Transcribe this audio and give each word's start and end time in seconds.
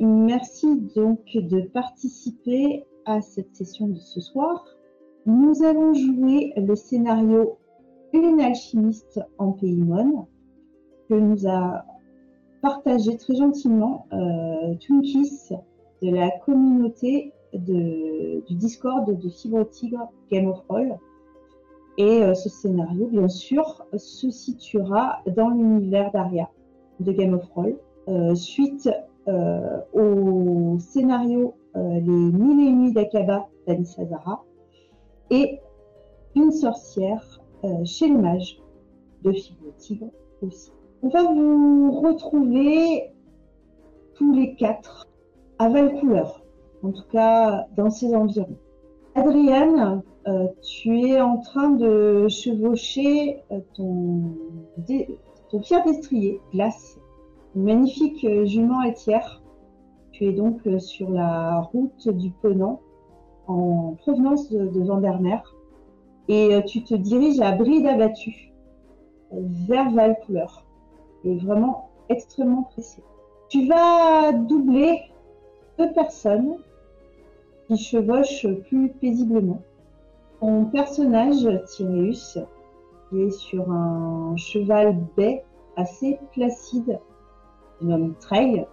Merci 0.00 0.80
donc 0.94 1.24
de 1.34 1.62
participer 1.62 2.84
à 3.06 3.20
cette 3.20 3.54
session 3.54 3.88
de 3.88 3.98
ce 3.98 4.20
soir. 4.20 4.66
Nous 5.26 5.62
allons 5.62 5.94
jouer 5.94 6.52
le 6.56 6.74
scénario 6.74 7.58
Une 8.12 8.40
alchimiste 8.40 9.20
en 9.38 9.52
Paymon 9.52 10.26
que 11.08 11.14
nous 11.14 11.46
a 11.46 11.84
partagé 12.62 13.16
très 13.16 13.34
gentiment 13.34 14.06
euh, 14.12 14.74
Twinkies 14.80 15.50
de 16.02 16.10
la 16.10 16.30
communauté 16.30 17.32
du 17.54 18.54
Discord 18.54 19.10
de 19.10 19.28
Fibre 19.28 19.68
Tigre 19.68 20.10
Game 20.30 20.46
of 20.46 20.62
Roll. 20.68 20.96
Et 21.98 22.22
euh, 22.22 22.34
ce 22.34 22.48
scénario, 22.48 23.06
bien 23.08 23.28
sûr, 23.28 23.84
se 23.96 24.30
situera 24.30 25.20
dans 25.36 25.50
l'univers 25.50 26.10
d'Aria 26.12 26.48
de 27.00 27.12
Game 27.12 27.34
of 27.34 27.44
Roll. 27.54 27.76
Euh, 28.08 28.34
suite 28.34 28.88
au 29.92 30.78
scénario 30.78 31.54
Les 31.74 32.00
Mille 32.00 32.68
et 32.68 32.72
Nuits 32.72 32.92
d'Akaba 32.92 33.48
d'Anissa 33.66 34.04
Zara 34.06 34.44
et 35.30 35.60
Une 36.34 36.50
sorcière 36.50 37.40
chez 37.84 38.08
les 38.08 38.16
mages 38.16 38.60
de 39.22 39.32
Fibre 39.32 39.72
Tigre 39.76 40.10
aussi. 40.42 40.72
On 41.02 41.08
va 41.08 41.22
vous 41.22 42.00
retrouver 42.00 43.10
tous 44.14 44.32
les 44.32 44.54
quatre 44.54 45.06
à 45.58 45.68
Valcouleur, 45.68 46.42
en 46.82 46.92
tout 46.92 47.08
cas 47.10 47.66
dans 47.76 47.90
ces 47.90 48.14
environs. 48.14 48.58
Adrienne, 49.14 50.02
euh, 50.28 50.46
tu 50.62 51.08
es 51.08 51.20
en 51.20 51.38
train 51.38 51.70
de 51.70 52.28
chevaucher 52.28 53.42
euh, 53.50 53.60
ton, 53.74 54.36
fier 55.62 55.82
destrier, 55.84 56.38
glace, 56.52 56.98
magnifique 57.54 58.24
euh, 58.24 58.44
jument 58.46 58.82
laitière. 58.82 59.42
Tu 60.12 60.26
es 60.26 60.32
donc 60.32 60.60
sur 60.78 61.10
la 61.10 61.60
route 61.60 62.08
du 62.08 62.30
Penant 62.30 62.80
en 63.46 63.94
provenance 63.98 64.50
de, 64.50 64.66
de 64.66 64.80
Vandermeer 64.82 65.42
et 66.28 66.62
tu 66.66 66.84
te 66.84 66.94
diriges 66.94 67.40
à 67.40 67.52
bride 67.52 67.86
abattue 67.86 68.52
vers 69.32 69.90
Valcouleur. 69.90 70.64
Et 71.24 71.36
vraiment 71.36 71.90
extrêmement 72.08 72.64
précis. 72.64 73.02
Tu 73.48 73.66
vas 73.66 74.32
doubler 74.32 75.00
deux 75.78 75.92
personnes 75.92 76.56
qui 77.66 77.76
chevauchent 77.76 78.46
plus 78.68 78.90
paisiblement. 78.90 79.62
Ton 80.40 80.66
personnage, 80.66 81.48
Tyreus, 81.66 82.38
qui 83.08 83.22
est 83.22 83.30
sur 83.30 83.70
un 83.70 84.36
cheval 84.36 84.96
bai 85.16 85.42
assez 85.76 86.18
placide, 86.32 86.98
homme 87.82 88.14
trail, 88.20 88.66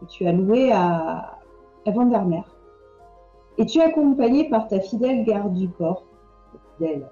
que 0.00 0.06
tu 0.06 0.26
as 0.26 0.32
loué 0.32 0.72
à, 0.72 1.34
Vandermeer. 1.86 2.44
Et 3.56 3.64
tu 3.64 3.78
es 3.78 3.82
accompagné 3.82 4.50
par 4.50 4.68
ta 4.68 4.78
fidèle 4.78 5.24
garde 5.24 5.54
du 5.54 5.70
corps, 5.70 6.04
fidèle, 6.76 7.08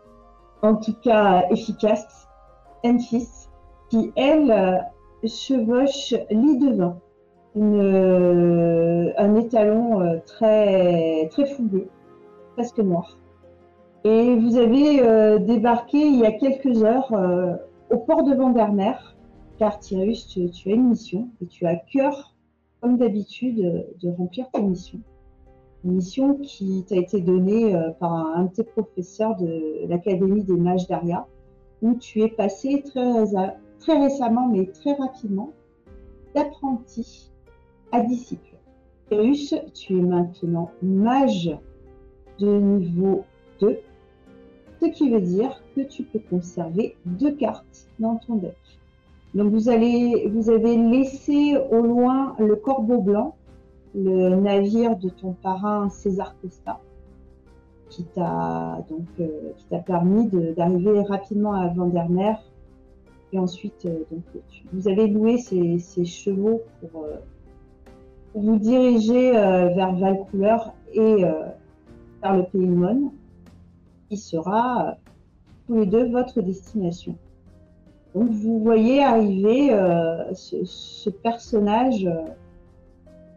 en 0.61 0.75
tout 0.77 0.95
cas 1.03 1.47
efficace, 1.51 2.29
Enfis, 2.85 3.49
qui, 3.89 4.13
elle, 4.17 4.85
chevauche 5.25 6.15
lit 6.31 6.59
de 6.59 6.77
vin, 6.77 6.99
une, 7.55 9.15
un 9.17 9.35
étalon 9.35 10.01
euh, 10.01 10.19
très, 10.27 11.29
très 11.31 11.47
fougueux, 11.47 11.89
presque 12.55 12.79
noir. 12.79 13.19
Et 14.05 14.37
vous 14.37 14.57
avez 14.57 15.03
euh, 15.03 15.39
débarqué 15.39 15.99
il 15.99 16.21
y 16.21 16.27
a 16.27 16.33
quelques 16.33 16.85
heures 16.85 17.13
euh, 17.13 17.55
au 17.91 17.99
port 17.99 18.23
de 18.25 18.35
Vandermeer, 18.35 19.16
car 19.59 19.79
Tyrus, 19.79 20.27
tu, 20.29 20.71
as 20.71 20.75
une 20.75 20.89
mission 20.89 21.29
et 21.41 21.47
tu 21.47 21.67
as 21.67 21.77
cœur, 21.77 22.35
comme 22.81 22.99
d'habitude, 22.99 23.87
de 24.01 24.09
remplir 24.09 24.51
ta 24.51 24.61
mission. 24.61 25.01
Une 25.85 25.95
mission 25.95 26.35
qui 26.37 26.85
t'a 26.89 26.97
été 26.97 27.21
donnée 27.21 27.75
euh, 27.75 27.91
par 27.91 28.13
un, 28.13 28.45
de 28.45 28.53
tes 28.53 28.65
professeurs 28.65 29.37
de 29.37 29.87
l'Académie 29.89 30.43
des 30.43 30.57
Mages 30.57 30.87
d'Aria, 30.89 31.27
où 31.83 31.95
tu 31.95 32.23
es 32.23 32.29
passé 32.29 32.83
très, 32.85 33.25
très 33.79 33.99
récemment, 33.99 34.49
mais 34.49 34.67
très 34.67 34.95
rapidement, 34.95 35.53
d'apprenti 36.35 37.31
à 37.93 38.01
disciple. 38.01 38.57
Tyrus, 39.09 39.55
tu 39.75 39.99
es 39.99 40.03
maintenant 40.03 40.71
mage 40.83 41.57
de 42.39 42.59
niveau 42.59 43.25
2 43.61 43.79
ce 44.81 44.87
qui 44.87 45.11
veut 45.11 45.21
dire 45.21 45.63
que 45.75 45.81
tu 45.81 46.03
peux 46.03 46.19
conserver 46.19 46.97
deux 47.05 47.35
cartes 47.35 47.89
dans 47.99 48.17
ton 48.17 48.37
deck. 48.37 48.57
Donc 49.37 49.53
vous, 49.53 49.69
avez 49.69 50.77
laissé 50.79 51.59
au 51.71 51.83
loin 51.83 52.35
le 52.39 52.57
corbeau 52.57 53.03
blanc, 53.03 53.37
le 53.95 54.35
navire 54.35 54.97
de 54.97 55.11
ton 55.11 55.35
parrain 55.35 55.91
César 55.91 56.35
Costa, 56.41 56.81
qui 57.91 58.05
t'a 58.05 58.83
euh, 59.21 59.79
permis 59.85 60.31
d'arriver 60.57 61.03
rapidement 61.03 61.53
à 61.53 61.69
Vandermeer. 61.69 62.37
Et 63.35 63.39
ensuite, 63.39 63.85
euh, 63.85 64.05
vous 64.73 64.89
avez 64.89 65.07
loué 65.07 65.37
ces, 65.37 66.05
chevaux 66.07 66.63
pour, 66.81 67.05
euh, 67.05 67.17
vous 68.35 68.57
diriger 68.57 69.33
vers 69.33 69.95
Valcouleur 69.97 70.73
et 70.95 71.25
vers 72.23 72.37
le 72.37 72.45
Pays 72.45 72.67
Mon 72.67 73.13
qui 74.09 74.17
sera 74.17 74.97
tous 75.67 75.75
les 75.75 75.87
deux 75.87 76.11
votre 76.11 76.41
destination. 76.41 77.19
Donc 78.17 78.31
vous 78.31 78.61
voyez 78.61 79.05
arriver 79.05 79.73
euh, 79.73 80.33
ce, 80.33 81.11
personnage 81.11 82.07
euh, 82.07 82.25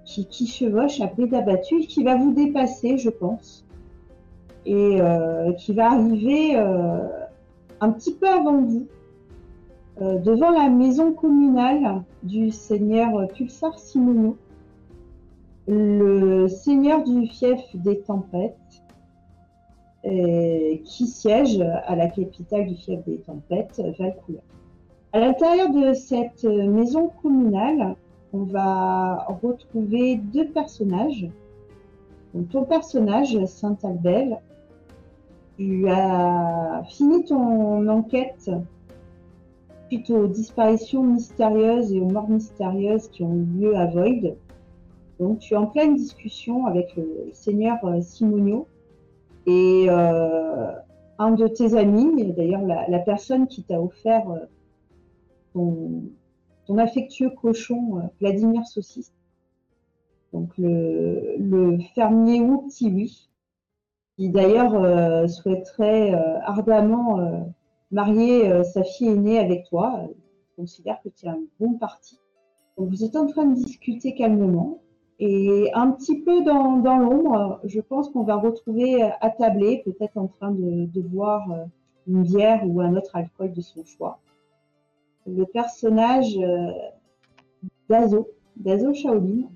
qui, 0.05 0.47
chevauche 0.47 1.01
à 1.01 1.07
bride 1.07 1.33
abattue, 1.33 1.81
qui 1.81 2.01
va 2.03 2.15
vous 2.15 2.33
dépasser, 2.33 2.97
je 2.97 3.09
pense, 3.09 3.65
et 4.65 4.99
qui 5.57 5.73
va 5.73 5.91
arriver 5.93 6.55
un 6.55 7.91
petit 7.91 8.13
peu 8.13 8.27
avant 8.27 8.61
vous, 8.61 8.87
devant 9.99 10.51
la 10.51 10.69
maison 10.69 11.11
communale 11.11 12.03
du 12.23 12.51
seigneur 12.51 13.27
Pulsar 13.29 13.79
Simonio, 13.79 14.37
le 15.67 16.47
seigneur 16.47 17.03
du 17.03 17.27
fief 17.27 17.59
des 17.73 17.99
tempêtes, 17.99 18.55
euh, 20.05 20.77
qui 20.85 21.07
siège 21.07 21.59
à 21.59 21.93
la 21.93 22.07
capitale 22.07 22.67
du 22.67 22.75
fief 22.75 23.03
des 23.05 23.17
tempêtes, 23.17 23.81
Valcoula. 23.99 24.39
À 25.11 25.19
l'intérieur 25.19 25.71
de 25.71 25.93
cette 25.93 26.43
maison 26.43 27.09
communale, 27.23 27.95
on 28.31 28.43
va 28.43 29.25
retrouver 29.41 30.17
deux 30.17 30.47
personnages. 30.49 31.27
Donc, 32.33 32.49
ton 32.49 32.63
personnage, 32.63 33.43
Saint-Albel, 33.45 34.39
tu 35.57 35.89
as 35.89 36.83
fini 36.89 37.25
ton 37.25 37.87
enquête 37.87 38.51
suite 39.87 40.11
aux 40.11 40.27
disparitions 40.27 41.03
mystérieuses 41.03 41.91
et 41.91 41.99
aux 41.99 42.09
morts 42.09 42.29
mystérieuses 42.29 43.07
qui 43.07 43.23
ont 43.23 43.33
eu 43.33 43.45
lieu 43.59 43.75
à 43.75 43.87
Void. 43.87 44.35
Donc, 45.19 45.39
tu 45.39 45.55
es 45.55 45.57
en 45.57 45.65
pleine 45.65 45.95
discussion 45.95 46.67
avec 46.67 46.95
le 46.95 47.31
seigneur 47.33 47.79
Simonio, 48.01 48.67
et 49.47 49.87
euh, 49.89 50.71
un 51.17 51.31
de 51.31 51.47
tes 51.47 51.75
amis, 51.75 52.31
d'ailleurs 52.37 52.61
la, 52.61 52.99
personne 52.99 53.47
qui 53.47 53.63
t'a 53.63 53.81
offert 53.81 54.25
euh, 55.55 56.01
ton, 56.65 56.77
affectueux 56.77 57.29
cochon, 57.29 57.97
euh, 57.97 58.01
Vladimir 58.19 58.65
Saucisse, 58.65 59.13
donc 60.33 60.51
le, 60.57 61.77
fermier 61.95 62.41
Tiwi, 62.69 63.29
qui 64.15 64.29
d'ailleurs 64.29 65.27
souhaiterait 65.27 66.13
ardemment 66.43 67.17
marier 67.89 68.63
sa 68.63 68.83
fille 68.83 69.07
aînée 69.07 69.39
avec 69.39 69.65
toi, 69.65 70.07
considère 70.55 71.01
que 71.01 71.09
tu 71.09 71.25
es 71.25 71.29
un 71.29 71.39
bon 71.59 71.79
parti. 71.79 72.19
Vous 72.77 73.03
êtes 73.03 73.15
en 73.15 73.25
train 73.25 73.45
de 73.45 73.55
discuter 73.55 74.13
calmement. 74.13 74.81
Et 75.19 75.69
un 75.73 75.91
petit 75.91 76.21
peu 76.21 76.43
dans, 76.43 76.77
l'ombre, 76.77 77.59
je 77.65 77.81
pense 77.81 78.09
qu'on 78.09 78.23
va 78.23 78.37
retrouver 78.37 79.03
attablé, 79.19 79.81
peut-être 79.83 80.17
en 80.17 80.27
train 80.27 80.51
de, 80.51 81.01
boire 81.01 81.51
euh, 81.51 81.65
une 82.07 82.23
bière 82.23 82.61
ou 82.65 82.79
un 82.79 82.95
autre 82.95 83.15
alcool 83.17 83.51
de 83.51 83.59
son 83.59 83.83
choix, 83.83 84.19
le 85.35 85.45
personnage 85.45 86.37
euh, 86.37 86.71
d'Azo, 87.89 88.29
d'Azo 88.55 88.93
Shaolin, 88.93 89.49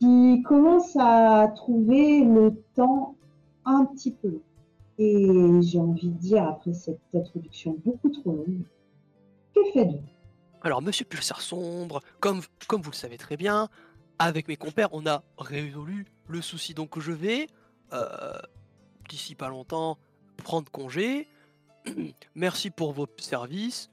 qui 0.00 0.42
commence 0.42 0.96
à 0.98 1.48
trouver 1.54 2.24
le 2.24 2.62
temps 2.74 3.16
un 3.64 3.84
petit 3.86 4.12
peu 4.12 4.28
long. 4.28 4.42
Et 4.98 5.60
j'ai 5.62 5.78
envie 5.78 6.08
de 6.08 6.18
dire, 6.18 6.44
après 6.44 6.72
cette 6.72 7.00
introduction 7.14 7.76
beaucoup 7.84 8.08
trop 8.10 8.32
longue, 8.32 8.64
que 9.54 9.60
faites-vous? 9.72 10.00
Alors, 10.62 10.82
Monsieur 10.82 11.04
Pulsar 11.04 11.40
Sombre, 11.40 12.00
comme, 12.18 12.40
comme 12.66 12.80
vous 12.82 12.90
le 12.90 12.96
savez 12.96 13.18
très 13.18 13.36
bien, 13.36 13.68
avec 14.18 14.48
mes 14.48 14.56
compères, 14.56 14.88
on 14.92 15.06
a 15.06 15.22
résolu 15.38 16.06
le 16.28 16.40
souci. 16.40 16.74
Donc 16.74 16.98
je 16.98 17.12
vais, 17.12 17.48
euh, 17.92 18.32
d'ici 19.08 19.34
pas 19.34 19.48
longtemps, 19.48 19.98
prendre 20.38 20.70
congé. 20.70 21.28
Merci 22.34 22.70
pour 22.70 22.92
vos 22.92 23.06
services. 23.18 23.90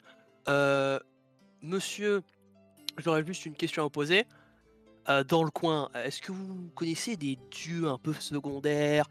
Euh, 0.50 1.00
monsieur, 1.62 2.22
j'aurais 2.98 3.26
juste 3.26 3.46
une 3.46 3.56
question 3.56 3.84
à 3.84 3.86
vous 3.86 3.90
poser. 3.92 4.26
euh, 5.10 5.24
dans 5.26 5.44
le 5.44 5.52
coin, 5.52 5.90
est-ce 5.96 6.22
que 6.22 6.32
vous 6.32 6.70
connaissez 6.76 7.18
des 7.18 7.38
dieux 7.52 7.90
un 7.90 7.98
peu 7.98 8.14
secondaires, 8.14 9.06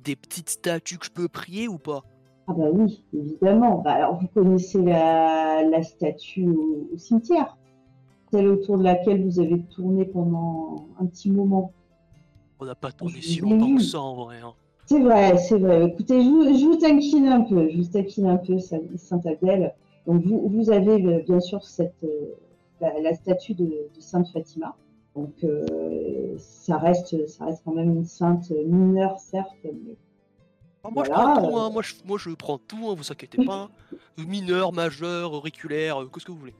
des 0.00 0.16
petites 0.16 0.48
statues 0.48 0.96
que 0.98 1.04
je 1.06 1.10
peux 1.10 1.28
prier 1.28 1.68
ou 1.68 1.76
pas? 1.78 2.02
Ah 2.46 2.52
bah 2.54 2.66
oui, 2.72 3.02
évidemment. 3.14 3.82
Bah 3.82 3.92
alors 3.92 4.18
vous 4.20 4.26
connaissez 4.28 4.80
la, 4.82 5.62
la 5.62 5.82
statue 5.82 6.46
au, 6.48 6.88
au 6.94 6.96
cimetière, 6.98 7.56
celle 8.32 8.48
autour 8.48 8.78
de 8.78 8.84
laquelle 8.84 9.22
vous 9.24 9.38
avez 9.40 9.60
tourné 9.74 10.04
pendant 10.06 10.86
un 10.98 11.06
petit 11.06 11.30
moment. 11.30 11.72
On 12.60 12.64
n'a 12.66 12.74
pas 12.74 12.92
tourné 12.92 13.20
si 13.20 13.40
longtemps 13.40 13.74
que 13.74 13.82
ça 13.82 14.00
en 14.00 14.14
vrai. 14.24 14.40
hein. 14.40 14.54
C'est 14.86 15.00
vrai, 15.00 15.36
c'est 15.38 15.58
vrai. 15.58 15.86
Écoutez, 15.86 16.22
je 16.22 16.28
vous, 16.28 16.58
je 16.58 16.64
vous 16.64 16.76
taquine 16.76 17.28
un 17.28 17.40
peu, 17.42 17.68
je 17.70 17.76
vous 17.78 17.84
taquine 17.88 18.26
un 18.26 18.36
peu, 18.36 18.58
Sa- 18.58 18.76
Sainte 18.96 19.26
Adèle. 19.26 19.74
Donc 20.06 20.22
vous, 20.24 20.48
vous 20.48 20.70
avez 20.70 21.02
euh, 21.04 21.22
bien 21.22 21.40
sûr 21.40 21.64
cette, 21.64 22.04
euh, 22.04 22.34
la, 22.80 23.00
la 23.00 23.14
statue 23.14 23.54
de, 23.54 23.64
de 23.64 24.00
Sainte 24.00 24.28
Fatima. 24.28 24.74
Donc 25.16 25.32
euh, 25.44 26.34
ça 26.38 26.76
reste, 26.76 27.26
ça 27.28 27.46
reste 27.46 27.62
quand 27.64 27.72
même 27.74 27.90
une 27.90 28.04
sainte 28.04 28.50
mineure 28.50 29.18
certes, 29.18 29.54
mais 29.64 29.96
Ah, 30.82 30.88
moi 30.92 31.04
je 31.04 31.10
prends 31.10 31.34
tout, 31.36 31.56
hein. 31.56 31.70
moi, 31.72 31.82
je, 31.82 31.94
moi 32.04 32.18
je 32.18 32.30
prends 32.30 32.58
tout, 32.58 32.88
hein, 32.88 32.94
vous 32.96 33.12
inquiétez 33.12 33.44
pas. 33.44 33.68
hein. 33.92 33.96
Mineur, 34.28 34.72
majeur, 34.72 35.32
auriculaire, 35.32 36.02
euh, 36.02 36.10
qu'est-ce 36.12 36.24
que 36.26 36.32
vous 36.32 36.38
voulez. 36.38 36.54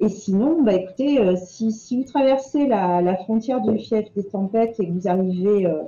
Et 0.00 0.08
sinon, 0.08 0.62
bah 0.62 0.74
écoutez, 0.74 1.20
euh, 1.20 1.36
si, 1.36 1.72
si 1.72 1.96
vous 1.98 2.04
traversez 2.04 2.66
la, 2.66 3.00
la 3.02 3.16
frontière 3.16 3.60
du 3.60 3.78
fief 3.78 4.12
des 4.14 4.24
tempêtes 4.24 4.80
et 4.80 4.86
que 4.88 4.92
vous 4.92 5.06
arrivez 5.08 5.66
euh, 5.66 5.82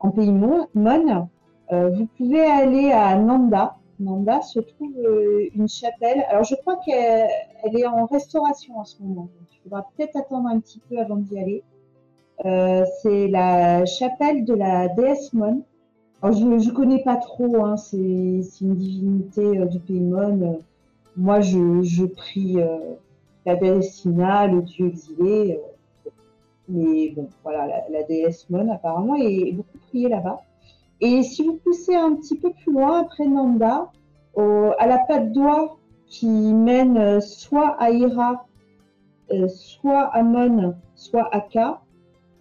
en 0.00 0.10
pays 0.10 0.32
mon, 0.32 0.66
Mon, 0.74 1.28
vous 1.70 2.06
pouvez 2.18 2.44
aller 2.44 2.92
à 2.92 3.16
Nanda. 3.18 3.76
Nanda 4.00 4.42
se 4.42 4.60
trouve 4.60 4.92
euh, 4.98 5.48
une 5.54 5.68
chapelle. 5.68 6.24
Alors 6.28 6.44
je 6.44 6.54
crois 6.56 6.76
qu'elle 6.84 7.28
elle 7.64 7.78
est 7.78 7.86
en 7.86 8.06
restauration 8.06 8.78
en 8.78 8.84
ce 8.84 9.02
moment. 9.02 9.28
Il 9.52 9.58
faudra 9.62 9.86
peut-être 9.96 10.16
attendre 10.16 10.48
un 10.48 10.60
petit 10.60 10.80
peu 10.88 10.98
avant 10.98 11.16
d'y 11.16 11.38
aller. 11.38 11.62
Euh, 12.44 12.84
C'est 13.02 13.28
la 13.28 13.84
chapelle 13.86 14.44
de 14.44 14.54
la 14.54 14.88
déesse 14.88 15.32
Mon. 15.32 15.62
Alors 16.22 16.36
je 16.36 16.44
ne 16.44 16.70
connais 16.70 17.02
pas 17.02 17.16
trop, 17.16 17.64
hein, 17.64 17.76
c'est 17.76 17.96
une 17.96 18.74
divinité 18.74 19.42
euh, 19.42 19.66
du 19.66 19.80
pays 19.80 20.00
Mon. 20.00 20.60
Moi 21.16 21.40
je, 21.40 22.04
prie. 22.04 22.58
la 23.46 23.56
déesse 23.56 23.94
Sina, 23.94 24.46
le 24.46 24.60
dieu 24.62 24.88
exilé. 24.88 25.60
mais 26.68 27.10
bon, 27.16 27.28
voilà, 27.42 27.66
la, 27.66 27.88
la 27.88 28.02
déesse 28.02 28.46
Mon 28.50 28.70
apparemment 28.70 29.16
est 29.16 29.52
beaucoup 29.52 29.78
priée 29.88 30.08
là-bas. 30.08 30.42
Et 31.00 31.22
si 31.22 31.44
vous 31.44 31.56
poussez 31.58 31.94
un 31.94 32.14
petit 32.16 32.38
peu 32.38 32.52
plus 32.52 32.72
loin, 32.72 33.00
après 33.00 33.26
Nanda, 33.26 33.90
au- 34.34 34.72
à 34.78 34.86
la 34.86 34.98
patte 34.98 35.32
d'oie 35.32 35.76
qui 36.06 36.26
mène 36.28 36.96
euh, 36.96 37.20
soit 37.20 37.76
à 37.80 37.90
Hira, 37.90 38.46
euh, 39.32 39.48
soit 39.48 40.04
à 40.14 40.22
Mon, 40.22 40.74
soit 40.94 41.28
à 41.34 41.40
Ka, 41.40 41.82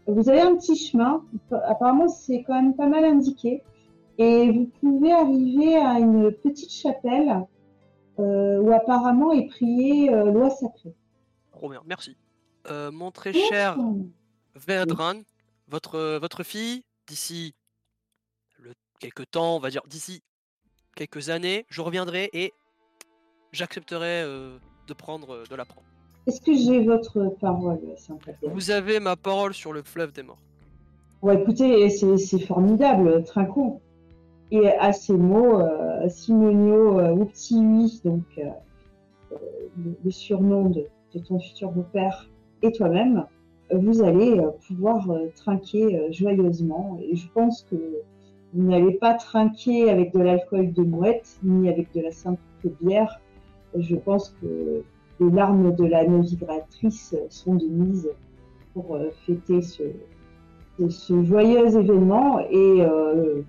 vous 0.07 0.29
avez 0.29 0.41
un 0.41 0.55
petit 0.55 0.75
chemin. 0.75 1.23
Apparemment, 1.51 2.07
c'est 2.07 2.43
quand 2.43 2.53
même 2.61 2.75
pas 2.75 2.87
mal 2.87 3.03
indiqué. 3.03 3.63
Et 4.17 4.51
vous 4.51 4.69
pouvez 4.79 5.11
arriver 5.11 5.75
à 5.77 5.99
une 5.99 6.31
petite 6.31 6.71
chapelle 6.71 7.43
euh, 8.19 8.61
où 8.61 8.71
apparemment 8.71 9.31
est 9.33 9.47
priée 9.47 10.13
euh, 10.13 10.31
loi 10.31 10.49
sacrée. 10.51 10.93
Trop 11.51 11.69
bien, 11.69 11.81
merci. 11.85 12.15
Euh, 12.69 12.91
mon 12.91 13.11
très 13.11 13.33
cher. 13.33 13.77
Vedran, 14.55 15.15
votre, 15.67 16.17
votre 16.19 16.43
fille, 16.43 16.83
d'ici 17.07 17.53
quelques 18.99 19.29
temps, 19.31 19.55
on 19.55 19.59
va 19.59 19.69
dire 19.69 19.81
d'ici 19.87 20.21
quelques 20.95 21.29
années, 21.29 21.65
je 21.69 21.81
reviendrai 21.81 22.29
et 22.33 22.53
j'accepterai 23.51 24.21
euh, 24.23 24.57
de 24.87 24.93
prendre 24.93 25.33
euh, 25.33 25.43
de 25.49 25.55
la 25.55 25.65
prendre. 25.65 25.87
Est-ce 26.27 26.41
que 26.41 26.55
j'ai 26.55 26.83
votre 26.83 27.35
parole, 27.39 27.79
Saint-Patrick 27.97 28.49
Vous 28.51 28.71
avez 28.71 28.99
ma 28.99 29.15
parole 29.15 29.53
sur 29.53 29.73
le 29.73 29.83
fleuve 29.83 30.11
des 30.11 30.23
morts. 30.23 30.39
Ouais, 31.21 31.39
écoutez, 31.41 31.89
c'est 31.89 32.39
formidable, 32.39 33.23
Trinquons. 33.23 33.81
Et 34.51 34.67
à 34.69 34.93
ces 34.93 35.13
mots, 35.13 35.59
euh, 35.59 36.07
Simonio 36.07 36.99
euh, 36.99 37.15
donc 37.15 38.23
euh, 38.37 38.49
euh, 39.31 39.35
le, 39.77 39.97
le 40.03 40.11
surnom 40.11 40.69
de, 40.69 40.85
de 41.13 41.19
ton 41.19 41.39
futur 41.39 41.71
beau-père, 41.71 42.29
et 42.61 42.71
toi-même, 42.71 43.25
euh, 43.71 43.77
vous 43.77 44.03
allez 44.03 44.39
euh, 44.39 44.51
pouvoir 44.67 45.09
euh, 45.09 45.27
trinquer 45.35 45.95
euh, 45.95 46.11
joyeusement. 46.11 46.99
Et 47.01 47.15
je 47.15 47.27
pense 47.29 47.63
que 47.63 47.75
n'allez 48.55 48.93
pas 48.93 49.13
trinquer 49.13 49.89
avec 49.89 50.13
de 50.13 50.19
l'alcool 50.19 50.71
de 50.71 50.81
mouette, 50.81 51.37
ni 51.43 51.69
avec 51.69 51.93
de 51.93 52.01
la 52.01 52.11
simple 52.11 52.39
bière. 52.81 53.19
Je 53.77 53.95
pense 53.95 54.35
que 54.41 54.83
les 55.19 55.31
larmes 55.31 55.75
de 55.75 55.85
la 55.85 56.05
navigatrice 56.05 57.15
sont 57.29 57.55
de 57.55 57.65
mise 57.65 58.09
pour 58.73 58.95
euh, 58.95 59.11
fêter 59.25 59.61
ce, 59.61 59.83
joyeux 61.23 61.77
événement 61.77 62.39
et 62.49 62.81
euh, 62.81 63.41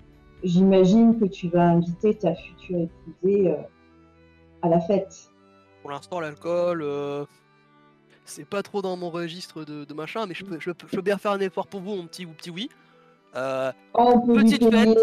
j'imagine 0.43 1.19
que 1.19 1.25
tu 1.25 1.49
vas 1.49 1.69
inviter 1.69 2.15
ta 2.15 2.35
future 2.35 2.79
épousée 2.79 3.51
euh, 3.51 3.55
à 4.61 4.69
la 4.69 4.79
fête. 4.79 5.29
Pour 5.81 5.91
l'instant, 5.91 6.19
l'alcool, 6.19 6.85
c'est 8.25 8.45
pas 8.45 8.61
trop 8.61 8.81
dans 8.81 8.97
mon 8.97 9.09
registre 9.09 9.63
de, 9.63 9.93
machin, 9.93 10.25
mais 10.25 10.33
je 10.33 10.71
peux 10.71 11.01
bien 11.01 11.17
faire 11.17 11.31
un 11.31 11.39
effort 11.39 11.67
pour 11.67 11.81
vous, 11.81 11.95
mon 11.95 12.07
petit 12.07 12.25
ou 12.25 12.29
petit 12.29 12.49
oui. 12.49 12.69
Euh, 13.35 13.71
Oh, 13.93 14.19
Petite 14.21 14.63
fête. 14.71 14.97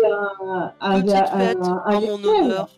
un, 0.44 0.72
un, 0.80 1.00
petite 1.02 1.14
un- 1.16 1.26
fête 1.38 1.58
un- 1.62 1.82
un 1.84 1.94
en 1.96 2.00
mon 2.00 2.24
honneur. 2.24 2.68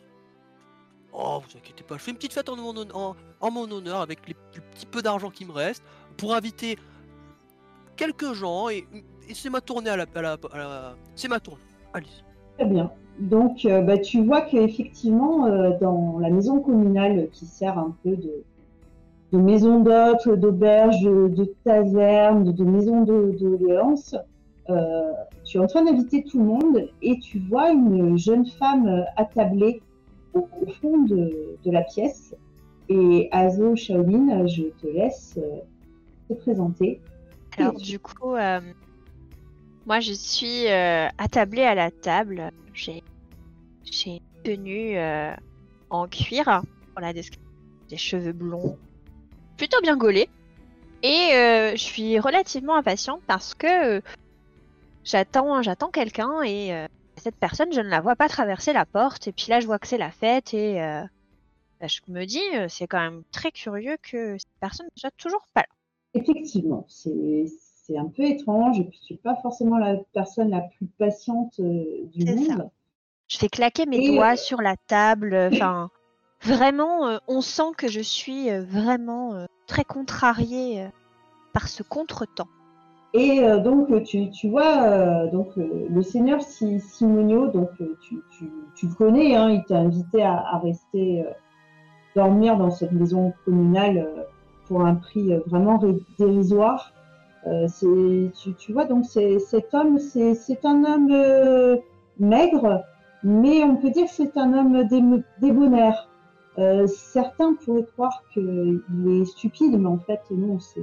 Oh, 1.12 1.38
vous 1.40 1.56
inquiétez 1.58 1.82
pas, 1.82 1.94
je 1.96 2.02
fais 2.02 2.10
une 2.10 2.16
petite 2.18 2.34
fête 2.34 2.48
en 2.50 2.56
mon, 2.56 2.74
hon- 2.76 2.88
en, 2.92 3.14
en 3.40 3.50
mon 3.50 3.70
honneur 3.70 4.00
avec 4.02 4.26
les, 4.28 4.34
le 4.54 4.60
petit 4.60 4.84
peu 4.86 5.00
d'argent 5.00 5.30
qui 5.30 5.46
me 5.46 5.52
reste 5.52 5.82
pour 6.18 6.34
inviter 6.34 6.76
quelques 7.96 8.32
gens 8.34 8.68
et, 8.68 8.86
et 9.28 9.34
c'est 9.34 9.48
ma 9.48 9.62
tournée 9.62 9.88
à 9.88 9.96
la, 9.96 10.04
à 10.14 10.20
la- 10.22 10.36
à 10.52 10.58
la- 10.58 10.94
c'est 11.14 11.28
ma 11.28 11.40
tournée. 11.40 11.60
Allez-y. 11.94 12.22
Très 12.58 12.66
bien. 12.66 12.90
Donc, 13.18 13.64
euh, 13.64 13.80
bah, 13.80 13.96
tu 13.96 14.22
vois 14.22 14.42
qu'effectivement, 14.42 15.46
euh, 15.46 15.70
dans 15.80 16.18
la 16.20 16.28
maison 16.28 16.60
communale 16.60 17.28
qui 17.32 17.46
sert 17.46 17.78
un 17.78 17.94
peu 18.02 18.14
de, 18.14 18.42
de 19.32 19.38
maison 19.38 19.80
d'hôte, 19.80 20.28
d'auberge, 20.28 21.00
de, 21.02 21.44
taverne, 21.64 22.44
de, 22.44 22.52
de 22.52 22.64
maison 22.64 23.04
de, 23.04 23.34
de 23.40 23.56
euh, 24.68 25.12
tu 25.44 25.58
es 25.58 25.60
en 25.60 25.66
train 25.66 25.84
d'inviter 25.84 26.24
tout 26.24 26.38
le 26.38 26.44
monde 26.44 26.90
et 27.02 27.18
tu 27.20 27.38
vois 27.38 27.70
une 27.70 28.18
jeune 28.18 28.46
femme 28.46 28.88
euh, 28.88 29.02
attablée 29.16 29.80
au, 30.34 30.48
fond 30.80 31.02
de, 31.02 31.56
la 31.64 31.82
pièce. 31.82 32.34
Et 32.88 33.28
Azo 33.32 33.74
Shaolin, 33.74 34.46
je 34.46 34.64
te 34.80 34.86
laisse 34.86 35.38
euh, 35.38 35.60
te 36.28 36.34
présenter. 36.34 37.00
Alors 37.58 37.74
du 37.74 37.98
coup, 37.98 38.34
moi 39.86 40.00
je 40.00 40.12
suis 40.12 40.68
attablée 40.68 41.62
à 41.62 41.74
la 41.74 41.90
table. 41.90 42.50
J'ai 42.74 43.02
une 44.06 44.20
tenue 44.44 44.98
en 45.88 46.06
cuir 46.06 46.62
pour 46.92 47.00
la 47.00 47.14
description, 47.14 47.50
des 47.88 47.96
cheveux 47.96 48.32
blonds, 48.32 48.76
plutôt 49.56 49.80
bien 49.80 49.96
gaulés. 49.96 50.28
Et 51.02 51.30
je 51.32 51.80
suis 51.82 52.20
relativement 52.20 52.76
impatiente 52.76 53.22
parce 53.26 53.54
que 53.54 54.02
j'attends 55.06 55.62
j'attends 55.62 55.90
quelqu'un 55.90 56.42
et 56.42 56.74
euh, 56.74 56.86
cette 57.16 57.36
personne 57.36 57.72
je 57.72 57.80
ne 57.80 57.88
la 57.88 58.00
vois 58.02 58.16
pas 58.16 58.28
traverser 58.28 58.74
la 58.74 58.84
porte. 58.84 59.28
Et 59.28 59.32
puis 59.32 59.46
là 59.48 59.60
je 59.60 59.66
vois 59.66 59.78
que 59.78 59.86
c'est 59.86 59.96
la 59.98 60.10
fête 60.10 60.52
et 60.52 60.82
euh, 60.82 61.02
bah, 61.80 61.86
je 61.86 62.00
me 62.08 62.24
dis 62.26 62.42
euh, 62.54 62.66
c'est 62.68 62.86
quand 62.86 63.00
même 63.00 63.22
très 63.32 63.52
curieux 63.52 63.96
que 64.02 64.36
cette 64.36 64.60
personne 64.60 64.86
ne 64.94 65.00
soit 65.00 65.16
toujours 65.16 65.46
pas 65.54 65.62
là. 65.62 65.66
Effectivement, 66.14 66.84
c'est 66.88 67.96
un 67.96 68.06
peu 68.06 68.24
étrange 68.24 68.80
et 68.80 68.84
puis 68.84 68.98
tu 69.06 69.12
n'es 69.12 69.18
pas 69.18 69.36
forcément 69.36 69.76
la 69.78 69.96
personne 70.12 70.50
la 70.50 70.62
plus 70.62 70.86
patiente 70.86 71.60
du 71.60 72.26
ça. 72.26 72.54
monde. 72.56 72.70
Je 73.28 73.38
fais 73.38 73.48
claquer 73.48 73.86
mes 73.86 73.98
Et, 73.98 74.14
doigts 74.14 74.32
euh, 74.32 74.36
sur 74.36 74.62
la 74.62 74.76
table. 74.76 75.34
Enfin, 75.52 75.90
vraiment, 76.40 77.18
on 77.28 77.42
sent 77.42 77.72
que 77.76 77.88
je 77.88 78.00
suis 78.00 78.50
vraiment 78.60 79.46
très 79.66 79.84
contrariée 79.84 80.88
par 81.52 81.68
ce 81.68 81.82
contretemps. 81.82 82.48
Et 83.16 83.42
euh, 83.42 83.60
donc 83.60 83.88
tu, 84.04 84.28
vois 84.50 84.82
euh, 84.82 85.30
donc 85.30 85.48
euh, 85.56 85.86
le 85.88 86.02
seigneur 86.02 86.42
Si- 86.42 86.80
Simonio, 86.80 87.46
donc 87.46 87.70
tu, 88.02 88.22
tu, 88.30 88.50
tu 88.74 88.86
le 88.88 88.94
connais, 88.94 89.34
hein, 89.34 89.48
il 89.48 89.64
t'a 89.64 89.78
invité 89.78 90.22
à, 90.22 90.58
rester 90.62 91.24
dormir 92.14 92.58
dans 92.58 92.70
cette 92.70 92.92
maison 92.92 93.32
communale 93.46 94.06
pour 94.66 94.82
un 94.84 94.96
prix 94.96 95.34
vraiment 95.46 95.80
dérisoire. 96.18 96.92
Tu, 97.80 98.54
tu 98.58 98.72
vois 98.74 98.84
donc 98.84 99.06
cet 99.06 99.72
homme, 99.72 99.98
c'est 99.98 100.64
un 100.64 100.84
homme 100.84 101.78
maigre, 102.18 102.84
mais 103.22 103.64
on 103.64 103.76
peut 103.76 103.90
dire 103.90 104.06
que 104.06 104.12
c'est 104.12 104.36
un 104.36 104.52
homme 104.52 104.86
débonnaire. 105.40 106.10
Certains 106.86 107.54
pourraient 107.64 107.86
croire 107.94 108.22
qu'il 108.34 108.82
est 109.08 109.24
stupide, 109.24 109.78
mais 109.78 109.88
en 109.88 109.98
fait 109.98 110.20
non, 110.30 110.58
c'est 110.58 110.82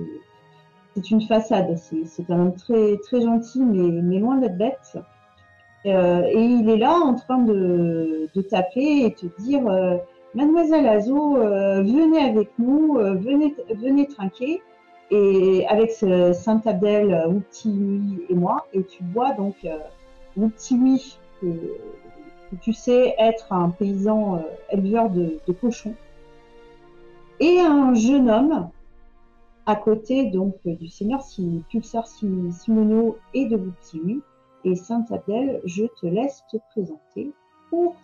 c'est 0.96 1.12
une 1.12 1.22
façade. 1.22 1.76
C'est 1.78 2.30
un 2.30 2.40
homme 2.40 2.56
très, 2.56 2.98
très 2.98 3.22
gentil, 3.22 3.62
mais, 3.62 4.02
mais 4.02 4.20
loin 4.20 4.38
d'être 4.38 4.58
bête. 4.58 4.98
Euh, 5.86 6.24
et 6.24 6.42
il 6.42 6.70
est 6.70 6.78
là 6.78 6.94
en 6.94 7.14
train 7.16 7.40
de, 7.40 8.30
de 8.34 8.42
t'appeler 8.42 9.04
et 9.06 9.14
te 9.14 9.26
dire 9.42 9.68
euh, 9.68 9.98
Mademoiselle 10.34 10.88
Azo, 10.88 11.38
euh, 11.38 11.82
venez 11.84 12.20
avec 12.20 12.52
nous, 12.58 12.94
venez, 12.94 13.54
venez 13.76 14.08
trinquer. 14.08 14.62
et 15.12 15.68
avec 15.68 15.92
Saint 15.92 16.62
Abdel, 16.66 17.26
Wuptiwi 17.28 18.26
et 18.30 18.34
moi, 18.34 18.66
et 18.74 18.84
tu 18.84 19.04
vois 19.14 19.34
donc 19.34 19.56
euh, 19.66 19.78
que, 21.42 21.48
tu 22.62 22.74
sais 22.74 23.16
être 23.20 23.52
un 23.52 23.70
paysan 23.70 24.42
éleveur 24.70 25.10
de, 25.10 25.40
cochons, 25.62 25.96
et 27.40 27.60
un 27.60 27.94
jeune 27.94 28.30
homme 28.30 28.70
à 29.66 29.76
côté 29.76 30.30
donc 30.30 30.56
du 30.66 30.88
seigneur 30.88 31.24
Pulsar 31.70 32.08
Simonio 32.08 33.18
et 33.34 33.46
de 33.46 33.56
Wuptiwi. 33.56 34.22
Et 34.66 34.76
Saint 34.76 35.06
Abdel, 35.12 35.62
je 35.66 35.86
te 36.00 36.06
laisse 36.06 36.44
te 36.50 36.58
présenter 36.72 37.32
pour 37.70 37.96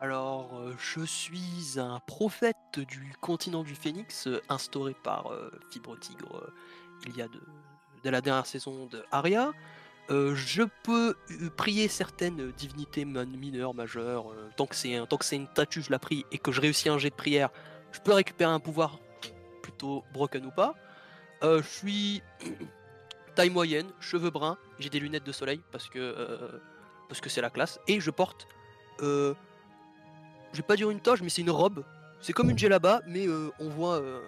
alors, 0.00 0.50
euh, 0.58 0.74
je 0.78 1.04
suis 1.04 1.78
un 1.78 2.00
prophète 2.06 2.56
du 2.76 3.14
continent 3.20 3.62
du 3.62 3.74
Phénix, 3.74 4.26
euh, 4.26 4.42
instauré 4.48 4.94
par 5.02 5.32
euh, 5.32 5.50
Fibre 5.70 5.98
Tigre 5.98 6.52
il 7.06 7.16
y 7.16 7.22
a 7.22 7.28
de, 7.28 8.10
la 8.10 8.20
dernière 8.20 8.46
saison 8.46 8.86
de 8.86 9.02
Aria. 9.12 9.52
je 10.08 10.62
peux 10.82 11.14
prier 11.56 11.88
certaines 11.88 12.52
divinités 12.52 13.04
mineures, 13.04 13.74
majeures. 13.74 14.26
tant 14.56 14.66
que 14.66 14.76
c'est 14.76 15.00
tant 15.08 15.16
que 15.16 15.24
c'est 15.24 15.36
une 15.36 15.48
statue, 15.48 15.82
je 15.82 15.90
la 15.90 15.98
prie 15.98 16.24
et 16.32 16.38
que 16.38 16.52
je 16.52 16.60
réussis 16.60 16.88
un 16.88 16.98
jet 16.98 17.10
de 17.10 17.14
prière, 17.14 17.50
je 17.92 18.00
peux 18.00 18.12
récupérer 18.12 18.52
un 18.52 18.60
pouvoir 18.60 18.98
plutôt 19.64 20.04
broken 20.12 20.46
ou 20.46 20.50
pas. 20.50 20.74
je 21.42 21.62
suis 21.62 22.22
taille 23.34 23.50
moyenne, 23.50 23.86
cheveux 24.00 24.30
bruns, 24.30 24.58
j'ai 24.78 24.90
des 24.90 25.00
lunettes 25.00 25.24
de 25.24 25.32
soleil 25.32 25.60
parce 25.72 25.88
que 25.88 26.14
parce 27.08 27.20
que 27.20 27.28
c'est 27.28 27.40
la 27.40 27.50
classe 27.50 27.80
et 27.88 28.00
je 28.00 28.10
porte 28.10 28.46
je 30.54 30.58
vais 30.58 30.66
pas 30.66 30.76
dire 30.76 30.90
une 30.90 31.00
toge, 31.00 31.20
mais 31.22 31.28
c'est 31.28 31.42
une 31.42 31.50
robe. 31.50 31.82
C'est 32.20 32.32
comme 32.32 32.48
une 32.48 32.56
là-bas, 32.56 33.02
mais 33.06 33.26
euh, 33.26 33.50
on 33.60 33.68
voit 33.68 33.96
euh, 33.96 34.20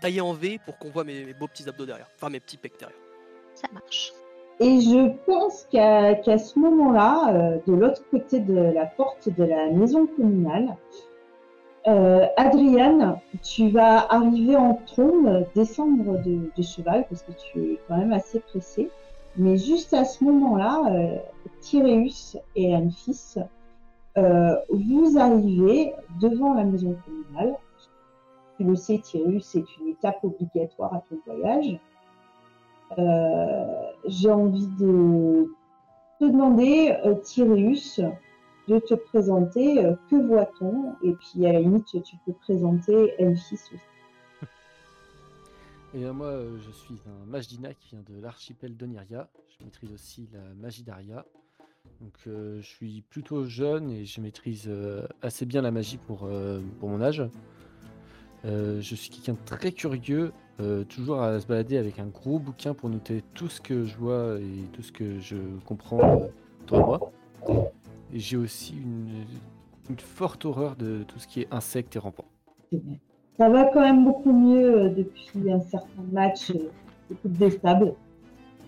taillé 0.00 0.20
en 0.20 0.32
V 0.32 0.60
pour 0.64 0.78
qu'on 0.78 0.90
voit 0.90 1.02
mes, 1.02 1.32
beaux 1.34 1.48
petits 1.48 1.68
abdos 1.68 1.86
derrière, 1.86 2.08
enfin 2.14 2.28
mes 2.28 2.40
petits 2.40 2.56
pecs 2.56 2.78
derrière. 2.78 2.98
Ça 3.54 3.68
marche. 3.72 4.12
Et 4.60 4.80
je 4.80 5.08
pense 5.26 5.66
qu'à 5.72 6.38
ce 6.38 6.58
moment-là, 6.58 7.34
euh, 7.34 7.58
de 7.66 7.72
l'autre 7.72 8.02
côté 8.10 8.38
de 8.38 8.54
la 8.54 8.86
porte 8.86 9.28
de 9.28 9.44
la 9.44 9.70
maison 9.70 10.06
communale, 10.06 10.76
Adriane, 11.84 13.18
tu 13.42 13.68
vas 13.70 14.06
arriver 14.12 14.56
en 14.56 14.74
trône, 14.86 15.44
descendre 15.54 16.22
de, 16.22 16.62
cheval, 16.62 17.04
parce 17.08 17.22
que 17.22 17.32
tu 17.32 17.72
es 17.72 17.80
quand 17.88 17.96
même 17.96 18.12
assez 18.12 18.40
pressé. 18.40 18.88
Mais 19.36 19.56
juste 19.56 19.94
à 19.94 20.04
ce 20.04 20.22
moment-là, 20.24 20.82
Tyréus 21.60 22.36
et 22.54 22.76
Anfis 22.76 23.36
euh, 24.18 24.56
vous 24.68 25.18
arrivez 25.18 25.94
devant 26.20 26.54
la 26.54 26.64
maison 26.64 26.96
communale. 27.04 27.56
Tu 28.56 28.64
le 28.64 28.76
sais, 28.76 28.98
Thierry, 28.98 29.40
c'est 29.40 29.64
une 29.80 29.88
étape 29.88 30.22
obligatoire 30.22 30.94
à 30.94 31.02
ton 31.08 31.18
voyage. 31.26 31.78
Euh, 32.98 33.84
j'ai 34.06 34.30
envie 34.30 34.66
de 34.78 35.50
te 36.20 36.26
demander, 36.26 36.94
euh, 37.06 37.14
de 38.68 38.78
te 38.78 38.94
présenter. 38.94 39.84
Euh, 39.84 39.94
que 40.10 40.16
voit-on? 40.16 40.94
Et 41.02 41.12
puis, 41.14 41.46
à 41.46 41.52
la 41.52 41.60
limite, 41.60 41.86
tu 42.02 42.16
peux 42.24 42.32
présenter 42.32 43.14
Elfis 43.18 43.54
aussi. 43.54 43.76
Et 45.94 46.10
moi, 46.10 46.42
je 46.58 46.70
suis 46.70 47.00
un 47.06 47.26
mage 47.26 47.48
d'Ina 47.48 47.74
qui 47.74 47.90
vient 47.90 48.02
de 48.08 48.20
l'archipel 48.20 48.76
d'Oniria. 48.76 49.28
Je 49.48 49.64
maîtrise 49.64 49.92
aussi 49.92 50.28
la 50.32 50.40
magie 50.54 50.82
d'Aria. 50.84 51.26
Donc 52.00 52.14
euh, 52.26 52.60
je 52.60 52.66
suis 52.66 53.02
plutôt 53.10 53.44
jeune 53.44 53.90
et 53.90 54.04
je 54.04 54.20
maîtrise 54.20 54.64
euh, 54.68 55.06
assez 55.22 55.46
bien 55.46 55.62
la 55.62 55.70
magie 55.70 55.98
pour, 55.98 56.24
euh, 56.24 56.60
mon 56.80 57.00
âge. 57.00 57.22
je 58.44 58.80
suis 58.80 59.10
quelqu'un 59.10 59.36
très 59.46 59.70
curieux, 59.70 60.32
toujours 60.88 61.22
à 61.22 61.40
se 61.40 61.46
balader 61.46 61.76
avec 61.76 61.98
un 61.98 62.06
gros 62.06 62.38
bouquin 62.38 62.74
pour 62.74 62.88
noter 62.88 63.22
tout 63.34 63.48
ce 63.48 63.60
que 63.60 63.84
je 63.84 63.96
vois 63.96 64.38
et 64.40 64.68
tout 64.72 64.82
ce 64.82 64.92
que 64.92 65.20
je 65.20 65.36
comprends 65.64 66.28
de 66.66 66.76
moi. 66.76 67.12
Et 68.12 68.18
j'ai 68.18 68.36
aussi 68.36 68.76
une, 68.76 69.24
une, 69.88 69.98
forte 69.98 70.44
horreur 70.44 70.76
de 70.76 71.02
tout 71.04 71.18
ce 71.18 71.26
qui 71.26 71.40
est 71.40 71.48
insectes 71.50 71.96
et 71.96 71.98
rampants. 71.98 72.28
Ça 73.38 73.48
va 73.48 73.64
quand 73.64 73.80
même 73.80 74.04
beaucoup 74.04 74.32
mieux 74.32 74.90
depuis 74.90 75.50
un 75.50 75.60
certain 75.60 76.02
match, 76.12 76.52
beaucoup 77.08 77.28
de 77.28 77.36
déstable 77.36 77.94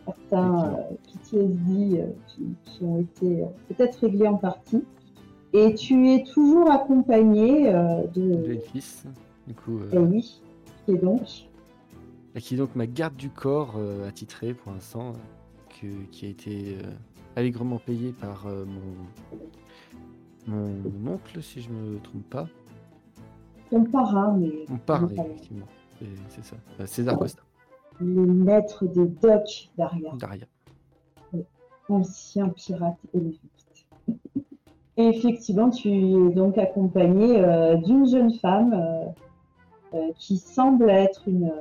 certains 0.04 0.74
euh, 0.74 0.96
PTSD 1.12 2.00
euh, 2.00 2.06
qui, 2.26 2.84
ont 2.84 3.00
été 3.00 3.42
euh, 3.42 3.46
peut-être 3.68 3.96
réglés 4.00 4.28
en 4.28 4.36
partie. 4.36 4.84
Et 5.52 5.74
tu 5.74 6.10
es 6.10 6.24
toujours 6.24 6.70
accompagné 6.70 7.70
de. 8.12 8.48
De 8.48 8.58
fils, 8.72 9.04
du 9.46 9.54
coup. 9.54 9.78
Eh 9.92 9.98
oui, 9.98 10.40
qui 10.84 10.92
est 10.92 10.98
donc. 10.98 11.46
Qui 12.36 12.54
est 12.54 12.56
donc 12.56 12.74
ma 12.74 12.88
garde 12.88 13.14
du 13.14 13.30
corps 13.30 13.76
attitrée 14.04 14.52
pour 14.52 14.72
l'instant, 14.72 15.12
qui 15.68 16.26
a 16.26 16.28
été 16.28 16.78
allègrement 17.36 17.78
payée 17.78 18.12
par 18.12 18.46
mon, 18.46 19.06
mon 20.46 21.12
oncle, 21.12 21.42
si 21.42 21.60
je 21.60 21.70
me 21.70 21.98
trompe 22.00 22.28
pas. 22.30 22.48
Ton 23.70 23.84
parrain, 23.84 24.36
mais. 24.38 24.64
Mon 24.68 24.78
parrain, 24.78 25.08
effectivement. 25.08 25.66
C'est 26.28 26.44
ça. 26.44 26.56
César 26.86 27.18
Costa 27.18 27.42
le 28.00 28.26
maître 28.26 28.86
des 28.86 29.06
docks 29.06 29.70
Daria. 29.76 30.12
Daria. 30.18 30.46
Ancien 31.88 32.48
pirate 32.48 32.98
éleviste. 33.12 33.86
Et 34.96 35.08
effectivement, 35.08 35.70
tu 35.70 35.90
es 35.90 36.30
donc 36.30 36.56
accompagné 36.56 37.40
euh, 37.40 37.76
d'une 37.76 38.06
jeune 38.06 38.32
femme 38.34 38.72
euh, 38.72 39.04
euh, 39.94 40.12
qui 40.16 40.38
semble 40.38 40.88
être 40.88 41.22
une, 41.26 41.52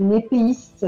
une 0.00 0.12
épéiste 0.12 0.86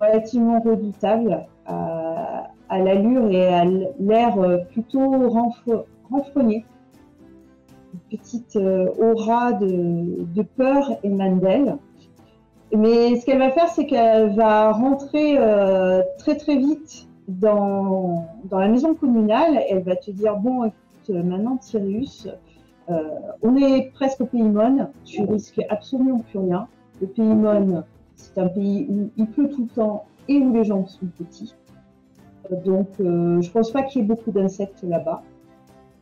relativement 0.00 0.60
redoutable 0.60 1.46
à, 1.66 2.78
l'allure 2.78 3.30
et 3.30 3.46
à 3.48 3.64
l'air 3.64 4.36
plutôt 4.70 5.28
renfrogné. 6.10 6.64
Une 7.94 8.18
petite 8.18 8.56
aura 8.56 9.52
de, 9.52 10.42
peur 10.56 10.98
émane 11.02 11.40
d'elle. 11.40 11.78
Mais 12.74 13.16
ce 13.16 13.26
qu'elle 13.26 13.38
va 13.38 13.50
faire, 13.50 13.68
c'est 13.68 13.86
qu'elle 13.86 14.34
va 14.34 14.72
rentrer 14.72 15.36
euh, 15.38 16.02
très 16.18 16.36
très 16.36 16.56
vite 16.56 17.06
dans, 17.28 18.26
la 18.50 18.68
maison 18.68 18.94
communale. 18.94 19.62
Elle 19.68 19.82
va 19.82 19.96
te 19.96 20.10
dire 20.10 20.36
bon, 20.36 20.64
écoute, 20.64 21.24
maintenant 21.24 21.56
Tyrus, 21.58 22.28
euh, 22.90 23.02
on 23.42 23.56
est 23.56 23.92
presque 23.94 24.20
au 24.20 24.26
Paymon, 24.26 24.88
tu 25.04 25.22
risques 25.22 25.60
absolument 25.68 26.18
plus 26.18 26.38
rien. 26.38 26.66
Le 27.00 27.06
Paymon, 27.06 27.84
c'est 28.16 28.38
un 28.38 28.48
pays 28.48 28.86
où 28.88 29.10
il 29.16 29.26
pleut 29.26 29.48
tout 29.48 29.62
le 29.62 29.74
temps 29.74 30.04
et 30.28 30.38
où 30.38 30.52
les 30.52 30.64
gens 30.64 30.86
sont 30.86 31.06
petits. 31.06 31.54
Euh, 32.50 32.56
donc, 32.64 32.88
je 32.98 33.50
pense 33.50 33.70
pas 33.70 33.82
qu'il 33.82 34.02
y 34.02 34.04
ait 34.04 34.08
beaucoup 34.08 34.30
d'insectes 34.30 34.82
là-bas. 34.82 35.22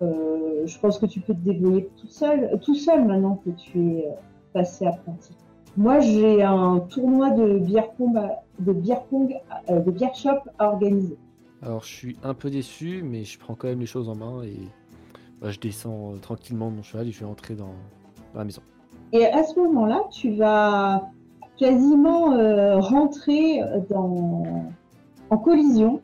je 0.01 0.79
pense 0.79 0.99
que 0.99 1.07
tu 1.07 1.21
peux 1.21 1.35
te 1.35 1.41
débrouiller 1.41 1.89
tout 1.97 2.09
seul, 2.09 2.59
tout 2.63 2.75
seul 2.75 3.05
maintenant 3.05 3.41
que 3.45 3.51
tu 3.51 3.99
es 3.99 4.09
passé 4.53 4.87
apprenti. 4.87 5.33
Moi, 5.77 5.99
j'ai 5.99 6.41
un 6.43 6.79
tournoi 6.79 7.31
de 7.31 7.59
bière 7.59 7.91
pong, 7.93 8.17
de 8.61 8.73
bière 8.73 9.03
pong, 9.05 9.35
euh, 9.69 9.81
de 9.81 9.91
bière 9.91 10.15
shop 10.15 10.39
à 10.59 10.69
organiser. 10.69 11.19
Alors, 11.63 11.83
je 11.83 11.93
suis 11.93 12.17
un 12.23 12.33
peu 12.33 12.49
déçu, 12.49 13.03
mais 13.03 13.25
je 13.25 13.39
prends 13.39 13.57
quand 13.57 13.67
même 13.67 13.81
les 13.81 13.87
choses 13.87 14.09
en 14.09 14.15
main 14.15 14.45
et 14.45 14.61
bah, 15.41 15.51
je 15.51 15.59
descends 15.59 16.13
euh, 16.13 16.19
tranquillement 16.19 16.71
de 16.71 16.77
mon 16.77 16.83
cheval 16.85 17.09
et 17.09 17.11
je 17.11 17.19
vais 17.19 17.27
entrer 17.27 17.57
dans, 17.57 17.75
la 18.35 18.45
maison. 18.45 18.63
Et 19.13 19.27
à 19.27 19.43
ce 19.43 19.59
moment-là, 19.59 20.03
tu 20.13 20.37
vas 20.37 21.11
quasiment 21.59 22.33
euh, 22.33 22.81
dans, 23.91 24.67
en 25.31 25.39
collision 25.39 26.01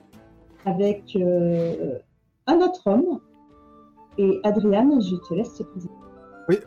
avec 0.64 1.16
un 2.46 2.60
autre 2.60 2.86
homme. 2.86 3.20
Et 4.18 4.40
Adriane, 4.44 5.00
je 5.00 5.16
te 5.28 5.34
laisse 5.34 5.54
te 5.54 5.62
présenter. 5.62 5.94
Oui, 6.48 6.58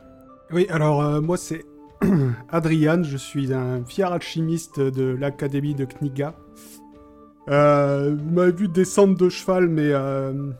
oui 0.51 0.67
alors 0.69 1.21
moi 1.21 1.37
c'est 1.37 1.65
Adrian, 2.49 3.03
je 3.03 3.17
suis 3.17 3.53
un 3.53 3.83
fier 3.85 4.11
alchimiste 4.11 4.79
de 4.79 5.15
l'académie 5.15 5.75
de 5.75 5.85
Kniga. 5.85 6.35
Euh, 7.49 8.15
vous 8.17 8.33
m'avez 8.33 8.51
vu 8.51 8.67
descendre 8.67 9.17
de 9.17 9.29
cheval, 9.29 9.67
mais 9.67 9.91
euh, 9.91 10.51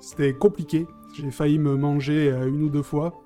c'était 0.00 0.34
compliqué. 0.34 0.86
J'ai 1.14 1.30
failli 1.30 1.58
me 1.58 1.76
manger 1.76 2.30
euh, 2.30 2.48
une 2.48 2.62
ou 2.62 2.68
deux 2.68 2.82
fois. 2.82 3.22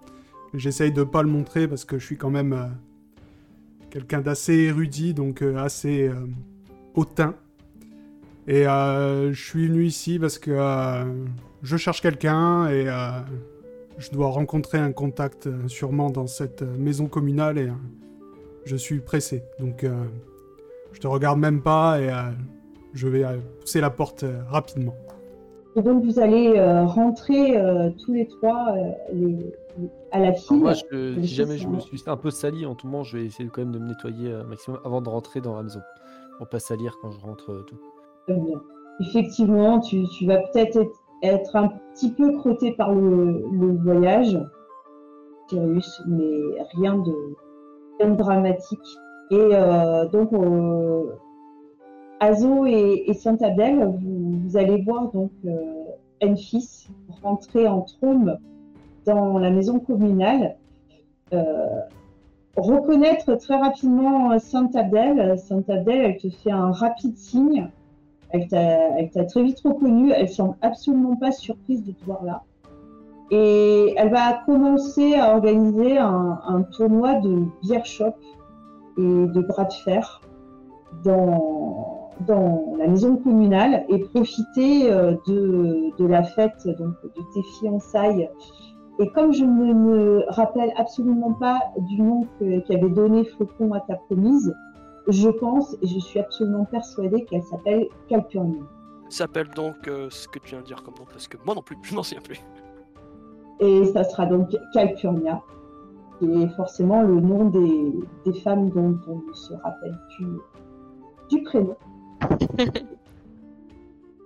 J'essaye 0.54 0.92
de 0.92 1.02
pas 1.02 1.22
le 1.22 1.28
montrer 1.28 1.66
parce 1.66 1.84
que 1.84 1.98
je 1.98 2.04
suis 2.04 2.16
quand 2.16 2.30
même 2.30 2.70
quelqu'un 3.94 4.20
d'assez 4.20 4.54
érudit, 4.54 5.14
donc 5.14 5.40
assez 5.40 6.10
hautain. 6.94 7.34
Et 8.46 8.64
je 8.64 9.32
suis 9.34 9.68
venu 9.68 9.84
ici 9.84 10.18
parce 10.18 10.38
que 10.38 10.58
je 11.62 11.76
cherche 11.78 12.02
quelqu'un 12.02 12.68
et 12.68 12.90
je 13.98 14.10
dois 14.10 14.28
rencontrer 14.28 14.78
un 14.78 14.92
contact 14.92 15.46
euh, 15.46 15.68
sûrement 15.68 16.10
dans 16.10 16.26
cette 16.26 16.62
euh, 16.62 16.76
maison 16.76 17.06
communale 17.06 17.58
et 17.58 17.68
euh, 17.68 17.72
je 18.64 18.76
suis 18.76 19.00
pressé. 19.00 19.44
Donc 19.60 19.84
je 20.92 20.98
te 20.98 21.06
regarde 21.06 21.38
même 21.38 21.60
pas 21.60 22.00
et 22.00 22.10
je 22.94 23.08
vais 23.08 23.24
pousser 23.60 23.82
la 23.82 23.90
porte 23.90 24.24
rapidement. 24.48 24.94
Et 25.76 25.82
donc 25.82 26.04
vous 26.04 26.20
allez 26.20 26.54
euh, 26.56 26.84
rentrer 26.84 27.56
euh, 27.58 27.90
tous 28.04 28.12
les 28.12 28.28
trois 28.28 28.74
euh, 28.76 28.90
les- 29.12 29.52
à 30.12 30.20
la 30.20 30.32
file. 30.32 30.58
moi, 30.58 30.72
je- 30.74 31.20
si 31.20 31.26
jamais 31.26 31.58
je 31.58 31.66
me 31.66 31.80
suis 31.80 32.00
un 32.06 32.16
peu 32.16 32.30
sali 32.30 32.64
en 32.64 32.74
tout 32.76 32.86
moment, 32.86 33.02
je 33.02 33.16
vais 33.18 33.24
essayer 33.24 33.48
quand 33.48 33.62
même 33.62 33.72
de 33.72 33.80
me 33.80 33.88
nettoyer 33.88 34.32
un 34.32 34.44
maximum 34.44 34.78
avant 34.84 35.00
de 35.02 35.08
rentrer 35.08 35.40
dans 35.40 35.56
la 35.56 35.64
maison. 35.64 35.80
Pour 36.38 36.48
pas 36.48 36.60
salir 36.60 36.96
quand 37.02 37.10
je 37.10 37.20
rentre 37.20 37.64
tout. 37.66 37.76
Bien. 38.28 38.60
Effectivement, 39.00 39.80
tu, 39.80 40.04
tu 40.16 40.26
vas 40.26 40.38
peut-être 40.38 40.76
être, 40.76 41.02
être 41.22 41.56
un 41.56 41.68
petit 41.94 42.12
peu 42.12 42.32
crotté 42.38 42.72
par 42.72 42.92
le, 42.92 43.42
le 43.52 43.76
voyage, 43.82 44.38
Cyrus, 45.48 46.00
mais 46.06 46.30
rien 46.76 46.96
de, 46.98 47.12
rien 47.98 48.10
de 48.10 48.16
dramatique. 48.16 48.78
Et 49.32 49.48
donc, 50.12 50.30
Azo 52.20 52.66
et, 52.66 53.04
et 53.06 53.14
Saint-Abdel, 53.14 53.84
vous, 53.86 54.13
vous 54.54 54.60
allez 54.60 54.82
voir 54.82 55.10
donc 55.10 55.32
euh, 55.46 55.84
Enfis 56.22 56.88
rentrer 57.22 57.66
en 57.66 57.82
trombe 57.82 58.38
dans 59.04 59.38
la 59.38 59.50
maison 59.50 59.80
communale. 59.80 60.56
Euh, 61.32 61.80
reconnaître 62.56 63.34
très 63.34 63.56
rapidement 63.56 64.38
Saint-Abdel. 64.38 65.38
Saint-Abdel, 65.38 66.00
elle 66.00 66.16
te 66.18 66.30
fait 66.30 66.52
un 66.52 66.70
rapide 66.70 67.16
signe. 67.16 67.68
Elle 68.30 68.48
t'a 68.48 69.24
très 69.24 69.42
vite 69.42 69.60
reconnu. 69.64 70.12
Elle 70.12 70.28
semble 70.28 70.56
absolument 70.62 71.16
pas 71.16 71.32
surprise 71.32 71.82
de 71.84 71.90
te 71.90 72.04
voir 72.04 72.24
là. 72.24 72.42
Et 73.32 73.94
elle 73.96 74.10
va 74.10 74.34
commencer 74.46 75.14
à 75.14 75.34
organiser 75.34 75.98
un, 75.98 76.40
un 76.46 76.62
tournoi 76.62 77.14
de 77.14 77.44
beer 77.62 77.84
shop 77.84 78.14
et 78.98 79.02
de 79.26 79.40
bras 79.40 79.64
de 79.64 79.72
fer 79.72 80.20
dans, 81.04 81.93
dans 82.20 82.74
la 82.78 82.86
maison 82.86 83.16
communale 83.16 83.84
et 83.88 83.98
profiter 83.98 84.90
euh, 84.90 85.14
de, 85.26 85.96
de 85.98 86.06
la 86.06 86.22
fête 86.22 86.66
donc 86.78 86.94
de 87.02 87.22
tes 87.34 87.42
fiançailles. 87.58 88.28
Et 89.00 89.10
comme 89.10 89.32
je 89.32 89.44
ne 89.44 89.74
me 89.74 90.24
rappelle 90.28 90.72
absolument 90.76 91.32
pas 91.32 91.60
du 91.78 92.00
nom 92.00 92.26
qu'avait 92.38 92.90
donné 92.90 93.24
Flocon 93.24 93.72
à 93.72 93.80
ta 93.80 93.96
promise, 93.96 94.54
je 95.08 95.28
pense 95.28 95.76
et 95.82 95.86
je 95.86 95.98
suis 95.98 96.20
absolument 96.20 96.64
persuadée 96.64 97.24
qu'elle 97.24 97.42
s'appelle 97.42 97.88
Calpurnia. 98.08 98.62
S'appelle 99.08 99.48
donc 99.48 99.88
euh, 99.88 100.08
ce 100.10 100.28
que 100.28 100.38
tu 100.38 100.50
viens 100.50 100.60
de 100.60 100.64
dire 100.64 100.82
comme 100.82 100.94
nom, 100.94 101.04
parce 101.10 101.28
que 101.28 101.36
moi 101.44 101.54
non 101.54 101.62
plus, 101.62 101.76
je 101.82 101.94
n'en 101.94 102.02
souviens 102.02 102.22
plus. 102.22 102.40
Et 103.60 103.84
ça 103.86 104.04
sera 104.04 104.26
donc 104.26 104.54
Calpurnia, 104.72 105.42
qui 106.18 106.26
est 106.26 106.48
forcément 106.56 107.02
le 107.02 107.20
nom 107.20 107.46
des, 107.46 107.92
des 108.24 108.38
femmes 108.40 108.70
dont 108.70 108.98
on 109.08 109.28
ne 109.28 109.32
se 109.32 109.52
rappelle 109.54 109.98
plus 110.16 110.38
du 111.30 111.42
prénom. 111.42 111.76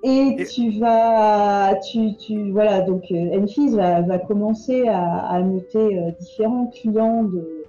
Et 0.04 0.36
Et- 0.38 0.44
tu 0.46 0.78
vas, 0.78 1.74
tu, 1.90 2.14
tu, 2.16 2.52
voilà, 2.52 2.82
donc 2.82 3.04
euh, 3.10 3.40
Enfys 3.42 3.70
va, 3.74 4.00
va 4.02 4.18
commencer 4.18 4.86
à, 4.86 5.26
à 5.28 5.42
noter 5.42 5.98
euh, 5.98 6.10
différents 6.20 6.66
clients 6.68 7.24
de, 7.24 7.64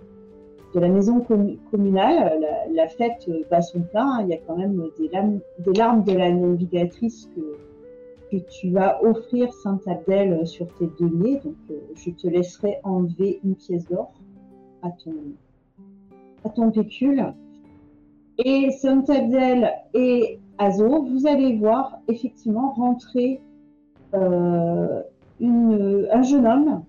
de 0.76 0.80
la 0.80 0.90
maison 0.90 1.20
commu- 1.28 1.58
communale. 1.72 2.40
La, 2.40 2.72
la 2.84 2.88
fête 2.88 3.26
euh, 3.30 3.42
bat 3.50 3.64
son 3.64 3.82
plein. 3.82 4.06
hein. 4.20 4.22
Il 4.22 4.30
y 4.30 4.34
a 4.34 4.38
quand 4.46 4.56
même 4.58 4.80
des 5.00 5.08
larmes, 5.10 5.40
des 5.66 5.74
larmes 5.74 6.04
de 6.04 6.14
la 6.14 6.32
navigatrice 6.32 7.28
que, 7.36 7.58
que 8.32 8.44
tu 8.44 8.70
vas 8.70 9.04
offrir 9.04 9.52
Saint-Abdel 9.52 10.46
sur 10.46 10.68
tes 10.76 10.88
deniers. 11.00 11.40
Donc, 11.44 11.56
euh, 11.72 11.80
je 11.96 12.12
te 12.12 12.28
laisserai 12.28 12.78
enlever 12.84 13.40
une 13.44 13.56
pièce 13.56 13.88
d'or 13.88 14.12
à 14.84 14.90
ton, 15.04 15.16
à 16.46 16.50
ton 16.50 16.70
pécule. 16.70 17.34
Et 18.46 18.72
Saint-Abdel 18.72 19.70
et 19.94 20.40
Azo, 20.58 21.04
vous 21.04 21.28
allez 21.28 21.58
voir 21.58 22.00
effectivement 22.08 22.72
rentrer 22.72 23.42
euh, 24.14 25.02
un 25.42 26.22
jeune 26.22 26.48
homme 26.48 26.84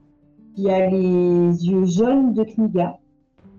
qui 0.55 0.71
a 0.71 0.89
les 0.89 1.69
yeux 1.69 1.85
jaunes 1.87 2.35
de 2.35 2.45
Kniga 2.45 2.99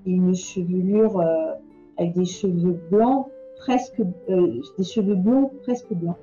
et 0.06 0.12
une 0.12 0.34
chevelure 0.34 1.20
euh, 1.20 1.52
avec 1.98 2.14
des 2.14 2.24
cheveux 2.24 2.80
blancs 2.90 3.28
presque 3.58 4.02
euh, 4.30 4.62
des 4.78 4.86
cheveux 4.86 5.16
blonds 5.16 5.52
presque 5.64 5.94
blancs, 5.94 6.16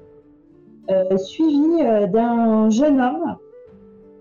suivi 1.18 1.82
d'un 2.10 2.70
jeune 2.70 2.98
homme 2.98 3.36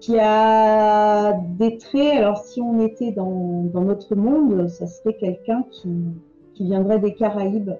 qui 0.01 0.19
a 0.19 1.31
des 1.57 1.77
traits. 1.77 2.17
Alors 2.17 2.39
si 2.39 2.61
on 2.61 2.81
était 2.81 3.13
dans, 3.13 3.63
dans 3.73 3.83
notre 3.83 4.15
monde, 4.15 4.67
ça 4.67 4.85
serait 4.85 5.15
quelqu'un 5.15 5.63
qui, 5.71 5.89
qui 6.57 6.65
viendrait 6.65 6.99
des 6.99 7.13
Caraïbes 7.13 7.73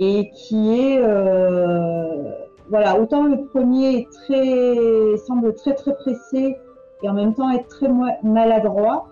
et 0.00 0.30
qui 0.30 0.80
est 0.80 0.98
euh, 1.02 2.32
voilà 2.70 2.98
autant 2.98 3.24
le 3.24 3.44
premier 3.44 3.98
est 3.98 4.10
très 4.10 5.16
semble 5.18 5.54
très 5.54 5.74
très 5.74 5.94
pressé 5.94 6.56
et 7.02 7.08
en 7.08 7.12
même 7.12 7.34
temps 7.34 7.50
être 7.50 7.68
très 7.68 7.90
maladroit 8.22 9.08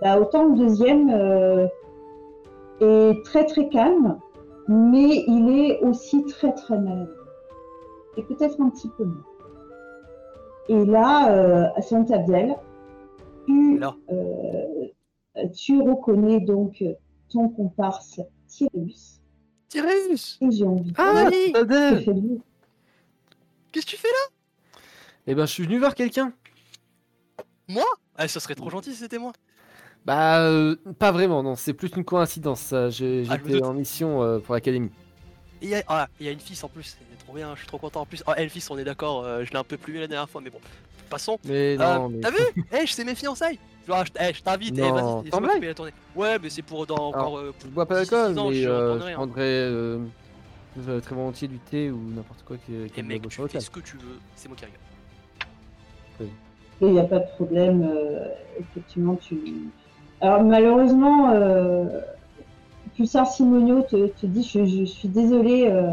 bah, 0.00 0.18
autant 0.18 0.44
le 0.44 0.56
deuxième 0.56 1.10
euh, 1.10 1.66
est 2.80 3.22
très 3.24 3.44
très 3.44 3.68
calme 3.68 4.18
mais 4.68 5.24
il 5.26 5.50
est 5.50 5.80
aussi 5.80 6.24
très 6.24 6.52
très 6.52 6.78
maladroit 6.78 7.14
et 8.16 8.22
peut-être 8.22 8.60
un 8.60 8.68
petit 8.68 8.90
peu 8.96 9.04
moins. 9.04 9.24
Et 10.68 10.84
là 10.84 11.30
euh, 11.30 11.66
à 11.76 11.82
Saint-Abdel 11.82 12.54
tu, 13.46 13.80
euh, 14.10 15.46
tu 15.54 15.82
reconnais 15.82 16.40
donc 16.40 16.82
ton 17.30 17.48
comparse 17.50 18.20
Et 19.74 20.50
j'ai 20.50 20.64
envie 20.64 20.90
de 20.90 20.94
Ah, 20.98 21.24
oui. 21.30 21.52
Qu'est-ce 23.70 23.86
que 23.86 23.90
tu 23.90 23.96
fais 23.96 24.08
là? 24.08 24.34
Eh 25.26 25.34
ben, 25.34 25.46
je 25.46 25.52
suis 25.52 25.62
venu 25.64 25.78
voir 25.78 25.94
quelqu'un. 25.94 26.32
Moi? 27.68 27.86
Ah, 28.16 28.28
ça 28.28 28.40
serait 28.40 28.54
trop 28.54 28.70
gentil 28.70 28.90
si 28.92 28.98
c'était 28.98 29.18
moi. 29.18 29.32
Bah, 30.04 30.40
euh, 30.42 30.76
pas 30.98 31.12
vraiment, 31.12 31.42
non, 31.42 31.54
c'est 31.54 31.72
plus 31.72 31.88
une 31.96 32.04
coïncidence. 32.04 32.60
ça. 32.60 32.90
J'ai- 32.90 33.24
Ah, 33.30 33.38
J'étais 33.46 33.62
en 33.62 33.72
mission 33.72 34.22
euh, 34.22 34.40
pour 34.40 34.54
l'académie. 34.54 34.90
Et 35.62 35.66
il 35.66 35.68
y, 35.70 35.74
a- 35.76 35.84
ah, 35.86 36.08
il 36.18 36.26
y 36.26 36.28
a 36.28 36.32
une 36.32 36.40
fille 36.40 36.58
en 36.62 36.68
plus, 36.68 36.96
c'est 36.98 37.24
trop 37.24 37.34
bien, 37.34 37.54
je 37.54 37.60
suis 37.60 37.68
trop 37.68 37.78
content 37.78 38.00
en 38.00 38.06
plus. 38.06 38.22
Ah, 38.26 38.34
Elfis, 38.36 38.64
on 38.70 38.78
est 38.78 38.84
d'accord, 38.84 39.24
euh, 39.24 39.44
je 39.44 39.50
l'ai 39.52 39.56
un 39.58 39.64
peu 39.64 39.76
plumé 39.76 40.00
la 40.00 40.08
dernière 40.08 40.28
fois, 40.28 40.40
mais 40.40 40.50
bon, 40.50 40.60
passons. 41.08 41.38
Mais 41.44 41.76
Euh, 41.78 41.98
non, 41.98 42.08
mais. 42.08 42.20
T'as 42.20 42.30
vu? 42.32 42.38
Eh, 42.72 42.84
je 42.86 42.92
sais 42.92 43.04
mes 43.04 43.14
fiançailles 43.14 43.60
Genre, 43.86 44.04
je, 44.06 44.12
eh, 44.20 44.32
je 44.32 44.42
t'invite, 44.42 44.78
eh, 44.78 44.80
Non, 44.80 44.92
vas-y, 44.92 45.04
t'en 45.30 45.40
laisse-moi 45.40 45.48
couper 45.54 45.66
la 45.66 45.74
tournée. 45.74 45.92
Ouais, 46.14 46.38
mais 46.38 46.50
c'est 46.50 46.62
pour 46.62 46.86
dans 46.86 47.08
encore. 47.08 47.38
euh, 47.38 47.52
Je 47.64 47.68
bois 47.68 47.86
pas 47.86 47.94
d'alcool, 47.96 48.38
ans, 48.38 48.48
mais 48.50 48.54
je 48.54 48.68
euh, 48.68 49.00
je 49.00 49.04
rien. 49.06 49.14
prendrais 49.16 49.42
euh, 49.42 49.98
euh, 50.88 51.00
très 51.00 51.14
volontiers 51.14 51.48
du 51.48 51.58
thé 51.58 51.90
ou 51.90 51.98
n'importe 52.14 52.42
quoi 52.44 52.56
qui, 52.58 52.72
qui 52.90 53.00
Et 53.00 53.02
me 53.02 53.08
mec, 53.08 53.22
boit 53.22 53.30
tu 53.30 53.36
fais 53.36 53.42
local. 53.42 53.62
ce 53.62 53.70
que 53.70 53.80
tu 53.80 53.96
veux, 53.96 54.18
c'est 54.36 54.48
moi 54.48 54.56
qui 54.56 54.64
regarde. 54.66 54.80
Il 56.80 56.92
n'y 56.92 56.98
a 57.00 57.04
pas 57.04 57.20
de 57.20 57.26
problème. 57.36 57.82
euh, 57.84 58.28
effectivement, 58.58 59.16
tu. 59.16 59.36
Alors 60.20 60.42
malheureusement, 60.42 61.30
euh, 61.30 62.00
Pulsar 62.96 63.26
Simonio 63.26 63.82
te, 63.82 64.08
te 64.08 64.26
dit 64.26 64.42
je, 64.42 64.64
je 64.64 64.84
suis 64.84 65.08
désolé, 65.08 65.66
euh, 65.68 65.90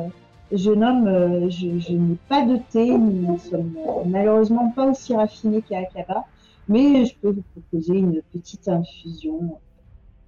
jeune 0.52 0.84
homme, 0.84 1.08
euh, 1.08 1.49
je, 1.49 1.80
je 1.80 1.93
n'ai 1.93 2.17
pas 2.28 2.45
de 2.45 2.58
thé. 2.71 2.86
Nous 2.97 3.34
ne 3.34 3.38
sommes 3.38 3.73
euh, 3.78 4.04
malheureusement 4.06 4.71
pas 4.71 4.86
aussi 4.88 5.15
raffinés 5.15 5.62
qu'à 5.62 5.80
Akaba, 5.80 6.25
mais 6.69 7.05
je 7.05 7.15
peux 7.19 7.32
vous 7.32 7.43
proposer 7.53 7.97
une 7.97 8.21
petite 8.32 8.67
infusion 8.69 9.60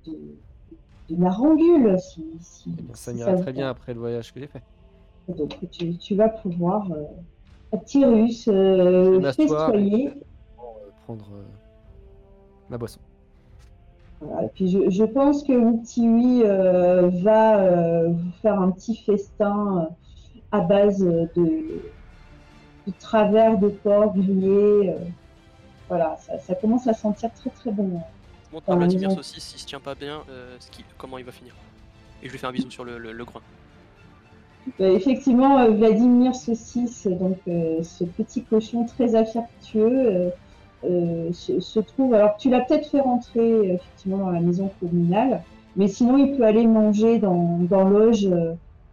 de, 0.06 0.12
de 1.10 1.15
narangule 1.15 1.97
si, 1.99 2.25
si, 2.41 2.75
Eh 2.77 2.82
bien, 2.82 2.95
ça 2.95 3.13
m'ira 3.13 3.36
vous 3.36 3.41
très 3.43 3.54
bien 3.54 3.69
après 3.69 3.93
le 3.93 3.99
voyage 4.01 4.34
que 4.34 4.39
j'ai 4.39 4.47
fait. 4.47 4.62
Donc 5.30 5.58
tu, 5.71 5.95
tu 5.97 6.15
vas 6.15 6.27
pouvoir 6.27 6.91
euh, 6.91 7.77
Tyrus 7.86 8.45
festoyer. 9.36 10.12
Prendre 11.06 11.30
euh, 11.34 11.43
ma 12.69 12.77
boisson. 12.77 12.99
Voilà, 14.19 14.45
et 14.45 14.49
puis 14.49 14.69
je, 14.69 14.89
je 14.89 15.04
pense 15.04 15.43
que 15.43 15.54
Outiwi 15.54 16.43
euh, 16.43 17.10
va 17.23 17.60
euh, 17.60 18.10
vous 18.10 18.32
faire 18.41 18.60
un 18.62 18.71
petit 18.71 18.95
festin 18.95 19.77
euh, 19.77 19.86
à 20.51 20.62
base 20.62 20.99
de, 20.99 21.30
de 21.36 22.93
travers 22.99 23.58
de 23.58 23.69
porc 23.69 24.13
grillé. 24.15 24.93
Voilà, 25.91 26.15
ça, 26.25 26.39
ça 26.39 26.56
commence 26.56 26.88
à 26.88 26.93
sentir 26.93 27.30
très 27.34 27.49
très 27.49 27.69
bon. 27.69 27.99
Montre 28.54 28.69
à 28.71 28.75
Vladimir. 28.77 29.12
Saucisse 29.12 29.43
s'il 29.43 29.60
se 29.60 29.65
tient 29.65 29.82
pas 29.82 29.93
bien, 29.93 30.21
euh, 30.30 30.56
ce 30.62 30.71
qui- 30.71 30.86
comment 30.97 31.17
il 31.17 31.25
va 31.25 31.34
finir. 31.34 31.54
Et 32.23 32.27
je 32.27 32.32
lui 32.32 32.39
fais 32.39 32.47
un 32.47 32.54
bisou 32.54 32.71
sur 32.71 32.86
le, 32.86 32.97
le, 32.97 33.12
le 33.12 33.25
groin. 33.25 33.41
Euh, 34.80 34.95
effectivement, 34.95 35.58
euh, 35.60 35.71
Vladimir 35.71 36.34
Saucisse, 36.34 37.08
donc 37.08 37.39
euh, 37.49 37.84
ce 37.84 38.06
petit 38.06 38.43
cochon 38.43 38.86
très 38.86 39.15
affectueux, 39.15 40.32
se, 40.84 41.60
se 41.60 41.80
trouve. 41.82 42.13
Alors, 42.13 42.38
tu 42.38 42.49
l'as 42.49 42.62
peut-être 42.62 42.88
fait 42.89 43.01
rentrer 43.01 43.73
effectivement 43.73 44.17
dans 44.19 44.32
la 44.32 44.39
maison 44.39 44.71
communale, 44.80 45.43
mais 45.75 45.88
sinon, 45.89 46.17
il 46.17 46.38
peut 46.38 46.43
aller 46.45 46.65
manger 46.65 47.19
dans, 47.19 47.60
dans 47.69 47.84
l'auge 47.84 48.27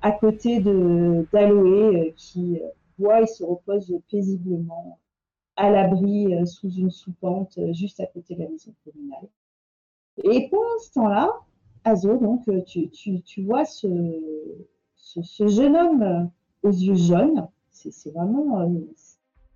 à 0.03 0.11
côté 0.13 0.59
de 0.61 1.27
d'Aloé 1.33 2.13
qui 2.17 2.61
boit 2.99 3.23
et 3.23 3.27
se 3.27 3.43
repose 3.45 3.93
paisiblement 4.11 4.99
à 5.59 5.71
l'abri 5.71 6.35
euh, 6.35 6.47
sous 6.47 6.71
une 6.71 6.91
soupente 6.91 7.59
euh, 7.59 7.73
juste 7.73 7.99
à 7.99 8.07
côté 8.07 8.37
de 8.37 8.43
la 8.43 8.49
maison 8.49 8.73
communale. 8.85 9.29
Et 10.23 10.49
pendant 10.49 10.79
ce 10.81 10.93
temps-là, 10.93 11.31
Azo, 11.85 12.17
donc, 12.17 12.49
euh, 12.49 12.63
tu, 12.63 13.43
vois 13.43 13.65
ce, 13.65 13.89
jeune 15.47 15.77
homme 15.77 16.31
aux 16.63 16.71
yeux 16.71 16.95
jaunes, 16.95 17.49
c'est 17.71 18.13
vraiment 18.13 18.71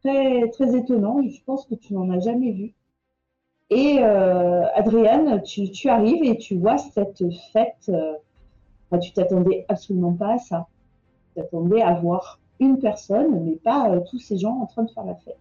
très, 0.02 0.48
très 0.50 0.76
étonnant. 0.76 1.22
Je 1.22 1.42
pense 1.44 1.66
que 1.66 1.74
tu 1.74 1.94
n'en 1.94 2.10
as 2.10 2.20
jamais 2.20 2.52
vu. 2.52 2.74
Et 3.70 3.98
euh, 4.00 4.64
Adriane, 4.74 5.42
tu, 5.42 5.88
arrives 5.88 6.24
et 6.24 6.36
tu 6.36 6.56
vois 6.56 6.78
cette 6.78 7.24
fête. 7.52 7.90
tu 9.00 9.12
t'attendais 9.12 9.64
absolument 9.68 10.12
pas 10.12 10.34
à 10.34 10.38
ça. 10.38 10.68
Tu 11.28 11.40
t'attendais 11.40 11.82
à 11.82 11.94
voir 11.94 12.40
une 12.60 12.78
personne, 12.78 13.44
mais 13.44 13.56
pas 13.56 14.00
tous 14.10 14.18
ces 14.18 14.38
gens 14.38 14.58
en 14.60 14.66
train 14.66 14.84
de 14.84 14.90
faire 14.90 15.04
la 15.04 15.16
fête. 15.16 15.38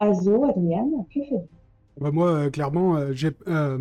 Azo, 0.00 0.44
Adriane, 0.44 1.06
que 1.14 1.20
faites-vous? 1.22 1.48
Bah, 2.00 2.10
moi, 2.10 2.30
euh, 2.32 2.50
clairement, 2.50 2.96
euh, 2.96 3.12
j'ai 3.12 3.30
euh, 3.48 3.78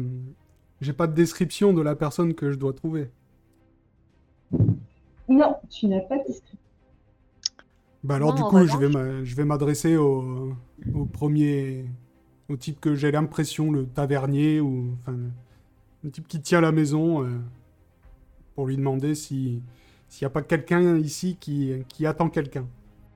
j'ai 0.82 0.93
pas 0.93 1.08
de 1.08 1.13
description 1.13 1.73
de 1.73 1.82
la 1.82 1.95
personne 1.95 2.34
que 2.34 2.51
je 2.51 2.58
dois 2.58 2.73
trouver. 2.73 3.10
Non, 5.29 5.55
tu 5.69 5.88
n'as 5.88 6.01
pas 6.01 6.17
de 6.17 6.23
description. 6.27 6.58
Bah 8.03 8.15
alors 8.15 8.29
Non, 8.29 8.36
du 8.36 8.43
coup, 8.43 8.65
je 8.65 8.77
vais 8.77 8.89
m'a- 8.89 9.23
je 9.23 9.36
vais 9.36 9.43
m'adresser 9.45 9.97
au, 9.97 10.55
au 10.93 11.05
premier, 11.05 11.86
au 12.49 12.55
type 12.55 12.79
que 12.79 12.95
j'ai 12.95 13.12
l'impression, 13.12 13.71
le 13.71 13.86
tavernier 13.88 14.62
ou 14.62 14.95
enfin 15.01 15.17
le 16.03 16.12
type 16.12 16.27
qui 16.27 16.41
tient 16.41 16.62
la 16.62 16.71
maison, 16.71 17.23
euh, 17.23 17.39
pour 18.55 18.67
lui 18.67 18.77
demander 18.77 19.15
si 19.15 19.62
s'il 20.08 20.25
n'y 20.25 20.27
a 20.27 20.32
pas 20.32 20.41
quelqu'un 20.41 20.97
ici 20.97 21.38
qui, 21.39 21.71
qui 21.88 22.05
attend 22.08 22.29
quelqu'un. 22.29 22.65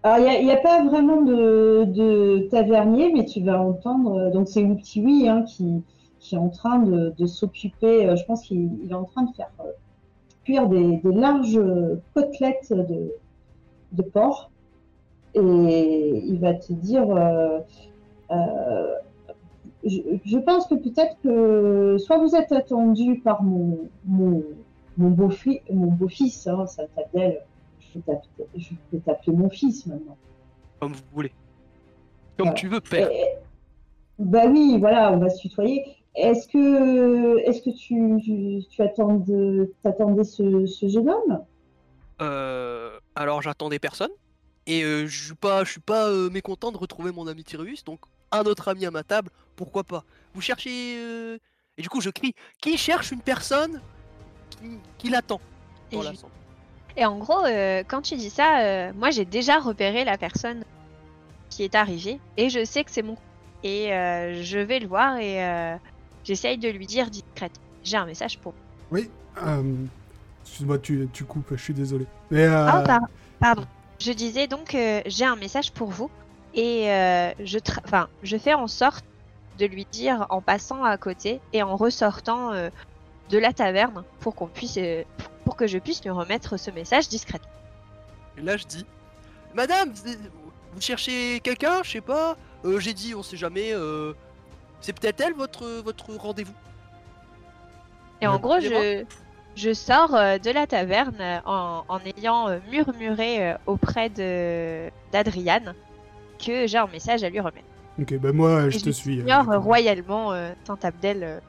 Alors, 0.05 0.19
il 0.19 0.45
n'y 0.45 0.51
a, 0.51 0.57
pas 0.57 0.83
vraiment 0.83 1.21
de, 1.21 2.47
tavernier, 2.49 3.13
mais 3.13 3.25
tu 3.25 3.41
vas 3.41 3.61
entendre. 3.61 4.17
euh, 4.17 4.31
Donc, 4.31 4.49
c'est 4.49 4.63
Ouptiwi 4.63 5.29
hein, 5.29 5.43
qui, 5.43 5.81
qui 6.19 6.35
est 6.35 6.37
en 6.37 6.49
train 6.49 6.79
de, 6.79 7.25
s'occuper. 7.25 8.07
euh, 8.07 8.17
Je 8.17 8.25
pense 8.25 8.43
qu'il 8.43 8.69
il 8.83 8.91
est 8.91 8.95
en 8.95 9.05
train 9.05 9.23
de 9.23 9.33
faire 9.33 9.51
euh, 9.61 9.71
cuire 10.43 10.67
des, 10.67 10.99
larges 11.05 11.59
côtelettes 12.13 12.73
de, 12.73 14.01
porc. 14.01 14.51
Et 15.35 16.21
il 16.25 16.37
va 16.39 16.53
te 16.53 16.73
dire 16.73 17.07
je, 19.85 20.37
pense 20.37 20.67
que 20.67 20.75
peut-être 20.75 21.15
que 21.23 21.97
soit 21.97 22.17
vous 22.17 22.35
êtes 22.35 22.51
attendu 22.51 23.19
par 23.19 23.41
mon, 23.41 23.79
mon, 24.05 24.43
beau-fils, 24.97 25.61
mon 25.71 25.87
beau-fils, 25.87 26.45
hein, 26.47 26.65
ça 26.67 26.83
s'appelle. 26.93 27.41
Je 28.55 28.73
peux 28.91 28.99
t'appeler- 28.99 29.35
mon 29.35 29.49
fils 29.49 29.85
maintenant. 29.85 30.17
Comme 30.79 30.93
vous 30.93 31.01
voulez. 31.13 31.31
Comme 32.37 32.47
Voilà. 32.47 32.53
tu 32.53 32.67
veux, 32.67 32.81
père. 32.81 33.09
Bah 34.19 34.45
oui, 34.47 34.77
voilà, 34.79 35.11
on 35.11 35.17
va 35.17 35.29
se 35.29 35.39
tutoyer. 35.41 35.83
Est-ce 36.15 36.47
que, 36.47 37.39
est-ce 37.47 37.61
que 37.61 37.71
tu, 37.71 38.21
tu, 38.23 38.67
tu 38.67 38.81
attends 38.81 39.15
de- 39.15 39.73
t'attendais 39.81 40.23
ce, 40.23 40.65
ce 40.65 40.87
jeune 40.87 41.09
homme? 41.09 41.43
Euh, 42.21 42.99
alors 43.15 43.41
j'attendais 43.41 43.79
personne. 43.79 44.11
Et 44.67 44.83
euh, 44.83 45.07
je 45.07 45.25
suis 45.25 45.35
pas, 45.35 45.63
je 45.63 45.71
suis 45.71 45.81
pas 45.81 46.07
euh, 46.09 46.29
mécontent 46.29 46.71
de 46.71 46.77
retrouver 46.77 47.11
mon 47.11 47.27
ami 47.27 47.43
Tyrus, 47.43 47.83
donc 47.83 47.99
un 48.31 48.43
autre 48.43 48.67
ami 48.69 48.85
à 48.85 48.91
ma 48.91 49.03
table, 49.03 49.29
pourquoi 49.55 49.83
pas. 49.83 50.03
Vous 50.33 50.41
cherchez... 50.41 50.95
euh, 50.99 51.37
Et 51.77 51.81
du 51.81 51.89
coup 51.89 51.99
je 51.99 52.09
crie, 52.09 52.33
qui 52.61 52.77
cherche 52.77 53.11
une 53.11 53.19
personne 53.19 53.81
qui, 54.51 54.77
qui 54.97 55.09
l'attend? 55.09 55.41
Et 55.91 55.95
dans 55.95 56.03
l'assemblée 56.03 56.35
Et 56.95 57.05
en 57.05 57.17
gros, 57.17 57.43
euh, 57.45 57.83
quand 57.87 58.01
tu 58.01 58.15
dis 58.15 58.29
ça, 58.29 58.61
euh, 58.61 58.91
moi 58.95 59.09
j'ai 59.11 59.25
déjà 59.25 59.59
repéré 59.59 60.03
la 60.05 60.17
personne 60.17 60.63
qui 61.49 61.63
est 61.63 61.75
arrivée 61.75 62.19
et 62.37 62.49
je 62.49 62.63
sais 62.65 62.83
que 62.83 62.91
c'est 62.91 63.01
mon. 63.01 63.17
Et 63.63 63.93
euh, 63.93 64.43
je 64.43 64.59
vais 64.59 64.79
le 64.79 64.87
voir 64.87 65.17
et 65.17 65.39
j'essaye 66.23 66.57
de 66.57 66.69
lui 66.69 66.85
dire 66.85 67.09
discrète. 67.09 67.53
J'ai 67.83 67.97
un 67.97 68.05
message 68.05 68.37
pour. 68.39 68.53
Oui. 68.91 69.09
Excuse-moi, 70.43 70.77
tu, 70.79 71.07
tu 71.13 71.23
coupes, 71.23 71.55
je 71.55 71.63
suis 71.63 71.73
désolé. 71.73 72.05
Mais 72.29 72.43
euh, 72.43 72.67
Ah, 72.67 72.81
par- 72.81 73.07
pardon. 73.39 73.65
Je 73.99 74.11
disais 74.11 74.47
donc 74.47 74.75
j'ai 75.05 75.25
un 75.25 75.35
message 75.37 75.71
pour 75.71 75.89
vous 75.89 76.09
et 76.53 76.85
je, 77.39 77.57
tra- 77.57 77.79
enfin, 77.85 78.09
je 78.21 78.37
fais 78.37 78.53
en 78.53 78.67
sorte 78.67 79.05
de 79.57 79.65
lui 79.65 79.85
dire 79.91 80.25
en 80.29 80.41
passant 80.41 80.83
à 80.83 80.97
côté 80.97 81.39
et 81.53 81.63
en 81.63 81.75
ressortant 81.75 82.51
de 83.29 83.37
la 83.37 83.53
taverne 83.53 84.03
pour 84.19 84.35
qu'on 84.35 84.47
puisse, 84.47 84.77
pour 85.53 85.57
que 85.59 85.67
je 85.67 85.77
puisse 85.77 86.03
lui 86.03 86.09
remettre 86.09 86.57
ce 86.57 86.71
message 86.71 87.07
discrètement. 87.09 87.51
Et 88.39 88.41
là 88.41 88.57
je 88.57 88.63
dis, 88.65 88.87
Madame, 89.53 89.91
vous, 89.93 90.81
cherchez 90.81 91.39
quelqu'un 91.41 91.83
Je 91.83 91.91
sais 91.91 92.01
pas. 92.01 92.35
Euh, 92.65 92.79
J'ai 92.79 92.95
dit, 92.95 93.13
on 93.13 93.21
sait 93.21 93.37
jamais. 93.37 93.71
euh, 93.71 94.13
C'est 94.81 94.99
peut-être 94.99 95.21
elle 95.21 95.33
votre, 95.35 95.63
votre 95.83 96.11
rendez-vous 96.15 96.55
Et 98.19 98.25
en 98.25 98.33
Ouais. 98.33 98.39
gros, 98.39 98.59
je, 98.61 99.05
je 99.55 99.73
sors 99.75 100.15
euh, 100.15 100.39
de 100.39 100.49
la 100.49 100.65
taverne 100.65 101.17
euh, 101.21 101.37
en, 101.45 101.83
en 101.87 101.99
ayant 102.17 102.49
euh, 102.49 102.57
murmuré 102.71 103.51
euh, 103.51 103.55
auprès 103.67 104.09
de 104.09 104.89
d'Adriane 105.11 105.75
que 106.43 106.65
j'ai 106.65 106.79
un 106.79 106.87
message 106.87 107.23
à 107.23 107.29
lui 107.29 107.39
remettre. 107.39 107.67
ok, 108.01 108.17
ben 108.17 108.35
moi, 108.35 108.71
je 108.71 108.79
te 108.79 108.89
suis. 108.89 109.19
euh, 109.19 109.21
ignore 109.21 109.51
euh, 109.51 109.59
royalement 109.59 110.33
euh, 110.33 110.53
euh, 110.67 111.39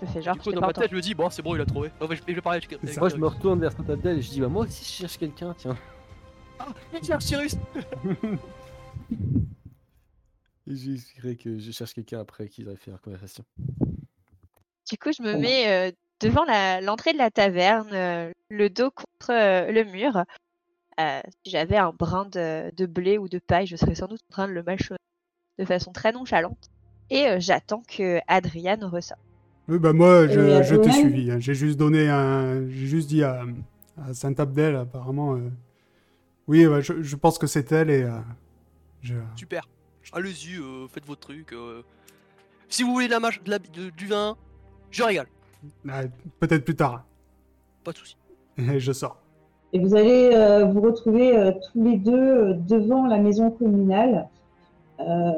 je 0.00 0.06
fais 0.06 0.22
genre 0.22 0.34
Du 0.34 0.40
coup, 0.40 0.50
je 0.50 0.54
dans 0.56 0.60
ma 0.60 0.72
tête, 0.72 0.90
je 0.90 0.96
me 0.96 1.00
dis, 1.00 1.14
bon, 1.14 1.30
c'est 1.30 1.42
bon, 1.42 1.54
il 1.54 1.60
a 1.60 1.66
trouvé. 1.66 1.90
Oh, 2.00 2.06
je, 2.10 2.16
je 2.26 2.32
vais 2.34 2.40
parler 2.40 2.60
avec. 2.70 2.96
Moi, 2.98 3.08
je 3.08 3.16
me 3.16 3.26
retourne 3.26 3.60
vers 3.60 3.72
Saint-Abdel 3.72 4.18
et 4.18 4.22
je 4.22 4.30
dis 4.30 4.40
bah 4.40 4.48
moi 4.48 4.64
aussi 4.64 4.84
je 4.84 4.90
cherche 4.90 5.18
quelqu'un, 5.18 5.54
tiens. 5.56 5.76
Ah, 6.60 6.68
il 6.92 7.04
cherche 7.04 7.24
Cyrus 7.24 7.56
Et 10.66 10.76
j'expliquerai 10.76 11.36
que 11.36 11.58
je 11.58 11.70
cherche 11.72 11.92
quelqu'un 11.94 12.20
après 12.20 12.48
qu'ils 12.48 12.66
auraient 12.68 12.76
fait 12.76 12.90
leur 12.92 13.00
conversation. 13.00 13.44
Du 14.90 14.96
coup, 14.98 15.10
je 15.12 15.22
me 15.22 15.32
Bon. 15.34 15.40
mets 15.40 15.88
euh, 15.88 15.92
devant 16.20 16.44
l'entrée 16.82 17.12
de 17.12 17.18
la 17.18 17.30
taverne, 17.30 17.92
euh, 17.92 18.30
le 18.50 18.70
dos 18.70 18.90
contre 18.90 19.30
euh, 19.30 19.70
le 19.72 19.84
mur. 19.84 20.24
Euh, 21.00 21.20
si 21.44 21.50
j'avais 21.50 21.76
un 21.76 21.90
brin 21.90 22.24
de, 22.26 22.70
de 22.76 22.86
blé 22.86 23.18
ou 23.18 23.28
de 23.28 23.38
paille, 23.40 23.66
je 23.66 23.74
serais 23.76 23.96
sans 23.96 24.06
doute 24.06 24.20
en 24.30 24.32
train 24.32 24.46
de 24.48 24.52
le 24.52 24.62
mâchonner 24.62 24.98
de 25.58 25.64
façon 25.64 25.92
très 25.92 26.12
nonchalante. 26.12 26.70
Et 27.10 27.26
euh, 27.26 27.36
j'attends 27.40 27.82
que 27.86 28.20
Adriane 28.28 28.84
ressorte. 28.84 29.20
Oui, 29.68 29.78
bah 29.78 29.92
moi, 29.92 30.26
je, 30.28 30.62
je 30.62 30.76
t'ai 30.76 30.92
suivi. 30.92 31.30
hein. 31.30 31.38
J'ai 31.40 31.54
juste 31.54 31.78
donné 31.78 32.08
un. 32.08 32.68
J'ai 32.68 32.86
juste 32.86 33.08
dit 33.08 33.22
à, 33.24 33.44
à 34.06 34.12
Saint-Abdel, 34.12 34.76
apparemment. 34.76 35.34
euh, 35.36 35.48
Oui, 36.48 36.66
ouais, 36.66 36.82
je, 36.82 37.02
je 37.02 37.16
pense 37.16 37.38
que 37.38 37.46
c'est 37.46 37.70
elle 37.72 37.90
et. 37.90 38.02
euh, 38.02 38.18
je... 39.00 39.14
Super. 39.36 39.66
Allez-y, 40.12 40.56
euh, 40.58 40.86
faites 40.88 41.06
votre 41.06 41.20
truc. 41.20 41.52
euh. 41.54 41.82
Si 42.68 42.82
vous 42.82 42.92
voulez 42.92 43.06
de 43.06 43.12
la 43.12 43.18
de 43.20 43.50
la- 43.50 43.58
de- 43.58 43.90
du 43.90 44.06
vin, 44.06 44.36
je 44.90 45.02
régale. 45.02 45.26
Ah, 45.88 46.02
Peut-être 46.40 46.64
plus 46.64 46.76
tard. 46.76 47.04
Pas 47.84 47.92
de 47.92 47.96
soucis. 47.96 48.16
Et 48.58 48.80
je 48.80 48.92
sors. 48.92 49.18
Et 49.72 49.78
vous 49.78 49.94
allez 49.94 50.30
euh, 50.34 50.66
vous 50.66 50.80
retrouver 50.82 51.36
euh, 51.36 51.52
tous 51.52 51.82
les 51.82 51.96
deux 51.96 52.54
devant 52.54 53.06
la 53.06 53.18
maison 53.18 53.50
communale. 53.50 54.28
Euh, 55.00 55.32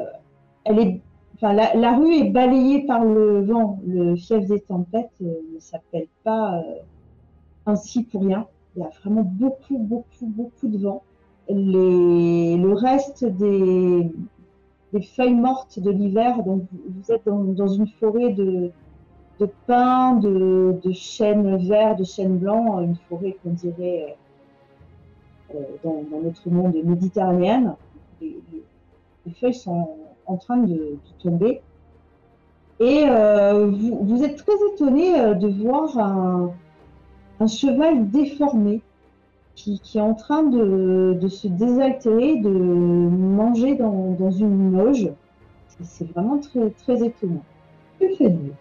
elle 0.64 0.78
est, 0.80 1.00
enfin, 1.36 1.52
la, 1.52 1.96
rue 1.96 2.14
est 2.14 2.30
balayée 2.30 2.86
par 2.86 3.04
le 3.04 3.44
vent. 3.44 3.78
Le 3.86 4.16
fief 4.16 4.46
des 4.46 4.60
tempêtes 4.60 5.10
euh, 5.22 5.34
ne 5.54 5.60
s'appelle 5.60 6.08
pas 6.24 6.58
euh, 6.58 6.62
ainsi 7.66 8.04
pour 8.04 8.22
rien. 8.22 8.46
Il 8.74 8.82
y 8.82 8.84
a 8.84 8.90
vraiment 9.02 9.22
beaucoup, 9.22 9.78
beaucoup, 9.78 10.26
beaucoup 10.26 10.68
de 10.68 10.78
vent. 10.78 11.02
Le 11.48 12.72
reste 12.72 13.24
des, 13.24 14.10
feuilles 15.14 15.34
mortes 15.34 15.78
de 15.78 15.90
l'hiver, 15.90 16.42
donc 16.42 16.62
vous, 16.72 17.12
êtes 17.12 17.24
dans, 17.26 17.68
une 17.68 17.86
forêt 17.86 18.32
de, 18.32 18.72
pins, 19.66 20.14
de, 20.16 20.80
chênes 20.92 21.56
verts, 21.68 21.96
de 21.96 22.04
chênes 22.04 22.38
blancs, 22.38 22.82
une 22.82 22.96
forêt 23.08 23.36
qu'on 23.42 23.50
dirait 23.50 24.16
euh, 25.54 25.58
dans, 25.84 26.02
notre 26.22 26.48
monde 26.50 26.74
méditerranéen. 26.82 27.76
Les 28.20 29.32
feuilles 29.38 29.54
sont 29.54 29.88
en 30.26 30.36
train 30.36 30.58
de, 30.58 30.74
de 30.74 30.98
tomber. 31.22 31.60
Et 32.80 33.06
euh, 33.08 33.66
vous, 33.70 33.98
vous 34.04 34.22
êtes 34.22 34.36
très 34.36 34.52
étonné 34.74 35.18
euh, 35.18 35.34
de 35.34 35.48
voir 35.48 35.98
un, 35.98 36.50
un 37.40 37.46
cheval 37.46 38.10
déformé 38.10 38.82
qui, 39.54 39.80
qui 39.80 39.96
est 39.98 40.02
en 40.02 40.14
train 40.14 40.42
de, 40.42 41.16
de 41.18 41.28
se 41.28 41.48
désaltérer, 41.48 42.36
de 42.36 42.50
manger 42.50 43.74
dans, 43.76 44.12
dans 44.18 44.30
une 44.30 44.76
loge. 44.76 45.08
C'est- 45.80 46.10
vraiment 46.12 46.38
très, 46.38 46.70
très 46.70 47.04
étonnant. 47.04 47.44
Que 48.00 48.14
faites-vous? 48.16 48.52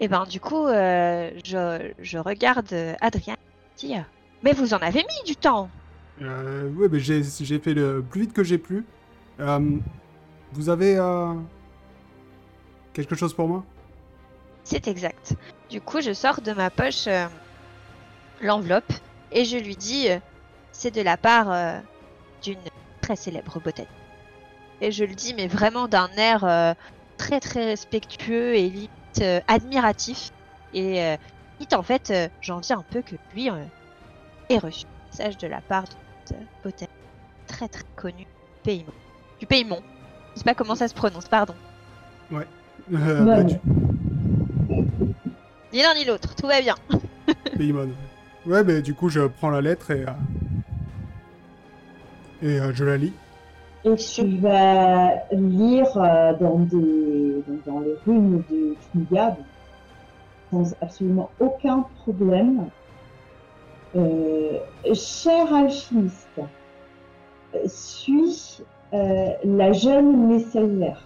Et 0.00 0.08
ben 0.08 0.24
du 0.24 0.40
coup, 0.40 0.66
euh, 0.66 1.30
je, 1.44 1.92
je 2.00 2.18
regarde 2.18 2.74
Adrien 3.00 3.36
euh, 3.84 3.98
Mais 4.42 4.52
vous 4.52 4.74
en 4.74 4.78
avez 4.78 5.00
mis 5.00 5.24
du 5.26 5.36
temps 5.36 5.68
Euh, 6.22 6.68
oui, 6.76 6.88
mais 6.90 6.98
j'ai 6.98 7.22
j'ai 7.22 7.58
fait 7.58 7.74
le 7.74 8.02
plus 8.08 8.22
vite 8.22 8.32
que 8.32 8.42
j'ai 8.44 8.58
pu. 8.58 8.84
Vous 10.54 10.68
avez 10.68 10.96
euh, 10.96 11.34
quelque 12.92 13.16
chose 13.16 13.34
pour 13.34 13.48
moi? 13.48 13.64
C'est 14.62 14.86
exact. 14.86 15.34
Du 15.68 15.80
coup, 15.80 16.00
je 16.00 16.12
sors 16.12 16.40
de 16.40 16.52
ma 16.52 16.70
poche 16.70 17.08
euh, 17.08 17.26
l'enveloppe 18.40 18.92
et 19.32 19.44
je 19.44 19.56
lui 19.56 19.74
dis 19.74 20.08
euh, 20.08 20.18
c'est 20.70 20.94
de 20.94 21.02
la 21.02 21.16
part 21.16 21.82
d'une 22.42 22.60
très 23.00 23.16
célèbre 23.16 23.58
botaniste. 23.60 23.92
Et 24.80 24.92
je 24.92 25.04
le 25.04 25.14
dis, 25.14 25.34
mais 25.34 25.48
vraiment 25.48 25.88
d'un 25.88 26.10
air 26.16 26.76
très 27.16 27.40
très 27.40 27.64
respectueux 27.64 28.54
et 28.54 28.68
limite 28.68 29.44
admiratif. 29.48 30.30
Et 30.72 31.16
limite, 31.58 31.74
en 31.74 31.82
fait, 31.82 32.10
euh, 32.10 32.28
j'envie 32.40 32.72
un 32.72 32.84
peu 32.90 33.02
que 33.02 33.14
lui 33.32 33.48
ait 34.48 34.58
reçu 34.58 34.84
un 34.84 35.10
message 35.10 35.38
de 35.38 35.46
la 35.46 35.60
part 35.60 35.84
d'une 36.28 36.46
botaniste 36.62 36.90
très 37.46 37.68
très 37.68 37.84
connue 37.96 38.26
pays. 38.64 38.84
Du 39.38 39.46
Paymont. 39.46 39.82
Je 40.34 40.40
sais 40.40 40.44
pas 40.44 40.54
comment 40.54 40.74
ça 40.74 40.88
se 40.88 40.94
prononce, 40.94 41.28
pardon. 41.28 41.54
Euh, 42.92 43.20
Mon. 43.20 43.24
bah, 43.24 43.42
du- 43.44 43.54
Ni 45.72 45.80
l'un 45.82 45.94
ni 45.94 46.04
l'autre, 46.04 46.34
tout 46.34 46.46
va 46.46 46.60
bien. 46.60 46.74
Paymon. 47.56 47.88
Ouais, 48.46 48.62
mais 48.62 48.82
du 48.82 48.94
coup, 48.94 49.08
je 49.08 49.20
prends 49.22 49.48
la 49.50 49.62
lettre 49.62 49.90
et. 49.90 50.04
euh, 50.04 50.12
Et 52.42 52.60
euh, 52.60 52.72
je 52.74 52.84
la 52.84 52.96
lis. 52.98 53.14
Et 53.86 53.94
tu 53.96 54.38
vas 54.38 55.14
lire 55.32 55.96
euh, 55.96 56.34
dans, 56.38 56.58
des, 56.58 57.42
donc 57.46 57.64
dans 57.66 57.80
les 57.80 57.94
runes 58.06 58.42
de 58.50 58.74
Kniga, 58.94 59.36
sans 60.50 60.74
absolument 60.82 61.30
aucun 61.40 61.86
problème. 62.02 62.68
Euh, 63.96 64.58
cher 64.94 65.52
alchimiste, 65.54 66.26
euh, 67.54 67.58
suis 67.68 68.62
euh, 68.94 69.32
la 69.44 69.72
jeune 69.72 70.28
messagère. 70.28 71.02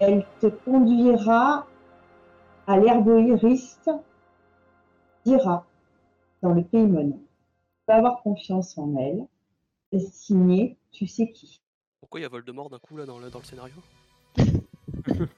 Elle 0.00 0.26
te 0.40 0.46
conduira 0.48 1.66
à 2.66 2.76
l'herboriste 2.78 3.90
d'Ira, 5.24 5.64
dans 6.42 6.52
le 6.54 6.64
Paymon. 6.64 7.12
Tu 7.12 7.80
peux 7.86 7.92
avoir 7.92 8.22
confiance 8.22 8.76
en 8.78 8.96
elle. 8.96 9.26
Signé, 10.10 10.76
tu 10.90 11.06
sais 11.06 11.30
qui. 11.30 11.60
Pourquoi 12.00 12.20
il 12.20 12.22
y 12.22 12.26
a 12.26 12.28
Voldemort 12.30 12.70
d'un 12.70 12.78
coup 12.78 12.96
là 12.96 13.04
dans 13.04 13.18
le, 13.18 13.30
dans 13.30 13.38
le 13.40 13.44
scénario? 13.44 13.74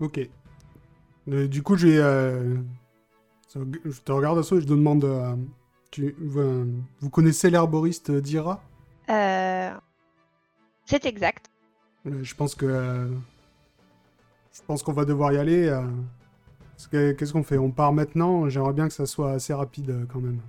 Ok. 0.00 0.20
Euh, 1.28 1.46
du 1.46 1.62
coup, 1.62 1.76
j'ai. 1.76 1.98
euh, 1.98 2.56
Je 3.54 4.00
te 4.00 4.12
regarde 4.12 4.38
à 4.38 4.42
ça 4.42 4.56
et 4.56 4.60
je 4.60 4.64
te 4.66 4.70
demande. 4.70 5.04
euh, 5.04 5.36
tu... 5.90 6.14
vous, 6.18 6.66
vous 7.00 7.10
connaissez 7.10 7.48
l'herboriste 7.50 8.10
d'Ira? 8.10 8.60
Euh, 9.08 9.70
C'est 10.86 11.06
exact. 11.06 11.46
Euh, 12.06 12.22
Je 12.22 12.34
pense 12.34 12.54
que. 12.54 12.66
euh, 12.66 13.08
Je 14.52 14.60
pense 14.66 14.82
qu'on 14.82 14.92
va 14.92 15.04
devoir 15.04 15.32
y 15.32 15.38
aller. 15.38 15.66
euh, 15.66 15.82
que- 16.90 17.12
Qu'est-ce 17.12 17.32
qu'on 17.32 17.42
fait? 17.42 17.58
On 17.58 17.70
part 17.70 17.92
maintenant? 17.92 18.48
J'aimerais 18.48 18.72
bien 18.72 18.86
que 18.88 18.94
ça 18.94 19.06
soit 19.06 19.32
assez 19.32 19.52
rapide 19.54 19.90
euh, 19.90 20.04
quand 20.12 20.20
même. 20.20 20.40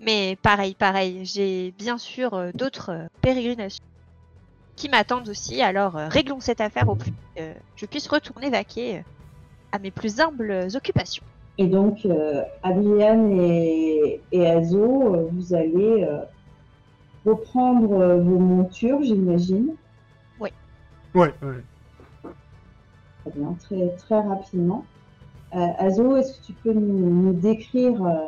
Mais 0.00 0.36
pareil, 0.42 0.74
pareil, 0.74 1.24
j'ai 1.24 1.72
bien 1.78 1.98
sûr 1.98 2.50
d'autres 2.54 3.06
pérégrinations 3.20 3.84
qui 4.76 4.88
m'attendent 4.88 5.28
aussi, 5.28 5.60
alors 5.60 5.92
réglons 5.92 6.40
cette 6.40 6.62
affaire 6.62 6.88
au 6.88 6.94
plus 6.94 7.10
vite, 7.10 7.20
euh, 7.38 7.52
je 7.76 7.84
puisse 7.84 8.08
retourner 8.08 8.48
vaquer 8.48 9.04
à 9.72 9.78
mes 9.78 9.90
plus 9.90 10.18
humbles 10.20 10.68
occupations. 10.74 11.22
Et 11.58 11.66
donc, 11.66 12.06
euh, 12.06 12.40
Adriane 12.62 13.30
et, 13.38 14.22
et 14.32 14.46
Azo, 14.46 15.28
vous 15.30 15.52
allez 15.54 16.04
euh, 16.08 16.20
reprendre 17.24 17.92
euh, 17.92 18.20
vos 18.20 18.38
montures, 18.38 19.02
j'imagine. 19.02 19.74
Ouais. 20.38 20.52
Très 21.42 23.32
bien, 23.34 23.54
très, 23.54 23.88
très 23.96 24.20
rapidement. 24.20 24.84
Euh, 25.54 25.66
Azo, 25.78 26.16
est-ce 26.16 26.38
que 26.38 26.46
tu 26.46 26.52
peux 26.52 26.72
nous, 26.72 27.10
nous 27.10 27.32
décrire 27.32 28.02
euh, 28.04 28.26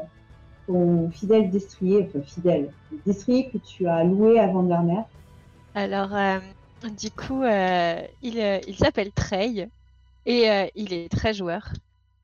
ton 0.67 1.11
fidèle 1.11 1.51
destrier, 1.51 2.09
enfin 2.09 2.23
fidèle, 2.23 2.73
le 2.91 2.99
destrier 3.07 3.51
que 3.51 3.59
tu 3.59 3.87
as 3.87 4.03
loué 4.05 4.41
à 4.41 4.49
Vandermeer? 4.49 5.05
Alors, 5.75 6.15
euh, 6.15 6.41
du 6.99 7.11
coup, 7.11 7.43
euh, 7.43 8.03
il, 8.23 8.61
il 8.67 8.77
s'appelle 8.77 9.13
Trey 9.13 9.69
et 10.27 10.51
euh, 10.51 10.67
il 10.75 10.93
est 10.93 11.09
très 11.11 11.33
joueur. 11.33 11.73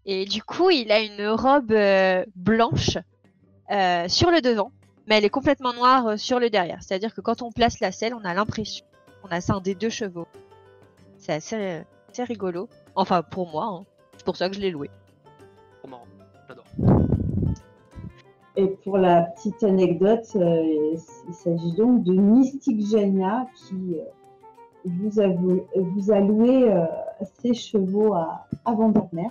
Et 0.04 0.24
du 0.24 0.42
coup, 0.42 0.70
il 0.70 0.90
a 0.90 1.00
une 1.00 1.28
robe 1.28 1.70
euh, 1.70 2.24
blanche 2.34 2.98
euh, 3.70 4.08
sur 4.08 4.30
le 4.30 4.40
devant, 4.40 4.72
mais 5.08 5.16
elle 5.18 5.24
est 5.24 5.30
complètement 5.30 5.72
noire 5.72 6.06
euh, 6.06 6.16
sur 6.16 6.38
le 6.38 6.50
derrière. 6.50 6.82
C'est-à-dire 6.82 7.14
que 7.14 7.20
quand 7.20 7.42
on 7.42 7.50
place 7.50 7.80
la 7.80 7.92
selle, 7.92 8.14
on 8.14 8.24
a 8.24 8.34
l'impression 8.34 8.84
qu'on 9.22 9.28
a 9.28 9.40
ça 9.40 9.58
des 9.60 9.74
deux 9.74 9.88
chevaux. 9.90 10.26
C'est 11.16 11.32
assez, 11.32 11.56
euh, 11.56 11.82
assez 12.10 12.24
rigolo. 12.24 12.68
Enfin, 12.94 13.22
pour 13.22 13.50
moi, 13.50 13.64
hein. 13.64 13.84
c'est 14.16 14.24
pour 14.24 14.36
ça 14.36 14.48
que 14.48 14.54
je 14.54 14.60
l'ai 14.60 14.70
loué. 14.70 14.90
Trop 15.80 15.88
marrant. 15.90 16.06
J'adore. 16.46 16.64
Et 18.56 18.68
pour 18.68 18.98
la 18.98 19.22
petite 19.22 19.62
anecdote, 19.62 20.26
euh, 20.36 20.96
il 21.28 21.34
s'agit 21.34 21.72
donc 21.72 22.02
de 22.02 22.12
Mystique 22.12 22.84
Genia 22.86 23.46
qui 23.56 23.96
euh, 23.96 24.02
vous, 24.84 25.20
a, 25.20 25.28
vou- 25.28 25.64
vous 25.76 26.10
a 26.10 26.18
loué 26.20 26.70
euh, 26.72 26.84
ses 27.40 27.54
chevaux 27.54 28.14
à, 28.14 28.46
à 28.64 28.72
Vandermeer. 28.72 29.30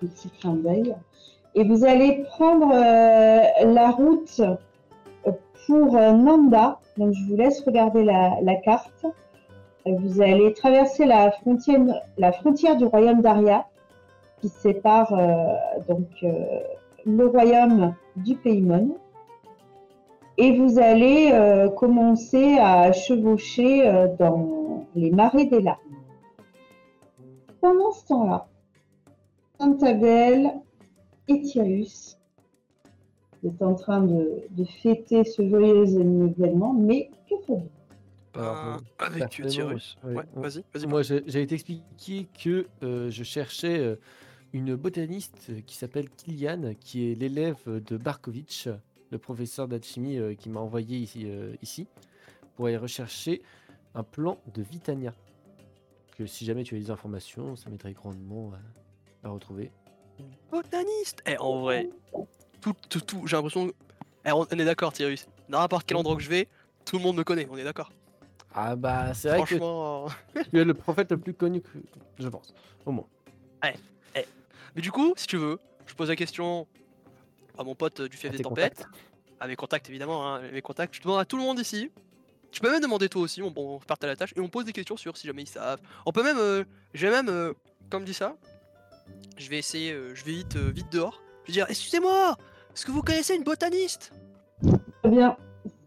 Petit 0.00 0.28
clin 0.30 0.54
d'œil. 0.54 0.94
Et 1.56 1.62
vous 1.62 1.84
allez 1.84 2.24
prendre 2.24 2.72
euh, 2.74 3.72
la 3.72 3.90
route 3.90 4.42
pour 5.66 5.96
euh, 5.96 6.12
Nanda. 6.12 6.80
Donc 6.96 7.14
je 7.14 7.30
vous 7.30 7.36
laisse 7.36 7.60
regarder 7.64 8.04
la, 8.04 8.54
carte. 8.56 9.06
Vous 9.86 10.20
allez 10.20 10.52
traverser 10.54 11.04
la 11.04 11.30
frontière, 11.30 12.76
du 12.76 12.84
royaume 12.84 13.20
d'Aria 13.20 13.66
qui 14.40 14.48
sépare 14.48 15.12
euh, 15.12 15.54
donc 15.88 16.08
le 17.06 17.26
royaume 17.26 17.94
du 18.16 18.34
Paymon. 18.34 18.96
Et 20.36 20.58
vous 20.58 20.80
allez 20.80 21.32
commencer 21.76 22.58
à 22.58 22.90
chevaucher 22.90 24.08
dans 24.18 24.84
les 24.96 25.12
marais 25.12 25.44
des 25.44 25.60
larmes. 25.60 25.78
Pendant 27.60 27.92
ce 27.92 28.06
temps-là, 28.08 28.46
Santabel 29.60 30.52
et 31.28 31.40
Tyrus 31.42 32.18
vous 33.42 33.50
êtes 33.50 33.62
en 33.62 33.74
train 33.74 34.00
de, 34.02 34.42
de 34.50 34.64
fêter 34.64 35.22
ce 35.22 35.46
joyeux 35.46 35.84
événement, 35.84 36.72
mais 36.72 37.10
que 37.28 37.36
faites-vous? 37.36 37.68
Euh, 38.38 38.40
euh, 38.40 38.78
avec 38.98 39.28
Tyrus. 39.28 39.98
ouais, 40.02 40.24
vas-y, 40.34 40.64
vas-y. 40.72 40.86
Moi, 40.86 41.02
j'avais 41.02 41.42
expliqué 41.42 42.26
que 42.42 42.66
euh, 42.82 43.10
je 43.10 43.22
cherchais 43.22 43.78
euh, 43.78 43.96
une 44.54 44.74
botaniste 44.76 45.52
qui 45.66 45.76
s'appelle 45.76 46.08
Kilian, 46.08 46.72
qui 46.80 47.12
est 47.12 47.14
l'élève 47.14 47.62
de 47.66 47.96
Barkovitch, 47.98 48.70
le 49.10 49.18
professeur 49.18 49.68
d'alchimie 49.68 50.16
euh, 50.16 50.34
qui 50.34 50.48
m'a 50.48 50.60
envoyé 50.60 50.96
ici, 50.96 51.24
euh, 51.26 51.54
ici, 51.60 51.86
pour 52.56 52.66
aller 52.66 52.78
rechercher 52.78 53.42
un 53.94 54.04
plan 54.04 54.38
de 54.54 54.62
Vitania. 54.62 55.12
Que 56.16 56.24
si 56.24 56.46
jamais 56.46 56.64
tu 56.64 56.76
as 56.76 56.78
des 56.78 56.90
informations, 56.90 57.56
ça 57.56 57.68
m'aiderait 57.68 57.92
grandement 57.92 58.52
à, 59.22 59.28
à 59.28 59.30
retrouver. 59.30 59.70
Botaniste 60.50 61.22
Eh, 61.26 61.36
en 61.38 61.60
vrai, 61.60 61.88
tout, 62.60 62.74
tout, 62.88 63.00
tout, 63.00 63.26
j'ai 63.26 63.36
l'impression. 63.36 63.72
Eh, 64.24 64.32
on 64.32 64.40
on 64.50 64.58
est 64.58 64.64
d'accord, 64.64 64.92
Tyrus. 64.92 65.26
Dans 65.48 65.60
n'importe 65.60 65.86
quel 65.86 65.96
endroit 65.96 66.16
que 66.16 66.22
je 66.22 66.30
vais, 66.30 66.48
tout 66.84 66.96
le 66.98 67.02
monde 67.02 67.16
me 67.16 67.24
connaît, 67.24 67.46
on 67.50 67.56
est 67.56 67.64
d'accord. 67.64 67.92
Ah 68.54 68.76
bah, 68.76 69.12
c'est 69.14 69.28
vrai 69.28 69.40
que 69.40 69.46
Franchement. 69.56 70.06
euh, 70.36 70.42
tu 70.50 70.60
es 70.60 70.64
le 70.64 70.74
prophète 70.74 71.10
le 71.10 71.18
plus 71.18 71.34
connu, 71.34 71.60
que 71.60 71.68
je 72.18 72.28
pense, 72.28 72.54
au 72.86 72.92
moins. 72.92 73.06
Mais 74.76 74.82
du 74.82 74.90
coup, 74.90 75.14
si 75.16 75.26
tu 75.28 75.36
veux, 75.36 75.58
je 75.86 75.94
pose 75.94 76.08
la 76.08 76.16
question 76.16 76.66
à 77.56 77.62
mon 77.62 77.76
pote 77.76 78.00
euh, 78.00 78.08
du 78.08 78.16
fief 78.16 78.32
des 78.32 78.38
tes 78.38 78.42
tempêtes, 78.42 78.74
contacts. 78.74 78.94
à 79.38 79.46
mes 79.46 79.54
contacts 79.54 79.88
évidemment, 79.88 80.26
hein, 80.34 80.40
mes 80.52 80.62
contacts. 80.62 80.96
Je 80.96 81.00
demande 81.02 81.20
à 81.20 81.24
tout 81.24 81.36
le 81.36 81.44
monde 81.44 81.60
ici. 81.60 81.92
Tu 82.50 82.60
peux 82.60 82.70
même 82.72 82.80
demander 82.80 83.08
toi 83.08 83.22
aussi, 83.22 83.40
on, 83.40 83.52
on 83.56 83.78
part 83.78 83.98
à 84.02 84.06
la 84.06 84.16
tâche 84.16 84.32
et 84.36 84.40
on 84.40 84.48
pose 84.48 84.64
des 84.64 84.72
questions 84.72 84.96
sur 84.96 85.16
si 85.16 85.28
jamais 85.28 85.42
ils 85.42 85.48
savent. 85.48 85.80
On 86.06 86.10
peut 86.12 86.24
même, 86.24 86.38
euh, 86.38 86.64
je 86.92 87.06
vais 87.06 87.12
même, 87.12 87.28
euh, 87.28 87.52
comme 87.90 88.04
dit 88.04 88.14
ça, 88.14 88.36
je 89.36 89.48
vais 89.50 89.58
essayer, 89.58 89.92
euh, 89.92 90.14
je 90.14 90.24
vais 90.24 90.32
vite, 90.32 90.56
euh, 90.56 90.70
vite 90.70 90.90
dehors. 90.92 91.20
Je 91.44 91.48
vais 91.48 91.52
dire, 91.54 91.66
excusez-moi, 91.68 92.36
est-ce 92.74 92.84
que 92.86 92.92
vous 92.92 93.02
connaissez 93.02 93.34
une 93.36 93.44
botaniste? 93.44 94.12
Très 95.02 95.10
bien. 95.10 95.36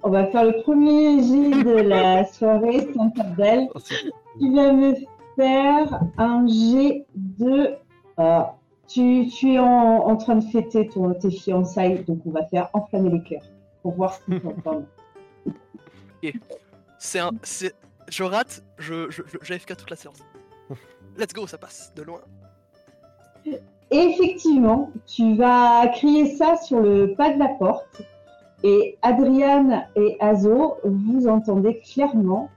On 0.03 0.09
va 0.09 0.27
faire 0.27 0.43
le 0.45 0.61
premier 0.61 1.21
jet 1.23 1.63
de 1.63 1.71
la 1.81 2.25
soirée, 2.25 2.87
Santabel. 2.95 3.67
Oh, 3.75 3.79
c'est- 3.79 3.95
Tu 4.39 4.53
vas 4.53 4.71
me 4.73 4.93
faire 5.35 5.99
un 6.17 6.45
jet 6.47 7.05
de. 7.15 7.75
Ah, 8.17 8.55
tu, 8.87 9.27
tu 9.27 9.53
es 9.53 9.59
en, 9.59 9.65
en 9.65 10.15
train 10.15 10.35
de 10.35 10.45
fêter 10.49 10.87
ton, 10.87 11.13
tes 11.13 11.29
fiançailles, 11.31 12.03
donc 12.05 12.21
on 12.25 12.31
va 12.31 12.45
faire 12.47 12.69
enflammer 12.73 13.09
les 13.09 13.23
cœurs 13.23 13.43
pour 13.81 13.93
voir 13.95 14.13
ce 14.15 14.23
qu'ils 14.25 14.41
t'entendent. 14.41 14.85
C'est 16.99 17.19
un, 17.19 17.29
c'est, 17.43 17.75
je 18.09 18.23
rate, 18.23 18.63
je, 18.79 19.09
je, 19.11 19.21
je- 19.41 19.57
toute 19.75 19.89
la 19.89 19.95
séance. 19.95 20.17
Let's 21.15 21.31
go, 21.33 21.45
ça 21.45 21.57
passe 21.59 21.93
de 21.95 22.01
loin. 22.01 22.21
Et 23.89 23.97
effectivement, 23.99 24.91
tu 25.05 25.35
vas 25.35 25.87
crier 25.87 26.35
ça 26.35 26.57
sur 26.57 26.81
le 26.81 27.13
pas 27.13 27.33
de 27.33 27.39
la 27.39 27.47
porte. 27.47 28.01
Et 28.63 28.97
Adriane 29.01 29.87
et 29.95 30.17
Azo, 30.19 30.77
vous 30.83 31.27
entendez 31.27 31.79
clairement 31.79 32.49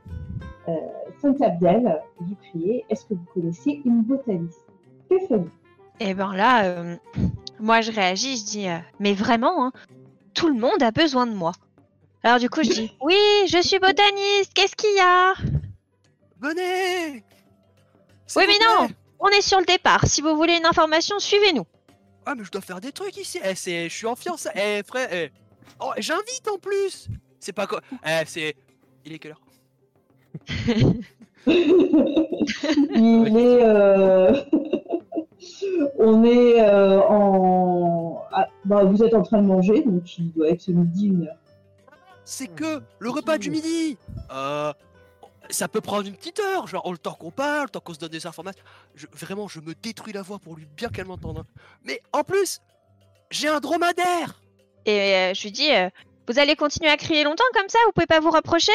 euh, 0.68 0.72
Saint-Abdel 1.20 2.00
vous 2.18 2.36
crier 2.36 2.84
Est-ce 2.88 3.04
que 3.04 3.14
vous 3.14 3.26
connaissez 3.34 3.80
une 3.84 4.02
botaniste? 4.02 4.66
Que 5.08 5.18
faites-vous? 5.18 5.50
Et 6.00 6.14
ben 6.14 6.32
là, 6.34 6.64
euh, 6.64 6.96
moi 7.58 7.82
je 7.82 7.92
réagis, 7.92 8.38
je 8.38 8.44
dis, 8.44 8.68
euh, 8.68 8.78
mais 8.98 9.12
vraiment, 9.12 9.66
hein, 9.66 9.72
tout 10.32 10.48
le 10.48 10.58
monde 10.58 10.82
a 10.82 10.90
besoin 10.90 11.26
de 11.26 11.34
moi. 11.34 11.52
Alors 12.22 12.38
du 12.38 12.48
coup 12.48 12.62
je 12.62 12.70
dis, 12.70 12.96
oui, 13.02 13.18
je 13.46 13.60
suis 13.62 13.78
botaniste, 13.78 14.52
qu'est-ce 14.54 14.74
qu'il 14.74 14.94
y 14.96 15.00
a? 15.00 15.34
Venez! 16.40 17.22
Oui, 18.36 18.44
mais 18.46 18.66
non 18.66 18.86
plaît 18.86 18.96
On 19.20 19.28
est 19.28 19.42
sur 19.42 19.58
le 19.58 19.66
départ, 19.66 20.06
si 20.06 20.20
vous 20.22 20.34
voulez 20.36 20.56
une 20.56 20.66
information, 20.66 21.18
suivez-nous. 21.18 21.66
Ah 22.26 22.34
mais 22.34 22.44
je 22.44 22.50
dois 22.50 22.60
faire 22.60 22.80
des 22.80 22.92
trucs 22.92 23.16
ici. 23.16 23.38
Eh 23.44 23.54
c'est, 23.54 23.88
je 23.88 23.94
suis 23.96 24.06
en 24.06 24.16
fiançailles. 24.16 24.52
Eh 24.56 24.82
frère, 24.86 25.08
eh. 25.12 25.30
Oh 25.80 25.92
j'invite 25.98 26.46
en 26.52 26.58
plus. 26.58 27.08
C'est 27.38 27.52
pas 27.52 27.66
quoi. 27.66 27.80
Eh 28.06 28.22
c'est, 28.26 28.54
Il 29.04 29.12
est 29.12 29.18
quelle 29.18 29.32
heure? 29.32 29.40
Il 31.46 33.36
est. 33.36 33.64
euh, 33.64 34.32
On 35.98 36.24
est 36.24 36.60
euh, 36.60 37.00
en. 37.00 38.22
ah, 38.32 38.48
bah, 38.64 38.84
vous 38.84 39.02
êtes 39.02 39.14
en 39.14 39.22
train 39.22 39.40
de 39.42 39.46
manger, 39.46 39.82
donc 39.82 40.18
il 40.18 40.32
doit 40.32 40.48
être 40.48 40.68
midi, 40.68 41.06
une 41.08 41.26
heure. 41.28 41.36
C'est 42.24 42.48
que 42.48 42.80
le 42.98 43.10
repas 43.10 43.38
du 43.38 43.50
midi 43.50 43.96
Euh, 44.32 44.72
Ça 45.50 45.68
peut 45.68 45.80
prendre 45.80 46.06
une 46.06 46.14
petite 46.16 46.38
heure, 46.40 46.66
genre 46.66 46.90
le 46.92 46.98
temps 46.98 47.14
qu'on 47.14 47.30
parle, 47.30 47.64
le 47.64 47.68
temps 47.70 47.80
qu'on 47.80 47.94
se 47.94 47.98
donne 47.98 48.10
des 48.10 48.26
informations. 48.26 48.62
Je- 48.94 49.06
vraiment, 49.12 49.48
je 49.48 49.60
me 49.60 49.74
détruis 49.74 50.12
la 50.12 50.22
voix 50.22 50.38
pour 50.38 50.54
lui 50.56 50.66
bien 50.76 50.88
qu'elle 50.88 51.06
m'entende. 51.06 51.38
hein. 51.38 51.46
Mais 51.84 52.00
en 52.12 52.22
plus, 52.24 52.60
j'ai 53.30 53.48
un 53.48 53.60
dromadaire 53.60 54.40
Et 54.86 55.14
euh, 55.14 55.34
je 55.34 55.42
lui 55.42 55.52
dis, 55.52 55.70
euh, 55.72 55.88
vous 56.28 56.38
allez 56.38 56.56
continuer 56.56 56.88
à 56.90 56.96
crier 56.96 57.24
longtemps 57.24 57.44
comme 57.54 57.68
ça? 57.68 57.78
Vous 57.86 57.92
pouvez 57.92 58.06
pas 58.06 58.20
vous 58.20 58.30
rapprocher? 58.30 58.72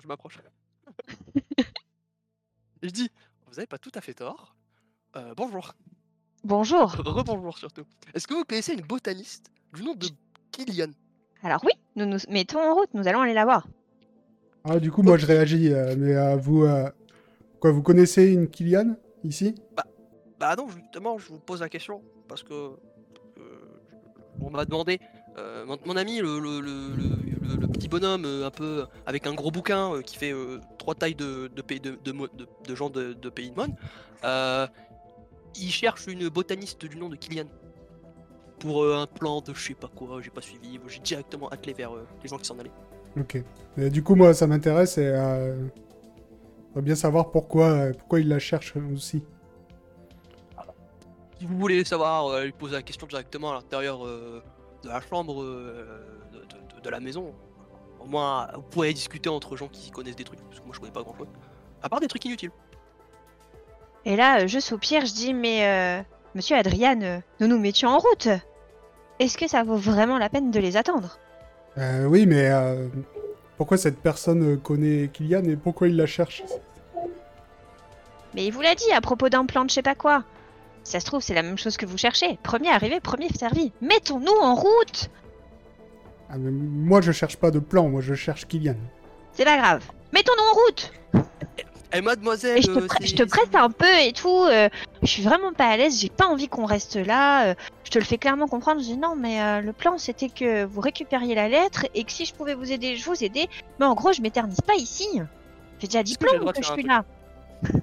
Je 0.00 0.06
m'approche. 0.06 0.38
Je 2.82 2.90
dis, 2.90 3.10
vous 3.48 3.58
avez 3.58 3.66
pas 3.66 3.78
tout 3.78 3.90
à 3.94 4.00
fait 4.00 4.14
tort. 4.14 4.54
Euh, 5.16 5.34
bonjour. 5.36 5.74
Bonjour. 6.44 6.92
Rebonjour 7.04 7.58
surtout. 7.58 7.84
Est-ce 8.14 8.28
que 8.28 8.34
vous 8.34 8.44
connaissez 8.44 8.74
une 8.74 8.82
botaniste 8.86 9.50
du 9.74 9.82
nom 9.82 9.94
de 9.94 10.08
Kilian 10.52 10.90
Alors 11.42 11.60
oui, 11.64 11.72
nous 11.96 12.06
nous 12.06 12.18
mettons 12.28 12.60
en 12.60 12.74
route, 12.74 12.90
nous 12.94 13.08
allons 13.08 13.20
aller 13.22 13.34
la 13.34 13.44
voir. 13.44 13.66
Ah, 14.64 14.78
du 14.78 14.90
coup, 14.90 15.02
moi, 15.02 15.16
je 15.16 15.26
réagis. 15.26 15.72
euh, 15.72 15.94
mais 15.96 16.14
euh, 16.14 16.36
vous, 16.36 16.64
euh, 16.64 16.90
vous 17.62 17.82
connaissez 17.82 18.32
une 18.32 18.48
Kylian 18.48 18.96
ici? 19.24 19.54
Bah 20.38 20.54
non, 20.56 20.68
justement, 20.68 21.18
je 21.18 21.28
vous 21.28 21.40
pose 21.40 21.60
la 21.60 21.68
question 21.68 22.00
parce 22.28 22.44
que 22.44 22.52
euh, 22.52 22.76
on 24.40 24.50
m'a 24.50 24.64
demandé. 24.64 25.00
mon, 25.84 25.96
ami, 25.96 26.18
le, 26.18 27.66
petit 27.72 27.88
bonhomme 27.88 28.24
un 28.24 28.50
peu 28.50 28.86
avec 29.06 29.26
un 29.26 29.34
gros 29.34 29.50
bouquin 29.50 30.00
qui 30.02 30.16
fait 30.16 30.32
trois 30.78 30.94
tailles 30.94 31.16
de, 31.16 31.48
pays- 31.66 31.80
de, 31.80 31.98
de 32.04 32.74
gens 32.74 32.88
de, 32.88 33.14
pays 33.30 33.50
de 33.50 33.56
Mon, 33.56 33.74
euh, 34.24 34.66
il 35.56 35.70
cherche 35.70 36.06
une 36.06 36.28
botaniste 36.28 36.84
du 36.86 36.96
nom 36.96 37.08
de 37.08 37.16
Kilian 37.16 37.46
pour 38.60 38.84
un 38.84 39.06
plan 39.06 39.40
de 39.40 39.54
je 39.54 39.68
sais 39.68 39.74
pas 39.74 39.88
quoi, 39.88 40.20
j'ai 40.22 40.30
pas 40.30 40.40
suivi, 40.40 40.78
j'ai 40.88 41.00
directement 41.00 41.48
attelé 41.48 41.72
vers 41.72 41.90
les 42.22 42.28
gens 42.28 42.38
qui 42.38 42.44
s'en 42.44 42.58
allaient. 42.58 42.70
Ok. 43.16 43.42
Et 43.78 43.90
du 43.90 44.02
coup, 44.02 44.14
moi, 44.14 44.34
ça 44.34 44.46
m'intéresse 44.46 44.98
et 44.98 45.06
euh, 45.06 45.54
j'aimerais 46.68 46.82
bien 46.82 46.94
savoir 46.94 47.30
pourquoi, 47.30 47.66
euh, 47.70 47.92
pourquoi 47.92 48.20
il 48.20 48.28
la 48.28 48.38
cherche 48.38 48.74
aussi. 48.94 49.22
Si 51.38 51.44
vous 51.46 51.56
voulez 51.58 51.84
savoir, 51.84 52.26
euh, 52.26 52.44
lui 52.44 52.52
poser 52.52 52.74
la 52.74 52.82
question 52.82 53.06
directement 53.06 53.52
à 53.52 53.54
l'intérieur 53.54 54.04
euh, 54.04 54.42
de 54.82 54.88
la 54.88 55.00
chambre 55.00 55.42
euh, 55.42 56.00
de, 56.32 56.38
de- 56.38 56.80
de 56.82 56.90
la 56.90 56.98
maison. 57.00 57.32
Au 58.00 58.06
moins, 58.06 58.48
vous 58.54 58.62
pourrez 58.62 58.92
discuter 58.92 59.28
entre 59.28 59.56
gens 59.56 59.68
qui 59.68 59.90
connaissent 59.90 60.16
des 60.16 60.24
trucs, 60.24 60.40
parce 60.40 60.60
que 60.60 60.64
moi 60.64 60.74
je 60.74 60.80
connais 60.80 60.92
pas 60.92 61.02
grand 61.02 61.16
chose. 61.16 61.28
À 61.82 61.88
part 61.88 62.00
des 62.00 62.08
trucs 62.08 62.24
inutiles. 62.24 62.50
Et 64.04 64.16
là, 64.16 64.40
euh, 64.42 64.46
je 64.48 64.58
soupire, 64.58 65.04
je 65.06 65.12
dis, 65.12 65.34
mais 65.34 65.64
euh, 65.66 66.02
monsieur 66.34 66.56
Adrian, 66.56 67.00
euh, 67.02 67.18
nous 67.40 67.46
nous 67.46 67.58
mettions 67.58 67.88
en 67.88 67.98
route. 67.98 68.28
Est-ce 69.20 69.36
que 69.38 69.48
ça 69.48 69.62
vaut 69.64 69.76
vraiment 69.76 70.18
la 70.18 70.28
peine 70.28 70.50
de 70.50 70.58
les 70.60 70.76
attendre? 70.76 71.18
Euh, 71.78 72.04
oui, 72.06 72.26
mais 72.26 72.48
euh, 72.50 72.88
pourquoi 73.56 73.76
cette 73.76 73.98
personne 73.98 74.54
euh, 74.54 74.56
connaît 74.56 75.08
Kylian 75.12 75.44
et 75.44 75.56
pourquoi 75.56 75.88
il 75.88 75.96
la 75.96 76.06
cherche? 76.06 76.42
Mais 78.34 78.46
il 78.46 78.50
vous 78.52 78.60
l'a 78.60 78.74
dit 78.74 78.90
à 78.92 79.00
propos 79.00 79.28
d'un 79.28 79.46
plan 79.46 79.64
de 79.64 79.70
je 79.70 79.74
sais 79.74 79.82
pas 79.82 79.94
quoi. 79.94 80.24
Si 80.82 80.92
ça 80.92 81.00
se 81.00 81.06
trouve, 81.06 81.20
c'est 81.20 81.34
la 81.34 81.42
même 81.42 81.58
chose 81.58 81.76
que 81.76 81.86
vous 81.86 81.98
cherchez. 81.98 82.38
Premier 82.42 82.70
arrivé, 82.70 83.00
premier 83.00 83.28
servi. 83.28 83.72
Mettons-nous 83.80 84.36
en 84.42 84.54
route 84.54 85.10
Ah, 86.30 86.38
mais 86.38 86.50
Moi, 86.50 87.00
je 87.00 87.12
cherche 87.12 87.36
pas 87.36 87.50
de 87.50 87.58
plan, 87.58 87.88
moi, 87.88 88.00
je 88.00 88.14
cherche 88.14 88.46
Kylian. 88.46 88.76
C'est 89.32 89.44
pas 89.44 89.56
grave. 89.56 89.84
Mettons-nous 90.12 90.42
en 90.42 90.54
route 90.66 90.92
Eh 91.92 92.00
mademoiselle 92.02 92.58
Et 92.58 92.62
je 92.62 92.66
te, 92.70 92.78
euh, 92.78 92.86
je 93.02 93.14
te 93.14 93.22
presse 93.22 93.48
un 93.54 93.70
peu 93.70 93.86
et 94.02 94.12
tout. 94.12 94.44
euh, 94.44 94.68
je 95.02 95.06
suis 95.06 95.22
vraiment 95.22 95.52
pas 95.52 95.66
à 95.68 95.76
l'aise, 95.76 95.98
j'ai 96.00 96.10
pas 96.10 96.26
envie 96.26 96.48
qu'on 96.48 96.66
reste 96.66 96.96
là. 96.96 97.48
euh, 97.48 97.54
je 97.84 97.90
te 97.90 97.98
le 97.98 98.04
fais 98.04 98.18
clairement 98.18 98.46
comprendre. 98.46 98.80
Je 98.80 98.86
dis 98.86 98.96
non, 98.98 99.16
mais 99.16 99.40
euh, 99.42 99.60
le 99.62 99.72
plan 99.72 99.96
c'était 99.96 100.28
que 100.28 100.64
vous 100.64 100.80
récupériez 100.80 101.34
la 101.34 101.48
lettre 101.48 101.86
et 101.94 102.04
que 102.04 102.12
si 102.12 102.26
je 102.26 102.34
pouvais 102.34 102.54
vous 102.54 102.70
aider, 102.70 102.96
je 102.96 103.04
vous 103.04 103.24
aidais. 103.24 103.48
Mais 103.80 103.86
en 103.86 103.94
gros, 103.94 104.12
je 104.12 104.20
m'éternise 104.20 104.60
pas 104.60 104.74
ici. 104.74 105.08
J'ai 105.80 105.86
déjà 105.86 106.02
que 106.02 106.08
j'ai 106.30 106.38
droit 106.38 106.52
de 106.52 106.58
que 106.58 106.64
je 106.64 106.68
faire 106.68 106.72
un 106.72 106.78
suis 106.78 106.86
là. 106.86 107.04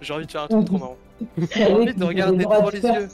J'ai 0.00 0.14
envie 0.14 0.26
de 0.26 0.30
faire 0.30 0.42
un 0.42 0.48
truc 0.48 0.64
trop 0.64 0.78
marrant. 0.78 0.96
Savez 1.52 1.74
envie 1.74 1.94
de 1.94 2.04
regarder 2.04 2.44
de 2.44 2.70
les 2.70 2.82
yeux. 2.82 3.08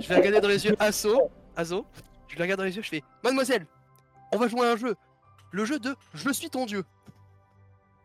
Je 0.00 0.08
vais 0.08 0.16
regarder 0.16 0.40
dans 0.40 0.48
les 0.48 0.64
yeux 0.64 0.74
Asso. 0.78 1.30
Asso. 1.56 1.84
Je 2.28 2.36
le 2.36 2.42
regarde 2.42 2.60
dans 2.60 2.64
les 2.64 2.74
yeux, 2.74 2.82
je 2.82 2.88
fais 2.88 3.02
Mademoiselle, 3.22 3.66
on 4.32 4.38
va 4.38 4.48
jouer 4.48 4.66
à 4.66 4.72
un 4.72 4.76
jeu. 4.76 4.94
Le 5.50 5.66
jeu 5.66 5.78
de 5.78 5.94
Je 6.14 6.32
suis 6.32 6.48
ton 6.48 6.64
dieu. 6.64 6.82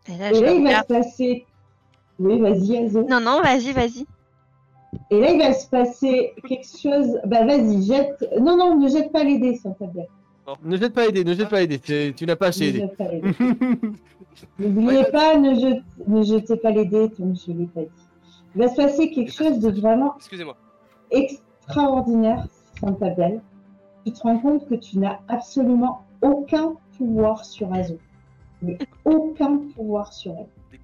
Et 0.09 0.17
là, 0.17 0.31
Et 0.31 0.35
je 0.35 0.41
là, 0.41 0.53
il 0.53 0.63
va 0.63 0.81
se 0.81 0.87
passer. 0.87 1.45
Oui, 2.19 2.39
vas-y, 2.39 2.77
Azo. 2.77 3.03
Non, 3.07 3.19
non, 3.19 3.41
vas-y, 3.41 3.71
vas-y. 3.73 4.05
Et 5.11 5.19
là, 5.19 5.31
il 5.31 5.39
va 5.39 5.53
se 5.53 5.67
passer 5.67 6.33
quelque 6.47 6.65
chose. 6.67 7.19
Bah, 7.25 7.45
vas-y, 7.45 7.83
jette. 7.83 8.25
Non, 8.39 8.57
non, 8.57 8.77
ne 8.79 8.87
jette 8.89 9.11
pas 9.11 9.23
les 9.23 9.37
dés, 9.37 9.55
sans 9.57 9.71
tablette. 9.71 10.09
Ne 10.63 10.77
jette 10.77 10.93
pas 10.93 11.05
aider, 11.07 11.23
ne 11.25 11.33
jette 11.33 11.49
pas 11.49 11.61
aider. 11.61 11.77
Tu, 11.77 12.13
tu 12.15 12.25
n'as 12.25 12.35
pas 12.37 12.51
les 12.51 12.71
dés. 12.71 12.87
N'oubliez 14.59 15.03
pas, 15.11 15.35
ne, 15.37 15.53
jete- 15.55 15.83
ne 16.07 16.23
jetez 16.23 16.55
pas 16.57 16.71
les 16.71 16.85
dés, 16.85 17.09
comme 17.17 17.35
je 17.35 17.51
ne 17.51 17.59
l'ai 17.59 17.65
pas 17.65 17.81
dit. 17.81 17.87
Il 18.55 18.61
va 18.61 18.69
se 18.69 18.75
passer 18.75 19.11
quelque 19.11 19.31
chose 19.33 19.59
de 19.59 19.69
vraiment 19.69 20.15
extraordinaire, 21.11 22.45
Santa 22.79 23.09
Belle. 23.09 23.41
Tu 24.05 24.13
te 24.13 24.21
rends 24.21 24.39
compte 24.39 24.67
que 24.69 24.75
tu 24.75 24.99
n'as 24.99 25.19
absolument 25.27 26.03
aucun 26.21 26.73
pouvoir 26.97 27.43
sur 27.45 27.73
Azo. 27.73 27.97
Mais 28.61 28.77
aucun 29.05 29.57
pouvoir 29.75 30.11
sur 30.13 30.33
elle. 30.33 30.79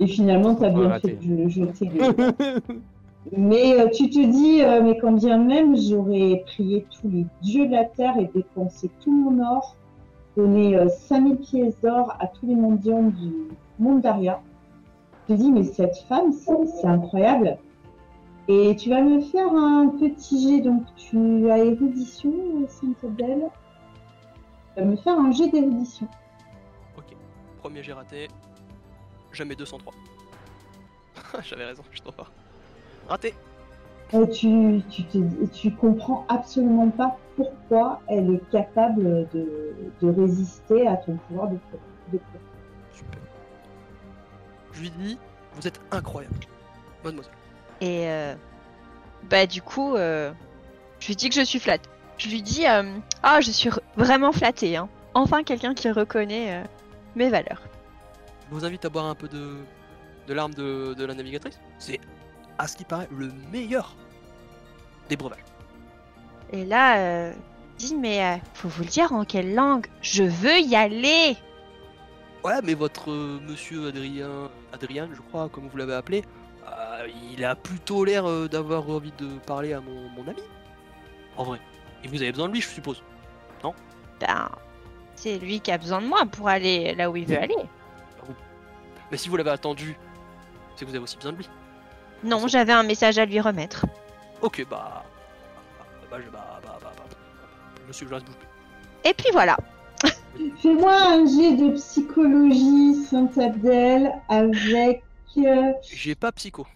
Et 0.00 0.06
finalement, 0.06 0.54
tu 0.54 0.64
as 0.64 0.68
Ouais, 0.68 0.74
bien 0.74 0.88
raté. 0.88 1.16
fait 1.16 1.26
de 1.28 1.48
jeter 1.48 1.88
les 1.88 2.00
Mais 3.36 3.78
euh, 3.78 3.88
tu 3.90 4.10
te 4.10 4.18
dis, 4.18 4.62
euh, 4.62 4.82
mais 4.82 4.98
quand 4.98 5.12
bien 5.12 5.38
même 5.38 5.76
j'aurais 5.76 6.42
prié 6.46 6.84
tous 6.90 7.08
les 7.08 7.24
dieux 7.40 7.66
de 7.66 7.72
la 7.72 7.84
terre 7.84 8.16
et 8.18 8.28
dépensé 8.34 8.90
tout 9.00 9.12
mon 9.12 9.40
or, 9.44 9.76
donné 10.36 10.76
euh, 10.76 10.88
5000 10.88 11.36
pièces 11.36 11.80
d'or 11.82 12.16
à 12.18 12.26
tous 12.26 12.46
les 12.46 12.56
mendiants 12.56 13.02
du 13.04 13.30
monde 13.78 14.00
d'Aria. 14.00 14.40
Je 15.28 15.34
te 15.34 15.40
dis, 15.40 15.52
mais 15.52 15.62
cette 15.62 15.96
femme, 16.08 16.32
c'est 16.32 16.66
c'est 16.66 16.86
incroyable. 16.88 17.58
Et 18.48 18.74
tu 18.74 18.90
vas 18.90 19.02
me 19.02 19.20
faire 19.20 19.54
un 19.54 19.86
petit 19.88 20.42
jet, 20.56 20.60
donc 20.60 20.82
tu 20.96 21.48
as 21.48 21.58
érudition, 21.58 22.32
Sainte-Belle. 22.66 23.44
Tu 24.74 24.82
vas 24.82 24.86
me 24.88 24.96
faire 24.96 25.16
un 25.16 25.30
jet 25.30 25.48
d'érudition. 25.48 26.08
Premier 27.62 27.82
j'ai 27.82 27.92
raté. 27.92 28.28
Jamais 29.32 29.54
203. 29.54 29.94
J'avais 31.44 31.64
raison, 31.64 31.82
je 31.90 31.96
suis 31.96 32.00
trop 32.00 32.12
fort. 32.12 32.30
Raté. 33.08 33.34
Euh, 34.14 34.26
tu, 34.26 34.82
tu, 34.90 35.04
te- 35.04 35.46
tu 35.46 35.70
comprends 35.74 36.26
absolument 36.28 36.90
pas 36.90 37.16
pourquoi 37.36 38.02
elle 38.08 38.34
est 38.34 38.50
capable 38.50 39.28
de, 39.32 39.74
de 40.02 40.10
résister 40.10 40.86
à 40.86 40.96
ton 40.96 41.16
pouvoir 41.16 41.48
de 41.48 41.56
de 42.12 42.18
Super. 42.92 43.20
Je 44.72 44.80
lui 44.82 44.90
dis, 44.90 45.18
vous 45.54 45.66
êtes 45.66 45.80
incroyable. 45.92 46.34
Mademoiselle. 47.04 47.32
Et 47.80 48.06
euh, 48.08 48.34
bah 49.30 49.46
du 49.46 49.62
coup, 49.62 49.94
euh, 49.96 50.30
je 51.00 51.06
lui 51.06 51.16
dis 51.16 51.28
que 51.30 51.34
je 51.36 51.44
suis 51.44 51.58
flatte. 51.58 51.88
Je 52.18 52.28
lui 52.28 52.42
dis 52.42 52.66
euh, 52.66 52.82
ah 53.22 53.40
je 53.40 53.50
suis 53.50 53.70
vraiment 53.96 54.32
flattée. 54.32 54.76
Hein. 54.76 54.88
Enfin 55.14 55.42
quelqu'un 55.42 55.72
qui 55.74 55.90
reconnaît 55.90 56.56
euh, 56.60 56.64
mes 57.16 57.30
valeurs. 57.30 57.62
Je 58.48 58.54
vous 58.54 58.64
invite 58.64 58.84
à 58.84 58.88
boire 58.88 59.06
un 59.06 59.14
peu 59.14 59.28
de, 59.28 59.56
de 60.26 60.34
l'arme 60.34 60.54
de, 60.54 60.94
de 60.94 61.04
la 61.04 61.14
navigatrice. 61.14 61.58
C'est, 61.78 62.00
à 62.58 62.66
ce 62.66 62.76
qui 62.76 62.84
paraît, 62.84 63.08
le 63.10 63.30
meilleur 63.50 63.94
des 65.08 65.16
breuvages. 65.16 65.44
Et 66.52 66.64
là, 66.64 66.98
euh, 66.98 67.32
dit 67.78 67.96
mais 67.96 68.24
euh, 68.24 68.36
faut 68.54 68.68
vous 68.68 68.82
le 68.82 68.88
dire 68.88 69.12
en 69.12 69.24
quelle 69.24 69.54
langue 69.54 69.86
Je 70.02 70.22
veux 70.22 70.58
y 70.60 70.76
aller. 70.76 71.36
Ouais, 72.44 72.60
mais 72.62 72.74
votre 72.74 73.10
euh, 73.10 73.40
monsieur 73.40 73.88
Adrien, 73.88 74.50
Adrien, 74.72 75.08
je 75.12 75.20
crois, 75.20 75.48
comme 75.48 75.68
vous 75.68 75.76
l'avez 75.76 75.94
appelé, 75.94 76.24
euh, 76.66 77.08
il 77.32 77.44
a 77.44 77.54
plutôt 77.54 78.04
l'air 78.04 78.24
d'avoir 78.48 78.88
envie 78.90 79.12
de 79.18 79.38
parler 79.46 79.72
à 79.72 79.80
mon, 79.80 80.08
mon 80.10 80.28
ami. 80.28 80.42
En 81.36 81.44
vrai. 81.44 81.60
Et 82.04 82.08
vous 82.08 82.16
avez 82.16 82.32
besoin 82.32 82.48
de 82.48 82.54
lui, 82.54 82.60
je 82.60 82.68
suppose. 82.68 83.02
Ben 84.22 84.48
c'est 85.22 85.38
lui 85.38 85.60
qui 85.60 85.70
a 85.70 85.78
besoin 85.78 86.02
de 86.02 86.06
moi 86.08 86.26
pour 86.26 86.48
aller 86.48 86.94
là 86.96 87.08
où 87.08 87.16
il 87.16 87.24
veut 87.26 87.38
aller. 87.38 87.54
Mais 89.10 89.16
si 89.16 89.28
vous 89.28 89.36
l'avez 89.36 89.50
attendu, 89.50 89.96
c'est 90.74 90.84
que 90.84 90.90
vous 90.90 90.96
avez 90.96 91.04
aussi 91.04 91.16
besoin 91.16 91.32
de 91.32 91.36
lui. 91.38 91.48
Non, 92.24 92.48
j'avais 92.48 92.72
un 92.72 92.82
message 92.82 93.18
à 93.18 93.24
lui 93.24 93.38
remettre. 93.40 93.86
Ok, 94.40 94.66
bah. 94.68 95.04
Bah, 96.10 96.16
je, 96.18 96.28
bah, 96.30 96.60
bah, 96.64 96.78
bah, 96.82 96.90
bah, 96.96 97.04
Monsieur, 97.86 98.06
je 98.08 98.14
reste 98.14 98.26
plus. 98.26 98.34
Et 99.08 99.14
puis 99.14 99.28
voilà. 99.32 99.56
Fais-moi 100.56 100.92
un 100.92 101.24
jet 101.26 101.52
de 101.56 101.70
psychologie, 101.74 102.94
Saint-Abdel, 103.04 104.12
avec. 104.28 105.02
euh, 105.38 105.72
J'ai 105.82 106.14
pas 106.16 106.32
psycho. 106.32 106.66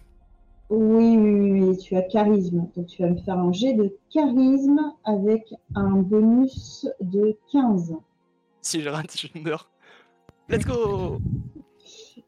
Oui, 0.70 1.16
oui, 1.16 1.50
oui, 1.50 1.60
oui, 1.62 1.78
tu 1.78 1.96
as 1.96 2.02
charisme. 2.02 2.68
Donc 2.76 2.86
tu 2.86 3.02
vas 3.02 3.08
me 3.08 3.18
faire 3.18 3.38
un 3.38 3.52
jet 3.52 3.72
de 3.72 3.92
charisme 4.12 4.92
avec 5.04 5.52
un 5.74 5.90
bonus 5.96 6.86
de 7.00 7.36
15. 7.50 7.94
Si 8.66 8.82
je 8.82 8.88
rate, 8.88 9.16
je 9.16 9.28
meurs. 9.38 9.70
Let's 10.48 10.64
go 10.66 11.20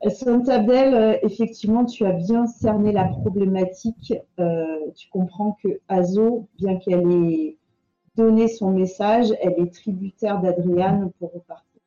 Santabel, 0.09 0.95
euh, 0.95 1.19
effectivement, 1.25 1.85
tu 1.85 2.07
as 2.07 2.13
bien 2.13 2.47
cerné 2.47 2.93
la 2.93 3.07
problématique. 3.07 4.15
Euh, 4.39 4.93
tu 4.95 5.09
comprends 5.09 5.59
que 5.61 5.81
Azo, 5.89 6.49
bien 6.57 6.79
qu'elle 6.79 7.11
ait 7.11 7.57
donné 8.15 8.47
son 8.47 8.71
message, 8.71 9.33
elle 9.41 9.55
est 9.59 9.75
tributaire 9.75 10.41
d'Adriane 10.41 11.11
pour 11.19 11.33
repartir. 11.33 11.81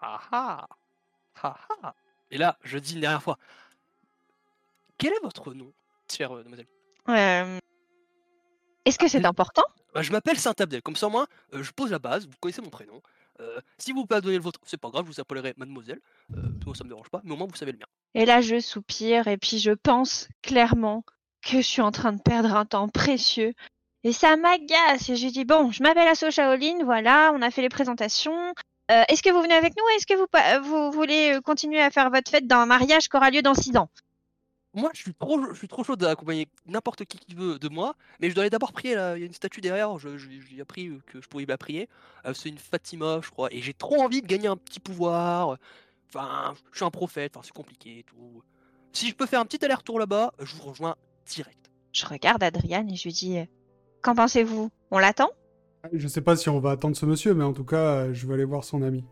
Ah 0.00 0.20
ah 0.30 0.68
Ah 1.42 1.56
ah 1.82 1.94
Et 2.30 2.38
là, 2.38 2.58
je 2.62 2.78
dis 2.78 2.94
une 2.94 3.00
dernière 3.00 3.24
fois. 3.24 3.38
Quel 4.98 5.14
est 5.14 5.22
votre 5.24 5.52
nom, 5.52 5.72
chère 6.08 6.30
euh, 6.36 6.44
demoiselle? 6.44 6.68
Euh, 7.08 7.58
Est-ce 8.84 9.00
que 9.00 9.08
c'est 9.08 9.24
Ah, 9.24 9.28
important? 9.30 9.64
Bah, 9.92 10.02
Je 10.02 10.12
m'appelle 10.12 10.38
Saint-Abdel. 10.38 10.80
Comme 10.80 10.94
ça, 10.94 11.08
moi, 11.08 11.26
euh, 11.54 11.64
je 11.64 11.72
pose 11.72 11.90
la 11.90 11.98
base. 11.98 12.28
Vous 12.28 12.34
connaissez 12.38 12.62
mon 12.62 12.70
prénom. 12.70 13.02
Euh, 13.40 13.60
si 13.78 13.92
vous 13.92 14.06
pas 14.06 14.20
donner 14.20 14.36
le 14.36 14.42
vôtre, 14.42 14.60
c'est 14.64 14.80
pas 14.80 14.90
grave, 14.90 15.04
vous 15.06 15.20
appellerai 15.20 15.54
mademoiselle. 15.56 16.00
Euh, 16.36 16.42
moi, 16.66 16.74
ça 16.74 16.84
me 16.84 16.88
dérange 16.88 17.08
pas, 17.08 17.20
mais 17.24 17.32
au 17.32 17.36
moins, 17.36 17.46
vous 17.46 17.56
savez 17.56 17.72
le 17.72 17.78
mien. 17.78 17.86
Et 18.14 18.24
là, 18.24 18.40
je 18.40 18.58
soupire 18.58 19.28
et 19.28 19.36
puis 19.36 19.58
je 19.58 19.70
pense 19.70 20.28
clairement 20.42 21.04
que 21.42 21.58
je 21.58 21.66
suis 21.66 21.82
en 21.82 21.92
train 21.92 22.12
de 22.12 22.20
perdre 22.20 22.54
un 22.54 22.64
temps 22.64 22.88
précieux. 22.88 23.54
Et 24.04 24.12
ça 24.12 24.36
m'agace. 24.36 25.08
Et 25.08 25.16
je 25.16 25.28
dis, 25.28 25.44
bon, 25.44 25.70
je 25.70 25.82
m'appelle 25.82 26.08
Asso 26.08 26.30
Shaolin, 26.30 26.84
voilà, 26.84 27.32
on 27.34 27.42
a 27.42 27.50
fait 27.50 27.62
les 27.62 27.68
présentations. 27.68 28.54
Euh, 28.90 29.02
Est-ce 29.08 29.22
que 29.22 29.30
vous 29.30 29.42
venez 29.42 29.54
avec 29.54 29.74
nous 29.76 29.84
Est-ce 29.96 30.06
que 30.06 30.14
vous, 30.14 30.68
vous 30.68 30.90
voulez 30.90 31.34
euh, 31.34 31.40
continuer 31.40 31.80
à 31.80 31.90
faire 31.90 32.10
votre 32.10 32.30
fête 32.30 32.46
d'un 32.46 32.64
mariage 32.66 33.08
qui 33.08 33.16
aura 33.16 33.30
lieu 33.30 33.42
dans 33.42 33.54
six 33.54 33.76
ans? 33.76 33.90
Moi, 34.74 34.90
je 34.94 35.00
suis 35.00 35.14
trop, 35.14 35.40
je 35.52 35.58
suis 35.58 35.68
trop 35.68 35.82
chaud 35.82 35.96
d'accompagner 35.96 36.46
n'importe 36.66 37.04
qui 37.04 37.18
qui 37.18 37.34
veut 37.34 37.58
de 37.58 37.68
moi, 37.68 37.94
mais 38.20 38.28
je 38.28 38.34
dois 38.34 38.42
aller 38.42 38.50
d'abord 38.50 38.72
prier. 38.72 38.94
Là. 38.94 39.16
Il 39.16 39.20
y 39.20 39.22
a 39.22 39.26
une 39.26 39.32
statue 39.32 39.60
derrière, 39.60 39.98
je, 39.98 40.18
je, 40.18 40.28
je 40.28 40.48
lui 40.48 40.58
ai 40.58 40.60
appris 40.60 40.88
euh, 40.88 41.00
que 41.06 41.20
je 41.20 41.28
pouvais 41.28 41.46
la 41.46 41.58
prier. 41.58 41.88
Euh, 42.26 42.34
c'est 42.34 42.48
une 42.48 42.58
Fatima, 42.58 43.20
je 43.22 43.30
crois, 43.30 43.52
et 43.52 43.60
j'ai 43.60 43.74
trop 43.74 44.00
envie 44.02 44.20
de 44.20 44.26
gagner 44.26 44.48
un 44.48 44.56
petit 44.56 44.80
pouvoir. 44.80 45.56
Enfin, 46.08 46.54
je 46.70 46.76
suis 46.76 46.84
un 46.84 46.90
prophète, 46.90 47.36
enfin, 47.36 47.44
c'est 47.44 47.54
compliqué 47.54 48.00
et 48.00 48.02
tout. 48.02 48.42
Si 48.92 49.08
je 49.08 49.14
peux 49.14 49.26
faire 49.26 49.40
un 49.40 49.46
petit 49.46 49.64
aller-retour 49.64 49.98
là-bas, 49.98 50.32
je 50.40 50.54
vous 50.56 50.62
rejoins 50.62 50.96
direct. 51.26 51.70
Je 51.92 52.06
regarde 52.06 52.42
Adriane 52.42 52.90
et 52.90 52.96
je 52.96 53.04
lui 53.04 53.12
dis, 53.12 53.38
qu'en 54.02 54.14
pensez-vous? 54.14 54.70
On 54.90 54.98
l'attend? 54.98 55.30
Je 55.92 56.08
sais 56.08 56.20
pas 56.20 56.36
si 56.36 56.48
on 56.48 56.60
va 56.60 56.72
attendre 56.72 56.96
ce 56.96 57.06
monsieur, 57.06 57.34
mais 57.34 57.44
en 57.44 57.52
tout 57.52 57.64
cas, 57.64 57.76
euh, 57.76 58.14
je 58.14 58.26
vais 58.26 58.34
aller 58.34 58.44
voir 58.44 58.64
son 58.64 58.82
ami. 58.82 59.04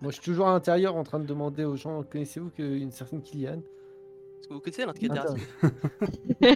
Moi, 0.00 0.10
je 0.10 0.16
suis 0.16 0.24
toujours 0.24 0.48
à 0.48 0.52
l'intérieur 0.52 0.96
en 0.96 1.04
train 1.04 1.20
de 1.20 1.26
demander 1.26 1.64
aux 1.64 1.76
gens 1.76 2.02
connaissez-vous 2.02 2.50
qu'une 2.50 2.90
certaine 2.90 3.22
Kylian? 3.22 3.60
Est-ce 4.40 4.48
que 4.48 4.54
vous 4.54 4.60
connaissez. 4.60 4.84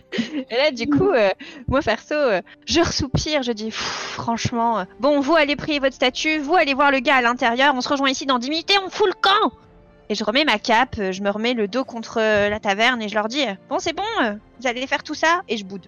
Et 0.50 0.56
là, 0.56 0.70
du 0.70 0.86
coup, 0.88 1.10
euh, 1.10 1.30
moi, 1.68 1.80
perso, 1.82 2.14
euh, 2.14 2.40
je 2.66 2.80
ressoupire, 2.80 3.42
je 3.42 3.52
dis, 3.52 3.66
Pff, 3.66 3.76
franchement, 4.14 4.78
euh, 4.80 4.84
bon, 5.00 5.20
vous 5.20 5.34
allez 5.34 5.56
prier 5.56 5.78
votre 5.80 5.94
statue, 5.94 6.38
vous 6.38 6.54
allez 6.54 6.74
voir 6.74 6.90
le 6.90 7.00
gars 7.00 7.16
à 7.16 7.22
l'intérieur, 7.22 7.74
on 7.74 7.80
se 7.80 7.88
rejoint 7.88 8.08
ici 8.10 8.24
dans 8.26 8.38
10 8.38 8.50
minutes 8.50 8.70
et 8.70 8.78
on 8.78 8.88
fout 8.90 9.06
le 9.08 9.14
camp 9.20 9.52
Et 10.08 10.14
je 10.14 10.22
remets 10.24 10.44
ma 10.44 10.58
cape, 10.58 10.96
je 11.10 11.22
me 11.22 11.30
remets 11.30 11.54
le 11.54 11.66
dos 11.68 11.84
contre 11.84 12.18
euh, 12.20 12.48
la 12.48 12.60
taverne 12.60 13.02
et 13.02 13.08
je 13.08 13.14
leur 13.14 13.28
dis, 13.28 13.42
euh, 13.46 13.54
bon, 13.68 13.78
c'est 13.78 13.92
bon, 13.94 14.02
euh, 14.22 14.34
vous 14.60 14.66
allez 14.68 14.86
faire 14.86 15.02
tout 15.02 15.14
ça 15.14 15.42
Et 15.48 15.56
je 15.56 15.64
boude. 15.64 15.86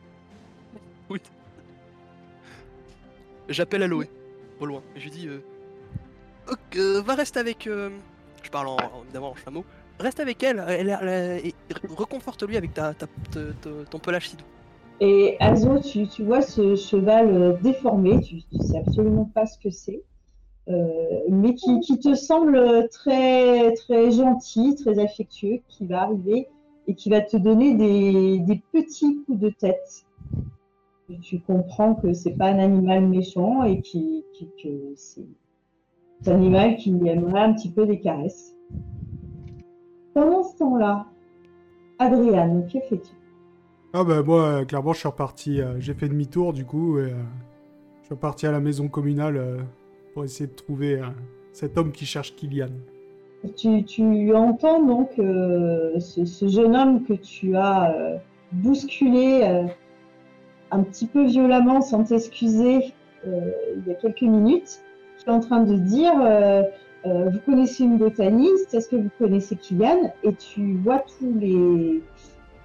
J'appelle 3.49 3.83
Aloé, 3.83 4.09
au 4.59 4.65
loin, 4.67 4.83
et 4.97 5.01
je 5.01 5.05
lui 5.05 5.11
dis 5.11 5.29
euh, 5.29 5.43
Ok, 6.51 6.77
va 7.05 7.15
rester 7.15 7.39
avec. 7.41 7.67
euh, 7.67 7.91
Je 8.43 8.49
parle 8.51 8.69
en, 8.69 8.77
en- 8.77 9.03
évidemment 9.05 9.31
en 9.33 9.35
chameau. 9.37 9.65
Reste 9.99 10.21
avec 10.21 10.43
elle, 10.43 10.63
elle, 10.69 10.99
elle- 11.03 11.53
reconforte-lui 11.97 12.57
avec 12.57 12.75
ta, 12.75 12.95
ton 12.95 13.99
pelage 13.99 14.31
si 14.31 14.37
doux. 14.37 14.45
Et 15.01 15.37
Azo, 15.41 15.81
tu, 15.81 16.07
tu 16.07 16.23
vois 16.25 16.41
ce 16.41 16.77
cheval 16.77 17.29
euh, 17.29 17.53
déformé, 17.63 18.21
tu 18.21 18.37
ne 18.37 18.61
sais 18.61 18.79
absolument 18.79 19.31
pas 19.35 19.47
ce 19.47 19.59
que 19.59 19.71
c'est, 19.71 20.03
euh, 20.69 21.21
mais 21.29 21.55
qui, 21.55 21.81
te 21.99 22.15
semble 22.15 22.89
très, 22.91 23.75
très 23.75 24.11
gentil, 24.13 24.77
très 24.77 24.99
affectueux, 24.99 25.61
qui 25.69 25.87
va 25.87 26.03
arriver 26.03 26.49
et 26.87 26.95
qui 26.95 27.11
va 27.11 27.21
te 27.21 27.37
donner 27.37 27.75
des, 27.75 28.39
des 28.39 28.63
petits 28.73 29.23
coups 29.25 29.39
de 29.39 29.51
tête. 29.51 30.07
Tu 31.23 31.41
comprends 31.41 31.95
que 31.95 32.13
c'est 32.15 32.33
pas 32.37 32.47
un 32.47 32.59
animal 32.59 33.07
méchant 33.07 33.63
et 33.65 33.81
qui- 33.83 34.25
que 34.63 34.95
c'est 34.97 35.27
un 36.27 36.37
animal 36.37 36.77
qui 36.77 36.91
aimerait 37.07 37.43
un 37.43 37.53
petit 37.53 37.71
peu 37.71 37.85
des 37.87 38.01
caresses. 38.01 38.54
Pendant 40.15 40.45
ce 40.45 40.57
temps-là, 40.59 41.07
Adriane, 41.99 42.67
que 42.73 42.79
fais-tu? 42.89 43.13
Ah 43.93 44.05
bah 44.05 44.23
moi, 44.23 44.43
euh, 44.43 44.65
clairement, 44.65 44.93
je 44.93 45.01
suis 45.01 45.09
reparti, 45.09 45.61
euh, 45.61 45.79
j'ai 45.81 45.95
fait 45.95 46.09
demi-tour 46.09 46.53
du 46.53 46.65
coup, 46.65 46.99
et 46.99 47.03
euh, 47.03 47.15
je 48.01 48.07
suis 48.07 48.15
reparti 48.15 48.47
à 48.47 48.53
la 48.53 48.61
maison 48.61 48.89
communale 48.89 49.37
euh, 49.37 49.59
pour 50.13 50.25
essayer 50.25 50.49
de 50.49 50.55
trouver 50.55 51.01
euh, 51.01 51.07
cet 51.53 51.77
homme 51.77 51.93
qui 51.93 52.07
cherche 52.07 52.35
Kylian. 52.37 52.71
Tu, 53.57 53.85
tu 53.85 54.35
entends 54.35 54.83
donc 54.85 55.19
euh, 55.19 55.99
ce, 56.01 56.25
ce 56.25 56.49
jeune 56.49 56.75
homme 56.75 57.05
que 57.05 57.13
tu 57.13 57.57
as 57.57 57.93
euh, 57.93 58.17
bousculé 58.53 59.43
euh, 59.43 59.65
un 60.71 60.83
petit 60.83 61.07
peu 61.07 61.25
violemment 61.27 61.83
sans 61.83 62.05
t'excuser 62.05 62.93
euh, 63.27 63.51
il 63.77 63.87
y 63.87 63.91
a 63.91 63.95
quelques 63.95 64.23
minutes, 64.23 64.81
qui 65.19 65.29
est 65.29 65.33
en 65.33 65.41
train 65.41 65.63
de 65.63 65.77
dire 65.77 66.15
euh, 66.21 66.63
euh, 67.07 67.31
Vous 67.31 67.39
connaissez 67.41 67.85
une 67.85 67.99
botaniste, 67.99 68.75
est-ce 68.75 68.89
que 68.89 68.97
vous 68.97 69.11
connaissez 69.19 69.57
Kylian? 69.57 70.13
Et 70.23 70.35
tu 70.35 70.75
vois 70.77 71.01
tous 71.19 71.33
les, 71.39 72.03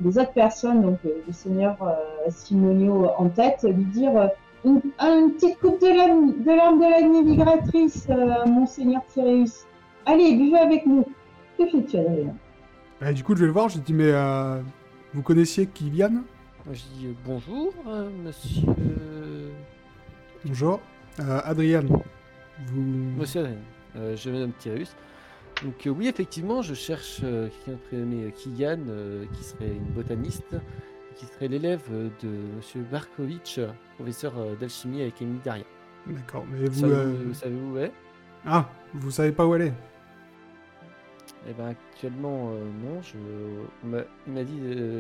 les 0.02 0.18
autres 0.18 0.34
personnes, 0.34 0.82
donc 0.82 1.00
euh, 1.06 1.10
le 1.28 1.34
seigneur 1.34 1.78
euh, 1.82 1.94
Simonio 2.30 3.10
en 3.18 3.30
tête, 3.30 3.64
lui 3.64 3.86
dire 3.86 4.16
euh, 4.18 4.28
une, 4.66 4.82
une 5.00 5.32
petite 5.34 5.60
coupe 5.60 5.82
de 5.82 5.88
l'âme 5.88 6.44
de, 6.44 6.52
l'âme 6.52 6.80
de 6.80 6.84
la 6.84 7.02
navigatrice, 7.02 8.08
euh, 8.10 8.46
monseigneur 8.46 9.02
Tyréus. 9.14 9.66
Allez, 10.06 10.36
buvez 10.36 10.58
avec 10.58 10.86
nous. 10.86 11.06
Que 11.58 11.66
fais-tu, 11.68 11.98
Adrien? 11.98 12.36
Et 13.06 13.14
du 13.14 13.24
coup, 13.24 13.36
je 13.36 13.42
vais 13.42 13.48
le 13.48 13.52
voir, 13.54 13.70
je 13.70 13.76
lui 13.76 13.84
dis 13.84 13.94
Mais 13.94 14.12
euh, 14.12 14.60
vous 15.14 15.22
connaissiez 15.22 15.66
Kylian? 15.68 16.24
Je 16.72 16.82
dis 16.98 17.08
euh, 17.08 17.14
bonjour, 17.26 17.74
euh, 17.88 18.10
monsieur. 18.24 18.68
Bonjour. 20.46 20.80
Euh, 21.20 21.42
Adrian, 21.44 21.84
vous... 22.68 22.82
Monsieur 23.18 23.42
Adrien. 23.42 23.56
Euh, 24.00 24.16
je 24.16 24.30
me 24.30 24.40
nomme 24.40 24.54
Tyrus. 24.54 24.96
Donc, 25.64 25.86
euh, 25.86 25.90
oui, 25.90 26.08
effectivement, 26.08 26.62
je 26.62 26.74
cherche 26.74 27.20
euh, 27.24 27.50
quelqu'un 27.66 27.80
prénommé 27.88 28.24
euh, 28.24 28.32
euh, 28.88 29.26
qui 29.34 29.44
serait 29.44 29.68
une 29.68 29.92
botaniste, 29.94 30.56
qui 31.16 31.26
serait 31.26 31.50
l'élève 31.50 31.84
de 32.24 32.30
monsieur 32.56 32.82
Barkovitch, 32.90 33.60
professeur 33.96 34.34
d'alchimie 34.58 35.02
avec 35.02 35.22
Émilie 35.22 35.42
Daria. 35.44 35.66
D'accord, 36.08 36.46
mais 36.50 36.66
vous... 36.70 37.34
Savez 37.34 37.56
où 37.56 37.78
elle 37.78 37.86
est? 37.86 37.92
Ah, 38.46 38.70
vous 38.94 39.12
savez 39.12 39.34
pas 39.34 39.46
où 39.46 39.54
elle 39.56 39.64
est? 39.64 39.74
Eh 41.50 41.54
ben, 41.54 41.68
actuellement, 41.68 42.52
non. 42.52 43.02
Je... 43.02 43.18
on 43.84 43.88
m'a- 43.88 44.06
Il 44.28 44.34
m'a 44.34 44.44
dit 44.44 44.60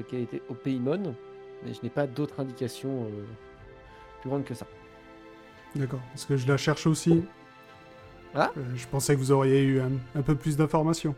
qu'elle 0.09 0.23
était 0.23 0.41
au 0.49 0.55
Paymon, 0.55 1.15
mais 1.63 1.73
je 1.73 1.79
n'ai 1.83 1.89
pas 1.89 2.05
d'autres 2.05 2.41
indications 2.41 3.07
plus 4.19 4.29
grandes 4.29 4.43
que 4.43 4.53
ça. 4.53 4.67
D'accord, 5.75 6.01
parce 6.09 6.25
que 6.25 6.35
je 6.35 6.47
la 6.47 6.57
cherche 6.57 6.85
aussi. 6.85 7.23
Ah 8.35 8.51
Euh, 8.57 8.61
Je 8.75 8.87
pensais 8.87 9.13
que 9.15 9.19
vous 9.19 9.31
auriez 9.31 9.63
eu 9.63 9.79
un, 9.79 9.91
un 10.15 10.21
peu 10.21 10.35
plus 10.35 10.55
d'informations. 10.57 11.15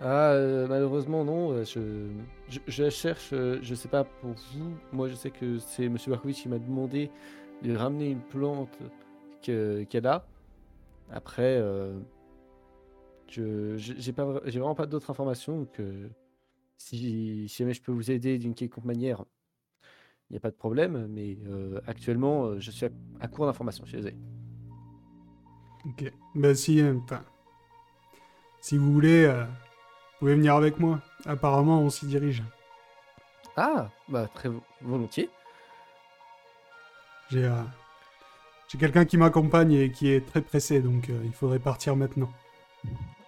Ah, 0.00 0.30
euh, 0.32 0.66
malheureusement, 0.68 1.24
non. 1.24 1.52
euh, 1.52 1.64
Je, 1.64 2.08
je, 2.48 2.60
je 2.66 2.88
cherche, 2.90 3.30
euh, 3.32 3.58
je 3.62 3.74
sais 3.74 3.88
pas 3.88 4.04
pour 4.04 4.30
vous. 4.30 4.72
Moi, 4.92 5.08
je 5.08 5.14
sais 5.14 5.30
que 5.30 5.58
c'est 5.58 5.88
Monsieur 5.88 6.10
Barkovitch 6.12 6.42
qui 6.42 6.48
m'a 6.48 6.58
demandé 6.58 7.10
de 7.62 7.74
ramener 7.74 8.10
une 8.10 8.20
plante 8.20 8.78
que- 9.42 9.82
qu'elle 9.84 10.06
a. 10.06 10.24
Après, 11.10 11.56
euh, 11.60 11.98
je 13.28 13.76
j'ai 13.76 14.12
vraiment 14.12 14.74
pas 14.74 14.86
d'autres 14.86 15.10
informations. 15.10 15.66
Euh, 15.80 16.08
si, 16.76 17.48
si 17.48 17.56
jamais 17.58 17.74
je 17.74 17.82
peux 17.82 17.92
vous 17.92 18.10
aider 18.10 18.38
d'une 18.38 18.54
quelconque 18.54 18.84
manière, 18.84 19.24
il 20.30 20.34
n'y 20.34 20.36
a 20.36 20.40
pas 20.40 20.50
de 20.50 20.56
problème. 20.56 21.08
Mais 21.10 21.36
euh, 21.48 21.80
actuellement, 21.86 22.44
euh, 22.46 22.60
je 22.60 22.70
suis 22.70 22.86
à, 22.86 22.90
à 23.20 23.26
court 23.28 23.46
d'informations. 23.46 23.84
Je 23.84 23.88
suis 23.90 23.96
désolé. 23.98 24.16
Ok. 25.86 26.12
Ben 26.34 26.54
si, 26.54 26.80
euh, 26.80 26.94
enfin... 27.04 27.22
Si 28.60 28.76
vous 28.76 28.92
voulez, 28.92 29.24
euh, 29.24 29.44
vous 29.44 30.18
pouvez 30.20 30.34
venir 30.34 30.54
avec 30.54 30.78
moi. 30.78 31.00
Apparemment, 31.26 31.80
on 31.80 31.90
s'y 31.90 32.06
dirige. 32.06 32.42
Ah, 33.56 33.88
bah 34.08 34.28
très 34.34 34.48
vo- 34.48 34.62
volontiers. 34.82 35.30
J'ai... 37.30 37.44
euh, 37.44 37.62
J'ai 38.68 38.78
quelqu'un 38.78 39.04
qui 39.04 39.16
m'accompagne 39.16 39.72
et 39.72 39.90
qui 39.90 40.10
est 40.10 40.26
très 40.26 40.40
pressé, 40.42 40.80
donc 40.80 41.08
euh, 41.08 41.20
il 41.24 41.32
faudrait 41.32 41.58
partir 41.58 41.96
maintenant. 41.96 42.30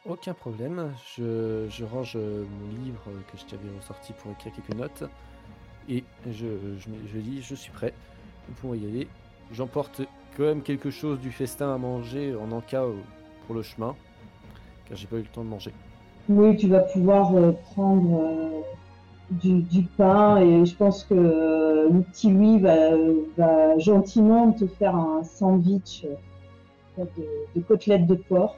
Aucun 0.05 0.35
problème. 0.35 0.93
Je, 1.17 1.67
je 1.71 1.85
range 1.85 2.17
mon 2.17 2.85
livre 2.85 3.03
que 3.31 3.39
je 3.39 3.45
t'avais 3.45 3.69
ressorti 3.77 4.13
pour 4.15 4.33
écrire 4.33 4.53
quelques 4.55 4.77
notes. 4.77 5.05
Et 5.89 6.05
je, 6.27 6.47
je, 6.79 6.89
je 7.13 7.19
dis, 7.19 7.43
je 7.43 7.55
suis 7.55 7.71
prêt. 7.73 7.95
Nous 8.49 8.55
pouvons 8.55 8.75
y 8.75 8.85
aller. 8.87 9.09
J'emporte 9.53 10.03
quand 10.37 10.45
même 10.45 10.63
quelque 10.63 10.91
chose 10.91 11.21
du 11.21 11.31
festin 11.31 11.75
à 11.75 11.79
manger 11.79 12.35
en 12.35 12.53
encas 12.53 12.85
euh, 12.85 12.95
pour 13.47 13.55
le 13.55 13.63
chemin. 13.63 13.95
Car 14.87 14.97
j'ai 14.97 15.07
pas 15.07 15.17
eu 15.17 15.21
le 15.21 15.27
temps 15.27 15.45
de 15.45 15.49
manger. 15.49 15.73
Oui, 16.29 16.57
tu 16.57 16.69
vas 16.69 16.81
pouvoir 16.81 17.35
euh, 17.35 17.53
prendre 17.73 18.23
euh, 18.23 18.61
du, 19.31 19.83
pain 19.97 20.39
et 20.39 20.65
je 20.65 20.75
pense 20.75 21.05
que 21.05 21.15
le 21.15 22.03
petit 22.03 22.31
Louis 22.31 22.59
va, 22.59 23.79
gentiment 23.79 24.53
te 24.53 24.67
faire 24.67 24.95
un 24.95 25.23
sandwich 25.25 26.07
de, 26.99 27.05
de 27.57 27.61
côtelettes 27.63 28.07
de 28.07 28.15
porc 28.15 28.57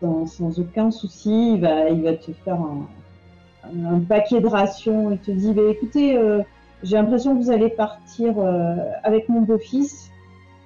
sans, 0.00 0.58
aucun 0.58 0.90
souci. 0.90 1.54
Il 1.54 1.60
va, 1.60 2.14
te 2.14 2.32
faire 2.32 2.58
un, 3.64 4.00
paquet 4.00 4.40
de 4.40 4.46
rations. 4.46 5.10
Il 5.12 5.18
te 5.18 5.30
dit 5.30 5.52
bah, 5.52 5.70
écoutez, 5.70 6.18
j'ai 6.82 6.96
l'impression 6.96 7.36
que 7.36 7.42
vous 7.42 7.50
allez 7.50 7.68
partir 7.68 8.34
avec 9.04 9.28
mon 9.28 9.42
beau-fils, 9.42 10.10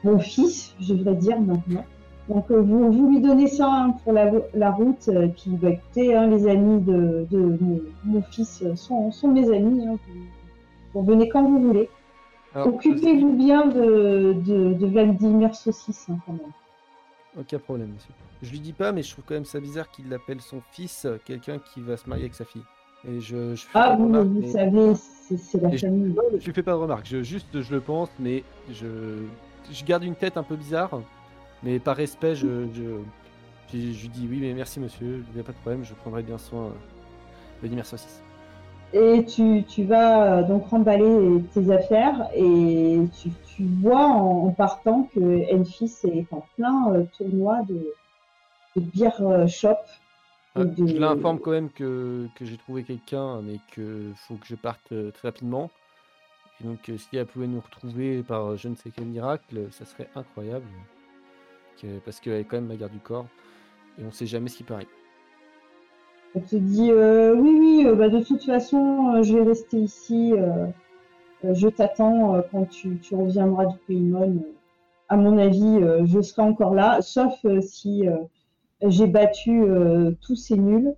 mon 0.04 0.18
fils, 0.18 0.74
je 0.80 0.94
devrais 0.94 1.14
dire 1.14 1.40
maintenant. 1.40 1.84
Donc 2.28 2.50
euh, 2.50 2.60
vous, 2.60 2.92
vous 2.92 3.08
lui 3.10 3.20
donnez 3.20 3.48
ça 3.48 3.66
hein, 3.70 3.90
pour 4.04 4.12
la, 4.12 4.30
la 4.54 4.70
route. 4.70 5.08
euh, 5.08 5.28
puis 5.28 5.50
bah, 5.60 5.70
écoutez, 5.70 6.14
hein, 6.14 6.28
les 6.28 6.46
amis 6.46 6.80
de, 6.80 7.26
de 7.30 7.38
mon, 7.60 7.80
mon 8.04 8.22
fils 8.22 8.62
sont, 8.76 9.10
sont 9.10 9.28
mes 9.28 9.50
amis. 9.52 9.84
Hein, 9.86 9.96
vous, 10.94 11.00
vous 11.00 11.06
venez 11.06 11.28
quand 11.28 11.42
vous 11.44 11.60
voulez. 11.60 11.88
Occupez-vous 12.54 13.32
bien 13.36 13.66
de, 13.66 14.34
de, 14.44 14.72
de 14.74 14.86
Vladimir 14.86 15.54
Saucisse 15.54 16.06
quand 16.26 16.32
même. 16.32 16.40
Aucun 17.38 17.58
problème, 17.60 17.90
monsieur. 17.94 18.12
Je 18.42 18.50
lui 18.50 18.58
dis 18.58 18.72
pas, 18.72 18.90
mais 18.90 19.02
je 19.02 19.12
trouve 19.12 19.24
quand 19.26 19.34
même 19.34 19.44
ça 19.44 19.60
bizarre 19.60 19.88
qu'il 19.90 20.12
appelle 20.12 20.40
son 20.40 20.60
fils 20.72 21.04
euh, 21.04 21.16
quelqu'un 21.24 21.58
qui 21.58 21.80
va 21.80 21.96
se 21.96 22.08
marier 22.08 22.24
avec 22.24 22.34
sa 22.34 22.44
fille. 22.44 22.62
Et 23.08 23.20
je, 23.20 23.54
je 23.54 23.62
fais 23.62 23.68
Ah, 23.74 23.94
vous, 23.96 24.06
remarque, 24.06 24.26
vous 24.26 24.40
mais- 24.40 24.48
savez, 24.48 24.94
c'est 24.94 25.60
la 25.62 25.68
Et 25.72 25.76
je- 25.78 25.86
famille. 25.86 26.14
Je 26.38 26.44
lui 26.46 26.52
fais 26.52 26.62
pas 26.64 26.72
de 26.72 26.76
remarque. 26.78 27.06
Je, 27.06 27.22
juste, 27.22 27.60
je 27.60 27.72
le 27.72 27.80
pense, 27.80 28.08
mais 28.18 28.42
je, 28.72 28.86
je 29.72 29.84
garde 29.84 30.04
une 30.04 30.16
tête 30.16 30.36
un 30.36 30.42
peu 30.42 30.56
bizarre. 30.56 31.00
Mais 31.62 31.78
par 31.78 31.96
respect, 31.96 32.34
je, 32.34 32.66
je, 32.72 33.00
je, 33.72 34.06
dis 34.08 34.26
oui, 34.28 34.38
mais 34.40 34.54
merci 34.54 34.80
monsieur, 34.80 35.24
il 35.28 35.34
n'y 35.34 35.40
a 35.40 35.44
pas 35.44 35.52
de 35.52 35.58
problème, 35.58 35.84
je 35.84 35.94
prendrai 35.94 36.22
bien 36.22 36.38
soin 36.38 36.66
euh, 36.66 36.70
de 36.70 37.60
Vladimir 37.60 37.86
Saucisse. 37.86 38.22
Et 38.92 39.24
tu, 39.24 39.62
tu 39.68 39.84
vas 39.84 40.38
euh, 40.38 40.42
donc 40.42 40.66
remballer 40.66 41.42
tes 41.54 41.70
affaires 41.70 42.28
et 42.34 42.98
tu, 43.20 43.30
tu 43.56 43.64
vois 43.82 44.06
en, 44.06 44.46
en 44.46 44.50
partant 44.50 45.08
que 45.14 45.54
Enfis 45.54 45.92
est 46.04 46.26
en 46.32 46.44
plein 46.56 46.92
euh, 46.92 47.04
tournoi 47.16 47.62
de, 47.68 47.86
de 48.76 48.80
beer 48.80 49.48
shop. 49.48 49.76
Ah, 50.56 50.64
de- 50.64 50.86
Je 50.86 50.96
l'informe 50.96 51.38
quand 51.38 51.52
même 51.52 51.70
que, 51.70 52.26
que 52.34 52.44
j'ai 52.44 52.56
trouvé 52.56 52.82
quelqu'un, 52.82 53.42
mais 53.42 53.58
qu'il 53.72 54.12
faut 54.16 54.34
que 54.34 54.46
je 54.46 54.56
parte 54.56 54.92
très 55.12 55.28
rapidement. 55.28 55.70
Et 56.60 56.66
donc, 56.66 56.88
euh, 56.88 56.96
si 56.98 57.16
elle 57.16 57.26
pouvait 57.26 57.46
nous 57.46 57.60
retrouver 57.60 58.22
par 58.22 58.46
euh, 58.46 58.56
je 58.56 58.68
ne 58.68 58.74
sais 58.74 58.90
quel 58.94 59.06
miracle, 59.06 59.68
ça 59.70 59.84
serait 59.84 60.08
incroyable. 60.14 60.66
Parce 62.04 62.20
qu'elle 62.20 62.34
est 62.34 62.44
quand 62.44 62.56
même 62.58 62.66
ma 62.66 62.76
garde 62.76 62.92
du 62.92 62.98
corps. 62.98 63.26
Et 63.98 64.04
on 64.04 64.12
sait 64.12 64.26
jamais 64.26 64.48
ce 64.48 64.62
qui 64.62 64.72
arriver. 64.72 64.90
Elle 66.34 66.44
te 66.44 66.56
dit 66.56 66.90
euh, 66.92 67.34
oui, 67.34 67.56
oui, 67.58 67.86
euh, 67.86 67.94
bah, 67.94 68.08
de 68.08 68.22
toute 68.22 68.44
façon, 68.44 69.14
euh, 69.14 69.22
je 69.22 69.34
vais 69.36 69.42
rester 69.42 69.78
ici. 69.78 70.32
euh, 70.34 70.66
euh, 71.44 71.54
je 71.54 71.68
t'attends 71.68 72.34
euh, 72.34 72.42
quand 72.52 72.66
tu, 72.66 72.98
tu 72.98 73.14
reviendras 73.14 73.66
du 73.66 73.78
Paymon. 73.86 74.36
Euh, 74.44 74.52
à 75.08 75.16
mon 75.16 75.38
avis, 75.38 75.78
euh, 75.82 76.04
je 76.06 76.20
serai 76.20 76.42
encore 76.42 76.74
là, 76.74 77.00
sauf 77.02 77.32
euh, 77.44 77.60
si 77.62 78.06
euh, 78.06 78.16
j'ai 78.86 79.06
battu 79.08 79.62
euh, 79.62 80.12
tous 80.20 80.36
ces 80.36 80.56
nuls. 80.56 80.94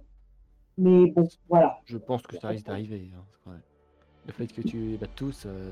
Mais 0.76 1.06
bon, 1.12 1.28
voilà. 1.48 1.78
Je 1.84 1.96
pense 1.96 2.22
que 2.22 2.36
ça 2.36 2.48
risque 2.48 2.66
d'arriver. 2.66 3.10
hein. 3.16 3.52
Le 4.26 4.32
fait 4.32 4.46
que 4.46 4.60
tu 4.62 4.76
les 4.78 4.96
battes 4.96 5.14
tous. 5.16 5.44
euh, 5.46 5.70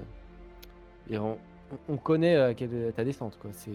et 1.08 1.18
on, 1.18 1.32
on- 1.72 1.94
on 1.94 1.96
connaît 1.96 2.36
euh, 2.36 2.52
quelle 2.56 2.92
ta 2.94 3.04
descente, 3.04 3.38
quoi. 3.40 3.50
C'est. 3.52 3.70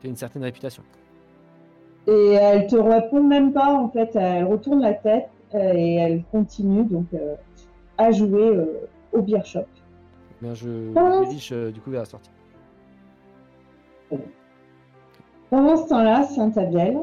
Tu 0.00 0.06
as 0.06 0.10
une 0.10 0.16
certaine 0.16 0.42
réputation. 0.44 0.82
Et 2.06 2.32
elle 2.32 2.66
te 2.66 2.76
répond 2.76 3.22
même 3.22 3.52
pas, 3.52 3.74
en 3.74 3.88
fait, 3.90 4.14
elle 4.16 4.44
retourne 4.44 4.80
la 4.80 4.94
tête 4.94 5.28
euh, 5.54 5.72
et 5.74 5.94
elle 5.96 6.24
continue 6.30 6.84
donc 6.84 7.06
à 7.98 8.10
jouer 8.12 8.64
au 9.12 9.20
beer 9.20 9.44
shop. 9.44 9.64
Bien, 10.40 10.54
je 10.54 10.68
me 10.68 11.24
dirige 11.26 11.50
du 11.74 11.80
coup 11.80 11.90
vers 11.90 12.00
la 12.00 12.06
sortie. 12.06 12.30
Pendant 15.50 15.76
ce 15.76 15.88
temps-là, 15.88 16.22
Saint-Abiel, 16.24 16.98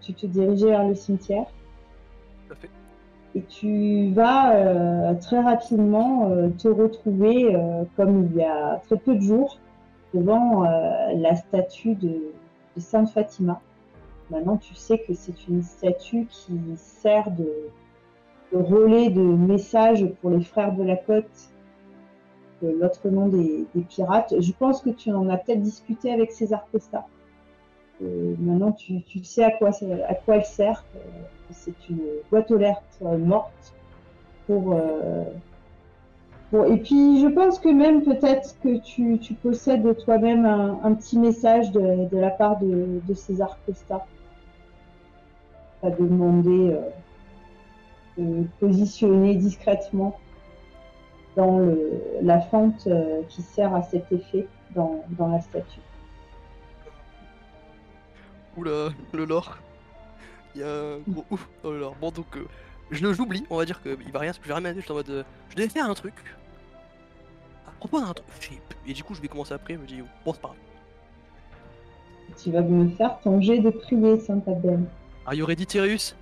tu 0.00 0.12
te 0.14 0.26
dirigeais 0.26 0.66
vers 0.70 0.88
le 0.88 0.94
cimetière. 0.94 1.46
Et 3.38 3.42
tu 3.42 4.10
vas 4.14 4.56
euh, 4.56 5.14
très 5.14 5.40
rapidement 5.40 6.28
euh, 6.28 6.48
te 6.48 6.66
retrouver, 6.66 7.54
euh, 7.54 7.84
comme 7.96 8.28
il 8.30 8.36
y 8.36 8.42
a 8.42 8.80
très 8.84 8.96
peu 8.96 9.14
de 9.14 9.20
jours, 9.20 9.58
devant 10.12 10.62
la 10.62 11.36
statue 11.36 11.94
de, 11.94 12.32
Sainte 12.78 13.10
Fatima. 13.10 13.60
Maintenant, 14.30 14.56
tu 14.56 14.74
sais 14.74 14.98
que 14.98 15.12
c'est 15.12 15.48
une 15.48 15.62
statue 15.62 16.26
qui 16.30 16.58
sert 16.76 17.30
de, 17.32 17.50
relais 18.52 19.10
de 19.10 19.20
message 19.20 20.06
pour 20.20 20.30
les 20.30 20.42
frères 20.42 20.72
de 20.72 20.82
la 20.82 20.96
côte, 20.96 21.50
l'autre 22.62 23.08
nom 23.10 23.28
des 23.28 23.66
pirates. 23.88 24.34
Je 24.40 24.52
pense 24.52 24.80
que 24.80 24.90
tu 24.90 25.12
en 25.12 25.28
as 25.28 25.36
peut-être 25.36 25.60
discuté 25.60 26.10
avec 26.10 26.32
César 26.32 26.66
Costa. 26.72 27.04
Maintenant, 28.00 28.72
tu, 28.72 29.02
sais 29.24 29.44
à 29.44 29.50
quoi, 29.50 29.70
elle 30.28 30.44
sert. 30.44 30.84
C'est 31.50 31.88
une 31.88 32.00
boîte 32.30 32.50
aux 32.50 32.58
morte 33.18 33.74
euh, 34.50 35.24
pour- 36.50 36.66
Et 36.66 36.78
puis, 36.78 37.20
je 37.20 37.28
pense 37.28 37.58
que 37.58 37.68
même 37.68 38.02
peut-être 38.02 38.56
que 38.62 38.78
tu, 38.78 39.18
possèdes 39.34 39.96
toi-même 40.04 40.46
un, 40.46 40.94
petit 40.94 41.18
message 41.18 41.72
de, 41.72 42.08
la 42.12 42.30
part 42.30 42.58
de, 42.60 43.14
César 43.14 43.58
Costa. 43.66 44.06
à 45.82 45.90
demander 45.90 46.76
euh, 48.18 48.42
de 48.42 48.46
positionner 48.60 49.34
discrètement 49.36 50.18
dans 51.36 51.60
la 52.20 52.40
fente 52.40 52.86
euh, 52.88 53.22
qui 53.28 53.42
sert 53.42 53.74
à 53.74 53.82
cet 53.82 54.10
effet 54.10 54.46
dans 54.74 55.28
la 55.28 55.40
statue. 55.40 55.80
Le 58.64 59.24
lore. 59.24 59.58
Il 60.54 60.60
y 60.60 60.64
a 60.64 60.68
un 60.70 60.98
gros 61.08 61.24
ouf 61.30 61.48
dans 61.62 61.70
le 61.70 61.80
lore. 61.80 61.96
Bon, 62.00 62.10
donc, 62.10 62.36
euh, 62.36 62.46
je 62.90 63.02
le 63.02 63.12
j'oublie, 63.12 63.44
on 63.50 63.56
va 63.58 63.64
dire 63.64 63.82
qu'il 63.82 64.10
va 64.12 64.18
rien, 64.20 64.32
je 64.32 64.46
vais 64.46 64.52
rien 64.54 64.60
mettre, 64.62 64.76
je 64.76 64.82
suis 64.82 64.92
en 64.92 64.94
mode. 64.96 65.10
euh, 65.10 65.22
je 65.50 65.56
devais 65.56 65.68
faire 65.68 65.84
un 65.88 65.94
truc. 65.94 66.14
À 67.66 67.70
propos 67.78 68.00
d'un 68.00 68.12
truc. 68.14 68.60
Et 68.86 68.92
du 68.94 69.04
coup, 69.04 69.14
je 69.14 69.20
vais 69.20 69.28
commencer 69.28 69.52
après, 69.54 69.74
je 69.74 69.78
me 69.78 69.86
dis, 69.86 70.02
bon, 70.24 70.32
c'est 70.32 70.40
pas 70.40 70.48
grave. 70.48 70.58
Tu 72.42 72.50
vas 72.50 72.60
me 72.62 72.88
faire 72.90 73.18
ton 73.20 73.40
jet 73.40 73.58
de 73.60 73.70
prier, 73.70 74.18
Saint-Abel. 74.20 74.80
Are 75.26 75.34
you 75.34 75.44
ready, 75.46 75.66
Tyrus? 75.66 76.14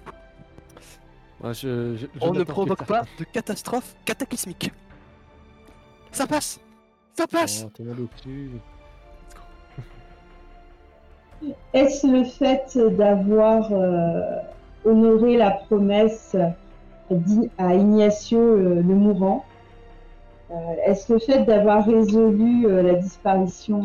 Moi, 1.43 1.53
je, 1.53 1.97
je- 1.97 2.07
je 2.07 2.09
On 2.21 2.33
ne 2.33 2.43
provoque 2.45 2.85
pas 2.85 3.03
de 3.19 3.25
catastrophe 3.25 3.95
cataclysmique. 4.05 4.71
Ça 6.13 6.27
passe 6.27 6.59
Ça 7.15 7.27
passe 7.27 7.67
Oh, 7.67 7.83
Est-ce 11.73 12.07
le 12.07 12.25
fait 12.25 12.79
d'avoir 12.97 13.69
euh, 13.73 14.21
honoré 14.85 15.37
la 15.37 15.51
promesse 15.51 16.37
dit 17.11 17.51
à 17.59 17.75
Ignacio 17.75 18.39
euh, 18.39 18.77
le 18.77 18.95
mourant 18.95 19.45
Euh, 20.51 20.55
Est-ce 20.87 21.13
le 21.13 21.19
fait 21.19 21.43
d'avoir 21.45 21.85
résolu 21.85 22.67
euh, 22.67 22.83
la 22.83 22.95
disparition 22.95 23.83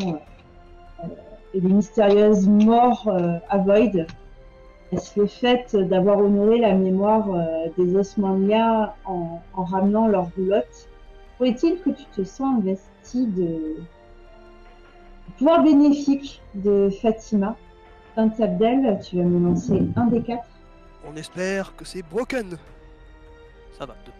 et 1.53 1.59
les 1.59 1.73
mystérieuses 1.73 2.47
morts 2.47 3.11
à 3.49 3.57
Void 3.57 4.05
Est-ce 4.91 5.19
le 5.19 5.25
fait 5.25 5.75
d'avoir 5.75 6.19
honoré 6.19 6.59
la 6.59 6.73
mémoire 6.73 7.27
des 7.77 7.95
Osmania 7.95 8.95
en, 9.05 9.39
en 9.53 9.63
ramenant 9.63 10.07
leur 10.07 10.27
roulotte? 10.35 10.87
Faut-il 11.39 11.81
que 11.81 11.89
tu 11.89 12.05
te 12.15 12.23
sens 12.23 12.59
investi 12.59 13.25
de 13.25 13.77
pouvoir 15.37 15.63
bénéfique 15.63 16.41
de 16.55 16.89
Fatima 17.01 17.55
Saint 18.15 18.31
Abdel, 18.39 18.99
tu 19.03 19.17
vas 19.17 19.23
me 19.23 19.47
lancer 19.47 19.81
un 19.95 20.07
des 20.07 20.21
quatre. 20.21 20.47
On 21.09 21.15
espère 21.15 21.75
que 21.75 21.85
c'est 21.85 22.03
broken. 22.03 22.57
Ça 23.77 23.85
va, 23.85 23.95
deux. 24.05 24.11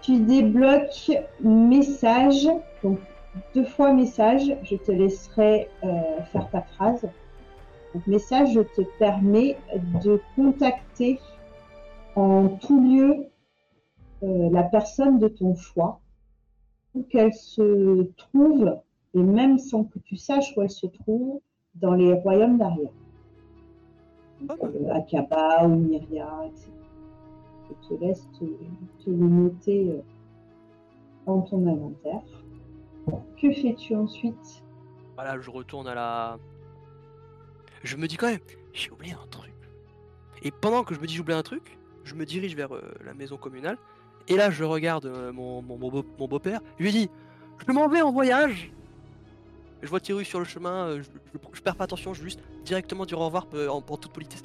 Tu 0.00 0.18
débloques 0.20 1.10
message, 1.40 2.48
donc 2.82 2.98
deux 3.54 3.64
fois 3.64 3.92
message. 3.92 4.56
Je 4.62 4.76
te 4.76 4.90
laisserai 4.92 5.68
euh, 5.84 6.22
faire 6.32 6.48
ta 6.50 6.62
phrase. 6.62 7.02
Donc, 7.94 8.06
message 8.06 8.58
te 8.74 8.82
permet 8.98 9.58
de 10.02 10.20
contacter 10.34 11.20
en 12.16 12.48
tout 12.48 12.80
lieu 12.80 13.26
euh, 14.22 14.48
la 14.50 14.62
personne 14.62 15.18
de 15.18 15.28
ton 15.28 15.54
choix, 15.54 16.00
où 16.94 17.02
qu'elle 17.02 17.34
se 17.34 18.04
trouve, 18.16 18.78
et 19.14 19.22
même 19.22 19.58
sans 19.58 19.84
que 19.84 19.98
tu 20.00 20.16
saches 20.16 20.52
où 20.56 20.62
elle 20.62 20.70
se 20.70 20.86
trouve, 20.86 21.40
dans 21.74 21.94
les 21.94 22.12
royaumes 22.12 22.58
d'arrière. 22.58 22.90
Pas 24.46 24.56
mal. 24.56 24.72
euh, 24.76 24.94
Akaba 24.94 25.64
ou 25.64 25.76
Myria, 25.76 26.28
etc. 26.46 26.70
Je 27.68 27.88
te 27.88 28.00
laisse 28.04 28.28
te, 28.38 28.44
te 29.04 29.10
le 29.10 29.16
noter 29.16 29.90
euh, 29.90 30.00
dans 31.26 31.40
ton 31.42 31.66
inventaire. 31.66 32.20
Que 33.40 33.52
fais-tu 33.52 33.94
ensuite? 33.94 34.62
Voilà, 35.14 35.40
je 35.40 35.50
retourne 35.50 35.88
à 35.88 35.94
la. 35.94 36.38
Je 37.82 37.96
me 37.96 38.06
dis 38.06 38.16
quand 38.16 38.28
même, 38.30 38.38
j'ai 38.72 38.90
oublié 38.90 39.14
un 39.14 39.26
truc. 39.30 39.52
Et 40.42 40.50
pendant 40.50 40.84
que 40.84 40.94
je 40.94 41.00
me 41.00 41.06
dis 41.06 41.14
j'ai 41.14 41.20
oublié 41.20 41.38
un 41.38 41.42
truc, 41.42 41.78
je 42.04 42.14
me 42.14 42.24
dirige 42.24 42.54
vers 42.56 42.74
euh, 42.74 42.82
la 43.04 43.14
maison 43.14 43.36
communale. 43.36 43.78
Et 44.28 44.36
là, 44.36 44.50
je 44.50 44.62
regarde 44.64 45.06
euh, 45.06 45.32
mon, 45.32 45.62
mon, 45.62 45.78
mon 45.78 45.90
beau- 45.90 46.04
mon 46.18 46.28
beau-père. 46.28 46.60
je 46.78 46.84
lui 46.84 46.92
dis 46.92 47.10
Je 47.66 47.72
m'en 47.72 47.88
vais 47.88 48.02
en 48.02 48.12
voyage. 48.12 48.72
Je 49.82 49.88
vois 49.88 50.00
Thierry 50.00 50.24
sur 50.24 50.38
le 50.38 50.44
chemin, 50.44 50.86
euh, 50.88 50.98
je, 51.02 51.02
je- 51.34 51.38
je 51.56 51.60
perds 51.60 51.76
pas 51.76 51.84
attention, 51.84 52.14
je 52.14 52.22
juste 52.22 52.40
directement 52.64 53.04
dire 53.04 53.20
au 53.20 53.24
revoir 53.26 53.46
euh, 53.54 53.68
en, 53.68 53.76
en 53.78 53.80
toute 53.96 54.12
politesse. 54.12 54.42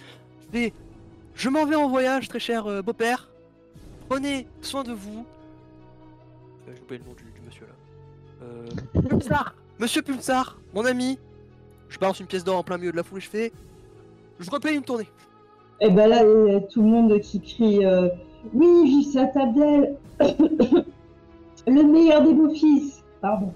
Je 1.35 1.49
m'en 1.49 1.65
vais 1.65 1.75
en 1.75 1.87
voyage, 1.87 2.27
très 2.27 2.39
cher 2.39 2.65
euh, 2.65 2.81
beau-père. 2.81 3.29
Prenez 4.09 4.47
soin 4.61 4.83
de 4.83 4.93
vous. 4.93 5.25
Euh, 6.67 6.71
J'ai 6.75 6.81
oublié 6.81 6.99
le 6.99 7.05
nom 7.09 7.13
du, 7.15 7.23
du 7.25 7.41
monsieur 7.45 7.65
là. 7.65 8.43
Euh, 8.43 9.01
Pulsar 9.09 9.53
Monsieur 9.79 10.01
Pulsar, 10.01 10.57
mon 10.73 10.85
ami. 10.85 11.19
Je 11.89 11.99
balance 11.99 12.19
une 12.19 12.25
pièce 12.27 12.43
d'or 12.43 12.57
en 12.57 12.63
plein 12.63 12.77
milieu 12.77 12.91
de 12.91 12.97
la 12.97 13.03
foule 13.03 13.19
et 13.19 13.21
je 13.21 13.29
fais, 13.29 13.51
je 14.39 14.49
repaye 14.49 14.75
une 14.75 14.83
tournée. 14.83 15.07
Et 15.79 15.89
ben 15.89 16.07
là, 16.07 16.23
tout 16.71 16.81
le 16.81 16.87
monde 16.87 17.19
qui 17.21 17.39
crie 17.39 17.79
Oui, 18.53 18.67
vive 18.85 19.11
sa 19.13 19.21
Abdel 19.41 19.95
Le 21.67 21.83
meilleur 21.83 22.23
des 22.23 22.33
beaux-fils 22.33 23.03
Pardon. 23.21 23.53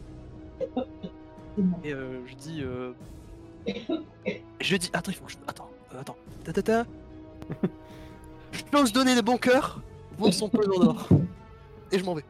Et 1.83 1.93
euh, 1.93 2.19
je 2.25 2.35
dis. 2.35 2.63
Euh... 2.63 2.93
je 4.61 4.75
dis. 4.75 4.89
Attends, 4.93 5.11
il 5.11 5.15
faut 5.15 5.25
que 5.25 5.31
je. 5.31 5.37
Attends, 5.47 5.69
euh, 5.93 6.01
attends. 6.01 6.15
Ta, 6.43 6.53
ta, 6.53 6.61
ta. 6.61 6.85
je 8.51 8.63
pense 8.71 8.91
donner 8.91 9.15
de 9.15 9.21
bon 9.21 9.37
cœur 9.37 9.81
vaut 10.17 10.31
son 10.31 10.49
pesant 10.49 10.79
d'or. 10.79 11.09
Et 11.91 11.99
je 11.99 12.05
m'en 12.05 12.13
vais. 12.13 12.25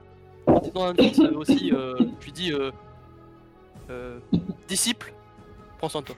En 0.48 0.60
disant 0.60 0.86
un 0.86 0.96
petit, 0.96 1.24
euh, 1.24 1.38
aussi, 1.38 1.72
euh, 1.72 1.96
je 2.20 2.26
lui 2.26 2.32
dis. 2.32 2.52
Euh... 2.54 2.72
Euh... 3.90 4.20
Disciple, 4.68 5.14
prends 5.78 5.90
soin 5.90 6.02
de 6.02 6.08
toi. 6.08 6.16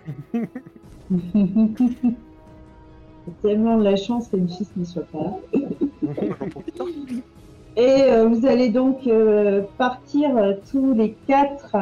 C'est 3.25 3.41
tellement 3.41 3.77
de 3.77 3.83
la 3.83 3.95
chance 3.95 4.27
que 4.27 4.37
le 4.37 4.47
fils 4.47 4.71
ne 4.75 4.85
soit 4.85 5.07
pas 5.07 5.19
là. 5.19 5.63
Et 7.75 8.03
euh, 8.03 8.27
vous 8.27 8.45
allez 8.45 8.69
donc 8.69 9.07
euh, 9.07 9.63
partir 9.77 10.37
euh, 10.37 10.53
tous 10.71 10.93
les 10.93 11.13
quatre 11.27 11.75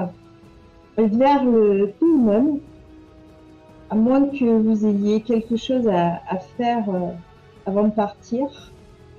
vers 1.07 1.43
le 1.43 1.91
Pilmon, 1.99 2.59
à 3.89 3.95
moins 3.95 4.27
que 4.27 4.45
vous 4.45 4.85
ayez 4.85 5.21
quelque 5.21 5.57
chose 5.57 5.87
à, 5.87 6.21
à 6.27 6.37
faire 6.37 6.89
euh, 6.89 7.11
avant 7.65 7.85
de 7.85 7.93
partir. 7.93 8.71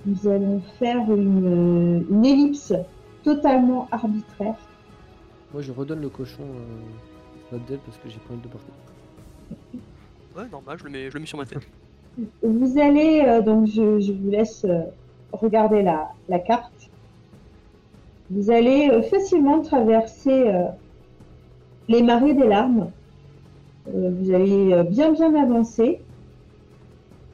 Nous 0.06 0.26
allons 0.28 0.60
faire 0.78 1.10
une, 1.12 2.04
une 2.10 2.24
ellipse 2.24 2.72
totalement 3.22 3.86
arbitraire. 3.92 4.56
Moi, 5.52 5.62
je 5.62 5.70
redonne 5.72 6.00
le 6.00 6.08
cochon 6.08 6.42
euh, 6.42 7.56
Abdel 7.56 7.78
parce 7.84 7.98
que 7.98 8.08
j'ai 8.08 8.18
pas 8.18 8.32
envie 8.32 8.40
de 8.40 8.46
le 8.46 8.50
porter. 8.50 8.72
Ouais, 10.36 10.48
normal, 10.50 10.78
je 10.78 10.84
le 10.84 10.90
mets, 10.90 11.08
je 11.10 11.14
le 11.14 11.20
mets 11.20 11.26
sur 11.26 11.38
ma 11.38 11.44
tête. 11.44 11.60
Vous 12.42 12.78
allez, 12.78 13.22
euh, 13.26 13.42
donc 13.42 13.66
je, 13.66 14.00
je 14.00 14.12
vous 14.12 14.30
laisse 14.30 14.64
euh, 14.64 14.82
regarder 15.32 15.82
la, 15.82 16.10
la 16.28 16.38
carte. 16.38 16.90
Vous 18.30 18.50
allez 18.50 18.88
euh, 18.90 19.02
facilement 19.02 19.60
traverser 19.60 20.48
euh, 20.48 20.64
les 21.88 22.02
marées 22.02 22.34
des 22.34 22.46
larmes. 22.46 22.90
Euh, 23.88 24.10
vous 24.18 24.32
allez 24.32 24.72
euh, 24.72 24.82
bien 24.82 25.12
bien 25.12 25.34
avancer. 25.34 26.00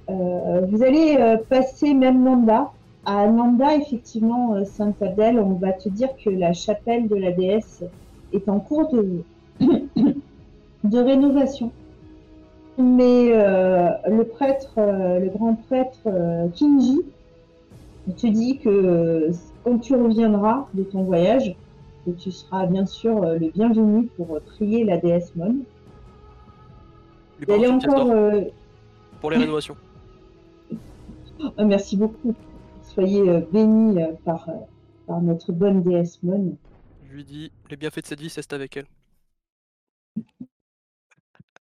Euh, 0.08 0.62
vous 0.70 0.82
allez 0.82 1.36
passer 1.48 1.94
même 1.94 2.22
Nanda. 2.22 2.72
À 3.04 3.26
Nanda, 3.26 3.74
effectivement, 3.74 4.62
Sainte-Abdel, 4.64 5.38
on 5.38 5.54
va 5.54 5.72
te 5.72 5.88
dire 5.88 6.10
que 6.22 6.28
la 6.28 6.52
chapelle 6.52 7.08
de 7.08 7.16
la 7.16 7.32
déesse 7.32 7.82
est 8.34 8.48
en 8.48 8.60
cours 8.60 8.90
de, 8.90 9.22
rénovation 10.98 11.70
mais 12.76 13.30
le 13.30 14.22
prêtre, 14.22 14.74
le 14.76 15.28
grand 15.30 15.54
prêtre 15.54 15.98
Kinji, 16.54 17.00
te 18.16 18.26
dit 18.26 18.58
que 18.58 19.30
quand 19.64 19.78
tu 19.78 19.94
reviendras 19.94 20.66
de 20.74 20.82
ton 20.82 21.02
voyage, 21.02 21.56
tu 22.12 22.30
seras 22.30 22.66
bien 22.66 22.86
sûr 22.86 23.22
euh, 23.22 23.38
le 23.38 23.48
bienvenu 23.50 24.06
pour 24.16 24.36
euh, 24.36 24.40
prier 24.40 24.84
la 24.84 24.98
déesse 24.98 25.34
Mon. 25.36 25.56
Elle 27.46 27.64
est 27.64 27.68
encore. 27.68 28.10
euh, 28.10 28.42
pour 29.20 29.30
les 29.30 29.38
rénovations. 29.38 29.76
merci 31.58 31.96
beaucoup. 31.96 32.34
Soyez 32.82 33.28
euh, 33.28 33.40
bénis 33.52 34.02
euh, 34.02 34.12
par, 34.24 34.48
euh, 34.48 34.52
par 35.06 35.20
notre 35.20 35.52
bonne 35.52 35.82
déesse 35.82 36.22
Mon. 36.22 36.56
Je 37.08 37.14
lui 37.14 37.24
dis, 37.24 37.50
les 37.70 37.76
bienfaits 37.76 38.02
de 38.02 38.06
cette 38.06 38.20
vie, 38.20 38.30
c'est 38.30 38.52
avec 38.52 38.76
elle. 38.76 38.86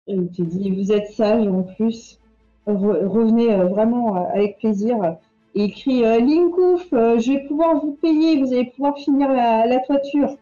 Il 0.07 0.31
te 0.31 0.43
dit, 0.43 0.71
vous 0.71 0.93
êtes 0.93 1.11
sage 1.13 1.47
en 1.47 1.63
plus. 1.63 2.19
Re- 2.67 3.07
revenez 3.07 3.53
euh, 3.55 3.67
vraiment 3.67 4.17
euh, 4.17 4.29
avec 4.35 4.59
plaisir. 4.59 4.97
Il 5.55 5.73
crie, 5.73 6.05
euh, 6.05 6.21
Linkouf, 6.21 6.93
euh, 6.93 7.19
je 7.19 7.33
vais 7.33 7.41
pouvoir 7.49 7.81
vous 7.81 7.93
payer, 7.93 8.41
vous 8.41 8.53
allez 8.53 8.67
pouvoir 8.67 8.97
finir 8.99 9.33
la, 9.33 9.81
toiture. 9.81 10.37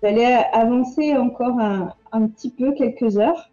Vous 0.00 0.08
allez 0.08 0.24
avancer 0.52 1.16
encore 1.16 1.58
un, 1.58 2.26
petit 2.28 2.50
peu, 2.50 2.72
quelques 2.72 3.18
heures. 3.18 3.50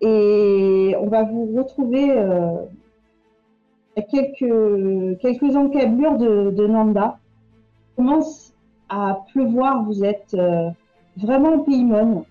Et 0.00 0.94
on 1.00 1.06
va 1.06 1.22
vous 1.22 1.54
retrouver 1.56 2.10
euh, 2.10 2.56
à 3.96 4.02
quelques, 4.02 5.20
quelques 5.20 5.54
encablures 5.54 6.18
de, 6.18 6.66
Nanda. 6.66 7.18
Il 7.92 7.96
commence 7.96 8.52
à 8.88 9.20
pleuvoir, 9.32 9.84
vous 9.84 10.04
êtes 10.04 10.34
euh, 10.34 10.70
vraiment 11.16 11.54
en 11.54 11.58
pays 11.60 11.84
Mon. 11.84 12.26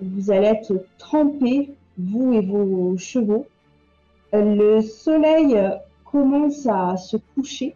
Vous 0.00 0.30
allez 0.30 0.46
être 0.46 0.72
trempés, 0.96 1.74
vous 1.98 2.32
et 2.32 2.40
vos 2.40 2.96
chevaux. 2.96 3.46
Le 4.32 4.80
soleil 4.80 5.60
commence 6.12 6.66
à 6.66 6.96
se 6.96 7.16
coucher. 7.34 7.74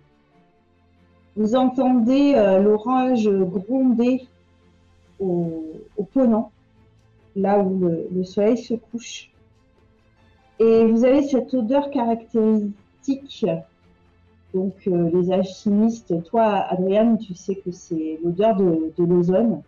Vous 1.36 1.56
entendez 1.56 2.34
euh, 2.36 2.60
l'orage 2.60 3.28
gronder 3.28 4.26
au, 5.18 5.64
au 5.96 6.04
Ponant, 6.04 6.52
là 7.34 7.58
où 7.58 7.78
le, 7.78 8.08
le 8.14 8.24
soleil 8.24 8.56
se 8.56 8.74
couche. 8.74 9.30
Et 10.58 10.86
vous 10.86 11.04
avez 11.04 11.22
cette 11.22 11.52
odeur 11.52 11.90
caractéristique. 11.90 13.46
Donc, 14.54 14.74
euh, 14.86 15.10
les 15.12 15.30
alchimistes, 15.32 16.24
toi, 16.24 16.44
Adriane, 16.44 17.18
tu 17.18 17.34
sais 17.34 17.56
que 17.56 17.70
c'est 17.70 18.18
l'odeur 18.24 18.56
de, 18.56 19.04
l'ozone. 19.04 19.60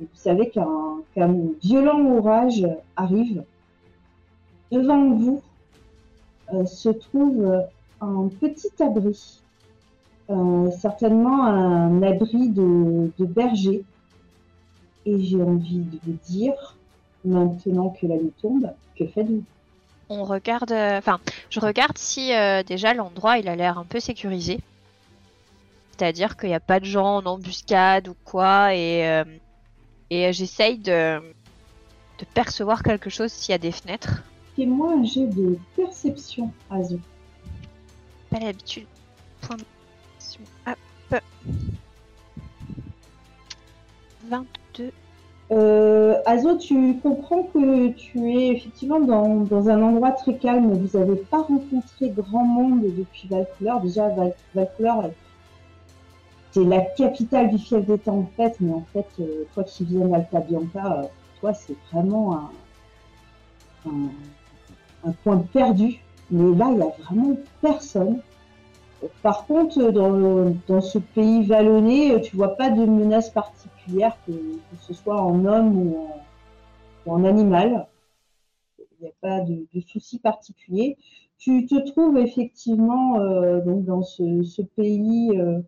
Vous 0.00 0.06
savez 0.12 0.50
qu'un 0.50 0.98
qu'un 1.14 1.34
violent 1.62 2.04
orage 2.16 2.66
arrive. 2.94 3.42
Devant 4.70 5.14
vous 5.14 5.42
euh, 6.52 6.66
se 6.66 6.90
trouve 6.90 7.64
un 8.00 8.28
petit 8.40 8.70
abri, 8.80 9.40
Euh, 10.30 10.70
certainement 10.72 11.44
un 11.46 12.02
abri 12.02 12.50
de, 12.50 13.10
de 13.18 13.24
berger. 13.24 13.82
Et 15.06 15.18
j'ai 15.24 15.42
envie 15.42 15.78
de 15.78 15.98
vous 16.04 16.18
dire, 16.28 16.76
maintenant 17.24 17.88
que 17.98 18.06
la 18.06 18.16
nuit 18.16 18.34
tombe, 18.42 18.70
que 18.94 19.06
faites-vous? 19.06 19.42
On 20.10 20.24
regarde, 20.24 20.72
euh, 20.72 20.98
enfin, 20.98 21.18
je 21.48 21.60
regarde 21.60 21.96
si 21.96 22.34
euh, 22.34 22.62
déjà 22.62 22.92
l'endroit 22.92 23.38
il 23.38 23.48
a 23.48 23.56
l'air 23.56 23.78
un 23.78 23.84
peu 23.84 24.00
sécurisé. 24.00 24.60
C'est-à-dire 25.92 26.36
qu'il 26.36 26.50
n'y 26.50 26.54
a 26.54 26.60
pas 26.60 26.78
de 26.78 26.84
gens 26.84 27.16
en 27.16 27.24
embuscade 27.24 28.08
ou 28.08 28.16
quoi, 28.26 28.74
et, 28.74 29.08
euh, 29.08 29.24
et 30.10 30.30
j'essaye 30.34 30.76
de, 30.76 31.20
de 32.18 32.24
percevoir 32.34 32.82
quelque 32.82 33.08
chose 33.08 33.32
s'il 33.32 33.52
y 33.52 33.54
a 33.54 33.58
des 33.58 33.72
fenêtres. 33.72 34.22
Fais-moi 34.56 34.92
un 34.92 35.04
jet 35.04 35.26
de 35.26 35.58
perception, 35.74 36.52
Azo. 36.70 36.98
Pas 38.30 38.38
l'habitude. 38.40 38.86
Point 39.42 39.56
de. 39.56 39.64
Hop. 40.66 41.22
22. 44.28 44.92
Euh, 45.50 46.20
Azo, 46.26 46.58
tu 46.58 46.98
comprends 47.00 47.44
que 47.44 47.88
tu 47.92 48.30
es 48.32 48.48
effectivement 48.48 49.00
dans, 49.00 49.36
dans 49.44 49.68
un 49.70 49.80
endroit 49.82 50.12
très 50.12 50.36
calme. 50.36 50.72
Vous 50.74 50.98
n'avez 50.98 51.16
pas 51.16 51.40
rencontré 51.42 52.10
grand 52.10 52.44
monde 52.44 52.82
depuis 52.82 53.28
Valcouleur. 53.28 53.80
Déjà, 53.80 54.08
Val- 54.10 54.34
Valcouleur, 54.54 55.10
c'est 56.50 56.64
la 56.64 56.80
capitale 56.82 57.48
du 57.50 57.58
fief 57.58 57.86
des 57.86 57.98
tempêtes, 57.98 58.56
mais 58.60 58.72
en 58.74 58.84
fait, 58.92 59.06
euh, 59.20 59.44
toi 59.54 59.64
qui 59.64 59.84
viens 59.84 60.06
d'Alta 60.06 60.40
Bianca, 60.40 60.98
euh, 61.00 61.06
toi, 61.40 61.54
c'est 61.54 61.76
vraiment 61.92 62.50
un, 63.86 63.90
un 65.04 65.12
point 65.24 65.38
perdu. 65.52 66.02
Mais 66.30 66.56
là, 66.56 66.68
il 66.70 66.76
n'y 66.76 66.82
a 66.82 66.92
vraiment 67.04 67.36
personne. 67.62 68.20
Par 69.22 69.46
contre, 69.46 69.90
dans, 69.90 70.80
ce 70.80 70.98
pays 70.98 71.44
vallonné, 71.44 72.20
tu 72.20 72.36
vois 72.36 72.56
pas 72.56 72.70
de 72.70 72.84
menace 72.84 73.30
particulière, 73.30 74.16
que, 74.26 74.32
ce 74.80 74.92
soit 74.92 75.20
en 75.20 75.44
homme 75.44 75.78
ou 75.78 76.08
en, 77.06 77.24
animal. 77.24 77.86
Il 78.78 79.02
n'y 79.02 79.08
a 79.08 79.12
pas 79.20 79.40
de, 79.40 79.66
de 79.72 79.80
souci 79.80 80.18
particulier. 80.18 80.96
Tu 81.38 81.66
te 81.66 81.76
trouves 81.90 82.18
effectivement 82.18 83.20
euh, 83.20 83.60
donc 83.60 83.84
dans 83.84 84.02
ce, 84.02 84.62
pays 84.62 85.30
euh, 85.38 85.60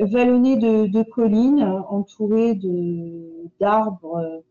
vallonné 0.00 0.56
de, 0.56 1.02
collines, 1.02 1.62
entouré 1.90 2.58
d'arbres. 3.60 4.42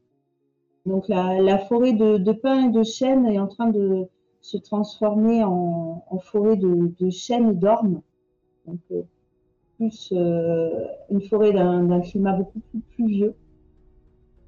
Donc 0.86 1.07
la, 1.07 1.41
la 1.41 1.57
forêt 1.57 1.93
de, 1.93 2.17
de 2.17 2.32
pins 2.32 2.70
et 2.70 2.72
de 2.72 2.84
chênes 2.84 3.26
est 3.26 3.39
en 3.39 3.47
train 3.47 3.67
de 3.67 4.07
se 4.42 4.58
transformer 4.58 5.44
en, 5.44 6.04
en 6.10 6.20
forêt 6.20 6.56
de, 6.56 6.92
de 7.00 7.10
chênes 7.10 7.54
d'ormes. 7.60 8.02
Donc 8.66 8.80
euh, 8.92 9.02
plus 9.78 10.14
euh, 10.16 10.86
une 11.10 11.22
forêt 11.22 11.52
d'un 11.54 12.02
climat 12.02 12.34
beaucoup 12.34 12.60
plus 12.72 12.82
pluvieux. 12.96 13.34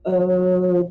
Euh, 0.07 0.83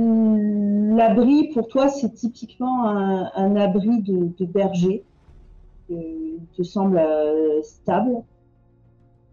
L'abri, 0.00 1.50
pour 1.54 1.66
toi, 1.66 1.88
c'est 1.88 2.14
typiquement 2.14 2.84
un, 2.88 3.30
un 3.34 3.56
abri 3.56 4.00
de, 4.02 4.28
de 4.38 4.44
berger. 4.46 5.02
Il 5.90 6.38
te 6.56 6.62
semble 6.62 7.00
stable. 7.62 8.22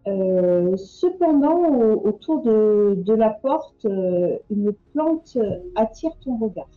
Euh, 0.08 0.76
cependant, 0.78 1.58
au- 1.70 2.08
autour 2.08 2.42
de, 2.42 2.96
de 2.98 3.14
la 3.14 3.30
porte, 3.30 3.86
euh, 3.86 4.38
une 4.50 4.74
plante 4.94 5.38
attire 5.76 6.12
ton 6.24 6.38
regard. 6.38 6.68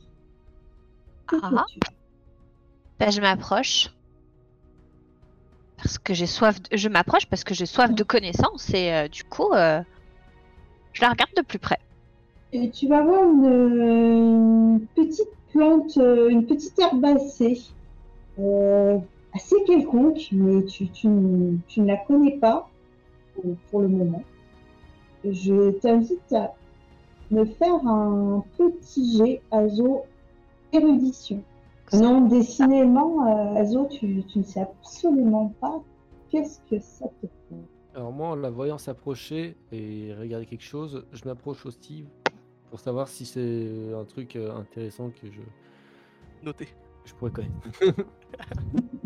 Que 1.27 1.37
Ah. 1.43 1.65
Ben, 2.99 3.11
je 3.11 3.21
m'approche. 3.21 3.89
Parce 5.77 5.99
que 5.99 6.15
j'ai 6.15 6.27
soif. 6.27 6.61
de- 6.63 6.77
Je 6.77 6.89
m'approche 6.89 7.27
parce 7.27 7.45
que 7.45 7.55
j'ai 7.55 7.67
soif 7.67 7.93
de 7.95 8.03
connaissances 8.03 8.73
et 8.75 8.93
euh, 8.93 9.09
du 9.09 9.23
coup, 9.25 9.53
euh, 9.53 9.81
je 10.93 11.03
la 11.03 11.11
regarde 11.11 11.31
de 11.37 11.43
plus 11.43 11.59
près. 11.59 11.79
Et 12.53 12.71
tu 12.71 12.89
vas 12.89 13.03
voir 13.03 13.23
une, 13.25 13.45
une 13.45 14.87
petite 14.97 15.29
plante, 15.53 15.97
euh, 15.99 16.29
une 16.31 16.47
petite 16.47 16.79
herbacée, 16.79 17.61
euh, 18.41 18.99
assez 19.35 19.57
quelconque, 19.67 20.29
mais 20.33 20.65
tu, 20.65 20.89
tu, 20.89 21.07
ne- 21.09 21.59
tu 21.69 21.81
ne 21.83 21.87
la 21.87 21.99
connais 21.99 22.39
pas 22.39 22.69
pour, 23.35 23.45
pour 23.71 23.81
le 23.83 23.89
moment. 23.89 24.25
Je 25.25 25.71
t'invite 25.79 26.33
à 26.33 26.55
me 27.31 27.45
faire 27.45 27.87
un 27.87 28.43
petit 28.57 29.17
jet 29.19 29.43
Azo 29.53 30.05
érudition. 30.73 31.43
Non, 31.95 32.27
décidément, 32.27 33.27
euh, 33.27 33.61
Azo, 33.61 33.87
tu, 33.87 34.25
tu 34.25 34.39
ne 34.39 34.45
sais 34.45 34.61
absolument 34.61 35.55
pas 35.61 35.83
qu'est-ce 36.29 36.61
que 36.71 36.79
ça 36.79 37.07
te 37.21 37.27
fait. 37.27 37.57
Alors 37.95 38.13
moi, 38.13 38.29
en 38.29 38.37
la 38.37 38.51
voyant 38.51 38.79
s'approcher 38.79 39.57
et 39.73 40.15
regarder 40.15 40.47
quelque 40.47 40.65
chose, 40.65 41.07
je 41.13 41.25
m'approche 41.25 41.67
aussi 41.67 42.05
pour 42.71 42.81
savoir 42.81 43.09
si 43.09 43.25
c'est 43.25 43.93
un 43.95 44.05
truc 44.05 44.37
euh, 44.37 44.55
intéressant 44.55 45.11
que 45.11 45.31
je, 45.31 45.41
Notez. 46.45 46.69
je 47.05 47.15
pourrais 47.15 47.31
connaître. 47.31 47.55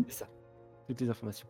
c'est 0.07 0.11
ça. 0.11 0.27
Toutes 0.87 0.99
les 0.99 1.09
informations. 1.09 1.47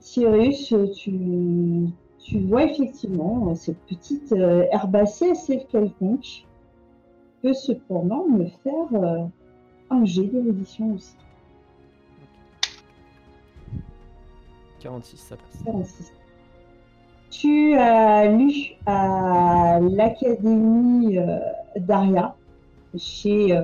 Tyrus, 0.00 0.72
tu, 0.94 1.88
tu 2.18 2.38
vois 2.40 2.64
effectivement 2.64 3.50
euh, 3.50 3.54
cette 3.54 3.80
petite 3.80 4.32
euh, 4.32 4.64
herbacée 4.70 5.30
assez 5.30 5.64
quelconque 5.64 6.46
peut 7.42 7.52
cependant 7.52 8.26
me 8.28 8.46
faire 8.46 8.94
euh, 8.94 9.24
un 9.92 10.04
jet 10.04 10.24
d'érudition 10.24 10.94
aussi. 10.94 11.14
46, 14.80 15.16
ça 15.16 15.36
passe. 15.36 15.62
46. 15.64 16.12
Tu 17.30 17.74
as 17.74 18.28
lu 18.28 18.52
à 18.84 19.78
l'Académie 19.80 21.18
euh, 21.18 21.38
d'Aria, 21.76 22.34
chez 22.98 23.56
euh, 23.56 23.62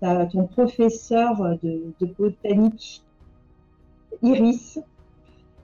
ta- 0.00 0.26
ton 0.26 0.46
professeur 0.46 1.58
de, 1.62 1.92
de 1.98 2.06
botanique 2.06 3.02
Iris, 4.22 4.78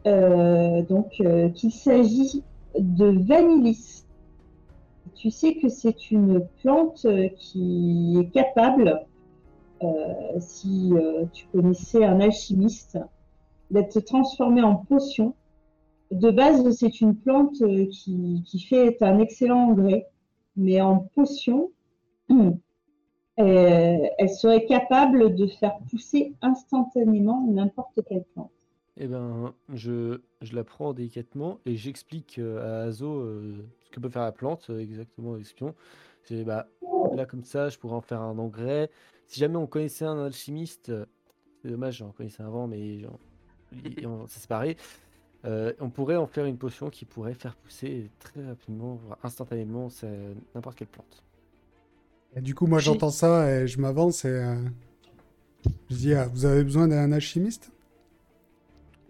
euh, 0.06 0.82
donc 0.82 1.12
euh, 1.20 1.48
qu'il 1.50 1.70
s'agit 1.72 2.42
de 2.78 3.06
Vanillis. 3.24 4.04
Tu 5.14 5.30
sais 5.30 5.54
que 5.56 5.68
c'est 5.68 6.10
une 6.10 6.46
plante 6.62 7.04
euh, 7.04 7.28
qui 7.36 8.18
est 8.20 8.30
capable, 8.32 8.88
euh, 8.88 8.96
si 10.40 10.90
euh, 10.92 11.24
tu 11.32 11.46
connaissais 11.48 12.04
un 12.04 12.20
alchimiste, 12.20 12.98
d'être 13.70 14.00
transformée 14.00 14.62
en 14.62 14.76
potion. 14.76 15.34
De 16.10 16.30
base, 16.30 16.70
c'est 16.70 17.00
une 17.00 17.16
plante 17.16 17.60
euh, 17.62 17.86
qui, 17.86 18.66
fait 18.68 19.02
un 19.02 19.18
excellent 19.18 19.70
engrais, 19.70 20.06
mais 20.56 20.80
en 20.80 21.00
potion, 21.14 21.72
euh, 22.30 22.52
elle 23.38 24.30
serait 24.30 24.66
capable 24.66 25.34
de 25.34 25.46
faire 25.46 25.78
pousser 25.90 26.32
instantanément 26.42 27.44
n'importe 27.48 28.00
quelle 28.08 28.24
plante. 28.34 28.50
Eh 28.98 29.08
ben, 29.08 29.52
je, 29.74 30.20
la 30.52 30.64
prends 30.64 30.94
délicatement 30.94 31.60
et 31.66 31.76
j'explique 31.76 32.38
euh, 32.38 32.84
à 32.84 32.84
Azo 32.84 33.20
euh, 33.20 33.54
ce 33.84 33.90
que 33.90 34.00
peut 34.00 34.08
faire 34.08 34.22
la 34.22 34.32
plante, 34.32 34.70
euh, 34.70 34.78
exactement. 34.78 35.36
C'est 36.22 36.44
bah 36.44 36.66
là 37.14 37.26
comme 37.26 37.44
ça, 37.44 37.68
je 37.68 37.78
pourrais 37.78 37.94
en 37.94 38.00
faire 38.00 38.22
un 38.22 38.38
engrais. 38.38 38.90
Si 39.26 39.40
jamais 39.40 39.56
on 39.56 39.66
connaissait 39.66 40.04
un 40.04 40.24
alchimiste, 40.24 40.92
c'est 41.62 41.70
dommage, 41.70 41.98
j'en 41.98 42.12
connaissais 42.12 42.42
avant, 42.42 42.66
mais 42.68 43.00
j'en- 43.00 43.20
il- 43.72 44.06
on 44.06 44.26
s'est 44.28 44.40
séparés. 44.40 44.76
euh, 45.46 45.72
on 45.80 45.90
pourrait 45.90 46.16
en 46.16 46.26
faire 46.26 46.46
une 46.46 46.58
potion 46.58 46.90
qui 46.90 47.04
pourrait 47.06 47.34
faire 47.34 47.56
pousser 47.56 48.10
très 48.20 48.44
rapidement, 48.46 48.96
voire 48.96 49.18
instantanément, 49.24 49.90
c'est 49.90 50.34
n'importe 50.54 50.78
quelle 50.78 50.88
plante. 50.88 51.24
Et 52.36 52.40
du 52.40 52.54
coup, 52.54 52.66
moi, 52.68 52.78
j'entends 52.80 53.10
ça 53.10 53.50
et 53.50 53.66
je 53.66 53.80
m'avance 53.80 54.24
et 54.24 54.28
euh, 54.28 54.54
je 55.90 55.96
dis, 55.96 56.14
ah, 56.14 56.28
vous 56.32 56.44
avez 56.44 56.62
besoin 56.64 56.88
d'un 56.88 57.12
alchimiste? 57.12 57.70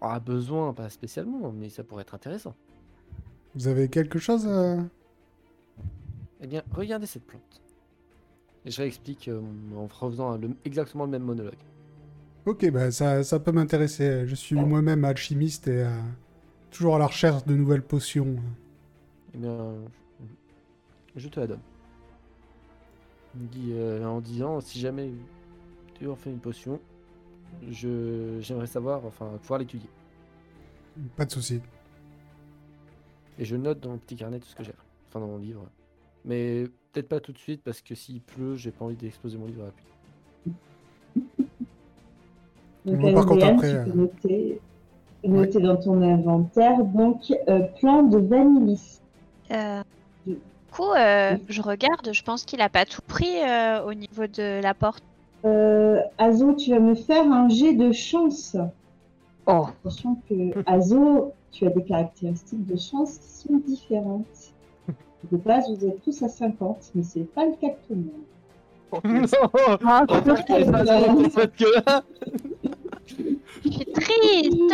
Ah, 0.01 0.21
besoin, 0.21 0.73
pas 0.73 0.89
spécialement, 0.89 1.53
mais 1.53 1.69
ça 1.69 1.85
pourrait 1.85 2.03
être 2.03 2.15
intéressant. 2.15 2.55
Vous 3.57 3.67
avez 3.69 3.89
quelque 3.89 4.19
chose 4.21 4.47
euh? 4.47 4.81
Eh 6.41 6.47
bien, 6.47 6.63
regardez 6.73 7.07
cette 7.07 7.27
plante. 7.27 7.61
Et 8.67 8.71
je 8.71 8.83
réexplique 8.83 9.29
euh, 9.29 9.41
en 9.77 9.89
faisant 9.89 10.37
le- 10.37 10.51
exactement 10.67 11.05
le 11.07 11.11
même 11.11 11.23
monologue. 11.23 11.55
Ok, 12.47 12.71
bah 12.71 12.91
ça, 12.93 13.25
ça 13.25 13.41
peut 13.41 13.53
m'intéresser. 13.53 14.27
Je 14.27 14.35
suis 14.35 14.55
moi-même 14.57 15.05
alchimiste 15.05 15.69
et 15.69 15.83
euh, 15.85 15.91
toujours 16.71 16.97
à 16.97 16.99
la 16.99 17.07
recherche 17.07 17.45
de 17.45 17.55
nouvelles 17.57 17.83
potions. 17.83 18.37
Eh 19.35 19.39
bien, 19.39 19.75
je 21.17 21.29
te 21.29 21.41
la 21.41 21.47
donne. 21.47 21.61
Euh, 23.57 24.05
en 24.05 24.21
disant 24.21 24.61
si 24.61 24.81
jamais 24.81 25.11
tu 25.95 26.09
en 26.09 26.17
fais 26.17 26.31
une 26.31 26.41
potion, 26.41 26.81
je 27.71 28.39
j'aimerais 28.41 28.67
savoir, 28.67 29.05
enfin, 29.07 29.39
pouvoir 29.43 29.61
l'étudier. 29.61 29.91
Pas 31.17 31.25
de 31.27 31.31
souci. 31.33 31.61
Et 33.39 33.45
je 33.45 33.57
note 33.57 33.81
dans 33.81 33.91
mon 33.91 33.99
petit 33.99 34.17
carnet 34.17 34.41
tout 34.41 34.49
ce 34.49 34.55
que 34.55 34.65
j'ai. 34.65 34.75
Enfin, 35.09 35.21
dans 35.21 35.27
mon 35.29 35.39
livre. 35.39 35.71
Mais 36.27 36.65
peut-être 36.93 37.09
pas 37.09 37.21
tout 37.21 37.33
de 37.33 37.39
suite 37.39 37.63
parce 37.65 37.81
que 37.81 37.95
s'il 37.95 38.21
pleut, 38.21 38.57
j'ai 38.57 38.73
pas 38.73 38.85
envie 38.85 38.97
d'exploser 38.97 39.39
mon 39.39 39.47
livre 39.47 39.63
à 39.63 39.67
la 39.67 39.73
pluie. 39.73 41.35
Donc, 42.85 43.01
Moi, 43.01 43.13
par 43.15 43.27
contre, 43.27 43.47
après, 43.47 43.71
tu 43.71 43.77
euh, 43.77 43.85
peux 43.85 43.99
noter, 43.99 44.61
noter 45.25 45.61
dans 45.61 45.77
ton 45.77 46.03
inventaire, 46.03 46.85
donc, 46.85 47.33
euh, 47.49 47.61
plan 47.81 48.03
de 48.05 48.19
Vanillis. 48.19 49.01
Euh, 49.51 49.83
du 50.27 50.37
coup, 50.73 50.91
euh, 50.93 51.35
Oui. 51.35 51.45
je 51.49 51.63
regarde, 51.63 52.13
je 52.13 52.23
pense 52.23 52.45
qu'il 52.45 52.61
a 52.61 52.69
pas 52.69 52.85
tout 52.85 53.03
pris 53.07 53.43
euh, 53.43 53.85
au 53.85 53.95
niveau 53.95 54.27
de 54.27 54.61
la 54.63 54.75
porte. 54.75 55.03
Euh, 55.45 56.01
Azo, 56.19 56.55
tu 56.55 56.71
vas 56.71 56.81
me 56.81 56.95
faire 56.95 57.25
un 57.25 57.49
jet 57.49 57.75
de 57.75 57.93
chance. 57.93 58.57
Oh. 59.47 59.67
Attention 59.69 60.17
que 60.29 60.35
Azo, 60.67 61.33
tu 61.53 61.67
as 61.67 61.71
des 61.71 61.85
caractéristiques 61.85 62.67
de 62.67 62.77
chance 62.77 63.19
qui 63.19 63.49
sont 63.49 63.57
différentes. 63.67 64.53
De 65.31 65.37
base, 65.37 65.69
vous 65.69 65.85
êtes 65.87 66.03
tous 66.03 66.23
à 66.23 66.29
50, 66.29 66.93
mais 66.95 67.03
c'est 67.03 67.31
pas 67.35 67.45
le 67.45 67.53
cas 67.53 67.69
de 67.69 67.75
tout 67.87 67.91
le 67.91 67.97
monde. 67.97 68.25
Ah, 69.85 70.07
que 70.07 70.15
je 70.25 70.37
suis 73.69 73.85
triste. 73.85 74.73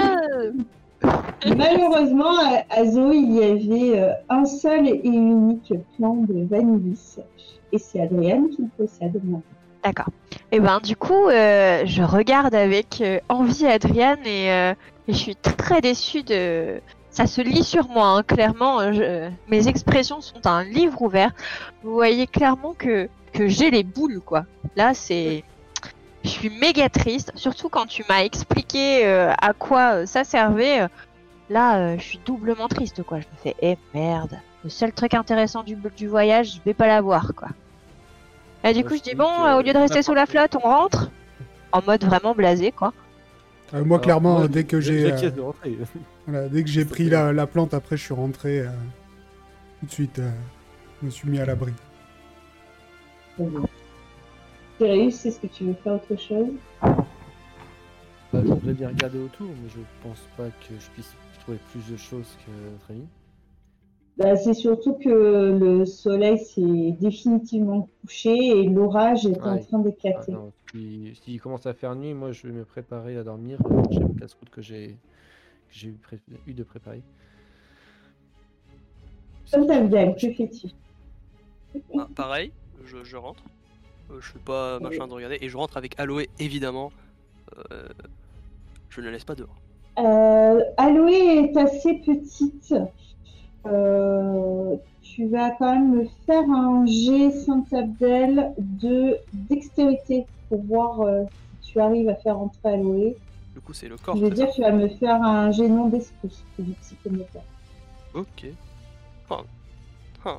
Malheureusement, 1.57 2.39
à 2.39 2.63
Azo, 2.71 3.11
il 3.13 3.33
y 3.33 3.43
avait 3.43 3.99
euh, 3.99 4.13
un 4.29 4.45
seul 4.45 4.87
et 4.87 5.01
unique 5.05 5.73
plan 5.97 6.15
de 6.15 6.45
Vanillis. 6.45 7.17
Et 7.73 7.79
c'est 7.79 8.03
Adrienne 8.03 8.51
qui 8.51 8.63
le 8.63 8.69
possède 8.77 9.15
maintenant. 9.15 9.43
D'accord. 9.83 10.11
Et 10.53 10.61
ben 10.61 10.79
du 10.81 10.97
coup, 10.97 11.29
euh, 11.29 11.83
je 11.87 12.03
regarde 12.03 12.55
avec 12.55 13.01
euh, 13.01 13.19
envie 13.29 13.67
Adrienne 13.67 14.25
et, 14.25 14.53
euh, 14.53 14.75
et 15.09 15.13
je 15.13 15.19
suis 15.19 15.37
très 15.37 15.81
déçue 15.81 16.23
de. 16.23 16.81
Ça 17.13 17.27
se 17.27 17.41
lit 17.43 17.63
sur 17.63 17.89
moi, 17.89 18.09
hein, 18.09 18.23
clairement. 18.23 18.81
euh, 18.81 18.93
je- 18.93 19.31
Mes 19.51 19.69
expressions 19.69 20.21
sont 20.21 20.47
un 20.47 20.65
livre 20.65 21.01
ouvert. 21.03 21.31
Vous 21.83 21.93
voyez 21.93 22.27
clairement 22.27 22.75
que 22.75 23.09
que 23.33 23.49
j'ai 23.49 23.71
les 23.71 23.83
boules, 23.83 24.21
quoi. 24.21 24.45
Là, 24.77 24.93
c'est. 24.95 25.45
Je 26.25 26.29
suis 26.29 26.51
méga 26.51 26.89
triste, 26.89 27.33
surtout 27.35 27.69
quand 27.69 27.87
tu 27.87 28.05
m'as 28.09 28.23
expliqué 28.23 29.07
euh, 29.07 29.33
à 29.41 29.53
quoi 29.55 29.95
euh, 29.95 30.07
ça 30.07 30.25
servait. 30.25 30.87
Là, 31.51 31.79
euh, 31.79 31.97
je 31.99 32.03
suis 32.03 32.21
doublement 32.25 32.69
triste, 32.69 33.03
quoi. 33.03 33.21
Je 33.21 33.27
me 33.27 33.37
fais, 33.43 33.57
eh 33.61 33.77
merde, 33.95 34.39
le 34.65 34.71
seul 34.71 34.93
truc 34.93 35.15
intéressant 35.15 35.63
du, 35.65 35.77
du 35.97 36.07
voyage, 36.09 36.55
je 36.57 36.61
vais 36.65 36.75
pas 36.75 36.87
l'avoir, 36.87 37.33
quoi. 37.37 37.49
Et 38.65 38.73
du 38.75 38.85
coup, 38.85 38.95
je 38.97 39.03
dis 39.03 39.15
bon, 39.15 39.25
euh, 39.45 39.57
au 39.59 39.63
lieu 39.63 39.73
de 39.73 39.79
rester 39.79 40.03
sous 40.03 40.15
la 40.15 40.27
flotte, 40.27 40.57
on 40.57 40.61
rentre 40.69 41.11
En 41.73 41.81
mode 41.83 42.05
vraiment 42.05 42.35
blasé, 42.35 42.71
quoi. 42.71 42.93
Euh, 43.75 43.85
moi, 43.85 43.99
clairement, 44.01 44.39
moi, 44.39 44.49
dès 44.49 44.65
que 44.65 44.81
j'ai 44.81 45.13
euh, 45.13 45.31
voilà, 46.27 46.49
dès 46.49 46.63
que 46.63 46.69
j'ai 46.69 46.85
pris 46.85 47.09
la, 47.09 47.33
la 47.33 47.47
plante, 47.47 47.73
après, 47.75 47.97
je 47.97 48.03
suis 48.05 48.15
rentré 48.15 48.61
euh, 48.61 48.69
tout 49.81 49.87
de 49.87 49.91
suite. 49.91 50.19
euh, 50.19 50.31
je 51.01 51.07
me 51.07 51.11
suis 51.11 51.29
mis 51.29 51.39
à 51.39 51.47
l'abri. 51.47 51.73
Sirius, 54.79 55.27
est-ce 55.27 55.41
que 55.41 55.47
tu 55.47 55.65
veux 55.65 55.75
faire 55.75 55.95
autre 55.95 56.17
chose? 56.21 56.49
Bah, 56.83 58.41
je 58.45 58.49
voudrais 58.49 58.75
bien 58.75 58.89
regarder 58.89 59.19
autour, 59.19 59.49
mais 59.49 59.69
je 59.69 59.81
pense 60.03 60.21
pas 60.37 60.49
que 60.49 60.75
je 60.79 60.91
puisse 60.91 61.13
trouver 61.41 61.59
plus 61.71 61.93
de 61.93 61.97
choses 61.97 62.37
que 62.47 62.51
notre 62.71 62.91
ami. 62.91 63.07
Bah, 64.17 64.37
c'est 64.37 64.55
surtout 64.55 64.95
que 64.95 65.09
le 65.59 65.85
soleil 65.87 66.39
s'est 66.39 66.97
définitivement 67.01 67.89
couché 68.03 68.35
et 68.37 68.69
l'orage 68.69 69.27
est 69.27 69.41
en 69.41 69.59
train 69.59 69.83
Ah 69.85 70.39
si- 70.73 71.15
S'il 71.23 71.41
commence 71.41 71.67
à 71.67 71.75
faire 71.75 71.95
nuit, 71.95 72.15
moi 72.15 72.33
je 72.33 72.47
vais 72.47 72.53
me 72.53 72.65
préparer 72.65 73.17
à 73.17 73.25
dormir. 73.25 73.59
J'ai 73.91 74.01
une 74.01 74.17
casse-route 74.19 74.51
que 74.51 74.63
j'ai 74.63 74.89
que 75.69 75.75
j'ai 75.75 75.89
eu, 75.89 75.93
pré- 75.93 76.21
eu 76.47 76.55
de 76.55 76.63
préparer. 76.65 77.03
Comme 79.53 79.67
t'as 79.67 79.81
bien, 79.81 80.15
Ah, 81.99 82.09
pareil, 82.15 82.53
je, 82.85 83.05
je 83.05 83.17
rentre. 83.17 83.43
Euh, 84.11 84.21
je 84.21 84.33
fais 84.33 84.39
pas 84.39 84.79
machin 84.81 85.07
de 85.07 85.13
regarder. 85.13 85.39
Et 85.41 85.49
je 85.49 85.57
rentre 85.57 85.77
avec 85.77 85.99
Aloé, 85.99 86.29
évidemment. 86.39 86.91
Euh, 87.73 87.89
je 88.89 89.01
ne 89.01 89.07
la 89.07 89.13
laisse 89.13 89.25
pas 89.25 89.35
dehors. 89.35 89.57
Euh, 89.99 90.63
Aloé 90.79 91.13
est 91.13 91.57
assez 91.57 91.95
petite. 91.99 92.75
Tu 95.15 95.27
vas 95.29 95.51
quand 95.51 95.73
même 95.75 95.95
me 95.95 96.05
faire 96.27 96.49
un 96.51 96.87
G 96.87 97.31
Saint-Abdel 97.31 98.55
de 98.59 99.19
dextérité 99.33 100.27
pour 100.49 100.63
voir 100.63 101.01
euh, 101.03 101.25
si 101.61 101.73
tu 101.73 101.81
arrives 101.81 102.09
à 102.09 102.15
faire 102.15 102.39
entrer 102.39 102.71
Aloé. 102.75 103.17
Du 103.55 103.61
coup, 103.61 103.75
c'est 103.75 103.89
le 103.89 103.99
corps. 103.99 104.17
Je 104.17 104.23
veux 104.23 104.31
dire, 104.31 104.47
ça 104.49 104.53
tu 104.55 104.61
vas 104.63 104.73
me 104.73 104.89
faire 104.89 105.23
un 105.23 105.51
G 105.51 105.69
non 105.69 105.89
d'esprit, 105.89 106.43
c'est 106.57 106.63
du 106.63 106.73
psychomoteur. 106.81 107.43
Ok. 108.15 108.47
Ah. 109.29 109.41
Ah, 110.25 110.39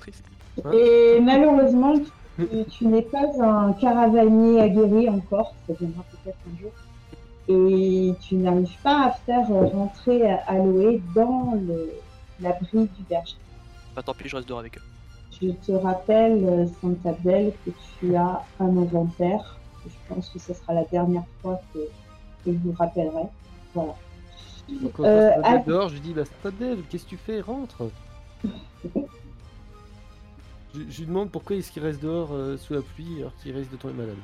triste. 0.00 0.24
Et 0.72 1.20
malheureusement, 1.20 1.94
tu, 2.38 2.64
tu 2.70 2.86
n'es 2.86 3.02
pas 3.02 3.26
un 3.42 3.72
caravanier 3.74 4.60
aguerri 4.60 5.08
encore, 5.10 5.54
ça 5.66 5.74
viendra 5.74 6.02
peut-être 6.10 6.38
un 6.50 6.56
jour. 6.62 6.72
Et 7.48 8.14
tu 8.22 8.36
n'arrives 8.36 8.80
pas 8.82 9.08
à 9.08 9.10
faire 9.10 9.48
rentrer 9.48 10.30
Aloé 10.46 11.02
dans 11.14 11.52
le- 11.60 11.92
l'abri 12.40 12.86
du 12.96 13.02
berger. 13.08 13.36
Bah 13.94 14.02
tant 14.02 14.14
pis, 14.14 14.28
je 14.28 14.36
reste 14.36 14.48
dehors 14.48 14.60
avec 14.60 14.76
eux. 14.78 14.82
Je 15.40 15.48
te 15.50 15.72
rappelle, 15.72 16.44
euh, 16.44 16.66
Saint-Abdel, 16.80 17.52
que 17.64 17.70
tu 17.98 18.14
as 18.16 18.44
un 18.60 18.76
inventaire. 18.76 19.58
Je 19.86 20.14
pense 20.14 20.28
que 20.30 20.38
ce 20.38 20.54
sera 20.54 20.72
la 20.74 20.84
dernière 20.84 21.24
fois 21.42 21.60
que, 21.72 21.78
que 22.44 22.52
je 22.52 22.58
vous 22.58 22.72
rappellerai. 22.72 23.24
Voilà. 23.74 23.94
Donc, 24.68 24.92
quand 24.92 25.04
Euh, 25.04 25.58
dehors, 25.66 25.88
je 25.88 25.94
lui 25.94 26.00
dis 26.00 26.14
bah 26.14 26.24
Stadel, 26.24 26.78
qu'est-ce 26.88 27.04
que 27.04 27.10
tu 27.10 27.16
fais? 27.18 27.40
Rentre 27.40 27.90
je, 30.74 30.80
je 30.88 30.98
lui 31.00 31.06
demande 31.06 31.30
pourquoi 31.30 31.56
est-ce 31.56 31.70
qu'il 31.72 31.82
reste 31.82 32.02
dehors 32.02 32.30
euh, 32.32 32.56
sous 32.56 32.74
la 32.74 32.80
pluie 32.82 33.18
alors 33.18 33.32
qu'il 33.42 33.56
risque 33.56 33.70
de 33.70 33.76
tomber 33.76 33.94
malade. 33.94 34.16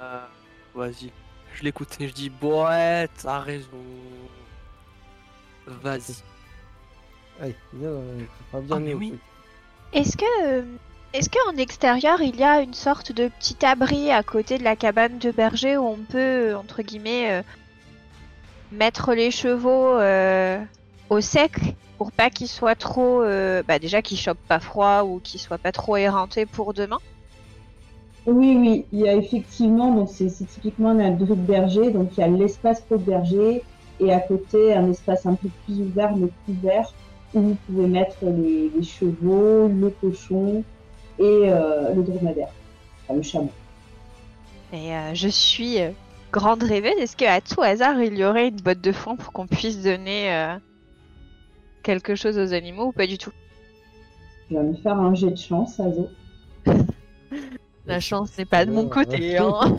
Euh, 0.00 0.24
Vas-y. 0.74 1.10
Je 1.54 1.62
l'écoute 1.64 1.96
et 2.00 2.08
je 2.08 2.14
dis 2.14 2.32
ouais, 2.42 3.08
t'as 3.20 3.40
raison. 3.40 3.68
Vas-y. 5.66 6.22
Euh, 7.42 7.50
bien 7.72 7.90
Ah, 8.52 8.78
mais 8.78 8.90
mieux, 8.90 8.96
oui. 8.96 9.08
truc. 9.08 9.20
Est-ce 9.92 10.16
que, 10.16 10.44
euh, 10.44 10.62
est-ce 11.12 11.30
qu'en 11.30 11.56
extérieur, 11.56 12.20
il 12.20 12.36
y 12.36 12.44
a 12.44 12.60
une 12.60 12.74
sorte 12.74 13.12
de 13.12 13.28
petit 13.28 13.64
abri 13.64 14.10
à 14.10 14.22
côté 14.22 14.58
de 14.58 14.64
la 14.64 14.76
cabane 14.76 15.18
de 15.18 15.30
berger 15.30 15.76
où 15.76 15.86
on 15.86 15.98
peut, 15.98 16.54
entre 16.54 16.82
guillemets, 16.82 17.32
euh, 17.32 17.42
mettre 18.72 19.14
les 19.14 19.30
chevaux 19.30 19.98
euh, 19.98 20.62
au 21.08 21.20
sec 21.20 21.52
pour 21.96 22.12
pas 22.12 22.30
qu'ils 22.30 22.48
soient 22.48 22.76
trop, 22.76 23.22
euh, 23.22 23.62
bah 23.66 23.78
déjà 23.78 24.02
qu'ils 24.02 24.18
chopent 24.18 24.38
pas 24.46 24.60
froid 24.60 25.02
ou 25.02 25.20
qu'ils 25.20 25.40
soient 25.40 25.58
pas 25.58 25.72
trop 25.72 25.96
éreintés 25.96 26.46
pour 26.46 26.74
demain? 26.74 26.98
Oui, 28.26 28.56
oui, 28.58 28.84
il 28.92 29.00
y 29.00 29.08
a 29.08 29.14
effectivement, 29.14 29.92
donc 29.94 30.10
c'est 30.12 30.28
c'est 30.28 30.44
typiquement 30.44 30.90
un 30.90 31.00
abri 31.00 31.26
de 31.26 31.34
berger, 31.34 31.90
donc 31.90 32.10
il 32.16 32.20
y 32.20 32.22
a 32.22 32.28
l'espace 32.28 32.82
pour 32.82 32.98
le 32.98 33.04
berger 33.04 33.64
et 34.00 34.12
à 34.12 34.20
côté 34.20 34.74
un 34.74 34.90
espace 34.90 35.26
un 35.26 35.34
peu 35.34 35.48
plus 35.64 35.80
ouvert, 35.80 36.14
mais 36.14 36.28
couvert, 36.44 36.92
où 37.34 37.40
vous 37.40 37.56
pouvez 37.66 37.86
mettre 37.86 38.16
les, 38.22 38.70
les 38.74 38.82
chevaux, 38.82 39.68
le 39.68 39.90
cochon 40.00 40.64
et 41.18 41.22
euh, 41.24 41.92
le 41.94 42.02
dromadaire, 42.02 42.48
enfin, 43.04 43.14
le 43.16 43.22
chameau. 43.22 43.50
Et 44.72 44.94
euh, 44.94 45.14
je 45.14 45.28
suis 45.28 45.80
euh, 45.80 45.90
grande 46.32 46.62
rêveuse. 46.62 46.92
Est-ce 46.98 47.16
qu'à 47.16 47.40
tout 47.40 47.62
hasard, 47.62 48.00
il 48.02 48.16
y 48.16 48.24
aurait 48.24 48.48
une 48.48 48.60
botte 48.60 48.80
de 48.80 48.92
foin 48.92 49.16
pour 49.16 49.32
qu'on 49.32 49.46
puisse 49.46 49.82
donner 49.82 50.32
euh, 50.34 50.56
quelque 51.82 52.14
chose 52.14 52.38
aux 52.38 52.52
animaux 52.52 52.86
ou 52.86 52.92
pas 52.92 53.06
du 53.06 53.18
tout? 53.18 53.32
Je 54.50 54.56
vais 54.56 54.62
me 54.62 54.74
faire 54.76 54.98
un 54.98 55.14
jet 55.14 55.30
de 55.30 55.36
chance, 55.36 55.78
Azo. 55.80 56.08
La 57.86 58.00
chance 58.00 58.36
n'est 58.36 58.44
pas 58.44 58.64
de 58.66 58.70
mon 58.72 58.88
côté. 58.88 59.38
hein. 59.38 59.50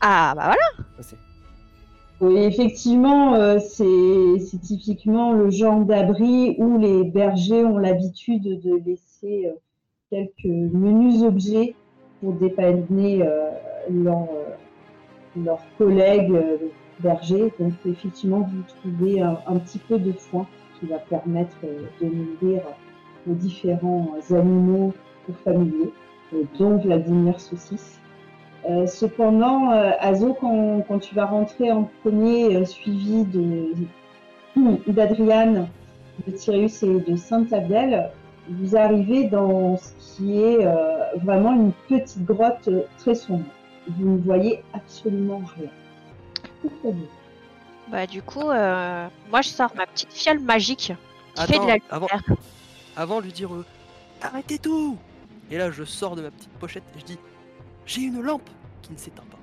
ah 0.00 0.32
bah 0.36 0.54
voilà. 0.54 0.88
Oui, 2.22 2.36
effectivement, 2.36 3.34
euh, 3.34 3.58
c'est 3.58 4.60
typiquement 4.60 5.32
le 5.32 5.50
genre 5.50 5.84
d'abri 5.84 6.54
où 6.56 6.78
les 6.78 7.02
bergers 7.02 7.64
ont 7.64 7.78
l'habitude 7.78 8.60
de 8.60 8.76
laisser 8.86 9.46
euh, 9.48 9.58
quelques 10.08 10.44
menus 10.44 11.24
objets 11.24 11.74
pour 12.20 12.34
dépanner 12.34 13.26
euh, 13.26 13.50
leurs 13.90 15.66
collègues 15.76 16.40
bergers. 17.00 17.52
Donc, 17.58 17.72
effectivement, 17.86 18.42
vous 18.42 18.62
trouvez 18.68 19.20
un, 19.20 19.58
petit 19.58 19.80
peu 19.80 19.98
de 19.98 20.12
foin 20.12 20.46
qui 20.78 20.86
va 20.86 20.98
permettre 20.98 21.56
de 22.00 22.06
nourrir 22.06 22.62
les 23.26 23.34
différents 23.34 24.14
animaux 24.30 24.94
familiers, 25.42 25.90
dont 26.56 26.76
Vladimir 26.76 27.40
Saucisse. 27.40 28.01
Euh, 28.68 28.86
cependant, 28.86 29.72
euh, 29.72 29.90
Azo, 29.98 30.34
quand, 30.40 30.84
quand 30.86 30.98
tu 31.00 31.14
vas 31.14 31.26
rentrer 31.26 31.72
en 31.72 31.90
premier, 32.02 32.56
euh, 32.56 32.64
suivi 32.64 33.24
de 33.24 33.72
d'Adriane, 34.86 35.68
de 36.26 36.32
Tyrius 36.32 36.82
et 36.82 37.00
de 37.00 37.16
Saint-Abdel, 37.16 38.10
vous 38.48 38.76
arrivez 38.76 39.24
dans 39.24 39.76
ce 39.76 39.92
qui 39.98 40.40
est 40.40 40.66
euh, 40.66 40.74
vraiment 41.16 41.54
une 41.54 41.72
petite 41.88 42.24
grotte 42.24 42.68
très 42.98 43.14
sombre. 43.14 43.44
Vous 43.88 44.10
ne 44.10 44.18
voyez 44.18 44.62
absolument 44.74 45.42
rien. 45.56 45.70
Bah 47.90 48.06
du 48.06 48.22
coup, 48.22 48.48
euh, 48.48 49.08
moi 49.30 49.42
je 49.42 49.48
sors 49.48 49.74
ma 49.74 49.86
petite 49.86 50.12
fiole 50.12 50.38
magique 50.38 50.92
qui 51.34 51.46
fait 51.46 51.58
de 51.58 51.66
la 51.66 51.76
avant, 51.90 52.06
lumière. 52.06 52.38
avant 52.96 53.18
de 53.20 53.24
lui 53.24 53.32
dire 53.32 53.52
euh, 53.52 53.64
arrêtez 54.22 54.58
tout 54.58 54.96
Et 55.50 55.58
là, 55.58 55.70
je 55.70 55.82
sors 55.82 56.14
de 56.14 56.22
ma 56.22 56.30
petite 56.30 56.52
pochette 56.60 56.84
et 56.96 57.00
je 57.00 57.04
dis 57.04 57.18
j'ai 57.86 58.02
une 58.02 58.20
lampe 58.22 58.48
qui 58.82 58.92
ne 58.92 58.98
s'éteint 58.98 59.24
pas. 59.30 59.38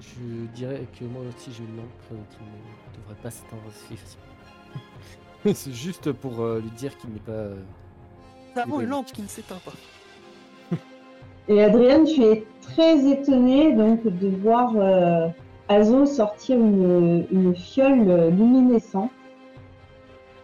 Je 0.00 0.46
dirais 0.54 0.86
que 0.98 1.04
moi 1.04 1.22
aussi 1.28 1.50
j'ai 1.52 1.64
une 1.64 1.76
lampe 1.76 1.86
euh, 2.12 2.16
qui 2.30 2.38
ne 2.98 3.02
devrait 3.02 3.20
pas 3.22 3.30
s'éteindre 3.30 3.62
si 3.72 3.96
facilement. 3.96 4.24
c'est 5.54 5.72
juste 5.72 6.12
pour 6.12 6.40
euh, 6.40 6.60
lui 6.60 6.70
dire 6.70 6.96
qu'il 6.98 7.10
n'est 7.10 7.18
pas. 7.20 7.32
euh, 7.32 7.56
Nous 8.54 8.62
avons 8.62 8.80
une 8.80 8.88
lampe 8.88 9.06
qui 9.06 9.22
ne 9.22 9.28
s'éteint 9.28 9.60
pas. 9.64 9.72
Et 11.48 11.62
Adrienne, 11.62 12.04
tu 12.04 12.22
es 12.22 12.44
très 12.62 13.06
étonnée 13.10 13.72
donc 13.74 14.02
de 14.04 14.28
voir 14.28 14.72
euh, 14.76 15.28
Azo 15.68 16.06
sortir 16.06 16.56
une, 16.58 17.26
une 17.30 17.56
fiole 17.56 18.28
luminescente 18.30 19.10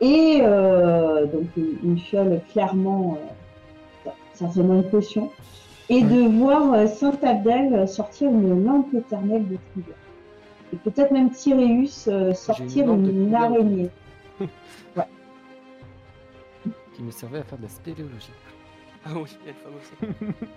et 0.01 0.38
euh, 0.42 1.26
donc 1.26 1.47
une, 1.57 1.78
une 1.82 1.99
fiole 1.99 2.40
clairement 2.53 3.16
euh, 4.07 4.11
certainement 4.34 4.74
une 4.74 4.90
potion 4.90 5.30
et 5.89 6.03
de 6.03 6.28
voir 6.39 6.72
euh, 6.72 6.87
Saint 6.87 7.18
Abdel 7.22 7.87
sortir 7.89 8.30
une 8.30 8.64
lampe 8.64 8.95
éternelle 8.95 9.47
de 9.49 9.59
Trigger. 9.72 9.95
Et 10.72 10.76
peut-être 10.76 11.12
même 11.12 11.30
Tyréus 11.30 12.09
euh, 12.09 12.32
sortir 12.35 12.93
une, 12.93 13.35
araignée. 13.35 13.91
qui 16.95 17.03
me 17.03 17.11
servait 17.11 17.39
à 17.39 17.45
faire 17.45 17.59
de 17.59 17.64
la 17.64 17.68
spéléologie. 17.68 18.30
Ah 19.05 19.11
oui, 19.14 19.37
il 19.43 19.47
y 19.47 19.51
a 19.51 19.53
le 19.53 19.59
fameux 19.59 19.80
ça. 19.82 20.47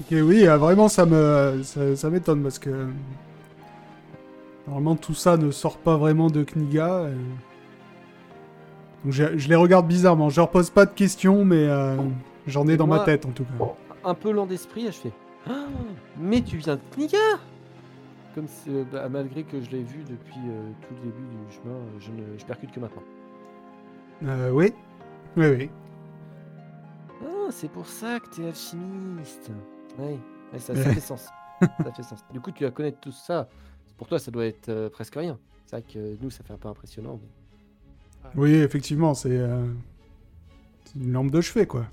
Ok, 0.00 0.06
oui, 0.10 0.48
euh, 0.48 0.56
vraiment, 0.56 0.88
ça 0.88 1.04
me, 1.04 1.60
ça, 1.62 1.94
ça 1.96 2.08
m'étonne 2.10 2.42
parce 2.42 2.58
que 2.58 2.88
normalement 4.66 4.96
tout 4.96 5.12
ça 5.14 5.36
ne 5.36 5.50
sort 5.50 5.76
pas 5.76 5.96
vraiment 5.96 6.28
de 6.30 6.44
Kniga. 6.44 6.88
euh. 6.88 7.14
Donc 9.04 9.12
je, 9.12 9.36
je 9.36 9.48
les 9.48 9.54
regarde 9.54 9.86
bizarrement. 9.86 10.30
Je 10.30 10.40
leur 10.40 10.50
pose 10.50 10.70
pas 10.70 10.86
de 10.86 10.92
questions, 10.92 11.44
mais 11.44 11.66
euh, 11.68 11.96
j'en 12.46 12.66
ai 12.68 12.76
dans 12.76 12.86
ma 12.86 13.00
tête 13.00 13.26
en 13.26 13.30
tout 13.30 13.44
cas. 13.44 13.74
Un 14.04 14.14
peu 14.14 14.30
lent 14.32 14.46
d'esprit, 14.46 14.86
je 14.86 14.90
fais 14.92 15.12
Ah, 15.48 15.66
Mais 16.18 16.40
tu 16.42 16.56
viens 16.56 16.76
de 16.76 16.80
Kniga 16.96 17.18
Comme 18.34 18.46
euh, 18.68 18.84
bah, 18.90 19.08
malgré 19.08 19.44
que 19.44 19.60
je 19.60 19.70
l'ai 19.70 19.82
vu 19.84 20.02
depuis 20.04 20.40
euh, 20.48 20.70
tout 20.82 20.94
le 20.94 21.00
début 21.10 21.22
du 21.46 21.52
chemin, 21.54 21.74
euh, 21.74 21.98
je 22.00 22.10
ne 22.10 22.38
je 22.38 22.44
percute 22.44 22.72
que 22.72 22.80
maintenant. 22.80 23.02
Euh, 24.24 24.50
oui, 24.50 24.72
oui, 25.36 25.46
oui. 25.46 25.70
Ah, 27.24 27.48
c'est 27.50 27.70
pour 27.70 27.86
ça 27.86 28.18
que 28.20 28.28
t'es 28.34 28.46
alchimiste. 28.46 29.50
Oui, 29.98 30.18
ouais, 30.52 30.58
ça, 30.58 30.74
ça 30.74 30.90
fait 30.94 31.00
sens. 31.00 31.28
ça 31.60 31.92
fait 31.94 32.02
sens. 32.02 32.24
Du 32.32 32.40
coup, 32.40 32.50
tu 32.50 32.64
vas 32.64 32.70
connaître 32.70 32.98
tout 33.00 33.12
ça. 33.12 33.48
Pour 33.98 34.08
toi, 34.08 34.18
ça 34.18 34.30
doit 34.30 34.46
être 34.46 34.68
euh, 34.68 34.88
presque 34.90 35.14
rien. 35.14 35.38
C'est 35.66 35.76
vrai 35.76 35.84
que 35.92 36.16
nous, 36.20 36.30
ça 36.30 36.42
fait 36.42 36.52
un 36.52 36.58
peu 36.58 36.68
impressionnant. 36.68 37.20
mais- 37.22 38.30
Oui, 38.36 38.54
effectivement, 38.54 39.14
c'est 39.14 39.30
euh, 39.38 39.66
c'est 40.84 40.98
une 40.98 41.12
lampe 41.12 41.30
de 41.30 41.40
chevet, 41.40 41.66
quoi. 41.66 41.86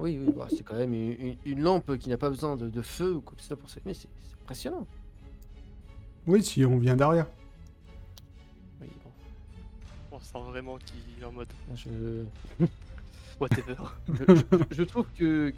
Oui, 0.00 0.18
oui, 0.18 0.32
bah, 0.36 0.46
c'est 0.50 0.62
quand 0.64 0.76
même 0.76 0.92
une, 0.94 1.12
une- 1.20 1.36
une 1.44 1.60
lampe 1.62 1.96
qui 1.98 2.08
n'a 2.08 2.16
pas 2.16 2.30
besoin 2.30 2.56
de, 2.56 2.68
de 2.68 2.82
feu 2.82 3.14
ou 3.14 3.20
quoi 3.20 3.34
que 3.36 3.42
ce 3.42 3.48
soit 3.48 3.56
pour 3.56 3.68
s'allumer. 3.70 3.94
C'est 3.94 4.08
c'est 4.22 4.36
impressionnant. 4.42 4.86
Oui, 6.26 6.42
si 6.42 6.64
on 6.64 6.78
vient 6.78 6.96
derrière. 6.96 7.26
Oui, 8.80 8.88
bon. 9.04 9.10
on 10.12 10.20
sent 10.20 10.50
vraiment 10.50 10.78
qu'il 10.78 11.22
est 11.22 11.24
en 11.24 11.32
mode 11.32 11.48
Je, 11.74 12.24
whatever. 13.40 13.76
je, 14.08 14.34
je- 14.34 14.74
je 14.76 14.82
trouve 14.82 15.06
que, 15.18 15.52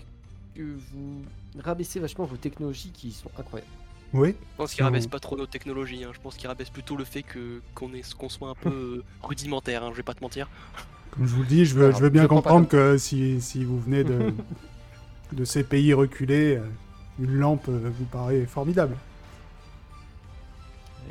que 0.55 0.63
vous 0.63 1.23
rabaissez 1.59 2.01
vachement 2.01 2.25
vos 2.25 2.37
technologies 2.37 2.91
qui 2.91 3.13
sont 3.13 3.31
incroyables. 3.39 3.71
Oui. 4.15 4.31
Je 4.39 4.57
pense 4.59 4.75
qu'il 4.75 4.83
Non. 4.83 4.89
rabaisse 4.91 5.07
pas 5.07 5.21
trop 5.21 5.37
nos 5.37 5.47
technologies. 5.47 6.05
hein. 6.05 6.11
Je 6.13 6.21
pense 6.21 6.37
qu'il 6.37 6.47
rabaisse 6.47 6.69
plutôt 6.69 6.97
le 6.97 7.05
fait 7.05 7.23
que 7.23 7.63
qu'on 7.75 7.95
est 7.95 8.13
qu'on 8.15 8.29
soit 8.29 8.51
un 8.51 8.55
peu 8.55 8.69
euh, 8.99 9.05
rudimentaire. 9.23 9.83
hein, 9.83 9.89
Je 9.93 9.97
vais 9.97 10.03
pas 10.03 10.13
te 10.15 10.23
mentir. 10.23 10.49
Comme 11.13 11.27
je 11.27 11.35
vous 11.35 11.43
le 11.43 11.49
dis, 11.49 11.65
je 11.67 11.75
veux, 11.75 11.87
Alors, 11.87 11.99
je 11.99 12.03
veux 12.03 12.11
bien 12.11 12.23
je 12.23 12.27
comprendre 12.27 12.67
que 12.67 12.97
si, 12.97 13.41
si 13.41 13.65
vous 13.65 13.79
venez 13.79 14.03
de, 14.03 14.33
de 15.33 15.45
ces 15.45 15.63
pays 15.63 15.93
reculés, 15.93 16.57
euh, 16.57 16.67
une 17.21 17.35
lampe 17.35 17.69
euh, 17.69 17.91
vous 17.99 18.05
paraît 18.07 18.47
formidable. 18.47 18.97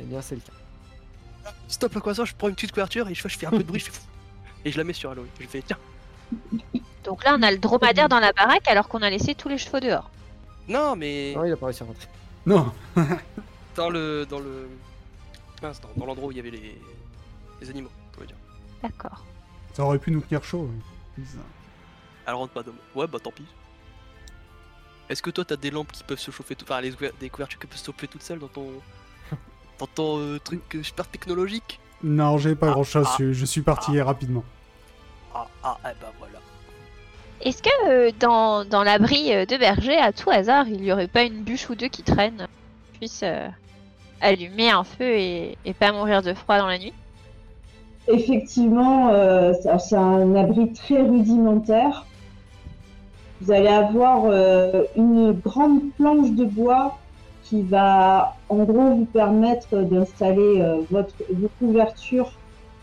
Eh 0.00 0.04
bien, 0.04 0.20
c'est 0.20 0.34
le 0.34 0.40
cas. 0.40 1.52
Stop 1.68 1.94
le 1.94 2.00
croissant, 2.00 2.24
je 2.24 2.34
prends 2.34 2.48
une 2.48 2.54
petite 2.54 2.72
couverture 2.72 3.08
et 3.08 3.14
je 3.14 3.22
fais, 3.22 3.28
je 3.28 3.38
fais 3.38 3.46
un 3.46 3.50
peu 3.50 3.58
de 3.58 3.62
bruit, 3.62 3.78
je 3.80 3.86
fais 3.86 3.92
fou. 3.92 4.02
Et 4.64 4.72
je 4.72 4.78
la 4.78 4.84
mets 4.84 4.92
sur 4.92 5.10
Aloy. 5.10 5.26
Je 5.40 5.46
fais 5.46 5.62
tiens. 5.62 5.78
Donc 7.04 7.24
là, 7.24 7.36
on 7.38 7.42
a 7.42 7.50
le 7.50 7.58
dromadaire 7.58 8.08
dans 8.08 8.20
la 8.20 8.32
baraque 8.32 8.66
alors 8.68 8.88
qu'on 8.88 9.02
a 9.02 9.10
laissé 9.10 9.34
tous 9.34 9.48
les 9.48 9.58
chevaux 9.58 9.80
dehors. 9.80 10.10
Non 10.68 10.94
mais 10.94 11.34
Non, 11.34 11.44
il 11.44 11.52
a 11.52 11.56
pas 11.56 11.66
réussi 11.66 11.82
à 11.82 11.86
rentrer. 11.86 12.06
Non, 12.46 12.72
dans 13.76 13.90
le 13.90 14.26
dans 14.28 14.38
le 14.38 14.68
mince, 15.62 15.80
dans, 15.80 15.88
dans 15.96 16.06
l'endroit 16.06 16.28
où 16.28 16.32
il 16.32 16.36
y 16.36 16.40
avait 16.40 16.50
les 16.50 16.80
les 17.60 17.70
animaux, 17.70 17.90
on 18.16 18.20
va 18.20 18.26
dire. 18.26 18.36
D'accord. 18.82 19.24
Ça 19.74 19.84
aurait 19.84 19.98
pu 19.98 20.10
nous 20.10 20.20
tenir 20.20 20.42
chaud. 20.44 20.68
oui. 21.18 21.24
Elle 22.26 22.34
rentre 22.34 22.52
pas 22.52 22.62
d'homme. 22.62 22.76
Ouais 22.94 23.06
bah 23.06 23.18
tant 23.22 23.30
pis. 23.32 23.46
Est-ce 25.08 25.22
que 25.22 25.30
toi 25.30 25.44
t'as 25.44 25.56
des 25.56 25.70
lampes 25.70 25.92
qui 25.92 26.02
peuvent 26.04 26.18
se 26.18 26.30
chauffer 26.30 26.54
tout, 26.54 26.64
enfin 26.68 26.80
les 26.80 26.92
ouver- 26.94 27.12
des 27.20 27.28
couvertures 27.28 27.58
qui 27.60 27.66
peuvent 27.66 27.78
se 27.78 27.84
chauffer 27.86 28.08
toutes 28.08 28.22
seules 28.22 28.38
dans 28.38 28.48
ton 28.48 28.68
dans 29.78 29.86
ton 29.86 30.18
euh, 30.20 30.38
truc 30.38 30.62
euh, 30.76 30.82
super 30.82 31.06
technologique? 31.08 31.80
Non, 32.02 32.38
j'ai 32.38 32.54
pas 32.54 32.68
Ah, 32.68 32.72
grand 32.72 32.84
chose, 32.84 33.06
ah, 33.10 33.16
je, 33.18 33.32
je 33.32 33.44
suis 33.44 33.62
parti 33.62 34.00
rapidement. 34.00 34.44
Ah 35.34 35.46
ah 35.62 35.78
eh 35.84 35.94
bah 36.00 36.12
voilà. 36.18 36.38
Est-ce 37.40 37.62
que 37.62 37.88
euh, 37.88 38.10
dans, 38.20 38.64
dans 38.64 38.82
l'abri 38.84 39.30
de 39.46 39.56
berger, 39.56 39.96
à 39.98 40.12
tout 40.12 40.30
hasard, 40.30 40.68
il 40.68 40.84
y 40.84 40.92
aurait 40.92 41.08
pas 41.08 41.22
une 41.24 41.42
bûche 41.42 41.68
ou 41.70 41.74
deux 41.74 41.88
qui 41.88 42.02
traîne 42.04 42.38
qu'on 42.38 42.98
puisse 42.98 43.20
euh, 43.24 43.48
allumer 44.20 44.70
un 44.70 44.84
feu 44.84 45.16
et, 45.18 45.58
et 45.64 45.74
pas 45.74 45.90
mourir 45.92 46.22
de 46.22 46.34
froid 46.34 46.58
dans 46.58 46.68
la 46.68 46.78
nuit? 46.78 46.92
Effectivement, 48.08 49.10
euh, 49.10 49.52
c'est- 49.78 49.94
un 49.96 50.34
abri 50.34 50.72
très 50.72 51.02
rudimentaire. 51.02 52.04
Vous 53.40 53.52
allez 53.52 53.68
avoir 53.68 54.24
euh, 54.26 54.84
une 54.96 55.32
grande 55.32 55.92
planche 55.96 56.32
de 56.32 56.44
bois 56.44 56.98
qui 57.44 57.62
va 57.62 58.34
en 58.48 58.64
gros 58.64 58.94
vous 58.96 59.04
permettre 59.06 59.82
d'installer 59.82 60.60
euh, 60.60 60.82
votre, 60.90 61.14
vos 61.32 61.48
couvertures 61.58 62.32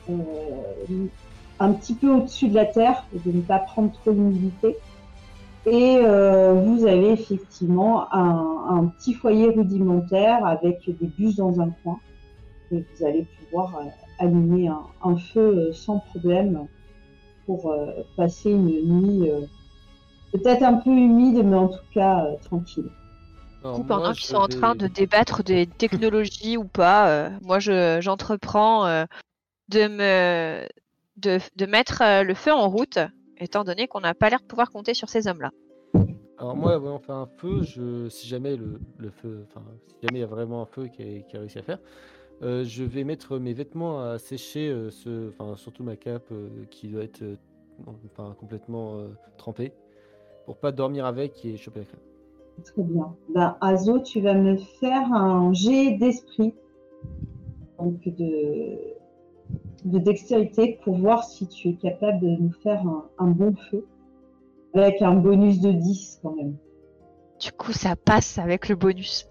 euh, 0.09 0.13
un 1.59 1.73
petit 1.73 1.95
peu 1.95 2.09
au-dessus 2.11 2.47
de 2.49 2.55
la 2.55 2.65
terre 2.65 3.05
de 3.13 3.31
ne 3.31 3.41
pas 3.41 3.59
prendre 3.59 3.91
trop 3.91 4.11
d'humidité. 4.11 4.77
Et 5.65 5.97
euh, 6.01 6.53
vous 6.53 6.85
avez 6.85 7.11
effectivement 7.11 8.13
un, 8.13 8.65
un 8.69 8.85
petit 8.85 9.13
foyer 9.13 9.49
rudimentaire 9.49 10.45
avec 10.45 10.79
des 10.87 11.07
bûches 11.07 11.35
dans 11.35 11.59
un 11.59 11.69
coin. 11.83 11.99
Et 12.71 12.77
vous 12.77 13.05
allez 13.05 13.25
pouvoir 13.39 13.75
euh, 13.77 13.85
allumer 14.19 14.67
un, 14.67 14.83
un 15.03 15.17
feu 15.17 15.69
euh, 15.69 15.73
sans 15.73 15.99
problème 15.99 16.67
pour 17.45 17.71
euh, 17.71 17.87
passer 18.15 18.51
une 18.51 18.67
nuit 18.67 19.29
euh, 19.29 19.41
peut-être 20.31 20.63
un 20.63 20.75
peu 20.75 20.91
humide, 20.91 21.43
mais 21.43 21.55
en 21.55 21.69
tout 21.69 21.83
cas 21.93 22.25
euh, 22.25 22.35
tranquille. 22.43 22.89
Alors, 23.63 23.75
Du 23.75 23.81
coup, 23.81 23.87
pendant 23.87 24.13
qu'ils 24.13 24.25
sont 24.27 24.37
en 24.37 24.47
train 24.47 24.75
de 24.75 24.87
débattre 24.87 25.43
des 25.43 25.65
technologies 25.77 26.57
ou 26.57 26.65
pas, 26.65 27.09
euh, 27.09 27.29
moi 27.41 27.59
je 27.59 27.99
j'entreprends 28.01 28.85
euh, 28.85 29.05
de 29.69 29.87
me 29.87 30.67
de, 31.17 31.39
de 31.55 31.65
mettre 31.65 32.01
euh, 32.01 32.23
le 32.23 32.33
feu 32.33 32.53
en 32.53 32.69
route, 32.69 32.99
étant 33.37 33.63
donné 33.63 33.87
qu'on 33.87 33.99
n'a 33.99 34.13
pas 34.13 34.29
l'air 34.29 34.39
de 34.39 34.45
pouvoir 34.45 34.69
compter 34.71 34.93
sur 34.93 35.09
ces 35.09 35.27
hommes-là. 35.27 35.51
Alors 36.37 36.55
moi, 36.55 36.73
avant 36.73 36.99
de 36.99 37.03
faire 37.03 37.15
un 37.15 37.27
feu, 37.37 37.63
je, 37.63 38.07
si 38.07 38.25
jamais 38.25 38.55
le, 38.55 38.79
le 38.97 39.09
feu, 39.09 39.45
enfin, 39.49 39.61
si 39.87 39.95
jamais 40.03 40.19
il 40.19 40.21
y 40.21 40.23
a 40.23 40.27
vraiment 40.27 40.61
un 40.61 40.65
feu 40.65 40.87
qui 40.87 41.01
a, 41.01 41.19
qui 41.29 41.35
a 41.35 41.39
réussi 41.41 41.59
à 41.59 41.63
faire, 41.63 41.79
euh, 42.41 42.63
je 42.63 42.83
vais 42.83 43.03
mettre 43.03 43.37
mes 43.37 43.53
vêtements 43.53 44.01
à 44.01 44.17
sécher, 44.17 44.69
euh, 44.69 44.89
ce, 44.89 45.29
enfin, 45.29 45.55
surtout 45.57 45.83
ma 45.83 45.95
cape 45.95 46.31
euh, 46.31 46.47
qui 46.69 46.87
doit 46.87 47.03
être 47.03 47.21
euh, 47.21 47.35
enfin, 48.13 48.35
complètement 48.39 48.95
euh, 48.95 49.07
trempée, 49.37 49.73
pour 50.45 50.57
pas 50.57 50.71
dormir 50.71 51.05
avec 51.05 51.43
et 51.45 51.57
choper 51.57 51.81
la 51.81 51.85
crème. 51.85 51.99
Très 52.63 52.83
bien. 52.83 53.15
Ben, 53.33 53.55
Azo, 53.61 53.99
tu 53.99 54.21
vas 54.21 54.33
me 54.33 54.57
faire 54.57 55.13
un 55.13 55.53
jet 55.53 55.97
d'esprit, 55.97 56.53
donc 57.77 58.03
de, 58.05 58.77
de 59.85 59.99
dextérité, 59.99 60.79
pour 60.83 60.95
voir 60.95 61.23
si 61.23 61.47
tu 61.47 61.69
es 61.69 61.75
capable 61.75 62.19
de 62.21 62.41
nous 62.41 62.51
faire 62.63 62.81
un, 62.85 63.05
un 63.17 63.27
bon 63.27 63.55
feu, 63.69 63.85
avec 64.73 65.01
un 65.01 65.15
bonus 65.15 65.61
de 65.61 65.71
10 65.71 66.19
quand 66.21 66.35
même. 66.35 66.55
Du 67.39 67.51
coup, 67.53 67.71
ça 67.71 67.95
passe 67.95 68.37
avec 68.37 68.67
le 68.67 68.75
bonus. 68.75 69.27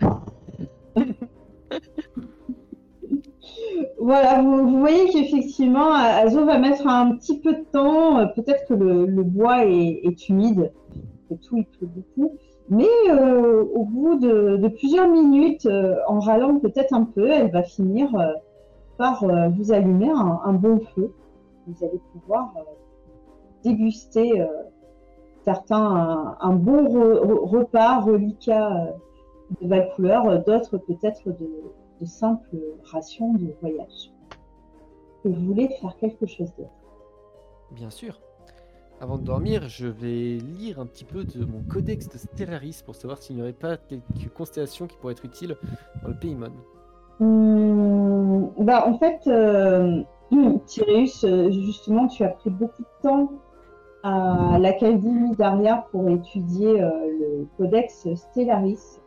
Voilà, 4.08 4.40
vous, 4.40 4.78
voyez 4.78 5.10
qu'effectivement, 5.10 5.92
Azo 5.92 6.46
va 6.46 6.56
mettre 6.58 6.86
un 6.86 7.14
petit 7.16 7.40
peu 7.40 7.52
de 7.52 7.64
temps. 7.70 8.18
euh, 8.18 8.24
Peut-être 8.24 8.64
que 8.66 8.72
le, 8.72 9.22
bois 9.22 9.66
est, 9.66 10.28
humide, 10.30 10.72
et 11.30 11.36
tout, 11.36 11.58
il 11.58 11.66
pleut 11.66 11.88
beaucoup. 11.88 12.32
Mais 12.70 12.88
euh, 13.10 13.62
au 13.74 13.84
bout 13.84 14.18
de, 14.18 14.66
plusieurs 14.68 15.10
minutes, 15.10 15.66
euh, 15.66 15.96
en 16.06 16.20
râlant 16.20 16.58
peut-être 16.58 16.94
un 16.94 17.04
peu, 17.04 17.28
elle 17.28 17.50
va 17.50 17.62
finir 17.62 18.08
euh, 18.14 18.32
par 18.96 19.24
euh, 19.24 19.50
vous 19.50 19.72
allumer 19.72 20.08
un, 20.10 20.54
bon 20.54 20.80
feu. 20.94 21.12
Vous 21.66 21.84
allez 21.84 22.00
pouvoir 22.14 22.54
euh, 22.56 22.60
déguster 23.62 24.40
euh, 24.40 24.46
certains 25.44 26.34
un, 26.40 26.54
bon 26.54 26.84
re- 26.84 27.20
re- 27.26 27.46
repas, 27.46 28.00
reliquat 28.00 28.72
euh, 28.72 28.86
de 29.60 29.68
Valcouleur, 29.68 30.26
euh, 30.30 30.38
d'autres 30.38 30.78
peut-être 30.78 31.26
de, 31.26 31.50
de 32.00 32.06
simples 32.06 32.56
rations 32.84 33.34
de 33.34 33.54
voyage. 33.60 34.12
Vous 35.24 35.32
voulez 35.32 35.68
faire 35.80 35.96
quelque 35.96 36.26
chose 36.26 36.52
d'autre. 36.56 36.70
Bien 37.72 37.90
sûr. 37.90 38.20
Avant 39.00 39.18
de 39.18 39.22
dormir, 39.22 39.68
je 39.68 39.86
vais 39.86 40.38
lire 40.38 40.80
un 40.80 40.86
petit 40.86 41.04
peu 41.04 41.24
de 41.24 41.44
mon 41.44 41.62
codex 41.62 42.08
de 42.08 42.18
Stellaris 42.18 42.82
pour 42.84 42.96
savoir 42.96 43.18
s'il 43.18 43.36
n'y 43.36 43.42
aurait 43.42 43.52
pas 43.52 43.76
quelques 43.76 44.32
constellations 44.34 44.88
qui 44.88 44.96
pourraient 44.96 45.12
être 45.12 45.24
utiles 45.24 45.56
dans 46.02 46.08
le 46.08 46.18
Paymon. 46.18 46.52
Hum, 47.20 48.50
bah, 48.58 48.86
en 48.88 48.98
fait, 48.98 49.26
euh, 49.26 50.02
Tyréus, 50.66 51.24
euh, 51.24 51.50
justement, 51.50 52.06
tu 52.08 52.24
as 52.24 52.28
pris 52.28 52.50
beaucoup 52.50 52.82
de 52.82 53.02
temps 53.02 53.30
à 54.02 54.58
l'Académie 54.58 55.34
d'Aria 55.36 55.86
pour 55.90 56.08
étudier 56.08 56.80
euh, 56.80 56.90
le 57.20 57.46
codex 57.56 58.08
Stellaris. 58.14 59.00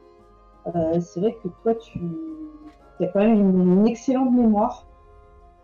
Euh, 0.67 0.99
c'est 0.99 1.19
vrai 1.19 1.37
que 1.43 1.47
toi, 1.63 1.75
tu 1.75 1.99
as 3.03 3.07
quand 3.07 3.19
même 3.19 3.39
une, 3.39 3.79
une 3.79 3.87
excellente 3.87 4.31
mémoire. 4.31 4.87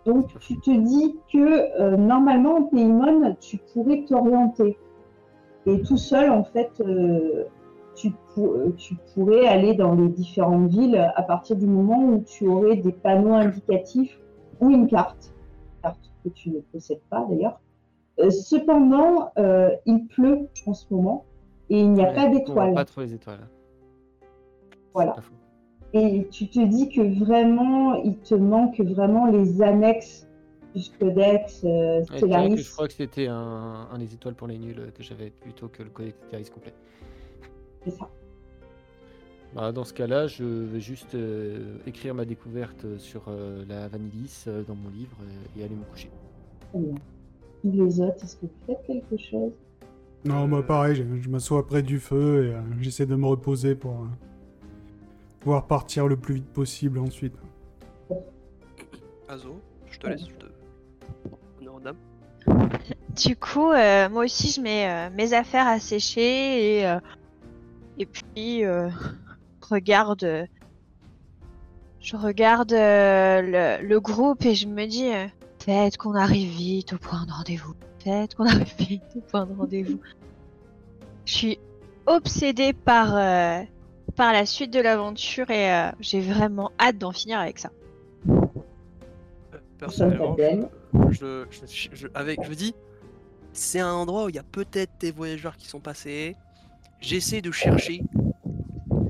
Donc, 0.06 0.28
tu 0.40 0.58
te 0.60 0.72
dis 0.72 1.18
que 1.32 1.82
euh, 1.82 1.98
normalement, 1.98 2.56
en 2.58 2.64
Paymon, 2.64 3.36
tu 3.40 3.58
pourrais 3.74 4.06
t'orienter. 4.06 4.78
Et 5.66 5.82
tout 5.82 5.98
seul, 5.98 6.30
en 6.32 6.46
fait, 6.46 6.72
euh, 6.80 7.44
tu, 7.96 8.12
pour- 8.34 8.54
euh, 8.54 8.74
tu 8.78 8.96
pourrais 9.14 9.48
aller 9.48 9.74
dans 9.74 9.96
les 9.96 10.08
différentes 10.08 10.70
villes 10.70 11.12
à 11.16 11.24
partir 11.24 11.58
du 11.58 11.68
moment 11.68 12.02
où 12.04 12.24
tu 12.26 12.48
aurais 12.48 12.78
des 12.78 12.94
panneaux 12.94 13.34
indicatifs 13.34 14.18
ou 14.62 14.70
une 14.70 14.88
carte, 14.88 15.34
carte 15.84 16.00
que 16.24 16.30
tu 16.30 16.52
ne 16.52 16.60
possèdes 16.62 17.02
pas 17.10 17.26
d'ailleurs. 17.30 17.60
Euh, 18.20 18.30
cependant, 18.30 19.32
il 19.86 20.08
pleut 20.08 20.48
en 20.66 20.74
ce 20.74 20.86
moment 20.94 21.26
et 21.70 21.82
il 21.82 21.92
n'y 21.92 22.02
a 22.02 22.08
Ouais, 22.08 22.16
pas 22.16 22.28
d'étoiles. 22.30 22.74
Pas 22.74 22.86
trop 22.86 23.02
les 23.02 23.14
étoiles. 23.14 23.46
Voilà. 24.94 25.16
Et 25.94 26.28
tu 26.30 26.48
te 26.48 26.60
dis 26.66 26.90
que 26.90 27.24
vraiment, 27.24 27.96
il 28.04 28.18
te 28.18 28.36
manque 28.36 28.80
vraiment 28.80 29.28
les 29.28 29.62
annexes 29.62 30.28
du 30.76 30.84
codex 31.00 31.62
euh, 31.64 32.04
Stellaris. 32.04 32.58
je 32.58 32.72
crois 32.72 32.88
que 32.88 32.94
c'était 32.94 33.28
un, 33.28 33.88
un 33.92 33.98
des 33.98 34.14
étoiles 34.14 34.36
pour 34.36 34.48
les 34.48 34.60
nuls 34.60 34.76
euh, 34.80 34.92
que 34.92 35.02
j'avais 35.02 35.32
plutôt 35.32 35.70
que 35.70 35.82
le 35.82 35.90
codex 35.90 36.18
Stellaris 36.28 36.50
complet. 36.50 36.74
C'est 37.84 37.92
ça. 37.92 38.10
Bah, 39.56 39.72
dans 39.72 39.86
ce 39.86 39.94
cas-là, 39.94 40.28
je 40.28 40.44
vais 40.44 40.82
juste 40.82 41.16
euh, 41.16 41.78
écrire 41.88 42.14
ma 42.14 42.26
découverte 42.26 42.86
sur 42.98 43.24
euh, 43.30 43.64
la 43.68 43.88
Vanilis 43.88 44.44
euh, 44.48 44.62
dans 44.68 44.76
mon 44.76 44.90
livre 44.90 45.16
euh, 45.22 45.60
et 45.60 45.64
aller 45.64 45.74
me 45.76 45.86
coucher. 45.86 46.12
Les 47.64 48.02
autres, 48.02 48.24
est-ce 48.24 48.36
que 48.36 48.46
vous 48.46 48.52
faites 48.68 48.86
quelque 48.86 49.18
chose? 49.18 49.54
Non, 50.26 50.48
moi 50.48 50.64
pareil, 50.64 50.96
je, 50.96 51.22
je 51.22 51.30
m'assois 51.30 51.66
près 51.66 51.82
du 51.82 51.98
feu 52.00 52.46
et 52.46 52.56
euh, 52.56 52.62
j'essaie 52.82 53.06
de 53.06 53.16
me 53.16 53.26
reposer 53.26 53.74
pour 53.74 53.94
euh, 53.94 54.06
pouvoir 55.48 55.66
partir 55.66 56.10
le 56.10 56.18
plus 56.18 56.34
vite 56.36 56.52
possible 56.52 57.00
ensuite. 57.00 57.34
Azo, 59.30 59.62
je 59.90 59.98
te 59.98 60.08
laisse, 60.08 60.28
je 60.28 60.34
te. 60.36 60.46
Du 63.16 63.38
coup, 63.38 63.72
euh, 63.72 64.10
moi 64.10 64.26
aussi, 64.26 64.52
je 64.52 64.60
mets 64.60 64.90
euh, 64.90 65.10
mes 65.16 65.32
affaires 65.32 65.68
à 65.68 65.80
sécher 65.80 66.80
et, 66.80 66.86
euh, 66.86 67.00
et 67.98 68.06
puis 68.06 68.66
euh, 68.66 68.90
regarde. 69.62 70.50
je 72.02 72.18
regarde 72.18 72.74
euh, 72.74 73.80
le, 73.80 73.88
le 73.88 74.00
groupe 74.02 74.44
et 74.46 74.54
je 74.54 74.68
me 74.68 74.86
dis 74.86 75.14
euh, 75.14 75.28
Faites 75.60 75.96
qu'on 75.96 76.16
arrive 76.16 76.50
vite 76.50 76.92
au 76.92 76.98
point 76.98 77.26
de 77.26 77.32
rendez-vous. 77.32 77.74
Faites 78.04 78.36
qu'on 78.36 78.48
arrive 78.48 78.76
vite 78.80 79.04
au 79.16 79.22
point 79.22 79.46
de 79.46 79.54
rendez-vous. 79.54 80.02
Je 81.24 81.34
suis 81.34 81.60
obsédée 82.06 82.74
par, 82.74 83.16
euh, 83.16 83.64
par 84.18 84.34
la 84.34 84.46
suite 84.46 84.74
de 84.74 84.80
l'aventure 84.82 85.50
et 85.52 85.72
euh, 85.72 85.90
j'ai 86.02 86.20
vraiment 86.20 86.72
hâte 86.80 86.98
d'en 86.98 87.12
finir 87.14 87.40
avec 87.40 87.60
ça. 87.60 87.70
Personnellement, 89.80 90.36
je, 91.12 91.46
je, 91.52 91.66
je- 91.68 91.90
je- 91.94 92.08
avec, 92.16 92.44
je 92.44 92.54
dis, 92.54 92.74
c'est 93.54 93.80
un 93.80 93.94
endroit 93.94 94.26
où 94.26 94.30
il 94.30 94.36
y 94.36 94.40
a 94.40 94.44
peut-être 94.44 94.92
des 95.00 95.12
voyageurs 95.12 95.56
qui 95.56 95.68
sont 95.68 95.80
passés. 95.80 96.36
J'essaie 97.00 97.42
de 97.42 97.52
chercher 97.52 98.02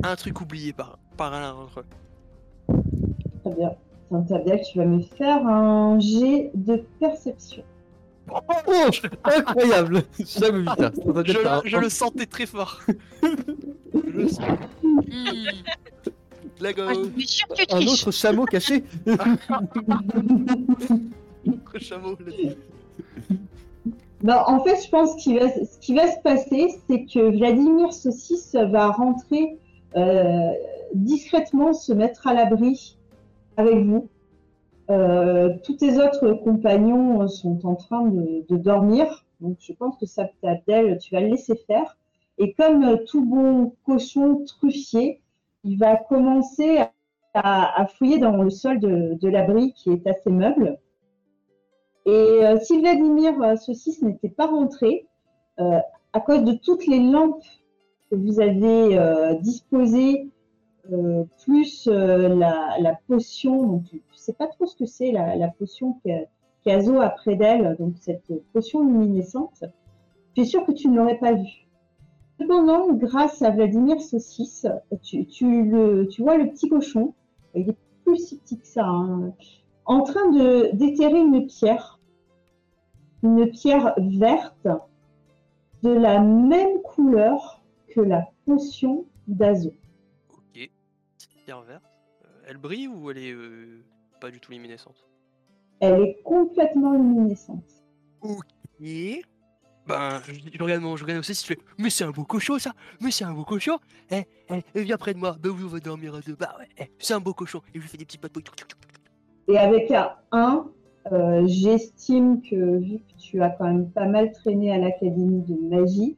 un 0.03 0.15
truc 0.17 0.41
oublié 0.41 0.73
par, 0.73 0.99
par 1.15 1.31
l'un 1.31 1.53
d'entre 1.53 1.79
eux. 1.79 1.85
Très 3.43 3.53
bien. 3.55 3.71
Tu 4.09 4.77
vas 4.77 4.85
me 4.85 5.01
faire 5.01 5.45
un 5.47 5.99
jet 5.99 6.51
de 6.53 6.83
perception. 6.99 7.63
Oh 8.29 8.39
Incroyable 9.23 10.03
Jamais 10.19 10.59
vu 10.63 10.65
ça. 10.65 10.91
Un- 11.57 11.61
je 11.63 11.77
le 11.77 11.89
sentais 11.89 12.25
très 12.25 12.45
fort. 12.45 12.81
je. 14.05 14.21
Hmm. 14.83 15.43
La 16.59 16.73
go, 16.73 16.81
Ah, 16.87 16.93
je 16.93 17.09
suis 17.19 17.27
sûre 17.27 17.47
que 17.49 17.53
tu 17.55 17.61
Un 17.69 17.77
triches. 17.77 17.89
autre 18.03 18.11
chameau 18.11 18.45
caché 18.45 18.83
notre 21.45 21.79
chameau. 21.79 22.17
là. 22.25 22.53
Bah, 24.23 24.43
en 24.47 24.63
fait, 24.63 24.83
je 24.83 24.89
pense 24.89 25.15
qu'il 25.21 25.39
va, 25.39 25.49
ce 25.49 25.77
qui 25.79 25.93
va 25.93 26.07
se 26.11 26.19
passer, 26.21 26.69
c'est 26.89 27.05
que 27.05 27.37
Vladimir 27.37 27.93
Saucisse 27.93 28.55
va 28.55 28.89
rentrer 28.89 29.57
euh, 29.95 30.51
discrètement, 30.95 31.73
se 31.73 31.93
mettre 31.93 32.25
à 32.27 32.33
l'abri 32.33 32.97
avec 33.57 33.77
vous. 33.85 34.09
Euh, 34.89 35.53
tous 35.63 35.75
tes 35.75 35.97
autres 35.99 36.33
compagnons 36.43 37.27
sont 37.27 37.65
en 37.65 37.75
train 37.75 38.05
de, 38.05 38.45
de 38.49 38.57
dormir, 38.57 39.25
donc 39.41 39.57
je 39.59 39.73
pense 39.73 39.97
que 39.97 40.05
ça 40.05 40.29
Abdel, 40.43 40.97
tu 40.99 41.13
vas 41.13 41.19
le 41.21 41.27
laisser 41.27 41.55
faire. 41.67 41.96
Et 42.37 42.53
comme 42.53 42.83
euh, 42.83 42.97
tout 43.07 43.25
bon 43.25 43.73
cochon 43.85 44.43
truffier, 44.45 45.21
il 45.63 45.77
va 45.77 45.95
commencer 45.95 46.79
à, 47.33 47.85
fouiller 47.97 48.17
dans 48.17 48.41
le 48.41 48.49
sol 48.49 48.79
de, 48.79 49.27
l'abri 49.27 49.73
qui 49.73 49.91
est 49.91 50.07
assez 50.07 50.31
meuble. 50.31 50.79
Et 52.05 52.09
euh, 52.11 52.57
si 52.59 52.79
Vladimir 52.79 53.39
euh, 53.41 53.55
n'était 54.01 54.29
pas 54.29 54.47
rentré, 54.47 55.07
euh, 55.59 55.79
à 56.13 56.19
cause 56.19 56.43
de 56.43 56.53
toutes 56.53 56.87
les 56.87 56.99
lampes 56.99 57.43
que 58.09 58.15
vous 58.15 58.39
avez 58.39 59.37
disposées, 59.41 60.29
plus 61.43 61.87
la, 61.87 62.97
potion, 63.07 63.67
donc 63.67 63.83
je 63.91 63.97
ne 63.97 64.01
sais 64.15 64.33
pas 64.33 64.47
trop 64.47 64.65
ce 64.65 64.75
que 64.77 64.85
c'est 64.85 65.11
la, 65.11 65.47
potion 65.49 65.99
qu'a- 66.03 66.23
qu'Azo 66.63 67.01
a 67.01 67.09
près 67.09 67.35
d'elle, 67.35 67.75
donc 67.77 67.95
cette 67.99 68.31
potion 68.53 68.83
luminescente, 68.83 69.65
je 70.35 70.41
suis 70.41 70.51
sûre 70.51 70.65
que 70.65 70.71
tu 70.71 70.87
ne 70.87 70.95
l'aurais 70.95 71.19
pas 71.19 71.33
vue. 71.33 71.66
Cependant, 72.39 72.93
grâce 72.93 73.41
à 73.41 73.49
Vladimir 73.49 73.99
Saucisse, 73.99 74.67
tu, 75.01 75.25
tu, 75.25 75.63
le, 75.63 76.07
tu 76.07 76.21
vois 76.21 76.37
le 76.37 76.49
petit 76.49 76.69
cochon, 76.69 77.13
il 77.55 77.69
est 77.69 77.77
plus 78.05 78.17
si 78.17 78.37
petit 78.37 78.59
que 78.59 78.67
ça, 78.67 78.85
hein, 78.85 79.33
en 79.85 80.03
train 80.03 80.29
de 80.31 80.69
déterrer 80.73 81.19
une 81.19 81.47
pierre, 81.47 81.99
une 83.23 83.49
pierre 83.49 83.95
verte 83.97 84.67
de 85.83 85.89
la 85.89 86.19
même 86.19 86.81
couleur 86.83 87.63
que 87.89 88.01
la 88.01 88.27
potion 88.45 89.05
d'Azo. 89.27 89.73
Ok. 90.29 90.69
Petite 91.17 91.43
pierre 91.43 91.61
verte. 91.61 91.83
Euh, 92.23 92.27
elle 92.47 92.57
brille 92.57 92.87
ou 92.87 93.09
elle 93.09 93.17
est 93.17 93.33
euh, 93.33 93.83
pas 94.21 94.29
du 94.29 94.39
tout 94.39 94.51
luminescente? 94.51 95.07
Elle 95.79 96.01
est 96.01 96.21
complètement 96.23 96.93
luminescente. 96.93 97.83
Ok. 98.21 98.43
Ben, 99.87 100.21
je, 100.27 100.61
regarde 100.61 100.81
mon, 100.81 100.97
je 100.97 101.03
regarde 101.03 101.19
aussi 101.19 101.33
si 101.33 101.45
tu 101.45 101.53
fais, 101.53 101.59
mais 101.77 101.89
c'est 101.89 102.03
un 102.03 102.11
beau 102.11 102.25
cochon 102.25 102.59
ça, 102.59 102.73
mais 102.99 103.11
c'est 103.11 103.23
un 103.23 103.31
beau 103.31 103.45
cochon. 103.45 103.77
Eh, 104.11 104.23
eh, 104.49 104.81
viens 104.81 104.97
près 104.97 105.13
de 105.13 105.19
moi. 105.19 105.37
Ben 105.39 105.49
oui, 105.49 105.61
on 105.63 105.67
va 105.67 105.79
dormir 105.79 106.15
à 106.15 106.19
deux. 106.19 106.35
Bah 106.35 106.55
ouais, 106.59 106.67
eh, 106.77 106.91
c'est 106.99 107.13
un 107.13 107.19
beau 107.21 107.33
cochon. 107.33 107.61
Et 107.73 107.77
je 107.77 107.81
lui 107.81 107.87
fais 107.87 107.97
des 107.97 108.05
petites 108.05 108.19
pattes. 108.19 108.33
Et 109.47 109.57
avec 109.57 109.91
un 109.91 110.11
1, 110.33 110.65
euh, 111.11 111.43
j'estime 111.47 112.41
que 112.41 112.79
vu 112.79 112.97
que 112.97 113.17
tu 113.17 113.41
as 113.41 113.49
quand 113.51 113.65
même 113.65 113.89
pas 113.89 114.05
mal 114.05 114.33
traîné 114.33 114.73
à 114.73 114.77
l'Académie 114.77 115.43
de 115.43 115.55
magie, 115.69 116.17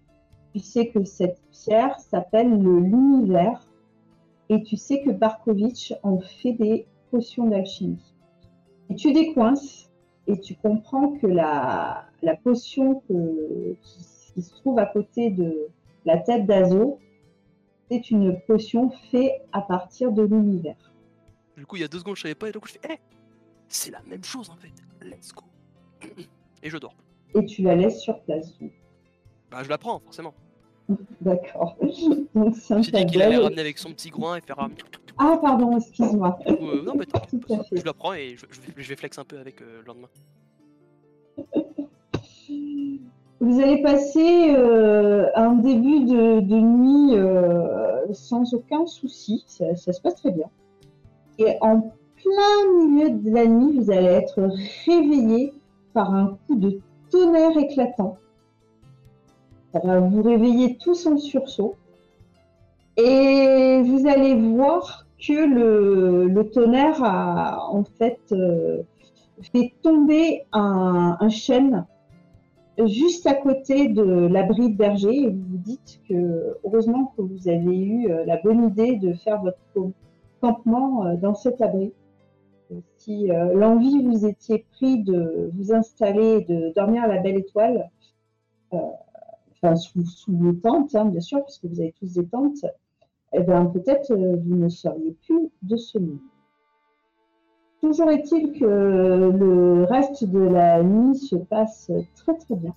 tu 0.54 0.60
sais 0.60 0.88
que 0.88 1.04
cette 1.04 1.40
pierre 1.52 2.00
s'appelle 2.00 2.50
le 2.50 2.80
l'univers 2.80 3.68
et 4.50 4.64
tu 4.64 4.78
sais 4.78 5.04
que 5.04 5.12
Barkovitch 5.12 5.94
en 6.02 6.20
fait 6.20 6.54
des 6.54 6.88
potions 7.12 7.48
d'alchimie. 7.48 8.16
Et 8.90 8.96
tu 8.96 9.14
décoinces 9.14 9.92
et 10.26 10.40
tu 10.40 10.56
comprends 10.56 11.12
que 11.12 11.28
la, 11.28 12.09
la 12.22 12.36
potion 12.36 13.02
que- 13.08 13.74
qui, 13.82 14.00
qui 14.34 14.42
se 14.42 14.54
trouve 14.56 14.80
à 14.80 14.86
côté 14.86 15.30
de 15.32 15.68
la 16.06 16.18
tête 16.18 16.46
d'Azo, 16.46 17.00
c'est 17.90 18.12
une 18.12 18.40
potion 18.42 18.92
faite 19.12 19.42
à 19.52 19.62
partir 19.62 20.12
de 20.12 20.22
l'univers. 20.24 20.76
Du 21.58 21.66
coup, 21.66 21.76
il 21.76 21.82
y 21.82 21.86
a 21.86 21.88
deux 21.88 22.00
secondes, 22.00 22.16
je 22.16 22.22
savais 22.22 22.36
pas, 22.36 22.50
et 22.50 22.52
donc 22.52 22.68
je 22.68 22.74
fais, 22.74 22.80
eh, 22.90 22.98
c'est 23.68 23.92
la 23.92 24.02
même 24.04 24.24
chose 24.24 24.50
en 24.50 24.56
fait. 24.56 24.72
Let's 25.06 25.34
go. 25.34 25.44
Et 26.64 26.70
je 26.70 26.78
dors. 26.78 26.94
Et 27.36 27.46
tu 27.46 27.62
la 27.62 27.76
laisses 27.76 28.00
sur 28.02 28.20
place. 28.22 28.58
donc. 28.60 28.72
Bah, 29.50 29.64
je 29.64 29.70
la 29.70 29.78
prends, 29.78 30.00
forcément. 30.00 30.34
D'accord. 31.22 31.78
Donc, 32.36 32.56
c'est 32.56 32.74
un 32.74 32.82
J'ai 32.82 32.92
dit 32.92 33.06
qu'il 33.06 33.22
allait 33.22 33.38
ramener 33.38 33.62
avec 33.62 33.78
son 33.78 33.92
petit 33.92 34.10
groin 34.10 34.38
et 34.38 34.42
faire 34.42 34.60
un. 34.60 34.70
Ah, 35.18 35.38
pardon, 35.42 35.78
excuse-moi. 35.78 36.38
Euh, 36.48 36.82
non, 36.84 36.96
mais 36.96 37.06
je 37.72 37.84
la 37.84 37.94
prends 37.94 38.14
et 38.14 38.36
je, 38.38 38.46
je 38.50 38.60
vais, 38.62 38.74
je 38.84 38.90
vais 38.90 38.96
flex 38.96 39.18
un 39.20 39.24
peu 39.26 39.38
avec 39.40 39.62
euh, 39.62 39.80
le 39.82 39.86
lendemain. 39.86 40.08
Vous 43.42 43.62
allez 43.62 43.82
passer 43.82 44.54
euh, 44.54 45.28
un 45.34 45.54
début 45.54 46.02
de, 46.02 46.60
nuit 46.60 47.16
euh, 47.16 48.12
sans 48.12 48.54
aucun 48.54 48.86
souci. 48.86 49.46
Ça, 49.48 49.74
se 49.76 50.02
passe 50.02 50.16
très 50.16 50.32
bien. 50.32 50.50
Et 51.38 51.56
en 51.62 51.94
plein 52.18 52.86
milieu 52.86 53.12
de 53.12 53.32
la 53.32 53.46
nuit, 53.46 53.80
vous 53.80 53.92
allez 53.92 54.08
être 54.08 54.50
réveillé 54.86 55.54
par 55.94 56.14
un 56.14 56.38
coup 56.46 56.56
de 56.56 56.82
tonnerre 57.10 57.58
éclatant. 57.58 58.18
Ça 59.72 59.80
va 59.86 60.02
vous 60.02 60.22
réveiller 60.22 60.78
tous 60.78 61.06
en 61.06 61.18
sursaut. 61.18 61.76
Et 62.98 63.82
vous 63.86 64.06
allez 64.06 64.36
voir 64.36 65.06
que 65.18 66.28
le, 66.28 66.50
tonnerre 66.52 67.02
a 67.02 67.72
en 67.72 67.86
fait 67.86 68.20
euh, 68.34 68.82
fait 69.54 69.74
tomber 69.82 70.46
un 70.52 71.30
chêne 71.30 71.86
juste 72.88 73.26
à 73.28 73.34
côté 73.34 73.88
de 73.90 74.04
l'abri 74.04 74.72
de 74.72 74.78
berger 74.78 75.24
et 75.24 75.30
vous 75.30 75.44
vous 75.50 75.58
dites 75.58 76.00
que 76.08 76.58
heureusement 76.64 77.14
que 77.18 77.22
vous 77.22 77.48
avez 77.48 77.78
eu 77.78 78.12
euh, 78.12 78.26
la 78.26 78.38
bonne 78.38 78.68
idée 78.68 78.96
de 78.96 79.14
faire 79.14 79.42
votre 79.42 79.92
campement 80.42 81.06
euh, 81.06 81.16
dans 81.16 81.36
cet 81.36 81.62
abri. 81.62 81.92
Et 82.72 82.82
Si 82.98 83.32
euh, 83.32 83.54
l'envie 83.54 84.04
vous 84.04 84.26
étiez 84.26 84.66
pris 84.72 85.04
de 85.04 85.52
vous 85.56 85.74
installer 85.74 86.42
de 86.46 86.72
dormir 86.76 87.04
à 87.04 87.08
la 87.08 87.18
belle 87.18 87.38
étoile, 87.38 87.90
euh, 88.74 88.78
enfin 89.52 89.76
sous, 89.76 90.06
sous 90.06 90.38
vos 90.38 90.54
tentes, 90.54 90.96
hein, 90.96 91.06
bien 91.06 91.22
sûr, 91.22 91.44
puisque 91.44 91.66
vous 91.66 91.82
avez 91.82 91.94
tous 92.00 92.14
des 92.14 92.26
tentes, 92.28 92.66
eh 93.34 93.42
bien 93.42 93.66
peut-être 93.66 94.12
euh, 94.12 94.38
vous 94.38 94.56
ne 94.56 94.70
seriez 94.70 95.16
plus 95.26 95.50
de 95.64 95.76
ce 95.76 95.98
monde. 95.98 96.20
Toujours 97.82 98.10
est-il 98.12 98.60
que 98.60 98.66
le 98.66 99.86
reste 99.86 100.26
de 100.26 100.40
la 100.40 100.84
nuit 100.84 101.18
se 101.18 101.36
passe 101.38 101.92
très 102.16 102.36
très 102.38 102.56
bien 102.56 102.74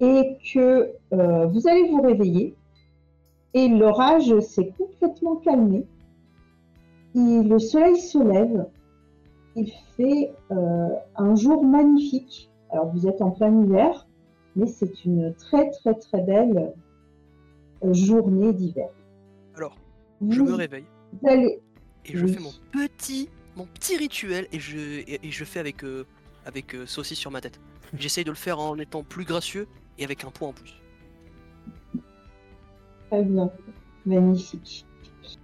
et 0.00 0.36
que 0.52 0.90
euh, 1.12 1.46
vous 1.46 1.68
allez 1.68 1.88
vous 1.90 2.02
réveiller 2.02 2.54
et 3.54 3.68
l'orage 3.68 4.38
s'est 4.40 4.72
complètement 4.76 5.36
calmé. 5.36 5.86
Et 7.14 7.42
le 7.42 7.58
soleil 7.58 7.96
se 7.98 8.18
lève. 8.18 8.66
Il 9.54 9.72
fait 9.96 10.32
euh, 10.50 10.88
un 11.16 11.34
jour 11.34 11.64
magnifique. 11.64 12.50
Alors 12.70 12.92
vous 12.92 13.06
êtes 13.06 13.22
en 13.22 13.30
plein 13.30 13.62
hiver, 13.62 14.06
mais 14.54 14.66
c'est 14.66 15.04
une 15.06 15.34
très 15.34 15.70
très 15.70 15.94
très 15.94 16.20
belle 16.20 16.74
euh, 17.84 17.92
journée 17.94 18.52
d'hiver. 18.52 18.88
Alors, 19.54 19.76
je 20.28 20.40
Vous 20.40 20.48
me 20.48 20.54
réveille 20.54 20.84
allez 21.24 21.60
et 22.04 22.16
je 22.16 22.26
Oui. 22.26 22.32
fais 22.34 22.40
mon 22.40 22.50
petit, 22.72 23.30
mon 23.56 23.66
petit 23.66 23.96
rituel 23.96 24.46
et 24.52 24.60
je, 24.60 24.76
et, 24.78 25.26
et 25.26 25.30
je 25.30 25.44
fais 25.44 25.58
avec, 25.60 25.82
euh, 25.84 26.04
avec 26.44 26.74
euh, 26.74 26.86
saucisse 26.86 27.18
sur 27.18 27.30
ma 27.30 27.40
tête. 27.40 27.60
J'essaye 27.98 28.24
de 28.24 28.30
le 28.30 28.36
faire 28.36 28.60
en 28.60 28.78
étant 28.78 29.02
plus 29.02 29.24
gracieux 29.24 29.66
et 29.98 30.04
avec 30.04 30.24
un 30.24 30.30
point 30.30 30.48
en 30.48 30.52
plus. 30.52 30.74
Très 33.10 33.22
bien, 33.22 33.50
magnifique. 34.04 34.84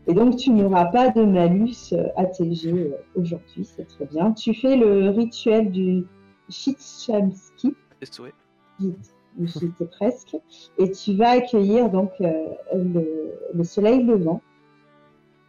Et 0.07 0.15
donc 0.15 0.37
tu 0.37 0.51
n'auras 0.51 0.87
pas 0.87 1.11
de 1.11 1.23
malus 1.25 1.93
euh, 1.93 2.07
ATG 2.17 2.67
euh, 2.73 2.91
aujourd'hui, 3.17 3.65
c'est 3.65 3.87
très 3.87 4.07
bien. 4.07 4.33
Tu 4.33 4.55
fais 4.55 4.77
le 4.77 5.11
rituel 5.11 5.71
du 5.71 6.05
Shitshamski, 6.49 7.75
C'est 8.01 8.13
souhait. 8.15 8.35
vite, 8.79 9.15
j'y 9.41 9.67
étais 9.67 9.87
presque, 9.87 10.37
et 10.79 10.91
tu 10.91 11.15
vas 11.15 11.31
accueillir 11.31 11.89
donc 11.91 12.11
euh, 12.21 12.31
le, 12.75 13.33
le 13.55 13.65
soleil 13.65 14.03
levant. 14.05 14.43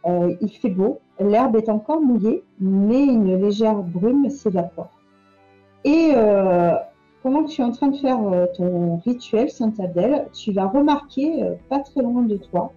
Euh, 0.06 0.34
il 0.40 0.50
fait 0.50 0.70
beau, 0.70 1.00
l'herbe 1.18 1.56
est 1.56 1.68
encore 1.68 2.00
mouillée, 2.00 2.44
mais 2.60 3.04
une 3.04 3.40
légère 3.40 3.82
brume 3.82 4.28
s'évapore. 4.28 4.90
Et 5.84 6.12
euh, 6.14 6.74
pendant 7.22 7.44
que 7.44 7.50
tu 7.50 7.60
es 7.60 7.64
en 7.64 7.72
train 7.72 7.88
de 7.88 7.96
faire 7.96 8.22
euh, 8.22 8.46
ton 8.54 8.96
rituel 8.98 9.50
Saint-Abdel, 9.50 10.28
tu 10.32 10.52
vas 10.52 10.66
remarquer, 10.66 11.42
euh, 11.42 11.54
pas 11.68 11.80
très 11.80 12.02
loin 12.02 12.22
de 12.22 12.36
toi, 12.36 12.72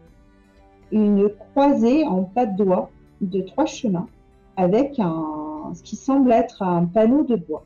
une 0.92 1.30
croisée 1.30 2.06
en 2.06 2.24
pas 2.24 2.46
de 2.46 2.64
doigt 2.64 2.90
de 3.20 3.42
trois 3.42 3.66
chemins 3.66 4.08
avec 4.56 5.00
un, 5.00 5.72
ce 5.74 5.84
qui 5.84 5.96
semble 5.96 6.32
être 6.32 6.62
un 6.62 6.86
panneau 6.86 7.24
de 7.24 7.36
bois. 7.36 7.66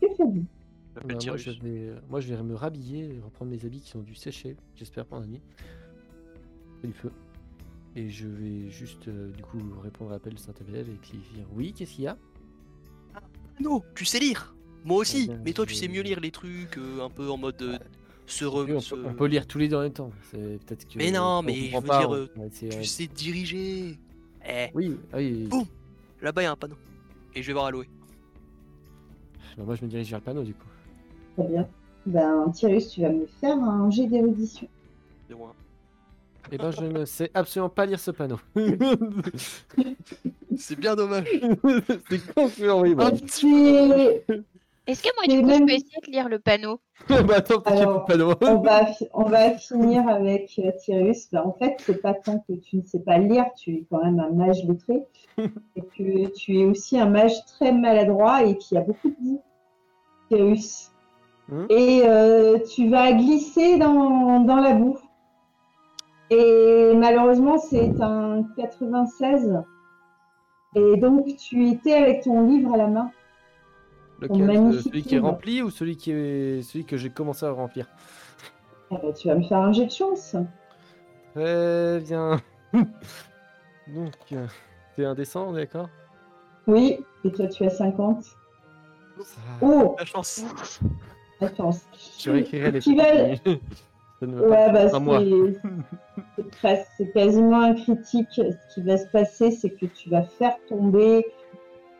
Que 0.00 0.08
faites-vous? 0.08 0.44
Je 0.96 1.06
Bah, 1.06 1.14
moi, 1.26 1.36
je 1.36 1.50
vais, 1.60 1.90
moi, 2.08 2.20
je 2.20 2.34
vais 2.34 2.42
me 2.42 2.54
rhabiller 2.54 3.14
et 3.14 3.20
reprendre 3.20 3.50
mes 3.50 3.64
habits 3.64 3.80
qui 3.80 3.96
ont 3.96 4.02
dû 4.02 4.14
sécher, 4.14 4.56
j'espère 4.74 5.04
pendant 5.06 5.22
la 5.22 5.28
nuit. 5.28 5.42
Du 6.82 6.92
feu. 6.92 7.12
Et 7.96 8.08
je 8.08 8.26
vais 8.28 8.68
juste, 8.70 9.08
euh, 9.08 9.30
du 9.32 9.42
coup, 9.42 9.58
répondre 9.82 10.10
à 10.10 10.14
l'appel 10.14 10.34
de 10.34 10.38
Saint-Abel 10.38 10.86
et 10.88 11.06
dire 11.16 11.46
oui, 11.54 11.72
qu'est-ce 11.72 11.92
qu'il 11.94 12.04
y 12.04 12.08
a? 12.08 12.16
Non, 13.60 13.82
tu 13.94 14.04
sais 14.04 14.18
lire 14.20 14.54
Moi 14.84 14.98
aussi, 14.98 15.26
ben, 15.28 15.40
mais 15.44 15.52
toi 15.52 15.66
tu 15.66 15.74
sais 15.74 15.88
mieux 15.88 16.00
lire 16.02 16.20
les 16.20 16.30
trucs 16.30 16.78
euh, 16.78 17.04
un 17.04 17.10
peu 17.10 17.28
en 17.30 17.36
mode 17.36 17.60
euh, 17.60 17.78
se 18.26 18.44
re- 18.44 18.64
Oui, 18.64 18.72
on, 18.72 18.80
se- 18.80 18.94
peut, 18.94 19.04
on 19.06 19.12
peut 19.14 19.26
lire 19.26 19.46
tous 19.46 19.58
les 19.58 19.68
deux 19.68 19.76
en 19.76 19.82
même 19.82 19.92
temps. 19.92 20.10
C'est 20.30 20.58
peut-être 20.64 20.86
que. 20.88 20.96
Mais 20.98 21.10
non, 21.10 21.40
on 21.40 21.42
mais 21.42 21.68
je 21.68 21.76
veux 21.76 21.82
pas, 21.82 21.98
dire, 21.98 22.10
on 22.10 22.14
euh, 22.14 22.26
Tu 22.58 22.66
euh, 22.66 22.82
sais 22.84 23.06
diriger 23.08 23.98
Eh, 24.48 24.68
Oui, 24.72 24.96
ah 25.12 25.16
oui. 25.18 25.46
Boum. 25.48 25.66
là-bas 26.22 26.42
il 26.42 26.44
y 26.44 26.48
a 26.48 26.52
un 26.52 26.56
panneau. 26.56 26.76
Et 27.34 27.42
je 27.42 27.46
vais 27.48 27.52
voir 27.52 27.66
Aloé. 27.66 27.86
Bah, 29.58 29.64
moi, 29.64 29.74
je 29.74 29.84
me 29.84 29.90
dirige 29.90 30.08
vers 30.10 30.20
le 30.20 30.24
panneau 30.24 30.42
du 30.44 30.54
coup. 30.54 30.68
Très 31.36 31.48
bien. 31.48 31.68
Ben, 32.06 32.50
Tyrus, 32.52 32.88
tu 32.88 33.02
vas 33.02 33.10
me 33.10 33.26
faire 33.26 33.56
un 33.58 33.90
jet 33.90 34.06
d'érudition. 34.06 34.68
Zéro 35.28 35.46
un. 35.46 35.54
Eh 36.52 36.58
ben, 36.58 36.70
je 36.70 36.82
ne 36.84 37.04
sais 37.04 37.30
absolument 37.34 37.68
pas 37.68 37.86
lire 37.86 38.00
ce 38.00 38.10
panneau. 38.10 38.38
C'est 40.56 40.78
bien 40.78 40.94
dommage. 40.96 41.24
c'est 42.10 42.34
con 42.34 42.48
que 42.48 42.80
oui, 42.80 42.94
bah. 42.94 43.10
Es- 43.12 44.24
Est-ce 44.86 45.02
que 45.02 45.08
moi, 45.16 45.26
du 45.28 45.40
coup, 45.40 45.46
même- 45.46 45.60
je 45.60 45.64
peux 45.66 45.72
essayer 45.72 46.00
de 46.06 46.10
lire 46.10 46.28
le 46.28 46.38
panneau? 46.38 46.80
Bah 47.08 47.36
attends, 47.36 47.60
Alors, 47.64 48.00
de 48.02 48.06
panneau. 48.12 48.34
on, 48.42 48.56
va, 48.60 48.86
on 49.14 49.24
va 49.24 49.50
finir 49.56 50.06
avec 50.08 50.58
euh, 50.58 50.72
Tyrus. 50.84 51.28
Ben, 51.32 51.42
en 51.44 51.52
fait, 51.52 51.76
c'est 51.80 52.02
pas 52.02 52.14
tant 52.14 52.40
que 52.46 52.52
tu 52.54 52.76
ne 52.78 52.82
sais 52.82 52.98
pas 53.00 53.18
lire, 53.18 53.46
tu 53.56 53.70
es 53.76 53.84
quand 53.90 54.02
même 54.04 54.18
un 54.20 54.30
mage 54.30 54.64
lettré, 54.64 55.04
et 55.38 55.82
que 55.96 56.28
tu 56.34 56.58
es 56.58 56.64
aussi 56.64 56.98
un 56.98 57.08
mage 57.08 57.32
très 57.46 57.72
maladroit 57.72 58.42
et 58.44 58.58
qui 58.58 58.76
a 58.76 58.80
beaucoup 58.80 59.08
de 59.10 59.16
boue, 59.20 59.42
Tyrus. 60.28 60.90
Hmm. 61.48 61.66
Et 61.70 62.02
euh, 62.04 62.58
tu 62.74 62.88
vas 62.90 63.12
glisser 63.12 63.78
dans, 63.78 64.40
dans 64.40 64.56
la 64.60 64.74
boue. 64.74 64.98
Et 66.30 66.92
malheureusement, 66.96 67.58
c'est 67.58 68.00
un 68.00 68.44
96. 68.56 69.62
Et 70.76 70.96
donc, 70.98 71.26
tu 71.36 71.68
étais 71.68 71.94
avec 71.94 72.22
ton 72.22 72.46
livre 72.46 72.74
à 72.74 72.76
la 72.76 72.86
main. 72.86 73.10
Lequel, 74.20 74.50
euh, 74.50 74.80
celui 74.80 75.02
qui 75.02 75.16
est 75.16 75.18
rempli 75.18 75.62
ou 75.62 75.70
celui 75.70 75.96
qui 75.96 76.12
est 76.12 76.62
celui 76.62 76.84
que 76.84 76.96
j'ai 76.96 77.10
commencé 77.10 77.46
à 77.46 77.50
remplir? 77.50 77.86
Eh 78.92 78.96
ben, 78.98 79.12
tu 79.12 79.28
vas 79.28 79.34
me 79.34 79.42
faire 79.42 79.58
un 79.58 79.72
jet 79.72 79.86
de 79.86 79.90
chance. 79.90 80.36
Très 81.34 82.00
bien. 82.00 82.40
Donc, 82.72 84.12
euh, 84.32 84.46
c'est 84.94 85.04
indécent, 85.04 85.48
on 85.48 85.56
est 85.56 85.60
d'accord? 85.62 85.88
Oui, 86.66 86.98
et 87.24 87.32
toi, 87.32 87.48
tu 87.48 87.64
as 87.64 87.70
50. 87.70 88.22
Ça- 88.22 89.40
Oh, 89.62 89.96
La 89.98 90.04
chance. 90.04 90.44
attends. 91.40 91.70
Je 92.18 92.30
réécrirai 92.30 92.70
les 92.70 92.80
Tu 92.80 92.94
vas-. 92.94 93.34
Ça 94.20 94.26
ne 94.26 94.40
Ouais, 94.40 94.72
bah, 94.72 94.88
c'est- 96.96 97.12
quasiment 97.12 97.60
un 97.62 97.74
critique. 97.74 98.28
Ce 98.34 98.74
qui 98.74 98.82
va 98.82 98.96
se 98.98 99.06
passer, 99.06 99.50
c'est 99.50 99.70
que 99.70 99.86
tu 99.86 100.10
vas 100.10 100.22
faire 100.22 100.56
tomber 100.68 101.26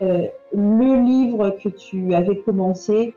euh, 0.03 0.27
le 0.53 1.03
livre 1.05 1.51
que 1.63 1.69
tu 1.69 2.15
avais 2.15 2.37
commencé. 2.39 3.15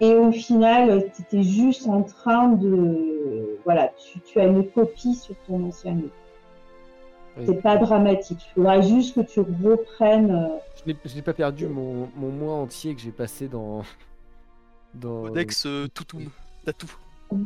Et 0.00 0.14
au 0.14 0.32
final, 0.32 1.04
tu 1.14 1.22
étais 1.22 1.42
juste 1.44 1.86
en 1.88 2.02
train 2.02 2.48
de. 2.48 3.58
Voilà, 3.64 3.92
tu, 3.96 4.18
tu 4.20 4.40
as 4.40 4.46
une 4.46 4.68
copie 4.68 5.14
sur 5.14 5.34
ton 5.46 5.64
ancien 5.68 5.94
livre. 5.94 6.08
Oui. 7.38 7.44
C'est 7.46 7.62
pas 7.62 7.76
dramatique. 7.76 8.38
Il 8.50 8.54
faudra 8.54 8.80
juste 8.80 9.14
que 9.14 9.20
tu 9.20 9.40
reprennes. 9.40 10.30
euh, 10.32 10.48
Je 10.84 10.90
n'ai- 10.92 10.98
Je 11.04 11.14
n'ai 11.14 11.22
pas 11.22 11.32
perdu 11.32 11.66
mon, 11.66 12.08
mon 12.16 12.28
mois 12.30 12.54
entier 12.54 12.94
que 12.94 13.00
j'ai 13.00 13.12
passé 13.12 13.46
dans. 13.48 13.82
dans 14.94 15.22
Codex 15.28 15.64
euh, 15.66 15.86
Toutoum. 15.94 16.24
T'as 16.64 16.72
tout. 16.72 16.92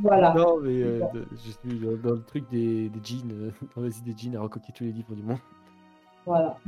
Voilà. 0.03 0.35
Non, 0.35 0.59
mais 0.61 0.83
euh, 0.83 1.01
je 1.33 1.51
suis 1.51 1.79
dans, 1.79 1.97
dans 1.97 2.15
le 2.15 2.23
truc 2.23 2.49
des, 2.51 2.89
des 2.89 3.01
jeans, 3.03 3.31
euh, 3.33 3.51
dans 3.77 3.83
les 3.83 3.91
des 4.05 4.17
jeans 4.17 4.37
à 4.37 4.41
recopier 4.41 4.73
tous 4.77 4.85
les 4.85 4.93
livres 4.93 5.15
du 5.15 5.23
monde. 5.23 5.39
Voilà. 6.25 6.59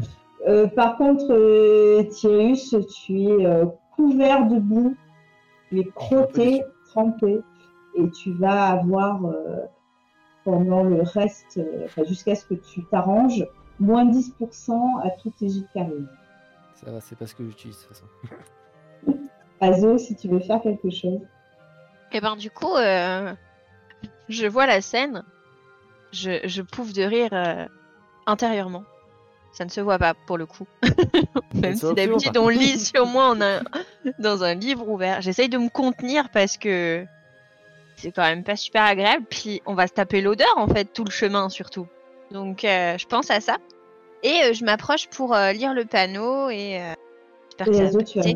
Euh, 0.47 0.69
par 0.69 0.97
contre, 0.97 1.27
euh, 1.31 2.05
tu 2.05 2.29
es 2.29 3.47
euh, 3.47 3.67
couvert 3.97 4.47
de 4.47 4.59
boue, 4.59 4.97
tu 5.69 5.81
es 5.81 5.85
crotté, 5.85 6.63
trempé, 6.87 7.41
et 7.97 8.11
tu 8.11 8.33
vas 8.33 8.71
avoir 8.71 9.21
pendant 10.45 10.85
le 10.85 11.03
reste, 11.03 11.61
enfin, 11.85 12.05
jusqu'à 12.05 12.37
ce 12.37 12.47
que 12.47 12.55
tu 12.55 12.85
t'arranges, 12.85 13.45
moins 13.81 14.07
10% 14.07 15.01
à 15.03 15.11
tous 15.11 15.31
tes 15.31 15.49
jets 15.49 15.65
de. 15.75 16.07
Ça 16.75 16.93
va, 16.93 17.01
c'est 17.01 17.19
pas 17.19 17.27
ce 17.27 17.35
que 17.35 17.45
j'utilise 17.45 17.77
de 17.77 17.83
toute 17.83 17.97
façon. 17.97 18.07
Azo, 19.61 19.99
si 19.99 20.15
tu 20.15 20.29
veux 20.29 20.39
faire 20.39 20.63
quelque 20.63 20.91
chose. 20.91 21.21
Et 22.13 22.21
ben, 22.21 22.37
du 22.37 22.51
coup, 22.51 22.75
euh, 22.75 23.33
je 24.29 24.47
vois 24.47 24.67
la 24.67 24.81
scène. 24.81 25.25
Je, 26.13 26.41
je 26.45 26.63
pouffe 26.63 26.93
de 26.93 27.03
rire 27.03 27.31
euh, 27.33 27.67
intérieurement. 28.27 28.85
Ça 29.53 29.65
ne 29.65 29.71
se 29.71 29.81
voit 29.81 29.99
pas 29.99 30.15
pour 30.15 30.39
le 30.39 30.47
coup. 30.47 30.67
Même 31.55 31.75
si 31.75 31.93
d'habitude 31.95 32.37
on 32.37 32.49
lit 32.49 32.79
sur 32.79 33.07
moi 33.07 33.33
on 33.35 33.41
a, 33.41 33.61
dans 34.19 34.45
un 34.45 34.55
livre 34.55 34.89
ouvert. 34.89 35.21
J'essaye 35.21 35.49
de 35.49 35.59
me 35.59 35.69
contenir 35.69 36.31
parce 36.31 36.57
que 36.57 37.05
c'est 37.97 38.13
quand 38.13 38.23
même 38.23 38.45
pas 38.45 38.57
super 38.57 38.85
agréable. 38.85 39.25
Puis 39.29 39.61
on 39.67 39.75
va 39.75 39.87
se 39.87 39.93
taper 39.93 40.21
l'odeur 40.21 40.53
en 40.57 40.69
fait 40.69 40.85
tout 40.85 41.05
le 41.05 41.11
chemin 41.11 41.49
surtout. 41.49 41.87
Donc 42.31 42.65
euh, 42.65 42.97
je 42.99 43.07
pense 43.07 43.31
à 43.31 43.41
ça. 43.41 43.57
Et 44.23 44.43
euh, 44.43 44.53
je 44.53 44.65
m'approche 44.65 45.09
pour 45.09 45.35
euh, 45.35 45.53
lire 45.53 45.75
le 45.75 45.85
panneau 45.85 46.51
et 46.51 46.79
euh, 46.81 46.95
j'espère 47.47 47.67
que 47.67 47.75
ça 47.75 47.85
va 47.85 48.33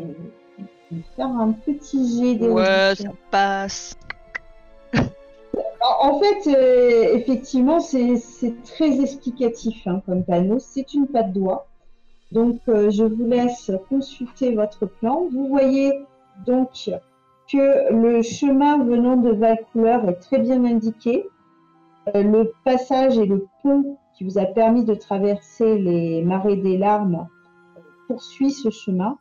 Faire 1.15 1.27
un 1.27 1.51
petit 1.51 2.37
jet 2.37 2.47
Ouais, 2.47 2.95
ça 2.95 3.09
passe. 3.31 3.95
En 5.99 6.19
fait, 6.19 6.47
euh, 6.47 7.15
effectivement, 7.15 7.79
c'est 7.79 8.55
très 8.63 9.01
explicatif 9.01 9.85
hein, 9.85 10.01
comme 10.05 10.23
panneau. 10.23 10.59
C'est 10.59 10.93
une 10.93 11.07
patte 11.07 11.33
doigt. 11.33 11.67
Donc, 12.31 12.59
euh, 12.67 12.89
je 12.89 13.03
vous 13.03 13.27
laisse 13.27 13.71
consulter 13.89 14.55
votre 14.55 14.85
plan. 14.85 15.27
Vous 15.31 15.47
voyez 15.47 15.93
donc 16.45 16.89
que 17.51 17.93
le 17.93 18.21
chemin 18.21 18.83
venant 18.83 19.17
de 19.17 19.31
Valcouleur 19.31 20.09
est 20.09 20.19
très 20.19 20.39
bien 20.39 20.63
indiqué. 20.63 21.27
Euh, 22.15 22.23
le 22.23 22.53
passage 22.63 23.17
et 23.17 23.25
le 23.25 23.45
pont 23.61 23.97
qui 24.17 24.23
vous 24.23 24.37
a 24.37 24.45
permis 24.45 24.83
de 24.83 24.93
traverser 24.93 25.77
les 25.77 26.21
marais 26.21 26.55
des 26.55 26.77
larmes 26.77 27.27
poursuit 28.07 28.51
ce 28.51 28.69
chemin. 28.69 29.17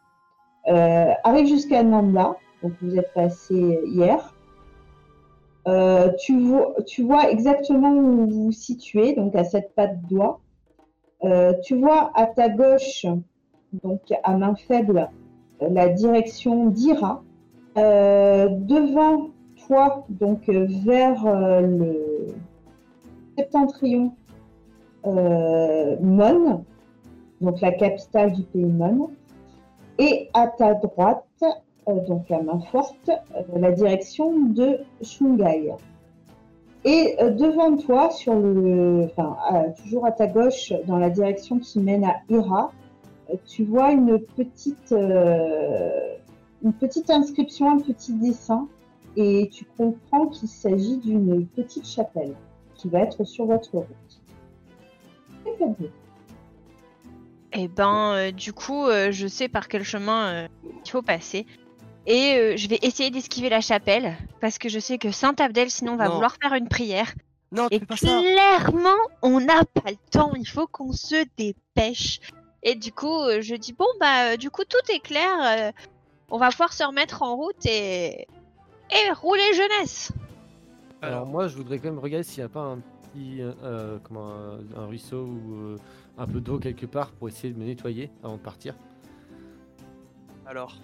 Euh, 0.68 1.12
arrive 1.24 1.46
jusqu'à 1.46 1.82
Nanda, 1.82 2.36
donc 2.62 2.72
vous 2.80 2.96
êtes 2.96 3.12
passé 3.14 3.80
hier. 3.86 4.34
Euh, 5.68 6.10
tu, 6.18 7.02
vois, 7.02 7.30
exactement 7.30 7.92
où 7.92 8.26
vous 8.26 8.44
vous 8.44 8.52
situez, 8.52 9.14
donc 9.14 9.34
à 9.34 9.44
cette 9.44 9.74
patte 9.74 10.00
doigt. 10.08 10.40
Euh, 11.24 11.54
tu 11.62 11.76
vois 11.76 12.10
à 12.14 12.26
ta 12.26 12.48
gauche, 12.48 13.06
donc 13.84 14.00
à 14.24 14.36
main 14.36 14.54
faible, 14.56 15.08
la 15.60 15.88
direction 15.88 16.66
d'Ira. 16.66 17.22
Devant 17.76 19.30
toi, 19.66 20.04
donc 20.08 20.48
vers 20.48 21.24
le 21.62 22.26
septentrion, 23.36 24.14
euh, 25.06 25.96
Mon, 26.00 26.64
donc 27.40 27.60
la 27.60 27.72
capitale 27.72 28.32
du 28.32 28.42
pays 28.42 28.64
Mon. 28.64 29.10
Et 30.04 30.28
à 30.34 30.48
ta 30.48 30.74
droite, 30.74 31.44
euh, 31.86 32.00
donc 32.08 32.28
à 32.32 32.42
main 32.42 32.58
forte, 32.72 33.08
euh, 33.08 33.42
la 33.56 33.70
direction 33.70 34.32
de 34.48 34.80
Shungai. 35.00 35.70
Et 36.84 37.14
euh, 37.20 37.30
devant 37.30 37.76
toi, 37.76 38.10
sur 38.10 38.34
le, 38.34 39.06
toujours 39.80 40.04
à 40.04 40.10
ta 40.10 40.26
gauche, 40.26 40.72
dans 40.88 40.98
la 40.98 41.08
direction 41.08 41.60
qui 41.60 41.78
mène 41.78 42.02
à 42.02 42.16
Ira, 42.28 42.72
euh, 43.30 43.36
tu 43.46 43.62
vois 43.62 43.92
une 43.92 44.18
petite, 44.18 44.90
une 44.90 46.72
petite 46.72 47.08
inscription, 47.08 47.70
un 47.70 47.78
petit 47.78 48.14
dessin, 48.14 48.66
et 49.14 49.50
tu 49.52 49.64
comprends 49.78 50.26
qu'il 50.26 50.48
s'agit 50.48 50.96
d'une 50.96 51.46
petite 51.46 51.86
chapelle 51.86 52.34
qui 52.74 52.88
va 52.88 53.02
être 53.02 53.22
sur 53.22 53.46
votre 53.46 53.76
route. 53.76 54.22
Et 57.54 57.68
ben, 57.68 58.12
euh, 58.14 58.30
du 58.30 58.52
coup, 58.52 58.86
euh, 58.86 59.10
je 59.12 59.26
sais 59.26 59.48
par 59.48 59.68
quel 59.68 59.84
chemin 59.84 60.26
euh, 60.32 60.48
il 60.84 60.90
faut 60.90 61.02
passer. 61.02 61.46
Et 62.06 62.34
euh, 62.36 62.56
je 62.56 62.66
vais 62.68 62.78
essayer 62.82 63.10
d'esquiver 63.10 63.48
la 63.48 63.60
chapelle, 63.60 64.16
parce 64.40 64.58
que 64.58 64.68
je 64.68 64.78
sais 64.78 64.98
que 64.98 65.10
Saint 65.12 65.34
Abdel, 65.38 65.70
sinon, 65.70 65.96
va 65.96 66.08
Non. 66.08 66.14
vouloir 66.14 66.36
faire 66.42 66.54
une 66.54 66.68
prière. 66.68 67.12
Non, 67.52 67.68
tu 67.68 67.76
Et 67.76 67.78
fais 67.80 67.86
pas 67.86 67.96
ça. 67.96 68.20
clairement, 68.20 68.96
on 69.22 69.38
n'a 69.40 69.64
pas 69.64 69.90
le 69.90 69.96
temps. 70.10 70.32
Il 70.34 70.46
faut 70.48 70.66
qu'on 70.66 70.92
se 70.92 71.24
dépêche. 71.36 72.20
Et 72.62 72.74
du 72.74 72.92
coup, 72.92 73.20
euh, 73.24 73.40
je 73.42 73.54
dis 73.54 73.72
bon 73.74 73.86
bah, 74.00 74.32
euh, 74.32 74.36
du 74.36 74.48
coup, 74.50 74.62
tout 74.64 74.92
est 74.92 75.00
clair. 75.00 75.28
euh, 75.44 75.70
on 76.30 76.38
va 76.38 76.48
pouvoir 76.48 76.72
se 76.72 76.82
remettre 76.82 77.22
en 77.22 77.36
route 77.36 77.66
et 77.66 78.26
et 78.90 79.12
rouler 79.20 79.52
jeunesse. 79.54 80.12
Alors 81.02 81.26
moi, 81.26 81.48
je 81.48 81.56
voudrais 81.56 81.78
quand 81.78 81.90
même 81.90 81.98
regarder 81.98 82.24
s'il 82.24 82.38
n'y 82.38 82.46
a 82.46 82.48
pas 82.48 82.60
un 82.60 82.78
petit, 82.78 83.38
euh, 83.40 83.98
comment, 84.04 84.30
un, 84.30 84.58
un 84.80 84.86
ruisseau 84.86 85.24
ou 85.26 85.54
euh, 85.54 85.76
un 86.22 86.26
peu 86.26 86.40
d'eau 86.40 86.58
quelque 86.58 86.86
part 86.86 87.10
pour 87.12 87.28
essayer 87.28 87.52
de 87.52 87.58
me 87.58 87.64
nettoyer 87.64 88.10
avant 88.22 88.34
de 88.36 88.40
partir. 88.40 88.74
alors, 90.46 90.76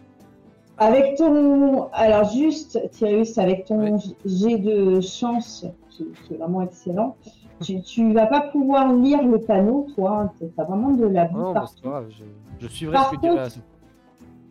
Avec 0.79 1.17
ton. 1.17 1.89
Alors, 1.93 2.31
juste, 2.31 2.79
Thierry, 2.91 3.29
avec 3.37 3.65
ton 3.67 3.99
jet 4.25 4.59
de 4.59 5.01
chance, 5.01 5.65
qui, 5.91 6.07
qui 6.27 6.35
est 6.35 6.37
vraiment 6.37 6.63
excellent, 6.63 7.17
tu, 7.63 7.81
tu 7.83 8.13
vas 8.13 8.27
pas 8.27 8.41
pouvoir 8.43 8.93
lire 8.95 9.23
le 9.23 9.39
panneau, 9.41 9.87
toi. 9.95 10.33
Tu 10.39 10.45
as 10.59 10.65
vraiment 10.65 10.91
de 10.93 11.07
la 11.07 11.25
boue 11.27 11.39
non, 11.39 11.55
partout. 11.55 11.83
grave, 11.83 12.07
je, 12.11 12.25
je 12.61 12.69
suivrai 12.69 12.95
Par 12.95 13.11
ce 13.11 13.17
que 13.17 13.21
contre- 13.21 13.39
Asso. 13.41 13.59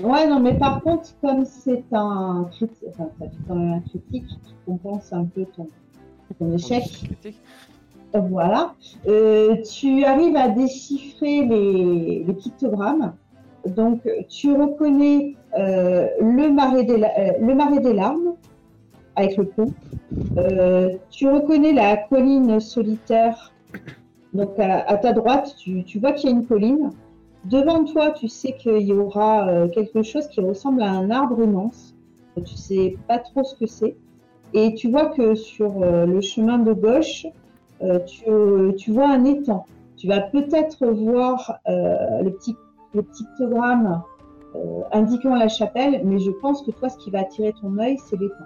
Ouais, 0.03 0.27
non, 0.27 0.39
mais 0.39 0.53
par 0.57 0.81
contre, 0.83 1.09
comme 1.21 1.43
c'est 1.45 1.83
un 1.91 2.47
critique, 2.51 2.77
enfin, 2.89 3.09
ça 3.19 3.25
fait 3.25 3.35
quand 3.47 3.55
même 3.55 3.73
un 3.73 3.79
critique 3.79 4.27
qui 4.27 4.53
compense 4.65 5.11
un 5.11 5.25
peu 5.25 5.43
ton, 5.55 5.67
ton 6.37 6.51
échec. 6.53 6.83
Voilà, 8.13 8.73
euh, 9.07 9.55
tu 9.61 10.03
arrives 10.03 10.35
à 10.35 10.49
déchiffrer 10.49 11.45
les, 11.45 12.23
les 12.25 12.33
pictogrammes. 12.33 13.13
Donc, 13.65 14.07
tu 14.29 14.53
reconnais 14.53 15.35
euh, 15.57 16.07
le, 16.21 16.49
marais 16.51 16.83
des, 16.83 16.97
la- 16.97 17.19
euh, 17.19 17.31
le 17.41 17.53
marais 17.53 17.79
des 17.79 17.93
larmes 17.93 18.35
avec 19.15 19.35
le 19.37 19.45
pont. 19.45 19.73
Tu 21.09 21.27
reconnais 21.27 21.73
la 21.73 21.97
colline 21.97 22.59
solitaire. 22.59 23.53
Donc, 24.33 24.59
à, 24.59 24.97
ta 24.97 25.13
droite, 25.13 25.55
tu, 25.57 25.83
vois 25.99 26.13
qu'il 26.13 26.29
y 26.29 26.33
a 26.33 26.35
une 26.35 26.45
colline. 26.45 26.91
Devant 27.45 27.83
toi, 27.85 28.11
tu 28.11 28.27
sais 28.27 28.53
qu'il 28.53 28.81
y 28.81 28.93
aura 28.93 29.67
quelque 29.73 30.03
chose 30.03 30.27
qui 30.27 30.41
ressemble 30.41 30.83
à 30.83 30.91
un 30.91 31.09
arbre 31.09 31.41
immense. 31.41 31.95
Tu 32.35 32.55
sais 32.55 32.97
pas 33.07 33.17
trop 33.17 33.43
ce 33.43 33.55
que 33.55 33.65
c'est. 33.65 33.97
Et 34.53 34.75
tu 34.75 34.91
vois 34.91 35.07
que 35.07 35.33
sur 35.33 35.79
le 35.79 36.21
chemin 36.21 36.59
de 36.59 36.73
gauche, 36.73 37.25
tu, 38.05 38.75
tu 38.77 38.91
vois 38.91 39.09
un 39.09 39.23
étang. 39.25 39.65
Tu 39.97 40.07
vas 40.07 40.21
peut-être 40.21 40.85
voir 40.85 41.59
euh, 41.67 42.21
le 42.21 42.31
petit 42.31 42.55
le 42.93 43.03
pictogramme 43.03 44.01
euh, 44.55 44.81
indiquant 44.91 45.35
la 45.35 45.47
chapelle, 45.47 46.01
mais 46.05 46.19
je 46.19 46.31
pense 46.31 46.63
que 46.63 46.71
toi, 46.71 46.89
ce 46.89 46.97
qui 46.97 47.11
va 47.11 47.19
attirer 47.19 47.53
ton 47.53 47.77
œil, 47.77 47.97
c'est 47.97 48.19
l'étang. 48.19 48.45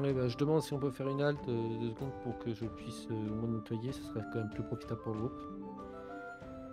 Ouais, 0.00 0.12
bah, 0.12 0.28
je 0.28 0.36
demande 0.36 0.62
si 0.62 0.72
on 0.72 0.78
peut 0.78 0.90
faire 0.90 1.08
une 1.08 1.20
halte 1.20 1.48
euh, 1.48 1.78
deux 1.80 1.90
secondes 1.90 2.12
pour 2.22 2.38
que 2.38 2.54
je 2.54 2.64
puisse 2.64 3.08
euh, 3.10 3.14
au 3.14 3.46
moins 3.46 3.58
nettoyer, 3.58 3.92
ce 3.92 4.02
serait 4.02 4.22
quand 4.32 4.38
même 4.38 4.50
plus 4.50 4.62
profitable 4.62 5.00
pour 5.02 5.12
le 5.14 5.18
groupe. 5.20 5.40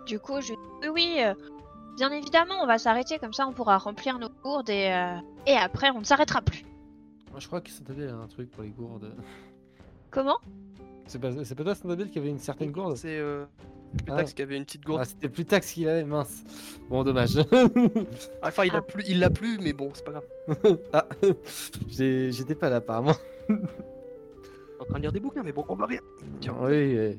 Du 0.06 0.18
coup, 0.18 0.40
je 0.40 0.54
oui, 0.82 0.88
oui, 0.92 1.16
euh, 1.18 1.34
bien 1.96 2.10
évidemment, 2.10 2.54
on 2.62 2.66
va 2.66 2.78
s'arrêter 2.78 3.18
comme 3.18 3.32
ça, 3.32 3.46
on 3.46 3.52
pourra 3.52 3.78
remplir 3.78 4.18
nos 4.18 4.30
gourdes 4.42 4.70
et 4.70 4.90
euh, 4.90 5.16
et 5.46 5.54
après, 5.54 5.90
on 5.90 6.00
ne 6.00 6.04
s'arrêtera 6.04 6.40
plus. 6.40 6.64
Moi, 7.30 7.40
je 7.40 7.46
crois 7.46 7.60
que 7.60 7.70
Saint-Abel 7.70 8.08
a 8.08 8.14
un 8.14 8.26
truc 8.26 8.50
pour 8.50 8.62
les 8.62 8.70
gourdes. 8.70 9.12
Comment? 10.10 10.38
C'est 11.10 11.18
pas, 11.18 11.30
pas 11.32 11.64
toi 11.64 11.74
Saint-Abel 11.74 12.08
qui 12.08 12.18
avait 12.20 12.28
une 12.28 12.38
certaine 12.38 12.70
gourde 12.70 12.94
c'est 12.96 13.18
euh, 13.18 13.44
Ah. 13.92 13.96
Plutax 14.04 14.32
qui 14.34 14.42
avait 14.42 14.56
une 14.56 14.64
petite 14.64 14.84
gourde. 14.84 15.00
Ah, 15.02 15.04
c'était 15.04 15.28
plus 15.28 15.44
taxe 15.44 15.72
qu'il 15.72 15.88
avait, 15.88 16.04
mince. 16.04 16.44
Bon, 16.88 17.02
dommage. 17.02 17.36
Ah, 18.42 18.48
Enfin, 18.48 18.64
il 18.64 18.70
Ah. 18.74 18.78
a 18.78 18.82
plus, 18.82 19.02
il 19.08 19.18
l'a 19.18 19.28
plus, 19.30 19.58
mais 19.58 19.72
bon, 19.72 19.90
c'est 19.92 20.04
pas 20.04 20.12
grave. 20.12 20.26
ah, 20.92 21.06
j'étais 21.88 22.54
pas 22.54 22.70
là 22.70 22.76
apparemment. 22.76 23.14
En 24.78 24.84
train 24.84 24.98
de 24.98 25.02
lire 25.02 25.12
des 25.12 25.18
bouquins, 25.18 25.42
mais 25.42 25.50
bon, 25.52 25.64
on 25.68 25.74
va 25.74 25.86
rien. 25.86 26.00
Tiens. 26.40 26.54
Oui, 26.60 26.96
oui, 26.96 27.18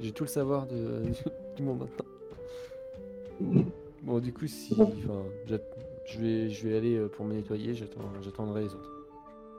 j'ai 0.00 0.12
tout 0.12 0.24
le 0.24 0.28
savoir 0.28 0.66
de, 0.66 1.02
du 1.56 1.62
monde 1.62 1.78
maintenant. 1.80 3.64
Bon, 4.02 4.18
du 4.18 4.32
coup, 4.34 4.46
si. 4.46 4.74
Enfin, 4.78 5.22
je 5.46 6.18
vais, 6.20 6.50
je 6.50 6.68
vais 6.68 6.76
aller 6.76 6.96
euh, 6.96 7.08
pour 7.08 7.24
me 7.24 7.32
nettoyer, 7.34 7.74
j'attendrai 7.74 8.60
les 8.62 8.74
autres. 8.74 8.90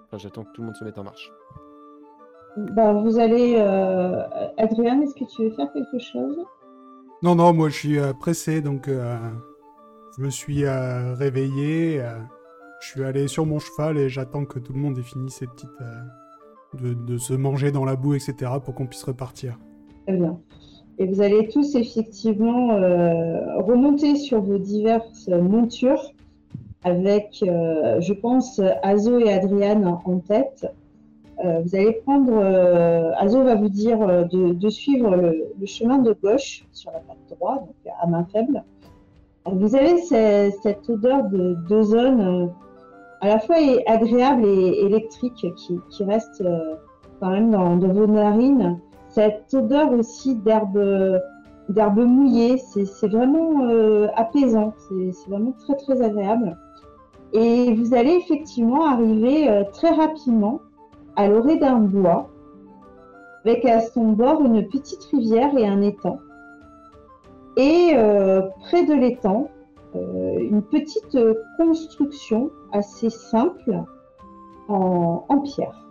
Enfin, 0.06 0.18
j'attends 0.20 0.44
que 0.44 0.52
tout 0.54 0.62
le 0.62 0.68
monde 0.68 0.76
se 0.76 0.84
mette 0.84 0.98
en 1.00 1.04
marche. 1.04 1.32
Bah, 2.58 2.94
vous 2.94 3.20
allez. 3.20 3.56
Euh... 3.58 4.24
Adrien, 4.58 5.02
est-ce 5.02 5.16
que 5.16 5.26
tu 5.26 5.44
veux 5.44 5.52
faire 5.52 5.72
quelque 5.74 6.00
chose? 6.00 6.38
Non, 7.24 7.36
non, 7.36 7.54
moi 7.54 7.70
je 7.70 7.76
suis 7.76 8.00
euh, 8.00 8.14
pressé, 8.14 8.62
donc 8.62 8.88
euh, 8.88 9.16
je 10.18 10.24
me 10.24 10.30
suis 10.30 10.66
euh, 10.66 11.14
réveillé, 11.14 12.02
euh, 12.02 12.18
je 12.82 12.88
suis 12.90 13.04
allé 13.04 13.28
sur 13.28 13.46
mon 13.46 13.60
cheval 13.60 13.98
et 13.98 14.10
j'attends 14.10 14.46
que 14.46 14.60
tout 14.60 14.74
le 14.74 14.80
monde 14.80 14.98
ait 14.98 15.04
fini 15.04 15.30
ses 15.30 15.48
petites... 15.48 15.70
de, 16.82 16.94
de 16.94 17.18
se 17.18 17.34
manger 17.34 17.72
dans 17.72 17.86
la 17.86 17.96
boue, 17.96 18.16
etc., 18.16 18.34
pour 18.64 18.74
qu'on 18.74 18.88
puisse 18.88 19.04
repartir. 19.04 19.60
Très 20.08 20.18
bien. 20.18 20.40
Et 20.98 21.06
vous 21.06 21.22
allez 21.22 21.48
tous 21.48 21.76
effectivement 21.76 22.70
remonter 23.60 24.16
sur 24.16 24.42
vos 24.42 24.58
diverses 24.58 25.28
montures 25.28 26.12
avec, 26.84 27.40
je 27.42 28.14
pense, 28.14 28.62
Azo 28.84 29.20
et 29.20 29.32
Adriane 29.32 29.86
en 29.86 30.20
tête. 30.20 30.66
Euh, 31.44 31.62
vous 31.64 31.76
allez 31.76 31.94
prendre, 32.06 32.32
euh, 32.34 33.12
Azo 33.18 33.44
va 33.44 33.56
vous 33.56 33.70
dire 33.70 34.02
euh, 34.02 34.24
de, 34.26 34.70
suivre 34.70 35.16
le, 35.16 35.66
chemin 35.66 35.98
de 35.98 36.16
gauche 36.22 36.66
sur 36.72 36.92
la 36.92 37.00
patte 37.00 37.18
droite, 37.40 37.62
donc 37.62 37.94
à 38.02 38.08
main 38.08 38.26
faible. 38.32 38.64
Alors, 39.46 39.58
vous 39.58 39.76
avez 39.76 40.00
ce- 40.02 40.52
cette 40.62 40.88
odeur 40.90 41.24
de 41.24 41.56
d'ozone 41.68 42.22
euh, 42.22 42.48
à 43.22 43.28
la 43.28 43.40
fois 43.40 43.56
agréable 43.88 44.46
et 44.46 44.86
électrique 44.86 45.46
qui, 45.90 46.04
reste 46.04 46.42
euh, 46.42 46.76
quand 47.20 47.30
même 47.30 47.52
dans, 47.52 47.78
vos 47.78 48.08
narines 48.08 48.80
cette 49.10 49.54
odeur 49.54 49.92
aussi 49.92 50.36
d'herbe 50.36 50.78
mouillée, 51.70 52.58
c'est 52.58 53.08
vraiment 53.08 53.64
euh, 53.66 54.08
apaisant, 54.16 54.74
c'est 54.88 55.30
vraiment 55.30 55.54
très 55.66 55.76
très 55.76 56.02
agréable. 56.02 56.58
Et 57.34 57.74
vous 57.74 57.94
allez 57.94 58.12
effectivement 58.14 58.86
arriver 58.86 59.50
euh, 59.50 59.64
très 59.74 59.92
rapidement 59.92 60.62
à 61.22 61.28
l'orée 61.28 61.58
d'un 61.58 61.80
bois, 61.80 62.30
avec 63.46 63.66
à 63.66 63.82
son 63.82 64.12
bord 64.14 64.44
une 64.44 64.68
petite 64.68 65.04
rivière 65.06 65.56
et 65.58 65.68
un 65.68 65.82
étang. 65.82 66.20
Et 67.58 67.92
euh, 67.96 68.42
près 68.62 68.86
de 68.86 68.94
l'étang, 68.94 69.52
euh, 69.96 70.40
une 70.40 70.64
petite 70.64 71.18
construction 71.58 72.50
assez 72.72 73.10
simple 73.10 73.84
en, 74.68 75.26
en 75.28 75.40
pierre. 75.42 75.86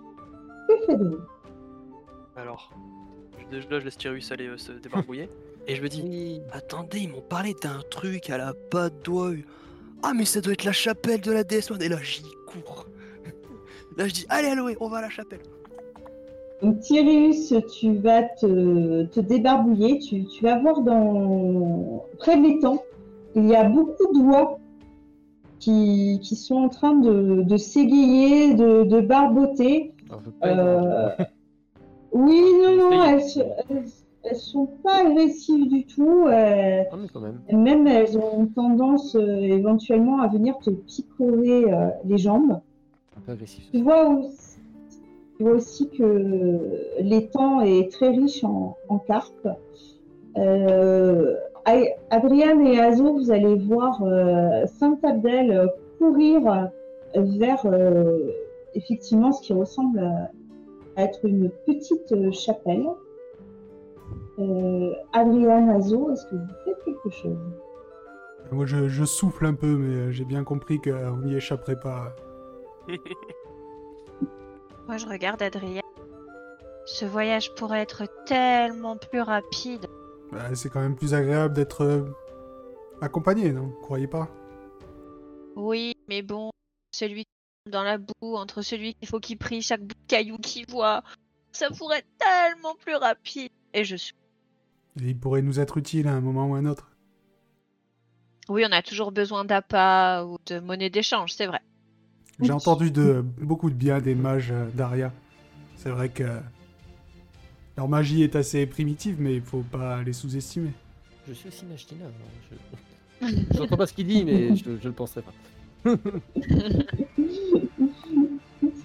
Que 0.69 0.75
faites-vous? 0.87 1.19
Alors, 2.37 2.71
je, 3.53 3.57
là, 3.69 3.81
je 3.81 3.85
laisse 3.85 3.99
Tyrus 3.99 4.33
aller 4.33 4.47
euh, 4.47 4.57
se 4.57 4.73
débarbouiller. 4.73 5.29
et 5.67 5.77
je 5.77 5.83
me 5.83 5.89
dis, 5.89 6.41
attendez, 6.53 7.01
ils 7.01 7.11
m'ont 7.11 7.21
parlé 7.21 7.55
d'un 7.63 7.81
truc 7.91 8.31
à 8.31 8.39
la 8.39 8.55
patte 8.71 9.05
d'oie. 9.05 9.33
Ah, 10.03 10.13
mais 10.15 10.25
ça 10.25 10.41
doit 10.41 10.55
être 10.55 10.65
la 10.65 10.73
chapelle 10.73 11.21
de 11.21 11.33
la 11.33 11.45
déesse. 11.45 11.71
Et 11.81 11.89
là, 11.89 11.99
j'y 12.03 12.25
cours. 12.47 12.87
Là, 14.01 14.09
je 14.09 14.15
dis, 14.15 14.27
allez, 14.31 14.49
Aloé, 14.49 14.77
on 14.81 14.89
va 14.89 14.99
à 14.99 15.03
la 15.03 15.11
chapelle. 15.11 15.41
Donc 16.63 16.81
Tyrius, 16.81 17.55
tu 17.79 17.95
vas 17.97 18.23
te, 18.23 19.05
te 19.05 19.21
débarbouiller, 19.21 19.99
tu, 19.99 20.25
tu 20.27 20.45
vas 20.45 20.59
voir 20.59 20.83
dans 20.83 22.05
près 22.19 22.37
de 22.37 22.43
l'étang, 22.43 22.83
il 23.35 23.47
y 23.47 23.55
a 23.55 23.65
beaucoup 23.65 24.13
d'oies 24.13 24.59
qui, 25.59 26.19
qui 26.23 26.37
sont 26.37 26.57
en 26.57 26.69
train 26.69 26.95
de, 26.95 27.43
de 27.43 27.57
s'égayer, 27.57 28.55
de, 28.55 28.85
de 28.85 29.01
barboter. 29.01 29.95
Euh, 30.45 31.11
oui, 32.13 32.43
non, 32.63 32.77
non, 32.91 33.03
elles, 33.05 33.23
elles, 33.71 33.85
elles 34.25 34.37
sont 34.37 34.67
pas 34.83 35.07
agressives 35.07 35.69
du 35.69 35.85
tout. 35.87 36.25
euh, 36.27 36.83
Ah, 36.93 36.97
mais 37.01 37.09
quand 37.13 37.21
même. 37.21 37.41
même 37.53 37.87
elles 37.87 38.19
ont 38.19 38.47
tendance 38.47 39.15
euh, 39.17 39.41
éventuellement 39.41 40.21
à 40.21 40.29
venir 40.29 40.59
te 40.59 40.71
picorer 40.71 41.73
euh, 41.73 41.89
les 42.05 42.19
jambes. 42.19 42.61
Un 43.21 43.27
peu 43.27 43.33
agressif. 43.33 43.65
Tu 43.73 43.83
vois 43.83 44.09
aussi, 44.09 44.59
tu 45.37 45.45
vois 45.45 45.53
aussi 45.53 45.91
que 45.91 46.59
l'étang 47.01 47.61
est 47.61 47.93
très 47.93 48.09
riche 48.11 48.43
en, 48.45 48.77
en 48.89 48.99
carpes. 48.99 49.49
Euh, 50.37 51.37
et 51.67 51.95
Azo, 52.81 53.15
vous 53.15 53.31
allez 53.31 53.57
voir 53.57 54.03
euh, 54.03 54.65
Saint-Abdel 54.67 55.51
euh, 55.51 55.67
courir 55.99 56.71
vers 57.15 57.61
euh, 57.67 58.19
effectivement 58.75 59.33
ce 59.33 59.43
qui 59.43 59.53
ressemble 59.53 59.99
à, 59.99 60.31
à 60.97 61.05
être 61.05 61.25
une 61.25 61.51
petite 61.67 62.11
euh, 62.13 62.33
chapelle. 62.33 62.87
Euh, 64.39 64.93
Adriane, 65.13 65.69
Azo, 65.71 66.11
est-ce 66.13 66.25
que 66.27 66.37
vous 66.37 66.55
faites 66.65 66.85
quelque 66.85 67.11
chose? 67.11 67.39
Moi 68.51 68.67
je, 68.67 68.89
je 68.89 69.05
souffle 69.05 69.47
un 69.47 69.55
peu, 69.55 69.77
mais 69.77 70.13
j'ai 70.13 70.25
bien 70.25 70.43
compris 70.45 70.81
qu'on 70.81 71.19
n'y 71.19 71.37
échapperait 71.37 71.79
pas. 71.79 72.17
Moi, 74.87 74.97
je 74.97 75.07
regarde 75.07 75.43
Adrien. 75.43 75.83
Ce 76.87 77.05
voyage 77.05 77.55
pourrait 77.55 77.81
être 77.81 78.05
tellement 78.27 78.97
plus 78.97 79.21
rapide. 79.21 79.87
Bah, 80.33 80.55
c'est 80.55 80.71
quand 80.71 80.81
même 80.81 80.97
plus 80.97 81.15
agréable 81.15 81.55
d'être 81.55 81.83
euh, 81.83 82.05
accompagné, 83.01 83.53
non? 83.53 83.67
Vous 83.67 83.81
croyez 83.83 84.07
pas? 84.07 84.29
Oui, 85.57 85.95
mais 86.09 86.23
bon, 86.23 86.51
celui 86.93 87.25
qui 87.25 87.31
tombe 87.65 87.73
dans 87.73 87.83
la 87.83 87.99
boue, 87.99 88.37
entre 88.37 88.63
celui 88.63 88.95
qu'il 88.95 89.09
faut 89.09 89.21
qu'il 89.21 89.39
prie 89.39 89.63
chaque 89.63 89.83
bout 89.83 89.95
de 89.95 90.07
caillou 90.09 90.39
qu'il 90.39 90.67
voit. 90.69 91.03
Ça 91.53 91.69
pourrait 91.71 91.99
être 91.99 92.09
tellement 92.19 92.75
plus 92.77 92.95
rapide. 92.95 93.51
Et 93.75 93.85
je 93.85 93.97
suis. 93.97 94.15
Et 95.01 95.11
il 95.11 95.19
pourrait 95.19 95.43
nous 95.43 95.61
être 95.61 95.77
utile 95.77 96.09
à 96.09 96.13
un 96.13 96.21
moment 96.21 96.47
ou 96.49 96.55
à 96.55 96.59
un 96.59 96.67
autre. 96.67 96.91
Oui, 98.49 98.65
on 98.69 98.73
a 98.73 98.83
toujours 98.83 99.13
besoin 99.13 99.45
d'appât 99.45 100.25
ou 100.25 100.39
de 100.47 100.59
monnaie 100.59 100.91
d'échange, 100.91 101.33
c'est 101.35 101.47
vrai. 101.47 101.61
J'ai 102.43 102.53
entendu 102.53 102.91
de, 102.91 103.25
beaucoup 103.41 103.71
de 103.71 103.75
bien 103.75 104.01
des 104.01 104.15
mages 104.15 104.51
euh, 104.53 104.67
d'Aria. 104.75 105.13
C'est 105.77 105.91
vrai 105.91 106.09
que 106.09 106.25
leur 107.77 107.89
magie 107.89 108.23
est 108.23 108.37
assez 108.37 108.67
primitive, 108.67 109.17
mais 109.19 109.37
il 109.37 109.43
faut 109.43 109.65
pas 109.71 110.03
les 110.03 110.13
sous-estimer. 110.13 110.71
Je 111.29 111.33
suis 111.35 111.49
aussi 111.49 111.65
Majtina. 111.67 112.05
hein, 113.23 113.27
Je 113.53 113.59
n'entends 113.59 113.77
pas 113.77 113.87
ce 113.87 113.93
qu'il 113.95 114.07
dit, 114.07 114.25
mais 114.25 114.57
je, 114.57 114.65
je 114.83 114.89
le 114.89 114.95
penserai 114.95 115.23
pas. 115.23 115.33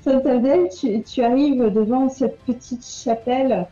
Saint-Abdel, 0.03 0.69
tu, 0.69 1.01
tu 1.03 1.21
arrives 1.21 1.63
devant 1.73 2.09
cette 2.09 2.39
petite 2.41 2.85
chapelle. 2.85 3.67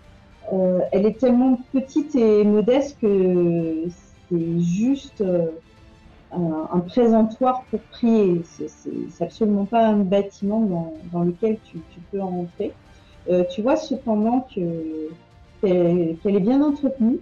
Euh, 0.51 0.80
elle 0.91 1.05
est 1.05 1.19
tellement 1.19 1.60
petite 1.72 2.15
et 2.15 2.43
modeste 2.43 2.97
que 3.01 3.85
c'est 4.30 4.60
juste 4.61 5.22
euh, 5.22 5.47
un, 6.35 6.80
présentoir 6.81 7.65
pour 7.69 7.81
prier. 7.91 8.43
C'est- 8.43 9.23
absolument 9.23 9.65
pas 9.65 9.88
un 9.88 9.99
bâtiment 9.99 10.61
dans, 11.11 11.23
lequel 11.23 11.60
tu, 11.64 11.80
peux 12.11 12.22
rentrer. 12.22 12.73
Euh, 13.30 13.43
tu 13.53 13.61
vois 13.61 13.76
cependant 13.76 14.47
que 14.53 15.10
qu'elle 15.61 16.35
est 16.35 16.39
bien 16.41 16.61
entretenue. 16.61 17.19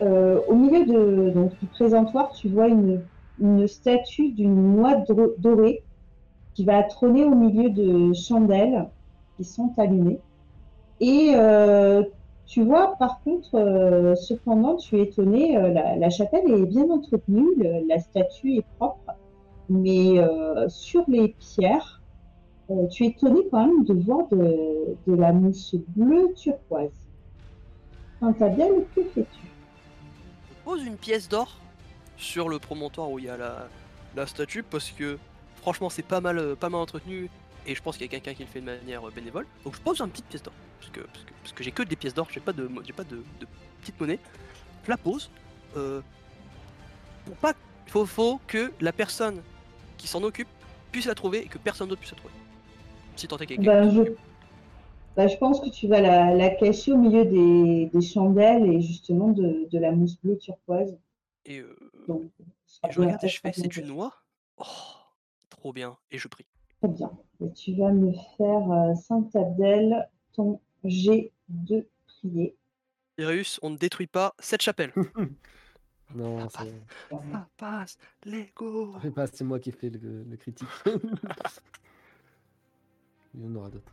Euh, 0.00 0.40
au 0.48 0.54
milieu 0.54 0.86
de, 0.86 1.30
donc, 1.30 1.58
du 1.58 1.66
présentoir, 1.66 2.32
tu 2.32 2.48
vois 2.48 2.68
une, 2.68 3.02
statue 3.66 4.32
d'une 4.32 4.76
noix 4.76 4.96
dorée 5.38 5.82
qui 6.54 6.64
va 6.64 6.82
trôner 6.82 7.24
au 7.24 7.34
milieu 7.34 7.70
de 7.70 8.12
chandelles 8.12 8.86
qui 9.36 9.44
sont 9.44 9.72
allumées. 9.78 10.20
Et 11.00 11.32
euh, 11.34 12.02
tu 12.50 12.64
vois, 12.64 12.96
par 12.96 13.22
contre, 13.22 13.54
euh, 13.54 14.16
cependant, 14.16 14.74
tu 14.74 14.98
es 14.98 15.02
étonné, 15.02 15.56
euh, 15.56 15.68
la, 15.72 16.10
chapelle 16.10 16.50
est 16.50 16.66
bien 16.66 16.90
entretenue, 16.90 17.46
la 17.88 18.00
statue 18.00 18.56
est 18.56 18.66
propre, 18.76 19.12
mais 19.68 20.18
euh, 20.18 20.68
sur 20.68 21.04
les 21.06 21.28
pierres, 21.28 22.02
tu 22.90 23.04
es 23.04 23.08
étonné 23.10 23.42
quand 23.52 23.64
même 23.64 23.84
de 23.84 23.94
voir 23.94 24.26
de, 24.32 25.14
la 25.14 25.32
mousse 25.32 25.76
bleue 25.94 26.34
turquoise. 26.34 26.90
Saint-Abdel, 28.18 28.84
que 28.96 29.04
fais-tu 29.04 29.46
Je 30.48 30.64
pose 30.64 30.84
une 30.84 30.96
pièce 30.96 31.28
d'or 31.28 31.56
sur 32.16 32.48
le 32.48 32.58
promontoire 32.58 33.12
où 33.12 33.20
il 33.20 33.26
y 33.26 33.28
a 33.28 33.36
la, 33.36 33.68
la 34.16 34.26
statue 34.26 34.64
parce 34.64 34.90
que 34.90 35.18
franchement 35.54 35.88
c'est 35.88 36.02
pas 36.02 36.20
mal, 36.20 36.56
pas 36.56 36.68
mal 36.68 36.80
entretenu 36.80 37.30
et 37.66 37.74
je 37.76 37.82
pense 37.82 37.96
qu'il 37.96 38.06
y 38.06 38.08
a 38.08 38.10
quelqu'un 38.10 38.34
qui 38.34 38.42
le 38.42 38.48
fait 38.48 38.60
de 38.60 38.66
manière 38.66 39.02
bénévole. 39.14 39.46
Donc 39.64 39.76
je 39.76 39.80
pose 39.80 40.00
une 40.00 40.10
petite 40.10 40.26
pièce 40.26 40.42
d'or 40.42 40.52
parce 40.80 40.90
que, 40.90 41.00
parce 41.00 41.24
que, 41.24 41.32
parce 41.42 41.52
que 41.52 41.62
j'ai 41.64 41.70
que 41.72 41.82
des 41.82 41.96
pièces 41.96 42.14
d'or, 42.14 42.28
j'ai 42.30 42.40
pas 42.40 42.52
de, 42.52 42.68
j'ai 42.84 42.92
pas 42.92 43.04
de, 43.04 43.22
de 43.40 43.46
petite 43.80 44.00
monnaie. 44.00 44.18
Je 44.84 44.90
la 44.90 44.96
pose 44.96 45.30
euh, 45.76 46.00
pour 47.24 47.36
pas, 47.36 47.52
faut, 47.86 48.06
faut 48.06 48.40
que 48.46 48.72
la 48.80 48.92
personne 48.92 49.40
qui 49.98 50.08
s'en 50.08 50.22
occupe 50.22 50.48
puisse 50.90 51.06
la 51.06 51.14
trouver 51.14 51.44
et 51.44 51.48
que 51.48 51.58
personne 51.58 51.88
d'autre 51.88 52.00
puisse 52.00 52.12
la 52.12 52.18
trouver. 52.18 52.34
Si 53.16 53.28
tant 53.28 53.36
est 53.38 53.46
quelqu'un 53.46 53.62
Ben, 53.62 53.90
je, 53.90 54.12
ben, 55.16 55.28
je 55.28 55.36
pense 55.36 55.60
que 55.60 55.68
tu 55.68 55.86
vas 55.86 56.00
la, 56.00 56.34
la 56.34 56.50
cacher 56.50 56.92
au 56.92 56.96
milieu 56.98 57.24
des, 57.24 57.90
des 57.92 58.00
chandelles 58.00 58.66
et 58.72 58.80
justement 58.80 59.28
de, 59.28 59.68
de 59.70 59.78
la 59.78 59.92
mousse 59.92 60.16
bleue 60.22 60.38
turquoise. 60.38 60.96
Et, 61.44 61.58
euh, 61.58 61.76
Donc, 62.08 62.22
et 62.88 62.92
je 62.92 63.00
regarde 63.00 63.22
et 63.22 63.28
je 63.28 63.40
fais, 63.40 63.52
c'est 63.52 63.76
une 63.76 63.88
noix 63.88 64.12
Oh, 64.56 64.64
trop 65.48 65.72
bien. 65.72 65.96
Et 66.10 66.18
je 66.18 66.28
prie. 66.28 66.46
Très 66.80 66.88
bien. 66.88 67.10
Et 67.44 67.52
tu 67.52 67.74
vas 67.74 67.92
me 67.92 68.12
faire, 68.36 68.70
euh, 68.72 68.94
Saint-Abdel, 68.94 70.08
ton 70.32 70.60
G 70.84 71.32
de 71.48 71.86
prier. 72.06 72.54
Sirius, 73.18 73.58
on 73.62 73.70
ne 73.70 73.76
détruit 73.76 74.06
pas 74.06 74.34
cette 74.38 74.62
chapelle. 74.62 74.92
Non, 76.14 76.48
c'est 76.48 76.72
Ah, 77.32 77.46
passe, 77.56 77.96
Lego. 78.26 78.94
c'est 79.00 79.14
pas- 79.14 79.28
c'est 79.28 79.44
moi 79.44 79.60
qui 79.60 79.68
ai 79.68 79.72
fait 79.72 79.90
le, 79.90 80.24
le 80.24 80.36
critique. 80.36 80.66
Il 83.34 83.44
y 83.44 83.46
en 83.46 83.54
aura 83.54 83.70
d'autres. 83.70 83.92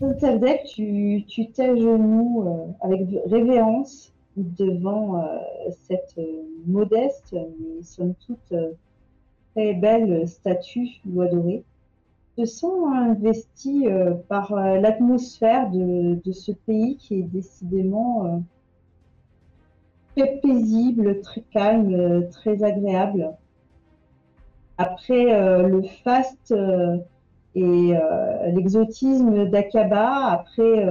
Saint-Abdel, 0.00 0.60
tu 0.68 1.24
tu 1.26 1.50
t'agenouilles 1.50 2.46
euh, 2.46 2.66
avec 2.82 3.08
révérence 3.26 4.12
devant 4.36 5.22
euh, 5.24 5.38
cette 5.86 6.14
euh, 6.18 6.42
modeste, 6.66 7.32
mais 7.32 7.82
somme 7.82 8.14
toute 8.26 8.52
euh, 8.52 8.72
très 9.54 9.72
belle 9.74 10.28
statue 10.28 11.00
d'oie 11.06 11.28
dorée. 11.28 11.64
Te 12.38 12.44
sens 12.44 12.94
investi 12.94 13.88
euh, 13.88 14.14
par 14.28 14.52
euh, 14.52 14.78
l'atmosphère 14.78 15.70
de, 15.70 16.20
ce 16.30 16.52
pays 16.52 16.96
qui 16.96 17.18
est 17.18 17.22
décidément 17.22 18.26
euh, 18.26 18.38
très 20.14 20.36
paisible, 20.40 21.20
très 21.20 21.40
calme, 21.40 22.28
très 22.30 22.62
agréable. 22.62 23.32
Après 24.80 25.24
le 25.24 25.82
faste 26.04 26.54
et 27.56 27.92
l'exotisme 28.52 29.46
d'Akaba, 29.46 30.26
après 30.26 30.86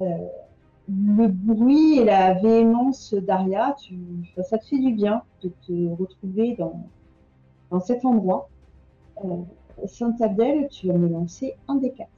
le 0.00 1.26
bruit 1.26 1.98
et 1.98 2.04
la 2.04 2.32
véhémence 2.32 3.12
d'Aria, 3.12 3.76
tu, 3.82 3.98
ça 4.42 4.56
te 4.56 4.64
fait 4.64 4.78
du 4.78 4.92
bien 4.92 5.20
de 5.42 5.50
te 5.66 5.94
retrouver 6.00 6.56
dans, 6.58 7.80
cet 7.80 8.06
endroit. 8.06 8.48
Saint-Abdel, 9.84 10.68
tu 10.68 10.88
vas 10.88 10.94
me 10.94 11.08
lancer 11.08 11.54
un 11.68 11.76
des 11.76 11.92
quatre. 11.92 12.10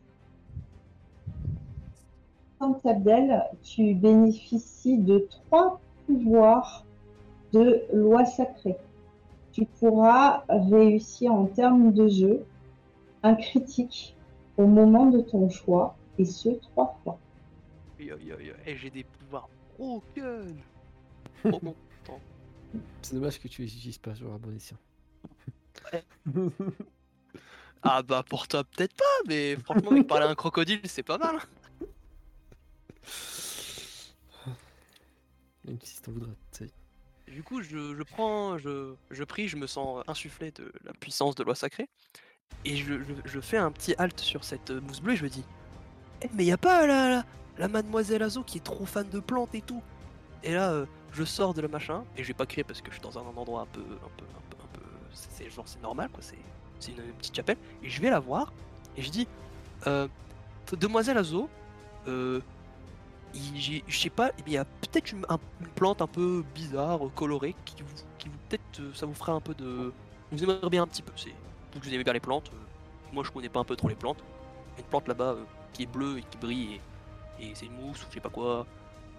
Saint-Abdel, 2.59 3.45
tu 3.63 3.95
bénéficies 3.95 4.99
de 4.99 5.27
trois 5.31 5.81
pouvoirs 6.07 6.85
de 7.53 7.85
loi 7.93 8.25
sacrée. 8.25 8.77
Tu 9.53 9.65
pourras 9.65 10.45
réussir 10.49 11.33
en 11.33 11.47
termes 11.47 11.93
de 11.93 12.09
jeu 12.09 12.45
un 13.23 13.35
critique 13.35 14.15
au 14.57 14.67
moment 14.67 15.07
de 15.07 15.21
ton 15.21 15.49
choix, 15.49 15.97
et 16.19 16.25
ce, 16.25 16.49
trois 16.49 16.99
fois. 17.03 17.19
Aïe, 17.99 18.11
aïe, 18.11 18.33
aïe, 18.33 18.53
aïe, 18.67 18.77
j'ai 18.77 18.91
des 18.91 19.05
pouvoirs 19.05 19.49
broken. 19.77 20.57
Oh 21.45 21.59
mon 21.63 21.77
temps. 22.05 22.19
C'est 23.01 23.15
dommage 23.15 23.39
que 23.39 23.47
tu 23.47 23.63
les 23.63 23.69
utilises 23.73 23.99
pas 23.99 24.13
sur 24.13 24.33
un 24.33 24.39
bon 24.39 24.57
escient. 24.57 24.77
Ah 27.83 28.03
bah 28.03 28.23
pour 28.29 28.49
toi 28.49 28.65
peut-être 28.65 28.95
pas, 28.95 29.05
mais 29.27 29.57
franchement 29.57 30.03
parler 30.03 30.27
à 30.27 30.29
un 30.31 30.35
crocodile 30.35 30.81
c'est 30.85 31.03
pas 31.03 31.19
mal. 31.19 31.39
Même 35.65 35.79
si 35.83 36.01
t'en 36.03 36.13
voudras. 36.13 36.31
ça 36.53 36.65
y 36.65 36.69
est. 36.69 37.33
Du 37.33 37.43
coup 37.43 37.63
je, 37.63 37.95
je 37.95 38.03
prends, 38.03 38.59
je, 38.59 38.95
je 39.11 39.25
prie, 39.25 39.49
je 39.49 39.57
me 39.57 39.67
sens 39.67 40.03
insufflé 40.09 40.51
de 40.51 40.73
la 40.85 40.93
puissance 40.95 41.35
de 41.35 41.45
loi 41.45 41.55
sacrée. 41.55 41.89
Et 42.65 42.77
je, 42.77 42.95
je, 43.25 43.41
fais 43.41 43.59
un 43.59 43.71
petit 43.71 43.95
halt 43.99 44.19
sur 44.19 44.43
cette 44.45 44.71
mousse 44.71 45.01
bleue 45.01 45.13
et 45.13 45.17
je 45.17 45.25
me 45.25 45.29
dis 45.29 45.45
Eh 46.23 46.29
mais 46.35 46.45
y 46.45 46.53
a 46.53 46.57
pas 46.57 46.87
la, 46.87 47.09
la, 47.09 47.25
la 47.59 47.69
mademoiselle 47.69 48.23
Azo 48.23 48.43
qui 48.43 48.59
est 48.59 48.63
trop 48.65 48.87
fan 48.87 49.09
de 49.09 49.21
plantes 49.21 49.55
et 49.55 49.61
tout 49.63 49.83
Et 50.43 50.53
là 50.55 50.71
euh, 50.73 50.87
je 51.13 51.25
sors 51.25 51.55
de 51.55 51.61
le 51.61 51.69
machin 51.69 52.05
et 52.17 52.23
je 52.23 52.29
vais 52.29 52.35
pas 52.35 52.47
crier 52.47 52.65
parce 52.65 52.81
que 52.81 52.89
je 52.91 52.95
suis 52.95 53.03
dans 53.03 53.19
un 53.19 53.23
endroit 53.23 53.61
un 53.63 53.67
peu 53.67 53.81
un 53.81 54.11
peu 54.17 54.25
un 54.25 54.43
peu 54.51 54.57
un 54.65 54.67
peu 54.73 54.81
c'est- 55.13 55.51
genre 55.51 55.69
c'est 55.69 55.81
normal 55.83 56.09
quoi, 56.11 56.23
c'est 56.23 56.39
c'est 56.81 56.93
une, 56.93 57.03
petite 57.19 57.35
chapelle 57.37 57.57
et 57.83 57.89
je 57.91 58.01
vais 58.01 58.11
la 58.11 58.21
voir 58.21 58.53
et 58.97 59.03
je 59.03 59.11
dis 59.11 59.27
euh, 59.87 60.09
demoiselle 60.79 61.19
Azo 61.19 61.49
euh, 62.07 62.41
je 63.35 63.81
sais 63.99 64.11
pas, 64.11 64.31
il 64.47 64.53
y 64.53 64.57
a 64.57 64.65
peut-être 64.65 65.13
une, 65.13 65.25
un- 65.29 65.39
une 65.61 65.67
plante 65.69 66.01
un 66.03 66.07
peu 66.07 66.43
bizarre, 66.55 66.99
colorée, 67.15 67.55
qui 67.67 67.83
vous, 67.83 67.95
qui 68.19 68.29
vous 68.29 68.39
peut-être 68.49 68.81
euh, 68.81 68.91
ça 68.95 69.07
vous 69.07 69.15
ferait 69.15 69.33
un 69.33 69.41
peu 69.41 69.55
de, 69.55 69.93
vous 70.33 70.43
aimeriez 70.43 70.71
bien 70.71 70.83
un 70.83 70.87
petit 70.87 71.03
peu. 71.03 71.13
C'est 71.17 71.35
vous 71.75 71.81
que 71.81 71.85
vous 71.85 71.95
aimez 71.95 72.05
bien 72.05 72.15
les 72.15 72.21
plantes. 72.21 72.49
euh, 72.53 72.57
moi 73.13 73.23
je 73.25 73.31
connais 73.31 73.49
pas 73.51 73.61
un 73.61 73.65
peu 73.65 73.77
trop 73.77 73.89
les 73.89 73.95
plantes. 73.95 74.19
Il 74.21 74.79
y 74.79 74.81
a 74.81 74.85
une 74.85 74.89
plante 74.91 75.09
là-bas 75.09 75.37
qui 75.73 75.83
est 75.83 75.87
bleue 75.87 76.19
et 76.19 76.23
qui 76.23 76.39
brille 76.39 76.81
et, 77.41 77.49
et 77.49 77.53
c'est 77.55 77.67
une 77.67 77.75
mousse 77.75 78.03
ou 78.03 78.07
je 78.09 78.15
sais 78.15 78.21
pas 78.21 78.31
quoi. 78.31 78.67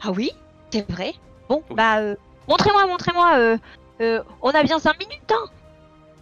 Ah 0.02 0.11
oui, 0.11 0.31
c'est 0.72 0.90
vrai. 0.91 1.14
Bon, 1.48 1.64
Oui. 1.69 1.76
bah, 1.76 1.99
euh, 1.99 2.15
montrez-moi, 2.48 2.88
montrez-moi. 2.88 3.57
on 4.41 4.49
a 4.49 4.64
bien 4.64 4.80
5 4.80 4.98
minutes, 4.99 5.31
hein. 5.31 5.49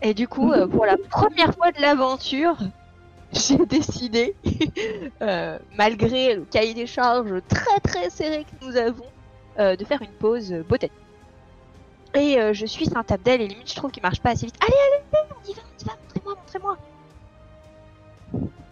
Et 0.01 0.13
du 0.13 0.27
coup, 0.27 0.51
euh, 0.51 0.67
pour 0.67 0.85
la 0.85 0.95
première 0.97 1.53
fois 1.55 1.71
de 1.71 1.81
l'aventure, 1.81 2.57
j'ai 3.33 3.57
décidé, 3.65 4.35
euh, 5.21 5.57
malgré 5.75 6.35
le 6.35 6.45
cahier 6.45 6.73
des 6.73 6.87
charges 6.87 7.33
très 7.47 7.79
très 7.79 8.09
serré 8.09 8.45
que 8.45 8.65
nous 8.65 8.77
avons, 8.77 9.05
euh, 9.59 9.75
de 9.75 9.83
faire 9.85 10.01
une 10.01 10.11
pause 10.11 10.51
botanique. 10.69 10.93
Et 12.13 12.37
je 12.53 12.65
suis 12.65 12.85
Saint-Abdel 12.85 13.41
et 13.41 13.47
limite 13.47 13.69
je 13.69 13.75
trouve 13.75 13.91
qu'il 13.91 14.01
marche 14.01 14.21
pas 14.21 14.31
assez 14.31 14.45
vite. 14.47 14.55
Allez, 14.63 14.73
allez, 14.73 15.27
on 15.45 15.51
y 15.51 15.53
va, 15.53 15.61
on 15.61 15.81
y 15.81 15.85
va, 15.85 15.93
montrez-moi, 16.01 16.35
montrez-moi. 16.35 16.77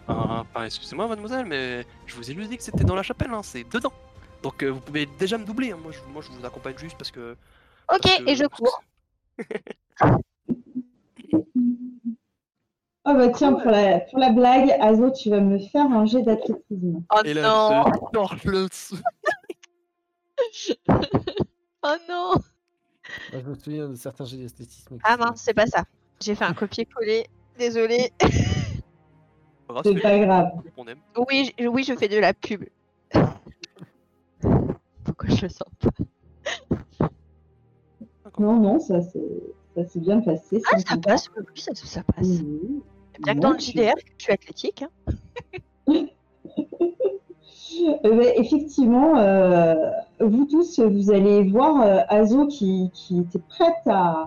Ah, 0.08 0.40
enfin, 0.42 0.64
excusez-moi 0.64 1.06
mademoiselle, 1.06 1.46
mais 1.46 1.84
je 2.06 2.14
vous 2.16 2.28
ai 2.28 2.34
juste 2.34 2.50
dit 2.50 2.56
que 2.56 2.62
c'était 2.62 2.82
dans 2.84 2.94
la 2.96 3.02
chapelle, 3.04 3.30
hein, 3.32 3.42
c'est 3.44 3.62
dedans. 3.70 3.92
Donc 4.42 4.62
euh, 4.62 4.68
vous 4.70 4.80
pouvez 4.80 5.06
déjà 5.18 5.38
me 5.38 5.44
doubler. 5.44 5.70
hein, 5.72 5.78
Moi, 5.80 5.92
je, 5.92 5.98
moi 6.12 6.22
je 6.22 6.30
vous 6.32 6.44
accompagne 6.44 6.76
juste 6.78 6.96
parce 6.96 7.10
que. 7.10 7.36
Ok, 7.92 8.00
parce 8.02 8.16
que- 8.18 8.30
et 8.30 8.34
je 8.36 8.46
cours. 8.46 8.82
Oh 13.08 13.14
bah 13.14 13.28
tiens, 13.28 13.52
pour 13.52 13.70
la, 13.70 14.00
pour 14.00 14.18
la 14.18 14.32
blague, 14.32 14.70
Azo, 14.80 15.10
tu 15.12 15.30
vas 15.30 15.40
me 15.40 15.58
faire 15.58 15.84
un 15.86 16.06
jet 16.06 16.22
d'athlétisme. 16.22 17.02
Oh 17.14 17.20
Et 17.24 17.34
là, 17.34 17.42
non 17.42 17.84
le. 18.12 19.02
Oh 21.82 21.94
non 22.08 22.32
je 23.32 23.38
me 23.38 23.54
souviens 23.54 23.88
de 23.88 23.94
certains 23.94 24.24
jeux 24.24 24.38
d'esthétisme. 24.38 24.96
qui 24.96 25.02
Ah 25.04 25.16
mince, 25.16 25.40
c'est 25.44 25.54
pas 25.54 25.66
ça. 25.66 25.84
J'ai 26.20 26.34
fait 26.34 26.44
un 26.44 26.54
copier-coller. 26.54 27.26
Grave, 29.68 29.82
C'est 29.84 29.94
c'est 29.94 30.00
pas 30.00 30.18
grave. 30.18 30.50
Oui, 31.28 31.52
je- 31.58 31.66
oui, 31.66 31.84
je 31.84 31.94
fais 31.94 32.08
de 32.08 32.18
la 32.18 32.34
pub. 32.34 32.64
Pourquoi 35.04 35.28
je 35.28 35.42
le 35.42 35.48
sens 35.48 35.68
pas? 35.80 35.90
Non, 38.38 38.60
non, 38.60 38.78
ça 38.80 39.00
s'est 39.00 39.18
ça 39.76 39.84
s'est 39.86 40.00
bien 40.00 40.20
passé. 40.20 40.60
Ah, 40.72 40.78
ça 40.78 40.96
passe, 40.96 41.28
oui, 41.36 41.44
ça, 41.54 41.72
ça 41.74 42.02
passe. 42.02 42.26
Bien 43.22 43.34
que 43.34 43.38
dans 43.40 43.50
le 43.52 43.56
tu- 43.58 43.70
JDR, 43.72 43.94
je 44.18 44.24
suis 44.24 44.32
athlétique. 44.32 44.82
hein. 44.82 44.90
Euh, 48.04 48.16
ouais, 48.16 48.34
effectivement, 48.40 49.18
euh, 49.18 49.74
vous 50.20 50.46
tous, 50.46 50.80
vous 50.80 51.10
allez 51.10 51.42
voir 51.44 51.82
euh, 51.82 51.98
Azo 52.08 52.46
qui, 52.46 52.90
qui 52.94 53.20
était 53.20 53.38
prête 53.38 53.74
à, 53.86 54.24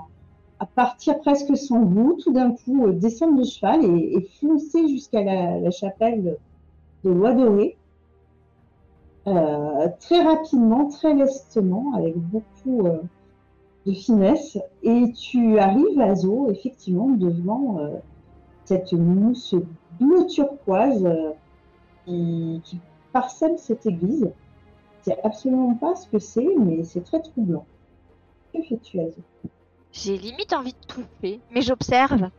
à 0.60 0.66
partir 0.68 1.20
presque 1.20 1.58
sans 1.58 1.84
vous, 1.84 2.18
tout 2.24 2.32
d'un 2.32 2.52
coup 2.52 2.86
euh, 2.86 2.94
descendre 2.94 3.40
de 3.40 3.44
cheval 3.46 3.84
et, 3.84 4.18
et 4.18 4.30
foncer 4.40 4.88
jusqu'à 4.88 5.24
la, 5.24 5.60
la 5.60 5.72
chapelle 5.72 6.38
de. 7.04 7.74
Euh, 9.28 9.88
très 10.00 10.22
rapidement, 10.22 10.88
très 10.90 11.14
lestement, 11.16 11.94
avec 11.96 12.16
beaucoup 12.18 12.86
de 13.86 13.94
finesse. 13.94 14.58
Et 14.84 15.12
tu 15.14 15.60
arrives, 15.60 16.00
Azo, 16.00 16.50
effectivement, 16.52 17.10
devant 17.10 17.80
euh, 17.80 17.98
cette 18.66 18.94
mousse 18.94 19.56
bleu 20.00 20.26
turquoise 20.28 21.06
euh, 21.06 21.32
qui, 22.06 22.62
qui 22.64 22.80
parsème 23.12 23.58
cette 23.58 23.86
église. 23.86 24.30
Je 25.00 25.12
sais 25.12 25.18
absolument 25.24 25.76
pas 25.76 25.96
ce 25.96 26.08
que 26.08 26.20
c'est, 26.20 26.48
mais 26.58 26.84
c'est 26.84 27.04
très 27.04 27.22
troublant. 27.22 27.66
Que 28.54 28.62
fais-tu, 28.62 29.00
Azo 29.00 29.22
J'ai 29.92 30.18
limite 30.18 30.54
envie 30.54 30.74
de 30.74 30.88
toucher, 30.88 31.40
mais 31.52 31.62
j'observe. 31.62 32.30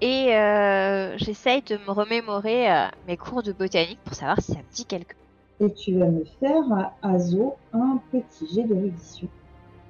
Et 0.00 0.32
euh, 0.32 1.18
j'essaye 1.18 1.60
de 1.62 1.76
me 1.76 1.90
remémorer 1.90 2.68
mes 3.08 3.16
cours 3.16 3.42
de 3.42 3.50
botanique 3.50 3.98
pour 4.04 4.14
savoir 4.14 4.40
si 4.40 4.52
ça 4.52 4.58
me 4.58 4.72
dit 4.72 4.84
quelque 4.84 5.12
chose. 5.12 5.68
Et 5.68 5.74
tu 5.74 5.98
vas 5.98 6.06
me 6.06 6.24
faire, 6.38 6.92
Azo, 7.02 7.56
un 7.72 8.00
petit 8.12 8.46
jet 8.54 8.62
de 8.62 8.74
rédition. 8.74 9.26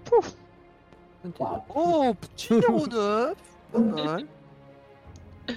Pouf 0.06 0.34
Oh, 1.74 2.12
petit 2.20 2.54
09 2.54 3.34
Pas 3.72 3.78
mal. 3.78 4.24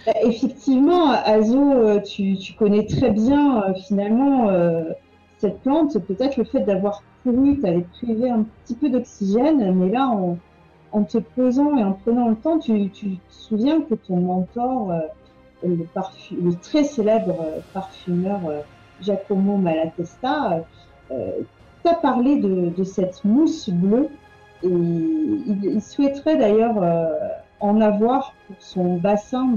Bah, 0.05 0.13
effectivement, 0.23 1.11
Azo, 1.11 1.73
euh, 1.73 1.99
tu, 1.99 2.37
tu 2.37 2.53
connais 2.53 2.85
très 2.85 3.11
bien 3.11 3.63
euh, 3.63 3.73
finalement 3.73 4.49
euh, 4.49 4.83
cette 5.37 5.59
plante. 5.61 5.97
Peut-être 5.99 6.37
le 6.37 6.43
fait 6.45 6.61
d'avoir 6.61 7.03
couru 7.23 7.59
t'avait 7.59 7.85
privé 7.99 8.29
un 8.29 8.43
petit 8.43 8.75
peu 8.75 8.89
d'oxygène, 8.89 9.73
mais 9.75 9.89
là, 9.89 10.07
en, 10.07 10.37
en 10.91 11.03
te 11.03 11.17
posant 11.17 11.77
et 11.77 11.83
en 11.83 11.93
prenant 11.93 12.29
le 12.29 12.35
temps, 12.35 12.57
tu, 12.59 12.89
tu 12.89 13.17
te 13.17 13.33
souviens 13.33 13.81
que 13.81 13.95
ton 13.95 14.17
mentor, 14.17 14.91
euh, 14.91 14.99
le, 15.67 16.55
très 16.55 16.83
célèbre 16.83 17.37
parfumeur 17.73 18.39
euh, 18.47 18.61
Giacomo 19.01 19.57
Malatesta, 19.57 20.63
t'a 21.83 21.95
parlé 21.95 22.37
de, 22.37 22.69
de 22.69 22.83
cette 22.83 23.23
mousse 23.25 23.69
bleue 23.69 24.09
et 24.63 24.67
il, 24.67 25.81
souhaiterait 25.81 26.37
d'ailleurs 26.37 26.81
euh, 26.81 27.07
en 27.59 27.81
avoir 27.81 28.33
pour 28.47 28.55
son 28.59 28.97
bassin 28.97 29.55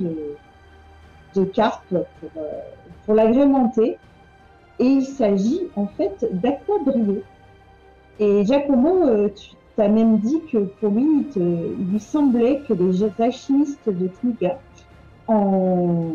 de, 1.35 1.45
carpe 1.45 1.89
pour, 1.91 2.31
euh, 2.37 2.61
pour 3.05 3.15
l'agrémenter. 3.15 3.99
Et 4.79 4.87
il 4.87 5.05
s'agit 5.05 5.61
en 5.77 5.87
fait 5.87 6.27
d'aquabrio. 6.33 7.23
Et 8.19 8.45
Giacomo, 8.45 9.07
euh, 9.07 9.29
tu 9.29 9.51
t'as 9.77 9.89
même 9.89 10.19
dit 10.19 10.41
que 10.53 10.59
pour 10.59 10.91
lui, 10.91 11.27
il, 11.35 11.91
lui 11.91 12.01
semblait 12.01 12.63
que 12.69 12.73
les 12.75 13.03
alchimistes 13.21 13.89
de 13.89 14.09
Kniga 14.09 14.59
en, 15.27 16.13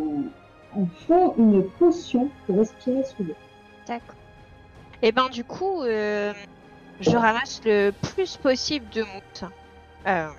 font 1.08 1.34
une 1.38 1.64
potion 1.78 2.30
pour 2.46 2.58
respirer 2.58 3.04
sous 3.04 3.24
l'eau. 3.24 3.36
D'accord. 3.86 4.16
Et 5.02 5.12
ben 5.12 5.28
du 5.30 5.44
coup, 5.44 5.84
je 7.00 7.16
ramasse 7.16 7.62
le 7.66 7.92
plus 7.92 8.38
possible 8.38 8.90
de 8.90 9.04
mousse. 9.04 9.44
Euh, 10.08 10.30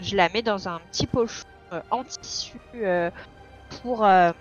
je 0.00 0.16
la 0.16 0.28
mets 0.30 0.42
dans 0.42 0.68
un 0.68 0.80
petit 0.90 1.06
pochon 1.06 1.46
euh, 1.72 1.80
en 1.90 2.04
tissu 2.04 2.58
euh, 2.74 3.10
pour, 3.82 4.04
euh, 4.04 4.32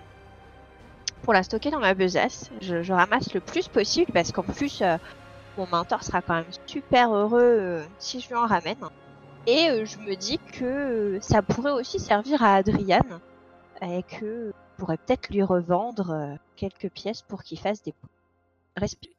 pour 1.23 1.33
la 1.33 1.43
stocker 1.43 1.71
dans 1.71 1.79
ma 1.79 1.93
besace. 1.93 2.49
Je, 2.61 2.81
je 2.83 2.93
ramasse 2.93 3.33
le 3.33 3.39
plus 3.39 3.67
possible 3.67 4.11
parce 4.13 4.31
qu'en 4.31 4.43
plus, 4.43 4.81
euh, 4.81 4.97
mon 5.57 5.67
mentor 5.67 6.03
sera 6.03 6.21
quand 6.21 6.35
même 6.35 6.51
super 6.65 7.13
heureux 7.13 7.41
euh, 7.41 7.85
si 7.97 8.19
je 8.19 8.29
lui 8.29 8.35
en 8.35 8.45
ramène. 8.47 8.77
Et 9.47 9.85
je 9.85 9.97
me 9.99 10.15
dis 10.15 10.37
que 10.37 11.17
ça 11.21 11.41
pourrait 11.41 11.71
aussi 11.71 11.99
servir 11.99 12.43
à 12.43 12.55
Adrian 12.55 13.01
et 13.81 14.03
que 14.03 14.51
je 14.51 14.77
pourrais 14.77 14.97
peut-être 14.97 15.29
lui 15.29 15.41
revendre 15.43 16.37
quelques 16.55 16.89
pièces 16.89 17.21
pour 17.21 17.43
qu'il 17.43 17.57
fasse 17.57 17.81
des 17.81 17.95
respire. 18.77 19.11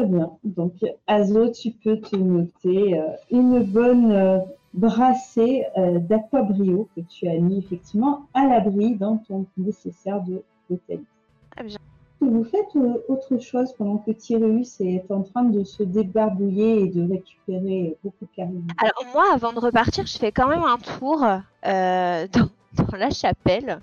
Très 0.00 0.08
bien. 0.08 0.30
Donc, 0.44 0.72
Azo, 1.06 1.50
tu 1.50 1.72
peux 1.72 2.00
te 2.00 2.16
noter 2.16 2.98
euh, 2.98 3.08
une 3.30 3.62
bonne 3.62 4.10
euh, 4.10 4.38
brassée 4.72 5.66
euh, 5.76 5.98
d'aquabrio 5.98 6.88
que 6.96 7.02
tu 7.02 7.28
as 7.28 7.34
mis 7.34 7.58
effectivement 7.58 8.22
à 8.32 8.46
l'abri 8.46 8.94
dans 8.94 9.18
ton 9.18 9.44
nécessaire 9.58 10.22
de 10.22 10.42
botanique. 10.70 11.06
Très 11.50 11.64
bien. 11.64 11.76
Vous 12.22 12.44
faites 12.44 12.74
euh, 12.76 12.94
autre 13.08 13.38
chose 13.40 13.74
pendant 13.74 13.98
que 13.98 14.12
Tyrus 14.12 14.80
est 14.80 15.10
en 15.10 15.20
train 15.20 15.44
de 15.44 15.64
se 15.64 15.82
débarbouiller 15.82 16.84
et 16.84 16.88
de 16.88 17.06
récupérer 17.06 17.98
beaucoup 18.02 18.24
de 18.24 18.30
caribou. 18.34 18.72
Alors 18.78 19.04
moi, 19.12 19.24
avant 19.34 19.52
de 19.52 19.60
repartir, 19.60 20.06
je 20.06 20.16
fais 20.16 20.32
quand 20.32 20.48
même 20.48 20.64
un 20.64 20.78
tour 20.78 21.20
dans, 21.20 22.48
dans 22.74 22.96
la 22.96 23.10
chapelle. 23.10 23.80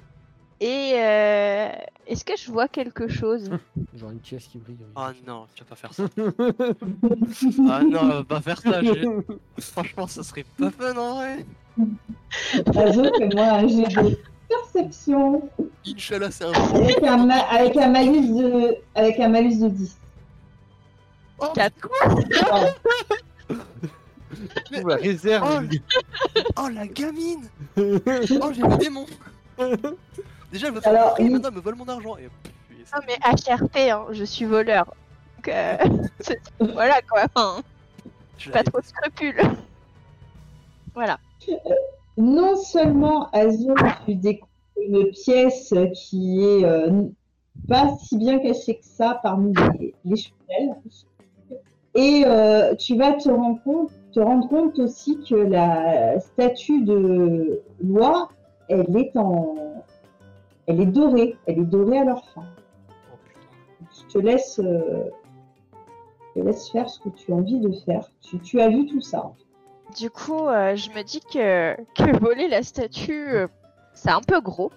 Et 0.61 0.95
est-ce 2.08 2.24
que 2.26 2.34
je 2.38 2.52
vois 2.52 2.68
quelque 2.68 3.08
chose 3.08 3.50
Genre 3.96 4.12
une 4.12 4.20
pièce 4.20 4.48
qui 4.48 4.58
brille. 4.58 4.78
Ah 4.96 5.12
non, 5.26 5.46
tu 5.56 5.64
vas 5.64 5.70
pas 5.70 5.76
faire 5.76 5.94
ça. 5.94 6.04
Ah 7.70 7.82
non, 7.84 8.08
va 8.08 8.24
pas 8.24 8.42
faire 8.42 8.60
ça. 8.62 8.82
Franchement, 9.60 10.08
ça 10.08 10.24
serait 10.24 10.46
pas 10.58 10.72
fun 10.72 10.96
en 10.98 11.16
vrai. 11.16 11.46
Azo, 12.76 13.04
fais-moi 13.18 13.44
un 13.44 13.68
jet 13.68 13.88
de 14.02 14.18
perception 14.50 15.50
Inch'Allah, 15.86 16.32
c'est 16.32 16.46
un 16.46 16.52
avec 16.54 17.04
un, 17.04 17.26
ma- 17.26 17.42
avec 17.42 17.76
un 17.78 17.90
malus 17.90 18.28
de 18.34 18.76
avec 18.96 19.20
un 19.20 19.28
malus 19.30 19.58
de 19.60 19.68
10. 19.70 19.98
Oh, 21.40 21.46
Quatre. 21.54 21.88
Pardon. 22.50 22.74
Ouh, 24.82 24.88
la 24.88 24.96
réserve. 24.96 25.68
oh 26.58 26.68
la 26.70 26.88
gamine 26.88 27.48
Oh, 27.78 28.52
j'ai 28.54 28.62
le 28.62 28.78
démon 28.78 29.06
Déjà, 30.52 30.68
elle 30.68 30.74
me 30.74 30.82
fait 30.82 30.90
Alors, 30.90 31.19
maintenant 31.19 31.49
elle 31.49 31.56
me 31.56 31.60
vole 31.60 31.76
mon 31.76 31.88
argent. 31.88 32.18
Et... 32.18 32.30
Non 32.94 33.02
mais 33.06 33.15
HRP, 33.15 33.91
hein, 33.91 34.06
je 34.11 34.24
suis 34.24 34.45
voleur. 34.45 34.94
Donc 35.36 35.49
euh, 35.49 35.78
voilà 36.60 37.02
quoi, 37.10 37.26
enfin, 37.36 37.61
je 38.38 38.52
pas 38.52 38.64
trop 38.64 38.80
de 38.80 38.86
scrupules. 38.86 39.41
Voilà. 40.95 41.19
non 42.18 42.56
seulement 42.56 43.30
Azo, 43.30 43.76
tu 44.07 44.15
découvres 44.15 44.49
une 44.84 45.11
pièce 45.11 45.72
qui 45.94 46.44
est 46.44 46.65
euh, 46.65 47.03
pas 47.69 47.95
si 48.02 48.18
bien 48.18 48.40
cachée 48.40 48.80
que 48.80 48.84
ça 48.84 49.19
parmi 49.22 49.53
les, 49.80 49.94
les 50.03 50.15
chevelles. 50.15 50.76
Et 51.94 52.24
euh, 52.26 52.74
tu 52.76 52.95
vas 52.98 53.14
te 53.14 53.30
rendre, 53.30 53.61
compte, 53.64 53.91
te 54.11 54.19
rendre 54.19 54.48
compte 54.49 54.80
aussi 54.80 55.19
que 55.19 55.36
la 55.36 56.19
statue 56.19 56.84
de 56.84 57.61
loi, 57.84 58.30
elle 58.69 58.98
est 58.98 59.15
en, 59.15 59.77
elle 60.68 60.81
est 60.81 60.85
dorée, 60.85 61.38
elle 61.45 61.60
est 61.60 61.65
dorée 61.65 61.99
à 61.99 62.03
leur 62.03 62.26
fin. 62.30 62.44
Oh, 63.11 63.18
putain. 63.26 63.48
Je 63.91 64.14
te 64.14 64.19
laisse, 64.19 64.60
euh, 64.60 65.10
je 66.35 66.41
te 66.41 66.45
laisse 66.45 66.69
faire 66.69 66.89
ce 66.89 66.99
que 66.99 67.10
tu 67.10 67.31
as 67.31 67.35
envie 67.35 67.60
de 67.60 67.72
faire. 67.85 68.11
Tu, 68.22 68.39
tu 68.39 68.61
as 68.61 68.69
vu 68.69 68.85
tout 68.85 69.02
ça. 69.02 69.31
Du 69.98 70.10
coup, 70.10 70.48
euh, 70.48 70.76
je 70.76 70.89
me 70.91 71.03
dis 71.03 71.22
que, 71.22 71.76
que 71.95 72.19
voler 72.19 72.48
la 72.48 72.64
statue, 72.64 73.30
euh, 73.30 73.48
c'est 73.94 74.11
un 74.11 74.22
peu 74.22 74.41
gros. 74.41 74.72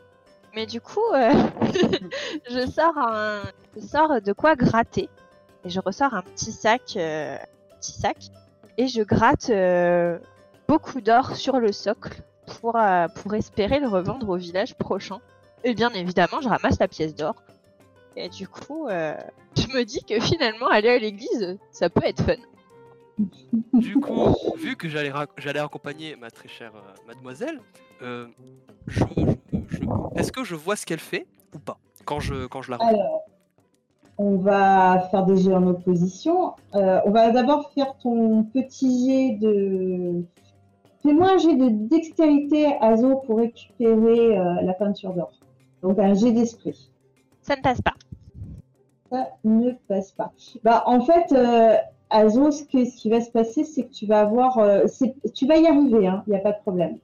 Mais 0.55 0.67
du 0.67 0.81
coup, 0.81 1.01
euh, 1.15 1.31
je 2.51 2.71
sors 2.71 2.97
un, 2.97 3.43
je 3.77 3.81
sors 3.81 4.21
de 4.21 4.33
quoi 4.33 4.57
gratter. 4.57 5.09
Et 5.65 5.69
je 5.69 5.81
ressors 5.81 6.15
un 6.15 6.23
petit 6.23 6.53
sac, 6.53 6.95
euh, 6.97 7.37
un 7.37 7.77
petit 7.77 7.93
sac, 7.93 8.17
et 8.79 8.89
je 8.89 9.03
gratte 9.03 9.51
euh, 9.51 10.19
beaucoup 10.67 11.01
d'or 11.01 11.37
sur 11.37 11.61
le 11.61 11.71
socle 11.71 12.23
pour, 12.47 12.77
euh, 12.77 13.09
pour 13.09 13.35
espérer 13.35 13.79
le 13.79 13.89
revendre 13.89 14.29
au 14.31 14.37
village 14.37 14.75
prochain. 14.75 15.21
Et 15.65 15.75
bien 15.75 15.91
évidemment, 15.91 16.41
je 16.41 16.49
ramasse 16.49 16.79
la 16.81 16.89
pièce 16.89 17.15
d'or. 17.15 17.35
Et 18.17 18.29
du 18.29 18.49
coup, 18.49 18.89
euh, 18.89 19.15
je 19.57 19.67
me 19.77 19.85
dis 19.85 20.03
que 20.05 20.19
finalement, 20.21 20.67
aller 20.69 20.89
à 20.89 20.99
l'église, 20.99 21.59
ça 21.71 21.89
peut 21.91 22.03
être 22.05 22.23
fun. 22.23 22.35
Du 23.75 23.97
coup, 24.01 24.35
vu 24.57 24.77
que 24.77 24.89
j'allais 24.89 25.11
rac- 25.11 25.29
j'allais 25.37 25.61
accompagner 25.61 26.17
ma 26.17 26.31
très 26.31 26.49
chère 26.49 26.73
euh, 26.75 26.81
mademoiselle, 27.07 27.61
euh, 28.03 28.27
je, 28.87 29.05
je 29.69 29.79
est-ce 30.17 30.33
que 30.33 30.43
je 30.45 30.55
vois 30.55 30.77
ce 30.77 30.87
qu'elle 30.87 31.01
fait 31.01 31.27
ou 31.55 31.59
pas 31.59 31.79
quand 32.07 32.21
je, 32.21 32.47
quand 32.47 32.63
je 32.63 32.71
la 32.71 32.79
regarde 32.79 32.95
Alors, 32.97 33.23
on 34.17 34.37
va 34.39 35.09
faire 35.11 35.25
des 35.27 35.37
jets 35.37 35.55
en 35.55 35.67
opposition. 35.67 36.55
Euh, 36.75 37.01
on 37.05 37.11
va 37.11 37.31
d'abord 37.31 37.71
faire 37.75 37.97
ton 37.99 38.43
petit 38.45 39.07
jet 39.07 39.39
de. 39.39 40.25
Fais-moi 41.03 41.33
un 41.33 41.39
jet 41.39 41.55
de 41.57 41.69
dextérité, 41.89 42.67
Azo, 42.81 43.17
pour 43.27 43.39
récupérer 43.39 44.39
euh, 44.39 44.63
la 44.63 44.73
peinture 44.75 45.13
d'or. 45.15 45.31
Donc 45.83 45.99
un 45.99 46.15
jet 46.15 46.33
d'esprit. 46.33 46.91
Ça 47.43 47.57
ne 47.57 47.63
passe 47.63 47.81
pas. 47.81 47.95
Ça 49.11 49.29
ne 49.45 49.71
passe 49.89 50.13
pas. 50.13 50.33
Bah, 50.63 50.83
en 50.87 51.01
fait, 51.01 51.33
euh, 51.33 51.77
Azo, 52.11 52.51
ce, 52.51 52.65
que- 52.65 52.85
ce 52.85 52.97
qui 52.97 53.11
va 53.11 53.21
se 53.21 53.31
passer, 53.31 53.65
c'est 53.65 53.85
que 53.85 53.93
tu 53.93 54.07
vas 54.07 54.21
avoir. 54.21 54.59
euh, 54.59 54.85
tu 55.35 55.47
vas 55.47 55.57
y 55.57 55.67
arriver, 55.67 56.11
il 56.27 56.31
n'y 56.31 56.37
a 56.37 56.41
pas 56.41 56.53
de 56.53 56.61
problème. 56.61 56.99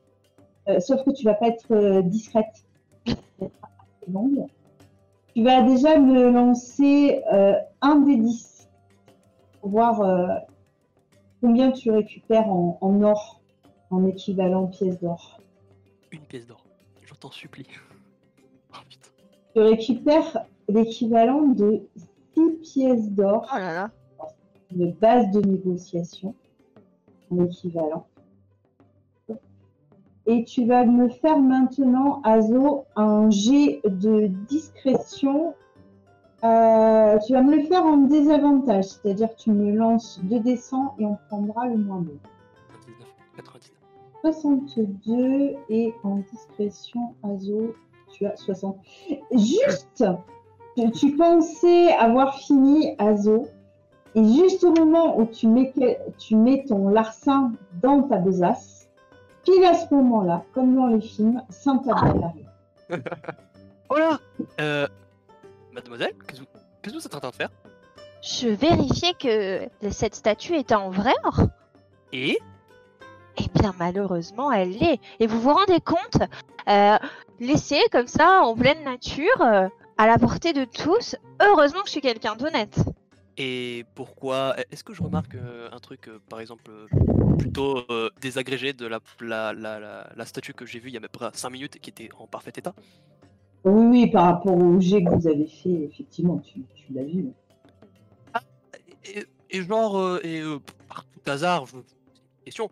Euh, 0.68 0.80
sauf 0.80 1.02
que 1.04 1.10
tu 1.10 1.24
vas 1.24 1.34
pas 1.34 1.48
être 1.48 1.70
euh, 1.72 2.02
discrète. 2.02 2.66
Tu 5.34 5.42
vas 5.42 5.62
déjà 5.62 5.98
me 5.98 6.30
lancer 6.30 7.22
euh, 7.32 7.54
un 7.82 7.96
des 8.00 8.16
10 8.16 8.68
pour 9.60 9.70
voir 9.70 10.00
euh, 10.00 10.26
combien 11.40 11.70
tu 11.72 11.90
récupères 11.90 12.48
en, 12.48 12.78
en 12.80 13.02
or, 13.02 13.40
en 13.90 14.06
équivalent 14.06 14.66
pièce 14.66 14.98
d'or. 15.00 15.40
Une 16.10 16.20
pièce 16.22 16.46
d'or. 16.46 16.64
Je 17.04 17.14
t'en 17.14 17.30
supplie. 17.30 17.66
Tu 19.56 19.62
récupères 19.62 20.44
l'équivalent 20.68 21.46
de 21.46 21.80
6 22.34 22.50
pièces 22.60 23.10
d'or. 23.10 23.48
Oh 23.50 23.56
là 23.56 23.72
là. 23.72 23.90
une 24.70 24.92
base 24.92 25.30
de 25.30 25.40
négociation 25.40 26.34
en 27.30 27.42
équivalent. 27.42 28.06
Et 30.26 30.44
tu 30.44 30.66
vas 30.66 30.84
me 30.84 31.08
faire 31.08 31.38
maintenant, 31.38 32.20
Azo, 32.22 32.84
un 32.96 33.30
jet 33.30 33.80
de 33.86 34.26
discrétion. 34.46 35.54
Euh, 36.44 37.18
tu 37.26 37.32
vas 37.32 37.40
me 37.40 37.56
le 37.56 37.62
faire 37.62 37.86
en 37.86 37.96
désavantage, 37.96 38.84
c'est-à-dire 38.84 39.34
que 39.34 39.40
tu 39.40 39.52
me 39.52 39.74
lances 39.74 40.20
2 40.24 40.38
descends 40.40 40.94
et 40.98 41.06
on 41.06 41.16
prendra 41.28 41.66
le 41.66 41.78
moins 41.78 42.00
bon. 42.02 42.18
99, 42.74 43.08
99. 43.36 43.76
62 44.20 45.54
et 45.70 45.94
en 46.02 46.16
discrétion, 46.16 47.14
Azo, 47.22 47.74
tu 48.16 48.26
as 48.26 48.36
60. 48.36 48.76
Juste, 49.32 50.04
tu, 50.76 50.90
tu 50.92 51.16
pensais 51.16 51.92
avoir 51.94 52.36
fini, 52.38 52.94
Azo, 52.98 53.46
et 54.14 54.24
juste 54.24 54.64
au 54.64 54.72
moment 54.72 55.18
où 55.18 55.26
tu 55.26 55.46
mets, 55.46 55.70
que- 55.72 56.10
tu 56.18 56.36
mets 56.36 56.64
ton 56.66 56.88
larcin 56.88 57.52
dans 57.82 58.02
ta 58.02 58.16
besace, 58.18 58.88
pile 59.44 59.64
à 59.64 59.74
ce 59.74 59.92
moment-là, 59.94 60.42
comme 60.54 60.74
dans 60.74 60.86
les 60.86 61.00
films, 61.00 61.42
Saint-Abel 61.50 62.22
arrive. 62.24 62.50
Oh 63.88 63.94
là 63.96 64.18
euh, 64.60 64.88
Mademoiselle, 65.72 66.12
qu'est-ce 66.26 66.40
que 66.40 66.44
vous 66.44 66.50
qu'est-ce 66.82 66.94
que 66.94 66.98
vous 67.00 67.06
êtes 67.06 67.14
en 67.14 67.20
train 67.20 67.30
de 67.30 67.34
faire? 67.36 67.50
Je 68.20 68.48
vérifiais 68.48 69.14
que 69.14 69.68
cette 69.92 70.16
statue 70.16 70.56
était 70.56 70.74
en 70.74 70.90
vrai 70.90 71.12
or. 71.24 71.42
Et? 72.12 72.36
Eh 73.38 73.58
bien, 73.58 73.74
malheureusement, 73.78 74.50
elle 74.52 74.70
l'est. 74.70 74.98
Et 75.20 75.26
vous 75.26 75.40
vous 75.40 75.52
rendez 75.52 75.80
compte 75.80 76.22
euh, 76.68 76.96
Laissée 77.40 77.82
comme 77.92 78.06
ça, 78.06 78.42
en 78.42 78.54
pleine 78.54 78.82
nature, 78.84 79.40
euh, 79.42 79.68
à 79.98 80.06
la 80.06 80.18
portée 80.18 80.52
de 80.52 80.64
tous, 80.64 81.16
heureusement 81.40 81.80
que 81.80 81.86
je 81.86 81.92
suis 81.92 82.00
quelqu'un 82.00 82.34
d'honnête. 82.34 82.78
Et 83.38 83.84
pourquoi 83.94 84.56
Est-ce 84.70 84.82
que 84.82 84.94
je 84.94 85.02
remarque 85.02 85.34
euh, 85.34 85.68
un 85.70 85.78
truc, 85.78 86.08
euh, 86.08 86.18
par 86.30 86.40
exemple, 86.40 86.70
euh, 86.70 87.36
plutôt 87.36 87.82
euh, 87.90 88.08
désagrégé 88.22 88.72
de 88.72 88.86
la, 88.86 89.00
la, 89.20 89.52
la, 89.52 89.78
la, 89.78 90.10
la 90.16 90.24
statue 90.24 90.54
que 90.54 90.64
j'ai 90.64 90.78
vue 90.78 90.88
il 90.88 90.94
y 90.94 90.96
a 90.96 91.00
à 91.00 91.02
peu 91.02 91.08
près 91.08 91.28
5 91.32 91.50
minutes 91.50 91.76
et 91.76 91.78
qui 91.78 91.90
était 91.90 92.08
en 92.18 92.26
parfait 92.26 92.52
état? 92.56 92.74
Oui, 93.64 93.86
oui, 93.86 94.10
par 94.10 94.24
rapport 94.26 94.56
au 94.56 94.80
jet 94.80 95.04
que 95.04 95.10
vous 95.10 95.28
avez 95.28 95.46
fait, 95.46 95.84
effectivement, 95.84 96.38
tu, 96.38 96.62
tu 96.74 96.92
l'as 96.94 97.04
vu. 97.04 97.26
et, 99.04 99.26
et 99.50 99.62
genre, 99.62 99.98
euh, 99.98 100.20
et 100.22 100.40
euh, 100.40 100.58
par 100.88 101.04
tout 101.04 101.30
hasard, 101.30 101.66
je... 101.66 101.76
question, 102.44 102.70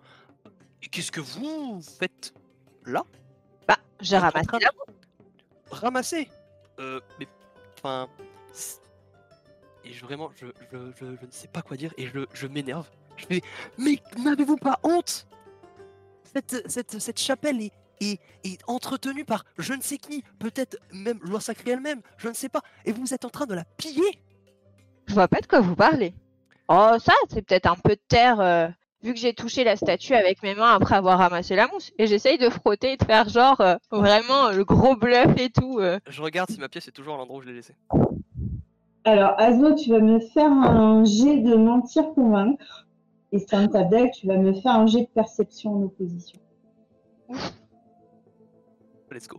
qu'est-ce 0.89 1.13
que 1.13 1.21
vous 1.21 1.81
faites 1.99 2.35
là? 2.85 3.05
Bah, 3.67 3.79
j'ai 4.01 4.19
ramassé 4.19 4.47
train 4.47 4.59
Ramasser. 5.71 6.29
Euh, 6.79 7.01
Mais, 7.19 7.27
enfin... 7.79 8.09
Et 9.85 9.93
je, 9.93 10.03
vraiment, 10.05 10.31
je, 10.35 10.47
je, 10.73 10.79
je, 10.99 11.05
je 11.21 11.27
ne 11.27 11.31
sais 11.31 11.49
pas 11.49 11.61
quoi 11.61 11.77
dire 11.77 11.93
et 11.99 12.07
je, 12.07 12.21
je 12.33 12.47
m'énerve. 12.47 12.89
Je 13.17 13.27
fais, 13.27 13.43
mais 13.77 13.99
n'avez-vous 14.19 14.57
pas 14.57 14.81
honte? 14.83 15.27
Cette, 16.33 16.71
cette, 16.71 16.99
cette 16.99 17.21
chapelle 17.21 17.61
est, 17.61 17.73
est, 18.01 18.19
est 18.45 18.59
entretenue 18.67 19.27
par 19.27 19.45
je 19.59 19.75
ne 19.75 19.83
sais 19.83 19.99
qui, 19.99 20.25
peut-être 20.39 20.79
même 20.91 21.19
loi 21.23 21.39
sacrée 21.39 21.73
elle-même, 21.73 22.01
je 22.17 22.29
ne 22.29 22.33
sais 22.33 22.49
pas, 22.49 22.63
et 22.87 22.93
vous 22.93 23.13
êtes 23.13 23.27
en 23.27 23.31
train 23.31 23.47
de 23.47 23.55
la 23.55 23.65
piller? 23.65 24.19
Je 25.07 25.13
vois 25.15 25.29
pas 25.29 25.41
de 25.41 25.47
quoi 25.47 25.61
vous 25.61 25.77
parlez. 25.77 26.15
Oh, 26.69 26.97
ça, 26.99 27.13
c'est 27.29 27.43
peut-être 27.43 27.67
un 27.67 27.77
peu 27.77 27.91
de 27.91 28.01
terre, 28.09 28.41
euh, 28.41 28.69
vu 29.05 29.13
que 29.13 29.21
j'ai 29.21 29.35
touché 29.35 29.65
la 29.65 29.77
statue 29.77 30.15
avec 30.15 30.43
mes 30.43 30.55
mains 30.55 30.75
après 30.75 30.97
avoir 30.97 31.19
ramassé 31.19 31.55
la 31.55 31.69
mousse. 31.69 31.93
Et 31.99 32.07
j'essaye 32.07 32.39
de 32.39 32.49
frotter 32.49 32.95
et 32.95 32.97
de 32.97 33.05
faire 33.05 33.29
genre 33.29 33.61
euh, 33.61 33.77
vraiment 33.93 34.47
euh, 34.47 34.53
le 34.53 34.65
gros 34.65 34.97
bluff 34.97 35.37
et 35.37 35.51
tout. 35.51 35.79
euh. 35.79 35.99
Je 36.09 36.23
regarde 36.23 36.51
si 36.51 36.59
ma 36.59 36.69
pièce 36.69 36.89
est 36.89 36.93
toujours 36.93 37.15
à 37.15 37.19
l'endroit 37.19 37.39
où 37.39 37.43
je 37.43 37.49
l'ai 37.49 37.55
laissée. 37.55 37.77
Alors, 39.05 39.39
Azo, 39.39 39.75
tu 39.75 39.91
vas 39.91 40.01
me 40.01 40.19
faire 40.19 40.51
un 40.51 41.05
jet 41.05 41.37
de 41.37 41.55
mentir 41.55 42.15
convaincre. 42.15 42.87
Et 43.33 43.39
Saint-Abel, 43.39 44.11
tu 44.13 44.27
vas 44.27 44.39
me 44.39 44.55
faire 44.55 44.73
un 44.73 44.87
jet 44.87 45.03
de 45.03 45.09
perception 45.15 45.75
en 45.75 45.83
opposition. 45.83 46.39
Let's 49.15 49.29
go. 49.29 49.39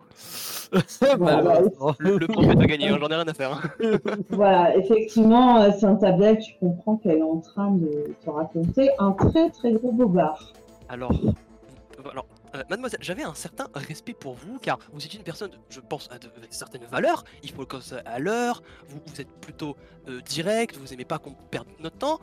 Malheureusement. 1.19 1.95
Le, 1.99 2.17
le 2.17 2.27
prophète 2.27 2.59
a 2.59 2.65
gagné, 2.65 2.87
hein, 2.87 2.97
j'en 2.99 3.09
ai 3.09 3.15
rien 3.15 3.27
à 3.27 3.33
faire. 3.33 3.51
hein. 3.51 3.61
Voilà, 4.29 4.77
effectivement, 4.77 5.61
euh, 5.61 5.71
Saint-Abel, 5.73 6.39
tu 6.39 6.53
comprends 6.61 6.95
qu'elle 6.95 7.17
est 7.17 7.21
en 7.21 7.39
train 7.41 7.71
de 7.71 8.15
te 8.23 8.29
raconter 8.29 8.89
un 8.99 9.11
très 9.11 9.49
très 9.49 9.73
gros 9.73 9.91
bobard. 9.91 10.53
Alors, 10.87 11.11
euh, 11.11 12.09
alors 12.09 12.25
euh, 12.55 12.63
mademoiselle, 12.69 13.01
j'avais 13.03 13.23
un 13.23 13.33
certain 13.33 13.67
respect 13.75 14.13
pour 14.13 14.35
vous, 14.35 14.59
car 14.61 14.79
vous 14.93 15.03
êtes 15.05 15.13
une 15.13 15.23
personne, 15.23 15.51
je 15.69 15.81
pense, 15.81 16.09
à 16.09 16.19
de, 16.19 16.27
avec 16.37 16.53
certaines 16.53 16.85
valeurs. 16.85 17.25
Il 17.43 17.51
faut 17.51 17.61
le 17.61 17.67
cause 17.67 17.97
à 18.05 18.19
l'heure. 18.19 18.63
Vous, 18.87 18.99
vous 19.05 19.19
êtes 19.19 19.27
plutôt 19.41 19.75
euh, 20.07 20.21
direct. 20.21 20.77
Vous 20.77 20.93
aimez 20.93 21.03
pas 21.05 21.17
qu'on 21.17 21.33
perde 21.51 21.67
notre 21.81 21.97
temps. 21.97 22.19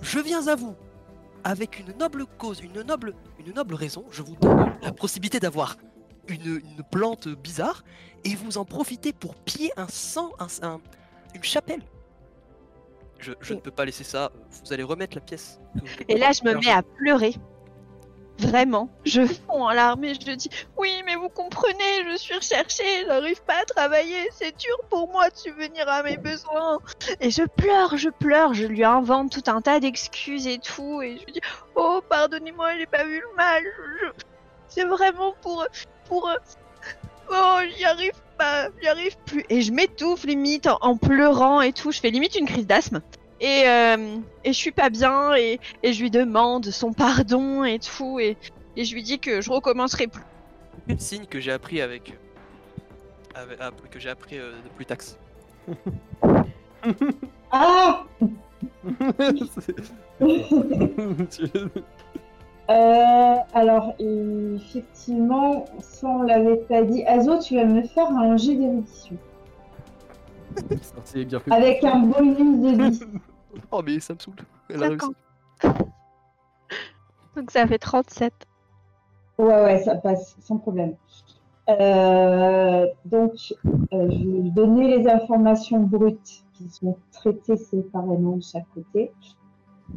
Je 0.00 0.20
viens 0.20 0.46
à 0.48 0.54
vous 0.54 0.74
avec 1.44 1.80
une 1.80 1.92
noble 1.98 2.24
cause, 2.38 2.60
une 2.62 2.80
noble, 2.82 3.14
une 3.44 3.52
noble 3.52 3.74
raison. 3.74 4.04
Je 4.10 4.22
vous 4.22 4.36
donne 4.40 4.72
la 4.82 4.92
possibilité 4.92 5.38
d'avoir 5.38 5.76
une, 6.28 6.60
une 6.76 6.82
plante 6.90 7.28
bizarre 7.28 7.82
et 8.24 8.34
vous 8.34 8.58
en 8.58 8.64
profitez 8.64 9.12
pour 9.12 9.34
piller 9.34 9.72
un 9.76 9.88
sang, 9.88 10.32
un, 10.38 10.46
un- 10.66 10.80
une 11.34 11.42
chapelle. 11.44 11.82
Je, 13.18 13.32
je 13.40 13.54
ne 13.54 13.60
peux 13.60 13.70
pas 13.70 13.84
laisser 13.84 14.04
ça. 14.04 14.32
Vous 14.64 14.72
allez 14.72 14.82
remettre 14.82 15.14
la 15.16 15.20
pièce. 15.20 15.60
Et 16.08 16.18
là, 16.18 16.32
je 16.32 16.42
me 16.44 16.54
mets 16.58 16.70
à 16.72 16.82
pleurer. 16.82 17.34
Vraiment. 18.38 18.88
Je 19.04 19.24
fonds 19.26 19.62
en 19.64 19.70
larmes 19.70 20.02
et 20.04 20.14
je 20.14 20.32
dis 20.32 20.48
Oui, 20.76 20.90
mais 21.06 21.14
vous 21.14 21.28
comprenez, 21.28 22.10
je 22.10 22.16
suis 22.16 22.34
recherchée, 22.34 23.04
j'arrive 23.06 23.40
pas 23.44 23.60
à 23.60 23.64
travailler, 23.64 24.28
c'est 24.32 24.56
dur 24.58 24.76
pour 24.90 25.08
moi 25.12 25.28
de 25.30 25.36
subvenir 25.36 25.88
à 25.88 26.02
mes 26.02 26.16
besoins. 26.16 26.80
Et 27.20 27.30
je 27.30 27.44
pleure, 27.44 27.96
je 27.96 28.08
pleure, 28.08 28.54
je 28.54 28.64
lui 28.66 28.82
invente 28.82 29.30
tout 29.30 29.48
un 29.50 29.60
tas 29.60 29.78
d'excuses 29.78 30.46
et 30.48 30.58
tout. 30.58 31.02
Et 31.02 31.18
je 31.18 31.24
lui 31.26 31.32
dis 31.34 31.40
Oh, 31.76 32.00
pardonnez-moi, 32.08 32.78
j'ai 32.78 32.86
pas 32.86 33.04
vu 33.04 33.20
le 33.20 33.36
mal. 33.36 33.62
je- 34.02 34.22
C'est 34.66 34.86
vraiment 34.86 35.34
pour. 35.42 35.64
Pour. 36.12 36.28
Oh, 37.30 37.58
j'y 37.76 37.84
arrive 37.84 38.12
pas, 38.36 38.68
j'y 38.80 38.88
arrive 38.88 39.16
plus. 39.24 39.44
Et 39.48 39.62
je 39.62 39.72
m'étouffe 39.72 40.24
limite 40.24 40.66
en, 40.66 40.76
en 40.82 40.96
pleurant 40.96 41.60
et 41.62 41.72
tout. 41.72 41.90
Je 41.92 42.00
fais 42.00 42.10
limite 42.10 42.34
une 42.36 42.46
crise 42.46 42.66
d'asthme. 42.66 43.00
Et, 43.40 43.64
euh, 43.66 44.16
et 44.44 44.52
je 44.52 44.58
suis 44.58 44.70
pas 44.72 44.90
bien 44.90 45.34
et, 45.34 45.58
et 45.82 45.92
je 45.92 46.02
lui 46.02 46.10
demande 46.10 46.66
son 46.66 46.92
pardon 46.92 47.64
et 47.64 47.78
tout. 47.78 48.20
Et, 48.20 48.36
et 48.76 48.84
je 48.84 48.94
lui 48.94 49.02
dis 49.02 49.18
que 49.18 49.40
je 49.40 49.50
recommencerai 49.50 50.06
plus. 50.08 50.22
Quel 50.86 51.00
signe 51.10 51.24
que 51.26 51.40
j'ai 51.40 51.52
appris 51.52 51.80
avec, 51.80 52.12
avec- 53.34 53.58
ah, 53.60 53.70
que 53.90 53.98
j'ai 53.98 54.10
appris 54.10 54.38
euh, 54.38 54.52
de 54.52 54.68
Plutax. 54.76 55.18
Ah 57.50 58.04
Euh, 62.70 63.34
alors, 63.54 63.94
effectivement, 63.98 65.64
ça 65.80 66.06
on 66.06 66.22
l'avait 66.22 66.56
pas 66.56 66.82
dit. 66.82 67.04
Azo, 67.04 67.38
tu 67.38 67.56
vas 67.56 67.64
me 67.64 67.82
faire 67.82 68.08
un 68.10 68.36
jet 68.36 68.54
d'érudition. 68.54 69.16
C'est 71.04 71.24
bien 71.24 71.40
fait. 71.40 71.52
Avec 71.52 71.84
un 71.84 71.98
bonus 72.00 72.78
de 72.78 72.90
10. 72.90 73.06
Oh 73.70 73.82
mais 73.84 74.00
ça 74.00 74.14
me 74.14 74.18
saoule. 74.18 74.34
Elle 74.70 74.82
a 74.82 74.88
réussi. 74.88 75.10
Donc 77.36 77.50
ça 77.50 77.66
fait 77.66 77.78
37. 77.78 78.32
Ouais, 79.38 79.46
ouais, 79.46 79.78
ça 79.82 79.96
passe 79.96 80.36
sans 80.40 80.56
problème. 80.56 80.94
Euh, 81.68 82.86
donc, 83.04 83.32
euh, 83.92 84.10
je 84.10 84.42
vais 84.42 84.50
donner 84.50 84.96
les 84.96 85.08
informations 85.08 85.80
brutes 85.80 86.44
qui 86.54 86.68
sont 86.68 86.96
traitées 87.12 87.56
séparément 87.56 88.36
de 88.36 88.42
chaque 88.42 88.66
côté. 88.74 89.12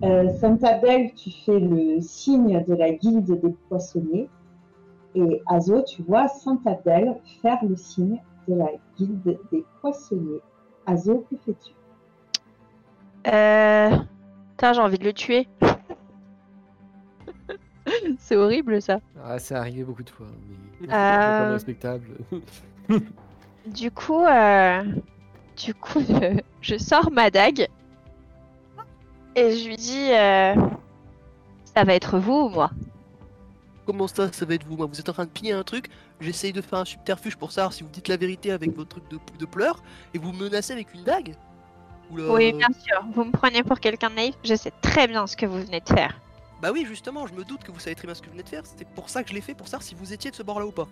Euh, 0.03 0.29
Saint-Abel, 0.39 1.13
tu 1.13 1.31
fais 1.45 1.59
le 1.59 2.01
signe 2.01 2.63
de 2.65 2.75
la 2.75 2.91
guilde 2.91 3.39
des 3.39 3.55
poissonniers. 3.69 4.27
Et 5.15 5.41
Azo, 5.47 5.81
tu 5.83 6.03
vois 6.03 6.27
Saint-Abdel 6.27 7.15
faire 7.41 7.57
le 7.63 7.75
signe 7.75 8.21
de 8.47 8.55
la 8.55 8.67
guilde 8.97 9.39
des 9.51 9.65
poissonniers. 9.81 10.41
Azo, 10.85 11.25
que 11.29 11.35
fais-tu? 11.37 11.73
Euh... 13.27 13.89
Putain, 14.51 14.73
j'ai 14.73 14.81
envie 14.81 14.99
de 14.99 15.05
le 15.05 15.13
tuer. 15.13 15.47
C'est 18.19 18.35
horrible 18.35 18.81
ça. 18.81 18.99
Ah, 19.23 19.37
c'est 19.37 19.53
arrivé 19.55 19.83
beaucoup 19.83 20.03
de 20.03 20.09
fois. 20.09 20.25
Mais... 20.81 20.87
Euh. 20.87 20.89
C'est 20.89 20.89
pas 20.89 21.51
respectable. 21.51 22.07
Du 23.67 23.89
coup, 23.89 24.23
euh, 24.23 24.83
du 25.57 25.73
coup, 25.73 25.99
je, 25.99 26.39
je 26.61 26.77
sors 26.77 27.09
ma 27.11 27.31
dague 27.31 27.67
et 29.35 29.57
je 29.57 29.67
lui 29.67 29.75
dis, 29.77 30.11
euh, 30.11 30.55
ça 31.73 31.83
va 31.83 31.93
être 31.93 32.17
vous 32.19 32.45
ou 32.45 32.49
moi? 32.49 32.71
Comment 33.85 34.07
ça, 34.07 34.31
ça 34.31 34.45
va 34.45 34.55
être 34.55 34.65
vous? 34.65 34.77
Moi, 34.77 34.87
vous 34.87 34.99
êtes 34.99 35.09
en 35.09 35.13
train 35.13 35.25
de 35.25 35.29
piller 35.29 35.51
un 35.51 35.63
truc, 35.63 35.89
j'essaye 36.19 36.51
de 36.53 36.61
faire 36.61 36.79
un 36.79 36.85
subterfuge 36.85 37.35
pour 37.35 37.51
savoir 37.51 37.71
si 37.73 37.83
vous 37.83 37.89
dites 37.89 38.07
la 38.07 38.17
vérité 38.17 38.51
avec 38.51 38.75
votre 38.75 38.89
truc 38.89 39.07
de, 39.09 39.19
de 39.37 39.45
pleurs, 39.45 39.83
et 40.13 40.17
vous 40.17 40.31
me 40.31 40.45
menacez 40.45 40.73
avec 40.73 40.93
une 40.93 41.03
dague 41.03 41.35
Oula. 42.11 42.31
Oui, 42.33 42.53
bien 42.53 42.67
sûr. 42.83 43.03
Vous 43.13 43.23
me 43.23 43.31
prenez 43.31 43.63
pour 43.63 43.79
quelqu'un 43.79 44.09
de 44.11 44.15
naïf. 44.15 44.35
Je 44.43 44.55
sais 44.55 44.71
très 44.81 45.07
bien 45.07 45.25
ce 45.25 45.35
que 45.35 45.45
vous 45.47 45.59
venez 45.59 45.81
de 45.81 45.89
faire. 45.89 46.19
Bah 46.61 46.69
oui, 46.71 46.85
justement, 46.87 47.25
je 47.27 47.33
me 47.33 47.43
doute 47.43 47.63
que 47.63 47.71
vous 47.71 47.79
savez 47.79 47.95
très 47.95 48.07
bien 48.07 48.13
ce 48.15 48.21
que 48.21 48.27
vous 48.27 48.33
venez 48.33 48.43
de 48.43 48.49
faire, 48.49 48.65
c'était 48.65 48.85
pour 48.85 49.09
ça 49.09 49.23
que 49.23 49.29
je 49.29 49.33
l'ai 49.35 49.41
fait, 49.41 49.53
pour 49.55 49.67
savoir 49.67 49.83
si 49.83 49.93
vous 49.95 50.13
étiez 50.13 50.31
de 50.31 50.35
ce 50.35 50.43
bord-là 50.43 50.65
ou 50.65 50.71
pas. 50.71 50.87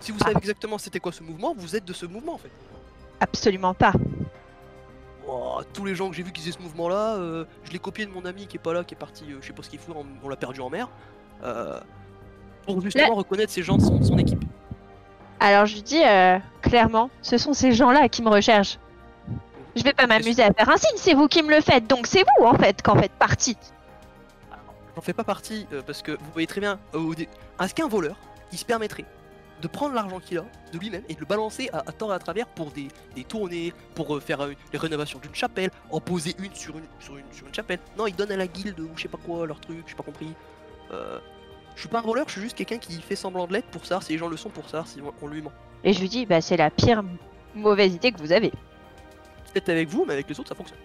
Si 0.00 0.12
vous 0.12 0.18
Ah. 0.20 0.26
savez 0.26 0.36
exactement 0.38 0.76
c'était 0.78 1.00
quoi 1.00 1.10
ce 1.12 1.22
mouvement, 1.22 1.54
vous 1.56 1.74
êtes 1.74 1.84
de 1.84 1.92
ce 1.92 2.04
mouvement 2.04 2.34
en 2.34 2.38
fait. 2.38 2.50
Absolument 3.20 3.74
pas. 3.74 3.92
Oh, 5.28 5.60
tous 5.72 5.84
les 5.84 5.94
gens 5.96 6.08
que 6.08 6.14
j'ai 6.16 6.22
vu 6.22 6.30
qui 6.32 6.40
faisaient 6.40 6.52
ce 6.52 6.62
mouvement-là, 6.62 7.16
euh, 7.16 7.44
je 7.64 7.72
l'ai 7.72 7.78
copié 7.80 8.06
de 8.06 8.10
mon 8.12 8.24
ami 8.24 8.46
qui 8.46 8.56
est 8.56 8.60
pas 8.60 8.72
là, 8.72 8.84
qui 8.84 8.94
est 8.94 8.98
parti, 8.98 9.24
euh, 9.30 9.38
je 9.40 9.46
sais 9.48 9.52
pas 9.52 9.62
ce 9.62 9.70
qu'il 9.70 9.78
fout, 9.80 9.94
on, 9.98 10.06
on 10.24 10.28
l'a 10.28 10.36
perdu 10.36 10.60
en 10.60 10.70
mer. 10.70 10.88
euh, 11.42 11.80
pour 12.64 12.80
justement 12.80 13.14
reconnaître 13.14 13.52
ces 13.52 13.62
gens 13.62 13.76
de 13.76 13.82
son, 13.82 14.02
son 14.02 14.18
équipe. 14.18 14.42
Alors 15.40 15.66
je 15.66 15.74
lui 15.74 15.82
dis 15.82 16.02
euh, 16.04 16.38
clairement, 16.62 17.10
ce 17.22 17.38
sont 17.38 17.52
ces 17.52 17.72
gens-là 17.72 18.08
qui 18.08 18.22
me 18.22 18.28
recherchent. 18.28 18.78
Je 19.76 19.82
vais 19.84 19.92
pas 19.92 20.06
m'amuser 20.06 20.42
à 20.42 20.52
faire 20.52 20.68
un 20.70 20.76
signe, 20.76 20.96
c'est 20.96 21.14
vous 21.14 21.28
qui 21.28 21.42
me 21.42 21.50
le 21.54 21.60
faites, 21.60 21.86
donc 21.86 22.06
c'est 22.06 22.24
vous 22.38 22.46
en 22.46 22.54
fait 22.54 22.80
qu'en 22.82 22.96
faites 22.96 23.12
partie. 23.12 23.56
J'en 24.94 25.02
fais 25.02 25.12
pas 25.12 25.24
partie 25.24 25.66
parce 25.86 26.02
que 26.02 26.12
vous 26.12 26.30
voyez 26.32 26.46
très 26.46 26.60
bien, 26.60 26.78
euh, 26.94 27.14
dé- 27.14 27.28
est-ce 27.62 27.74
qu'un 27.74 27.86
voleur, 27.88 28.16
il 28.52 28.58
se 28.58 28.64
permettrait 28.64 29.04
de 29.62 29.68
prendre 29.68 29.94
l'argent 29.94 30.20
qu'il 30.20 30.38
a 30.38 30.44
de 30.72 30.78
lui-même 30.78 31.02
et 31.08 31.14
de 31.14 31.20
le 31.20 31.26
balancer 31.26 31.70
à, 31.72 31.78
à 31.78 31.92
tort 31.92 32.12
et 32.12 32.14
à 32.14 32.18
travers 32.18 32.46
pour 32.46 32.70
des, 32.70 32.88
des 33.14 33.24
tournées, 33.24 33.72
pour 33.94 34.16
euh, 34.16 34.20
faire 34.20 34.40
euh, 34.42 34.52
les 34.72 34.78
rénovations 34.78 35.18
d'une 35.18 35.34
chapelle, 35.34 35.70
en 35.90 36.00
poser 36.00 36.34
une 36.38 36.54
sur 36.54 36.76
une, 36.76 36.84
sur 37.00 37.16
une 37.16 37.24
sur 37.32 37.46
une 37.46 37.54
chapelle. 37.54 37.78
Non, 37.96 38.06
il 38.06 38.14
donne 38.14 38.32
à 38.32 38.36
la 38.36 38.46
guilde 38.46 38.78
ou 38.80 38.90
je 38.96 39.02
sais 39.02 39.08
pas 39.08 39.18
quoi 39.18 39.46
leur 39.46 39.60
truc, 39.60 39.84
j'ai 39.86 39.94
pas 39.94 40.02
compris. 40.02 40.34
Euh, 40.92 41.18
je 41.74 41.80
suis 41.80 41.88
pas 41.88 41.98
un 41.98 42.02
voleur, 42.02 42.26
je 42.28 42.32
suis 42.32 42.40
juste 42.42 42.56
quelqu'un 42.56 42.78
qui 42.78 43.00
fait 43.00 43.16
semblant 43.16 43.46
de 43.46 43.52
l'être 43.52 43.68
pour 43.68 43.84
savoir 43.84 44.02
si 44.02 44.12
les 44.12 44.18
gens 44.18 44.28
le 44.28 44.36
sont, 44.36 44.50
pour 44.50 44.64
savoir 44.64 44.86
si 44.86 45.00
on, 45.22 45.26
lui 45.26 45.42
ment. 45.42 45.52
Et 45.84 45.92
je 45.92 46.00
lui 46.00 46.08
dis, 46.08 46.26
bah 46.26 46.40
c'est 46.40 46.56
la 46.56 46.70
pire 46.70 47.02
mauvaise 47.54 47.94
idée 47.94 48.12
que 48.12 48.18
vous 48.18 48.32
avez. 48.32 48.50
Peut-être 49.52 49.68
avec 49.70 49.88
vous, 49.88 50.04
mais 50.06 50.14
avec 50.14 50.28
les 50.28 50.38
autres 50.38 50.48
ça 50.50 50.54
fonctionne. 50.54 50.78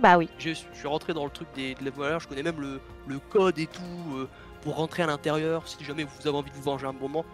Bah 0.00 0.16
oui. 0.18 0.28
Je, 0.38 0.50
je 0.50 0.78
suis 0.78 0.88
rentré 0.88 1.12
dans 1.12 1.24
le 1.24 1.30
truc 1.30 1.48
des, 1.54 1.74
des 1.74 1.90
voleurs, 1.90 2.20
je 2.20 2.28
connais 2.28 2.42
même 2.42 2.60
le, 2.60 2.80
le 3.06 3.18
code 3.18 3.58
et 3.58 3.66
tout 3.66 4.28
pour 4.62 4.76
rentrer 4.76 5.02
à 5.02 5.06
l'intérieur. 5.06 5.66
Si 5.68 5.82
jamais 5.84 6.04
vous 6.04 6.26
avez 6.26 6.36
envie 6.36 6.50
de 6.50 6.56
vous 6.56 6.62
venger 6.62 6.86
un 6.86 6.92
moment, 6.92 7.24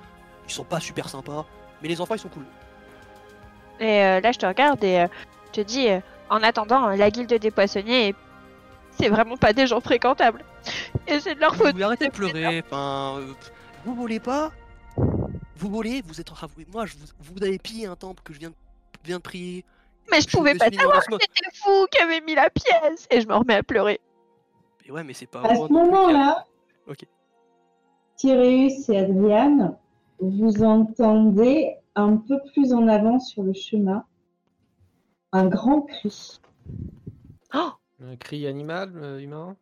ils 0.49 0.53
sont 0.53 0.65
pas 0.65 0.81
super 0.81 1.09
sympas, 1.09 1.45
mais 1.83 1.89
les 1.89 2.01
enfants 2.01 2.15
ils 2.15 2.21
sont 2.21 2.29
cool. 2.29 2.45
Et 3.81 4.03
euh, 4.05 4.21
là 4.21 4.33
je 4.33 4.39
te 4.39 4.47
regarde 4.47 4.83
et 4.83 5.01
euh, 5.01 5.07
je 5.47 5.53
te 5.53 5.67
dis, 5.67 5.89
euh, 5.89 6.01
en 6.31 6.43
attendant, 6.43 6.89
euh, 6.89 6.97
la 6.97 7.11
guilde 7.11 7.33
des 7.33 7.51
poissonniers, 7.51 8.15
c'est 8.99 9.09
vraiment 9.09 9.37
pas 9.37 9.53
des 9.53 9.67
gens 9.67 9.81
fréquentables. 9.81 10.45
Et 11.07 11.21
c'est 11.21 11.35
de 11.37 11.41
leur 11.41 11.55
Vous 11.55 11.65
faute. 11.65 11.73
pouvez 11.73 11.85
arrêter 11.85 12.09
de 12.09 12.13
pleurer, 12.13 12.63
enfin, 12.67 13.19
euh, 13.19 13.33
vous 13.85 13.95
volez 13.95 14.21
pas, 14.21 14.51
vous 15.57 15.71
volez, 15.71 16.03
vous 16.05 16.21
êtes 16.21 16.31
en 16.31 16.35
train 16.35 16.47
de 16.49 16.65
moi, 16.73 16.87
je 16.87 16.95
vous, 16.95 17.35
vous 17.35 17.43
avez 17.45 17.59
pillé 17.59 17.87
un 17.87 17.97
temple 17.97 18.23
que 18.25 18.33
je 18.33 18.39
viens 18.41 18.51
de, 18.51 18.55
viens 19.05 19.17
de 19.19 19.23
prier. 19.23 19.65
Mais 20.11 20.21
je 20.21 20.29
Je 20.29 20.37
pouvais 20.37 20.55
pas 20.55 20.71
savoir 20.71 21.05
que 21.07 21.15
c'était 21.21 21.51
vous 21.65 21.87
qui 21.91 21.99
avez 22.03 22.21
mis 22.23 22.35
la 22.35 22.49
pièce. 22.51 23.07
Et 23.11 23.21
je 23.21 23.29
me 23.29 23.35
remets 23.35 23.57
à 23.57 23.63
pleurer. 23.63 24.01
Mais 24.85 24.91
ouais, 24.91 25.05
mais 25.05 25.13
c'est 25.13 25.27
pas 25.27 25.43
À 25.43 25.55
ce 25.55 25.71
moment-là, 25.71 26.45
Ok. 26.89 27.05
Tyréus 28.17 28.89
et 28.89 28.99
Adriane, 28.99 29.77
vous 30.21 30.63
entendez 30.63 31.77
un 31.95 32.17
peu 32.17 32.39
plus 32.53 32.73
en 32.73 32.89
avant 32.89 33.19
sur 33.19 33.43
le 33.43 33.53
chemin 33.53 34.05
un 35.33 35.47
grand 35.47 35.83
cri 35.83 36.41
Un 37.53 38.17
cri 38.17 38.47
animal, 38.47 38.93
euh, 38.97 39.19
humain? 39.21 39.57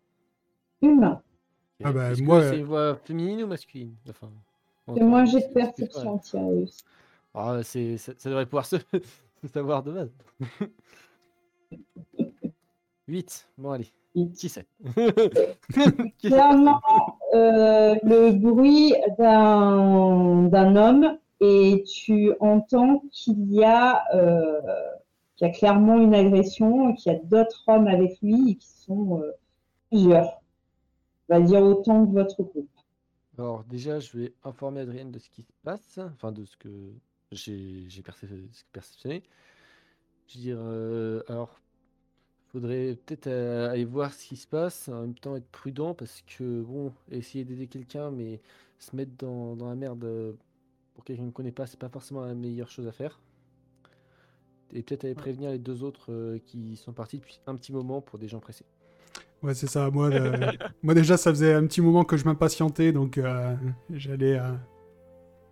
Humain. 0.82 1.22
Ah 1.82 1.92
bah, 1.92 2.10
moi, 2.20 2.42
C'est 2.42 2.58
une 2.58 2.64
voix 2.64 2.96
féminine 2.96 3.42
ou 3.42 3.46
masculine? 3.46 3.94
Enfin, 4.08 4.30
Et 4.94 5.02
moi, 5.02 5.24
j'ai 5.24 5.40
de 5.40 5.52
perception, 5.52 6.18
Tyréus. 6.18 6.84
Ah, 7.34 7.60
c'est, 7.62 7.98
ça, 7.98 8.12
ça 8.16 8.30
devrait 8.30 8.46
pouvoir 8.46 8.64
se, 8.66 8.76
se 9.42 9.48
savoir 9.48 9.82
de 9.82 9.92
base. 9.92 10.12
8. 13.08 13.48
Bon, 13.58 13.70
allez. 13.72 13.92
Huit. 14.14 14.32
Qui 14.32 14.48
c'est 14.48 14.66
Qui 14.94 15.02
c'est 16.22 16.28
Clairement, 16.28 16.80
euh, 17.34 17.96
le 18.02 18.30
bruit 18.32 18.94
d'un 19.18 20.76
homme 20.76 21.18
et 21.40 21.82
tu 21.84 22.32
entends 22.40 23.02
qu'il 23.10 23.52
y 23.52 23.64
a 23.64 24.04
euh, 24.14 24.60
qu'il 25.34 25.48
y 25.48 25.50
a 25.50 25.52
clairement 25.52 26.00
une 26.00 26.14
agression 26.14 26.94
qu'il 26.94 27.12
y 27.12 27.16
a 27.16 27.18
d'autres 27.18 27.64
hommes 27.66 27.88
avec 27.88 28.20
lui 28.22 28.52
et 28.52 28.54
qui 28.54 28.68
sont 28.68 29.20
euh, 29.20 29.32
plusieurs. 29.90 30.40
On 31.28 31.38
va 31.38 31.40
dire 31.40 31.62
autant 31.62 32.06
que 32.06 32.12
votre 32.12 32.42
groupe. 32.42 32.70
Alors, 33.38 33.64
déjà, 33.64 33.98
je 33.98 34.16
vais 34.16 34.32
informer 34.44 34.80
Adrienne 34.80 35.10
de 35.10 35.18
ce 35.18 35.28
qui 35.28 35.42
se 35.42 35.52
passe, 35.62 35.98
enfin, 35.98 36.32
de 36.32 36.44
ce 36.44 36.56
que 36.56 36.70
j'ai, 37.32 38.02
perceptionné. 38.72 39.22
Je 40.28 40.38
veux 40.38 40.40
dire, 40.40 41.24
alors, 41.28 41.60
faudrait 42.60 42.96
peut-être 43.06 43.26
euh, 43.26 43.70
aller 43.70 43.84
voir 43.84 44.12
ce 44.12 44.26
qui 44.26 44.36
se 44.36 44.46
passe, 44.46 44.88
en 44.88 45.02
même 45.02 45.14
temps 45.14 45.36
être 45.36 45.48
prudent, 45.48 45.94
parce 45.94 46.22
que, 46.22 46.62
bon, 46.62 46.92
essayer 47.10 47.44
d'aider 47.44 47.66
quelqu'un, 47.66 48.10
mais 48.10 48.40
se 48.78 48.94
mettre 48.94 49.12
dans, 49.18 49.56
dans 49.56 49.68
la 49.68 49.74
merde 49.74 50.04
euh, 50.04 50.32
pour 50.94 51.04
quelqu'un 51.04 51.22
qu'on 51.22 51.28
ne 51.28 51.32
connaît 51.32 51.52
pas, 51.52 51.66
c'est 51.66 51.78
pas 51.78 51.88
forcément 51.88 52.22
la 52.22 52.34
meilleure 52.34 52.70
chose 52.70 52.86
à 52.86 52.92
faire. 52.92 53.20
Et 54.72 54.82
peut-être 54.82 55.04
aller 55.04 55.14
prévenir 55.14 55.50
les 55.50 55.58
deux 55.58 55.84
autres 55.84 56.12
euh, 56.12 56.38
qui 56.44 56.76
sont 56.76 56.92
partis 56.92 57.18
depuis 57.18 57.40
un 57.46 57.54
petit 57.54 57.72
moment 57.72 58.00
pour 58.00 58.18
des 58.18 58.28
gens 58.28 58.40
pressés. 58.40 58.64
Ouais, 59.42 59.54
c'est 59.54 59.68
ça. 59.68 59.90
Moi, 59.90 60.06
euh, 60.12 60.52
moi, 60.82 60.94
déjà, 60.94 61.16
ça 61.16 61.30
faisait 61.30 61.54
un 61.54 61.66
petit 61.66 61.80
moment 61.80 62.04
que 62.04 62.16
je 62.16 62.24
m'impatientais, 62.24 62.92
donc 62.92 63.18
euh, 63.18 63.54
j'allais, 63.90 64.38
euh, 64.38 64.52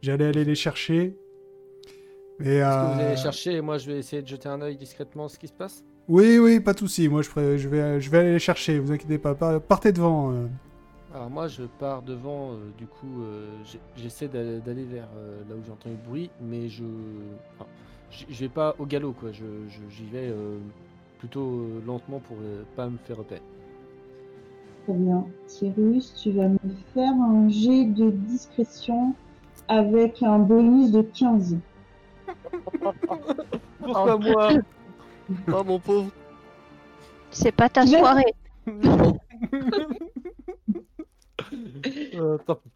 j'allais 0.02 0.26
aller 0.26 0.44
les 0.44 0.54
chercher. 0.54 1.16
Et, 2.40 2.56
Est-ce 2.56 2.64
que 2.64 2.94
vous 2.94 3.00
allez 3.00 3.16
chercher? 3.16 3.52
Et 3.52 3.60
moi 3.60 3.78
je 3.78 3.92
vais 3.92 3.98
essayer 3.98 4.20
de 4.20 4.26
jeter 4.26 4.48
un 4.48 4.60
œil 4.60 4.76
discrètement 4.76 5.28
ce 5.28 5.38
qui 5.38 5.46
se 5.46 5.52
passe 5.52 5.84
Oui, 6.08 6.38
oui, 6.38 6.60
pas 6.60 6.72
de 6.74 6.78
souci. 6.80 7.08
Moi, 7.08 7.22
je, 7.22 7.30
vais, 7.30 8.00
je 8.00 8.10
vais 8.10 8.18
aller 8.18 8.32
les 8.32 8.38
chercher. 8.38 8.78
Vous 8.78 8.92
inquiétez 8.92 9.18
pas. 9.18 9.34
Par- 9.34 9.60
Partez 9.60 9.92
devant. 9.92 10.32
euh. 10.32 10.46
Alors 11.14 11.30
moi 11.30 11.46
je 11.46 11.62
pars 11.78 12.02
devant, 12.02 12.54
euh, 12.54 12.56
du 12.76 12.86
coup 12.88 13.22
euh, 13.22 13.48
j'essaie 13.96 14.26
d'a- 14.26 14.58
d'aller 14.58 14.82
vers 14.82 15.06
euh, 15.16 15.42
là 15.48 15.54
où 15.54 15.62
j'ai 15.64 15.70
entendu 15.70 15.94
le 15.94 16.08
bruit, 16.08 16.28
mais 16.40 16.68
je 16.68 16.82
enfin, 17.54 17.70
je 18.10 18.40
vais 18.40 18.48
pas 18.48 18.74
au 18.80 18.84
galop 18.84 19.12
quoi, 19.12 19.30
je, 19.30 19.44
je- 19.68 19.94
j'y 19.94 20.06
vais 20.06 20.28
euh, 20.28 20.58
plutôt 21.20 21.40
euh, 21.50 21.80
lentement 21.86 22.18
pour 22.18 22.36
euh, 22.42 22.64
pas 22.74 22.88
me 22.88 22.96
faire 22.98 23.18
repérer. 23.18 23.42
Très 24.82 24.94
bien. 24.94 25.24
Tyrus, 25.46 26.14
tu 26.20 26.32
vas 26.32 26.48
me 26.48 26.58
faire 26.94 27.12
un 27.12 27.48
jet 27.48 27.84
de 27.84 28.10
discrétion 28.10 29.14
avec 29.68 30.20
un 30.20 30.40
bonus 30.40 30.90
de 30.90 31.02
15. 31.02 31.58
Pourquoi 33.84 34.18
moi? 34.18 34.48
Oh 35.52 35.62
mon 35.66 35.78
pauvre. 35.78 36.10
C'est 37.30 37.52
pas 37.52 37.68
ta 37.68 37.86
soirée. 37.86 38.34
Euh, 42.14 42.38
tant 42.46 42.56
pis. 42.56 42.70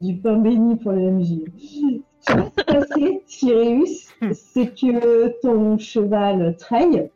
Du 0.00 0.16
pain 0.20 0.36
béni 0.38 0.76
pour 0.76 0.92
les 0.92 1.10
MJ. 1.10 1.26
Ce 1.58 2.32
qui 2.32 2.36
va 2.38 2.44
se 2.46 2.64
passer, 2.64 3.22
Tyrus, 3.26 4.08
c'est 4.32 4.74
que 4.74 5.40
ton 5.42 5.78
cheval 5.78 6.56
Trey, 6.56 7.10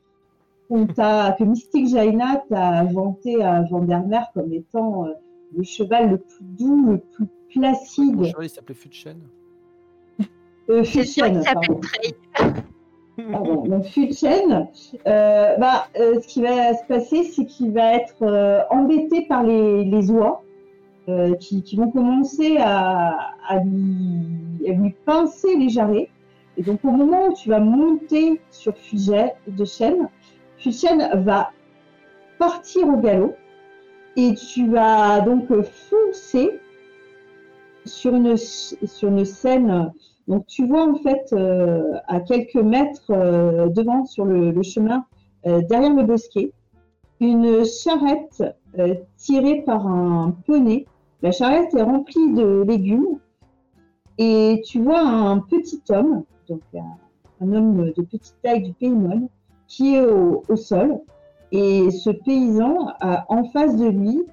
on 0.70 0.86
t'a- 0.86 1.34
que 1.38 1.44
Mystic 1.44 1.88
Jaina 1.88 2.42
t'a 2.48 2.84
vanté 2.84 3.42
à 3.42 3.62
Vandermeer 3.62 4.22
comme 4.34 4.52
étant 4.52 5.06
euh, 5.06 5.12
le 5.56 5.62
cheval 5.64 6.10
le 6.10 6.18
plus 6.18 6.44
doux, 6.58 6.92
le 6.92 6.98
plus 6.98 7.24
Mon 7.56 7.60
placide. 7.72 8.24
cheval 8.26 8.44
il 8.46 8.50
s'appelait 8.50 8.74
Futchen. 8.74 9.18
Euh, 10.68 10.82
C'est 10.84 11.04
sûr 11.04 11.24
Fuchen, 11.24 11.32
qu'il 11.40 11.42
s'appelle 11.48 11.68
pardon. 11.68 11.80
Trey. 11.80 12.64
Donc 13.18 13.84
Fuchen, 13.84 14.68
euh, 15.06 15.56
bah, 15.56 15.86
euh, 15.98 16.20
ce 16.20 16.28
qui 16.28 16.42
va 16.42 16.74
se 16.74 16.84
passer, 16.86 17.24
c'est 17.24 17.46
qu'il 17.46 17.72
va 17.72 17.94
être 17.94 18.22
euh, 18.22 18.60
embêté 18.70 19.22
par 19.22 19.42
les, 19.42 19.84
les 19.84 20.10
oies 20.10 20.42
euh, 21.08 21.34
qui, 21.36 21.62
qui 21.62 21.76
vont 21.76 21.90
commencer 21.90 22.58
à, 22.58 23.16
à, 23.48 23.60
lui, 23.60 24.68
à 24.68 24.72
lui 24.72 24.94
pincer 25.06 25.56
les 25.56 25.70
jarrets. 25.70 26.10
Et 26.58 26.62
donc 26.62 26.84
au 26.84 26.90
moment 26.90 27.28
où 27.28 27.32
tu 27.34 27.48
vas 27.48 27.60
monter 27.60 28.40
sur 28.50 28.76
Fugen, 28.76 29.30
de 29.46 29.64
chêne, 29.64 30.08
Fuchen 30.58 31.22
va 31.22 31.50
partir 32.38 32.86
au 32.88 32.96
galop 32.98 33.34
et 34.16 34.34
tu 34.34 34.68
vas 34.68 35.20
donc 35.20 35.48
foncer 35.62 36.60
sur 37.86 38.14
une, 38.14 38.36
sur 38.36 39.08
une 39.08 39.24
scène. 39.24 39.92
Donc 40.28 40.46
tu 40.46 40.66
vois 40.66 40.88
en 40.88 40.96
fait 40.96 41.32
euh, 41.32 41.98
à 42.08 42.20
quelques 42.20 42.56
mètres 42.56 43.10
euh, 43.10 43.68
devant 43.68 44.04
sur 44.04 44.24
le, 44.24 44.60
chemin, 44.62 45.04
euh, 45.46 45.60
derrière 45.62 45.94
le 45.94 46.02
bosquet, 46.02 46.52
une 47.20 47.64
charrette 47.64 48.42
tirée 49.16 49.62
par 49.62 49.86
un 49.86 50.36
poney. 50.46 50.86
La 51.22 51.32
charrette 51.32 51.74
est 51.74 51.82
remplie 51.82 52.34
de 52.34 52.62
légumes 52.66 53.18
et 54.18 54.62
tu 54.66 54.82
vois 54.82 55.00
un 55.00 55.38
petit 55.38 55.80
homme, 55.88 56.24
donc 56.48 56.60
un, 56.74 57.52
homme 57.52 57.92
de 57.92 58.02
petite 58.02 58.36
taille 58.42 58.62
du 58.62 58.72
Paymon, 58.74 59.30
qui 59.66 59.94
est 59.94 60.04
au 60.04 60.56
sol. 60.56 60.98
Et 61.52 61.90
ce 61.90 62.10
paysan 62.10 62.88
a 63.00 63.24
en 63.28 63.44
face 63.44 63.76
de 63.76 63.86
lui 63.86 64.24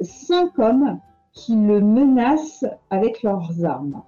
cinq 0.00 0.58
hommes 0.58 0.98
qui 1.32 1.54
le 1.54 1.80
menacent 1.80 2.66
avec 2.90 3.22
leurs 3.22 3.64
armes. 3.64 4.02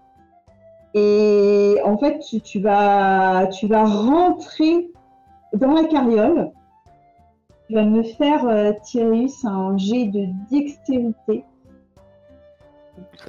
Et 0.98 1.77
en 1.85 1.98
fait, 1.98 2.18
tu, 2.20 2.40
tu 2.40 2.59
vas, 2.59 3.47
tu 3.48 3.66
vas 3.66 3.85
rentrer 3.85 4.90
dans 5.52 5.74
la 5.74 5.85
carriole. 5.85 6.51
Tu 7.68 7.74
vas 7.74 7.85
me 7.85 8.02
faire, 8.02 8.47
euh, 8.47 8.73
un 9.44 9.77
jet 9.77 10.06
de 10.06 10.27
dextérité. 10.51 11.44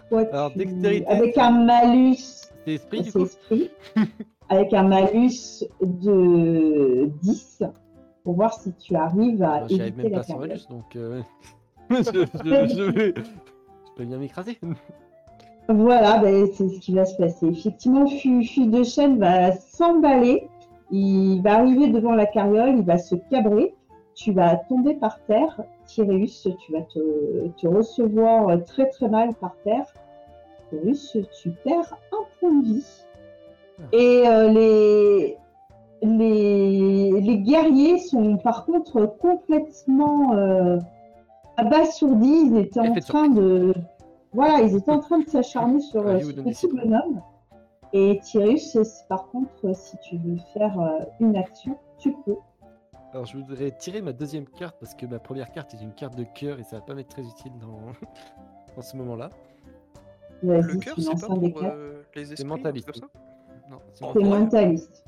Toi, 0.10 0.24
Alors, 0.32 0.52
tu- 0.54 0.60
dextérité, 0.60 1.08
Avec 1.08 1.38
un 1.38 1.52
malus. 1.66 2.16
C'est 2.66 2.74
esprit 2.76 3.02
du 3.02 3.12
coup 3.12 3.24
esprit. 3.24 3.70
avec 4.50 4.74
un 4.74 4.84
malus 4.84 5.66
de 5.82 7.10
10 7.22 7.64
pour 8.24 8.36
voir 8.36 8.54
si 8.54 8.72
tu 8.76 8.96
arrives 8.96 9.44
à 9.44 9.60
Bah, 9.62 9.66
J'y 9.70 9.82
arrive 9.82 9.98
même 9.98 10.10
la 10.12 10.18
pas 10.20 10.24
sans 10.24 10.38
malus 10.38 10.68
donc. 10.70 10.96
euh, 10.96 11.22
je, 11.90 11.96
je- 12.46 12.68
je 12.76 12.82
vais. 12.92 13.14
Je 13.18 13.92
peux 13.96 14.06
bien 14.06 14.18
m'écraser. 14.20 14.58
Voilà, 15.70 16.20
ben, 16.20 16.48
c'est 16.54 16.70
ce 16.70 16.80
qui 16.80 16.94
va 16.94 17.06
se 17.06 17.18
passer. 17.18 17.48
Effectivement, 17.48 18.08
Fu, 18.08 18.44
Fu 18.44 18.68
de 18.68 18.84
Chêne 18.84 19.20
va 19.20 19.52
s'emballer. 19.52 20.48
Il 20.92 21.42
va 21.42 21.56
arriver 21.56 21.88
devant 21.88 22.14
la 22.14 22.26
carriole, 22.26 22.78
il 22.78 22.86
va 22.86 22.98
se 22.98 23.16
cabrer. 23.16 23.76
Tu 24.16 24.32
vas 24.32 24.56
tomber 24.56 24.96
par 24.96 25.20
terre. 25.26 25.62
Tyréus, 25.86 26.48
tu 26.60 26.72
vas 26.72 26.82
te, 26.82 27.48
te 27.60 27.68
recevoir 27.68 28.64
très 28.66 28.88
très 28.90 29.10
mal 29.10 29.34
par 29.36 29.56
terre. 29.64 29.86
Tyréus, 30.70 31.18
tu 31.42 31.52
perds 31.52 31.98
un 32.14 32.24
point 32.40 32.54
de 32.54 32.66
vie. 32.66 32.86
Et 33.92 34.24
euh, 34.26 34.48
les, 34.50 35.38
les, 36.02 37.22
les 37.22 37.38
guerriers 37.40 38.00
sont 38.00 38.38
par 38.38 38.66
contre 38.66 39.06
complètement 39.20 40.34
euh, 40.34 40.80
abasourdis. 41.58 42.52
Ils 42.52 42.58
étaient 42.58 42.80
en 42.80 42.94
train 42.96 43.30
de. 43.30 43.74
Voilà, 44.38 44.62
ils 44.62 44.76
étaient 44.76 44.92
en 44.92 45.00
train 45.00 45.18
de 45.20 45.28
s'acharner 45.28 45.80
sur 45.82 46.06
euh, 46.08 46.18
des 46.20 46.44
petit 46.44 46.68
bonhomme. 46.68 47.22
Et 47.92 48.20
Tyrus, 48.24 48.72
c'est- 48.72 49.08
par 49.08 49.28
contre, 49.30 49.74
si 49.76 49.98
tu 49.98 50.18
veux 50.18 50.38
faire 50.54 50.80
euh, 50.80 51.00
une 51.20 51.36
action, 51.36 51.76
tu 51.98 52.14
peux. 52.24 52.36
Alors 53.14 53.26
je 53.26 53.38
voudrais 53.38 53.72
tirer 53.72 54.02
ma 54.04 54.14
deuxième 54.14 54.46
carte 54.46 54.76
parce 54.80 54.94
que 54.94 55.06
ma 55.08 55.18
première 55.18 55.50
carte 55.52 55.74
est 55.74 55.82
une 55.82 55.94
carte 55.94 56.16
de 56.16 56.24
cœur 56.36 56.60
et 56.60 56.64
ça 56.64 56.76
va 56.76 56.82
pas 56.84 56.94
m'être 56.94 57.08
très 57.10 57.24
utile 57.24 57.54
dans, 57.60 57.80
dans 58.76 58.82
ce 58.84 58.96
moment-là. 58.98 59.32
Le 60.44 60.62
cœur, 60.78 60.94
c'est 61.00 61.20
pas 61.20 61.28
pour 61.36 61.64
euh, 61.64 62.04
les 62.16 62.34
esprits. 62.34 62.48
mentaliste. 62.48 63.02
Non, 63.72 63.78
c'est 63.94 64.06
C'est 64.06 64.20
mental. 64.20 64.40
mentaliste. 64.44 65.04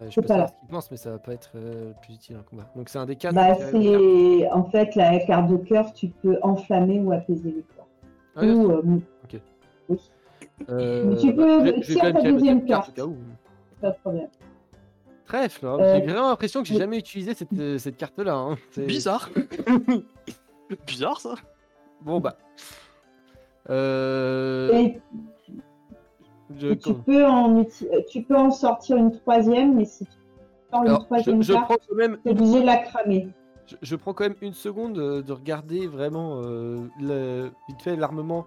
Euh, 0.00 0.06
je 0.06 0.10
c'est 0.14 0.20
peux 0.22 0.26
pas 0.28 0.38
là. 0.38 0.46
ce 0.46 0.52
qu'il 0.54 0.68
pense 0.68 0.90
mais 0.90 0.96
ça 0.96 1.10
va 1.10 1.18
pas 1.18 1.34
être 1.34 1.50
euh, 1.56 1.92
plus 2.00 2.14
utile 2.14 2.38
en 2.38 2.42
combat. 2.42 2.64
Donc 2.74 2.88
c'est 2.88 2.98
un 2.98 3.04
des 3.04 3.16
quatre. 3.16 3.34
Bah, 3.34 3.54
c'est 3.54 4.50
en 4.50 4.64
fait 4.64 4.94
la 4.94 5.18
carte 5.20 5.50
de 5.50 5.58
cœur, 5.58 5.92
tu 5.92 6.08
peux 6.08 6.38
enflammer 6.42 6.98
ou 7.00 7.12
apaiser 7.12 7.50
les 7.50 7.62
corps. 7.76 7.81
Ah, 8.36 8.44
ou, 8.44 8.70
euh, 8.70 8.82
Euh, 10.68 11.16
tu 11.16 11.34
peux 11.34 11.62
bah, 11.72 12.12
ma 12.12 12.22
deuxième 12.22 12.64
carte 12.64 12.94
carte. 12.94 13.08
où. 13.08 13.16
pas 13.80 13.90
de 13.90 13.96
problème. 13.98 14.28
Trèfle, 15.26 15.66
hein. 15.66 15.76
Euh, 15.80 15.94
j'ai 16.00 16.06
vraiment 16.06 16.28
l'impression 16.30 16.62
que 16.62 16.68
j'ai 16.68 16.78
jamais 16.78 16.98
utilisé 16.98 17.34
cette, 17.34 17.52
euh, 17.54 17.78
cette 17.78 17.96
carte-là. 17.96 18.34
hein. 18.34 18.56
C'est- 18.70 18.86
Bizarre. 18.86 19.28
Bizarre 20.86 21.20
ça. 21.20 21.34
Bon 22.02 22.20
bah. 22.20 22.36
Euh... 23.70 24.72
Et 24.72 25.00
je- 26.58 26.68
Et 26.68 26.76
tu, 26.78 26.94
peux 26.94 27.24
en, 27.24 27.60
uti- 27.62 27.88
tu 28.10 28.22
peux 28.22 28.36
en 28.36 28.50
sortir 28.50 28.96
une 28.96 29.12
troisième, 29.12 29.74
mais 29.76 29.84
si 29.84 30.04
tu 30.06 30.12
sors 30.70 30.82
une 30.82 30.88
Alors, 30.88 31.00
je, 31.02 31.06
troisième 31.06 31.42
je 31.42 31.52
carte, 31.52 31.64
prends 31.66 31.94
même 31.96 32.18
tu 32.22 32.28
es 32.28 32.32
obligé 32.32 32.60
de 32.60 32.66
la 32.66 32.78
cramer. 32.78 33.28
Je, 33.66 33.76
je 33.82 33.96
prends 33.96 34.12
quand 34.12 34.24
même 34.24 34.36
une 34.40 34.54
seconde 34.54 34.98
euh, 34.98 35.22
de 35.22 35.32
regarder 35.32 35.86
vraiment 35.86 36.40
euh, 36.42 36.88
le, 37.00 37.50
vite 37.68 37.82
fait 37.82 37.96
l'armement. 37.96 38.46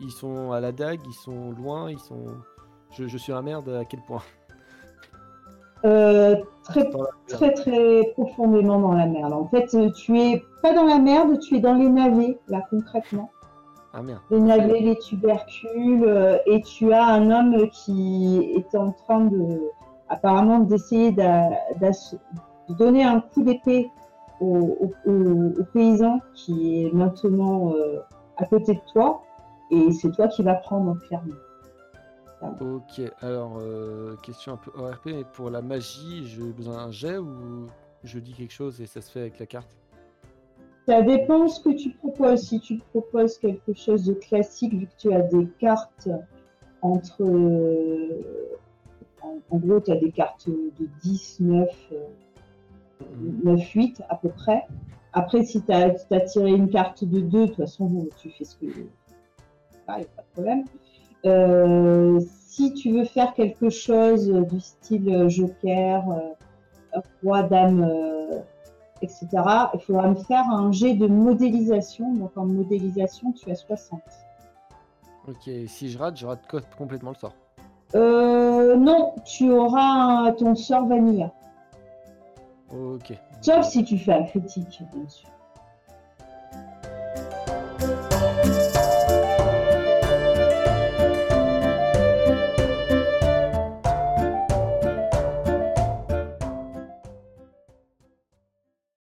Ils 0.00 0.10
sont 0.10 0.52
à 0.52 0.60
la 0.60 0.72
dague, 0.72 1.00
ils 1.06 1.14
sont 1.14 1.52
loin, 1.52 1.90
ils 1.90 1.98
sont. 1.98 2.26
Je, 2.90 3.06
je 3.06 3.18
suis 3.18 3.32
un 3.32 3.42
merde 3.42 3.68
à 3.68 3.84
quel 3.84 4.00
point? 4.02 4.22
Euh, 5.84 6.36
très, 6.64 6.90
très, 7.28 7.52
très 7.52 8.12
profondément 8.14 8.80
dans 8.80 8.92
la 8.92 9.06
merde. 9.06 9.32
En 9.32 9.46
fait, 9.46 9.72
euh, 9.74 9.90
tu 9.92 10.18
es 10.18 10.42
pas 10.62 10.72
dans 10.74 10.84
la 10.84 10.98
merde, 10.98 11.38
tu 11.38 11.56
es 11.56 11.60
dans 11.60 11.74
les 11.74 11.88
navets, 11.88 12.38
là, 12.48 12.62
concrètement. 12.70 13.30
Ah 13.92 14.02
merde. 14.02 14.20
Les 14.30 14.40
navets, 14.40 14.80
les 14.80 14.98
tubercules, 14.98 16.40
et 16.46 16.60
tu 16.62 16.92
as 16.92 17.04
un 17.04 17.30
homme 17.30 17.70
qui 17.70 18.52
était 18.56 18.76
en 18.76 18.92
train 18.92 19.20
de, 19.20 19.60
apparemment, 20.08 20.58
d'essayer 20.58 21.12
de 21.12 22.74
donner 22.74 23.04
un 23.04 23.20
coup 23.20 23.42
d'épée 23.42 23.90
au, 24.40 24.46
au- 25.06 25.10
au- 25.10 25.60
au 25.60 25.64
paysan 25.72 26.20
qui 26.34 26.84
est 26.84 26.92
maintenant 26.92 27.72
euh, 27.74 28.00
à 28.36 28.44
côté 28.46 28.74
de 28.74 28.80
toi, 28.92 29.22
et 29.70 29.92
c'est 29.92 30.10
toi 30.12 30.28
qui 30.28 30.42
vas 30.42 30.54
prendre 30.54 30.96
clairement. 31.06 31.34
Ok, 32.60 33.00
alors 33.22 33.56
euh, 33.60 34.14
question 34.22 34.52
un 34.52 34.56
peu 34.58 34.70
ORP, 34.78 35.06
mais 35.06 35.24
pour 35.32 35.50
la 35.50 35.62
magie, 35.62 36.26
j'ai 36.26 36.42
besoin 36.52 36.76
d'un 36.76 36.90
jet 36.90 37.16
ou 37.18 37.66
je 38.04 38.18
dis 38.18 38.34
quelque 38.34 38.52
chose 38.52 38.80
et 38.80 38.86
ça 38.86 39.00
se 39.00 39.10
fait 39.10 39.20
avec 39.20 39.38
la 39.38 39.46
carte? 39.46 39.74
Ça 40.86 41.02
dépend 41.02 41.48
ce 41.48 41.60
que 41.60 41.70
tu 41.74 41.90
proposes. 41.90 42.42
Si 42.42 42.60
tu 42.60 42.78
proposes 42.92 43.38
quelque 43.38 43.72
chose 43.74 44.04
de 44.04 44.12
classique, 44.12 44.72
vu 44.74 44.86
que 44.86 44.92
tu 44.98 45.12
as 45.12 45.22
des 45.22 45.46
cartes 45.58 46.08
entre. 46.82 47.22
euh, 47.24 48.22
en, 49.22 49.38
en 49.50 49.56
gros, 49.56 49.80
tu 49.80 49.90
as 49.90 49.96
des 49.96 50.12
cartes 50.12 50.48
de 50.48 50.86
10, 51.02 51.38
9, 51.40 51.68
euh, 51.92 51.96
9, 53.44 53.60
8 53.74 54.02
à 54.08 54.16
peu 54.16 54.28
près. 54.28 54.66
Après, 55.12 55.42
si 55.44 55.62
tu 55.62 55.72
as, 55.72 55.90
tiré 56.26 56.50
une 56.50 56.68
carte 56.68 57.04
de 57.04 57.20
2, 57.20 57.40
de 57.40 57.46
toute 57.46 57.56
façon, 57.56 57.86
bon, 57.86 58.06
tu 58.20 58.30
fais 58.30 58.44
ce 58.44 58.56
que. 58.56 58.66
il 58.66 58.72
n'y 58.76 58.82
a 59.88 59.94
pas 59.94 59.98
de 60.02 60.32
problème. 60.32 60.64
Euh, 61.24 62.20
si 62.48 62.72
tu 62.74 62.92
veux 62.92 63.04
faire 63.04 63.32
quelque 63.34 63.70
chose 63.70 64.28
du 64.50 64.60
style 64.60 65.28
Joker, 65.28 66.04
euh, 66.10 67.00
Roi, 67.22 67.42
Dame. 67.44 67.82
euh, 67.82 68.40
etc. 69.02 69.26
Il 69.74 69.80
faudra 69.80 70.08
me 70.08 70.14
faire 70.14 70.48
un 70.50 70.72
jet 70.72 70.94
de 70.94 71.06
modélisation. 71.06 72.14
Donc 72.14 72.30
en 72.36 72.46
modélisation, 72.46 73.32
tu 73.32 73.50
as 73.50 73.54
60. 73.56 74.00
Ok, 75.28 75.50
si 75.66 75.90
je 75.90 75.98
rate, 75.98 76.16
je 76.16 76.26
rate 76.26 76.46
co- 76.48 76.60
complètement 76.78 77.10
le 77.10 77.16
sort. 77.16 77.34
Euh, 77.94 78.76
non, 78.76 79.14
tu 79.24 79.50
auras 79.50 79.82
un- 80.28 80.32
ton 80.32 80.54
sort 80.54 80.86
vanilla. 80.86 81.32
Ok. 82.70 83.12
Sauf 83.40 83.66
si 83.66 83.84
tu 83.84 83.98
fais 83.98 84.12
un 84.12 84.24
critique, 84.24 84.82
bien 84.92 85.08
sûr. 85.08 85.28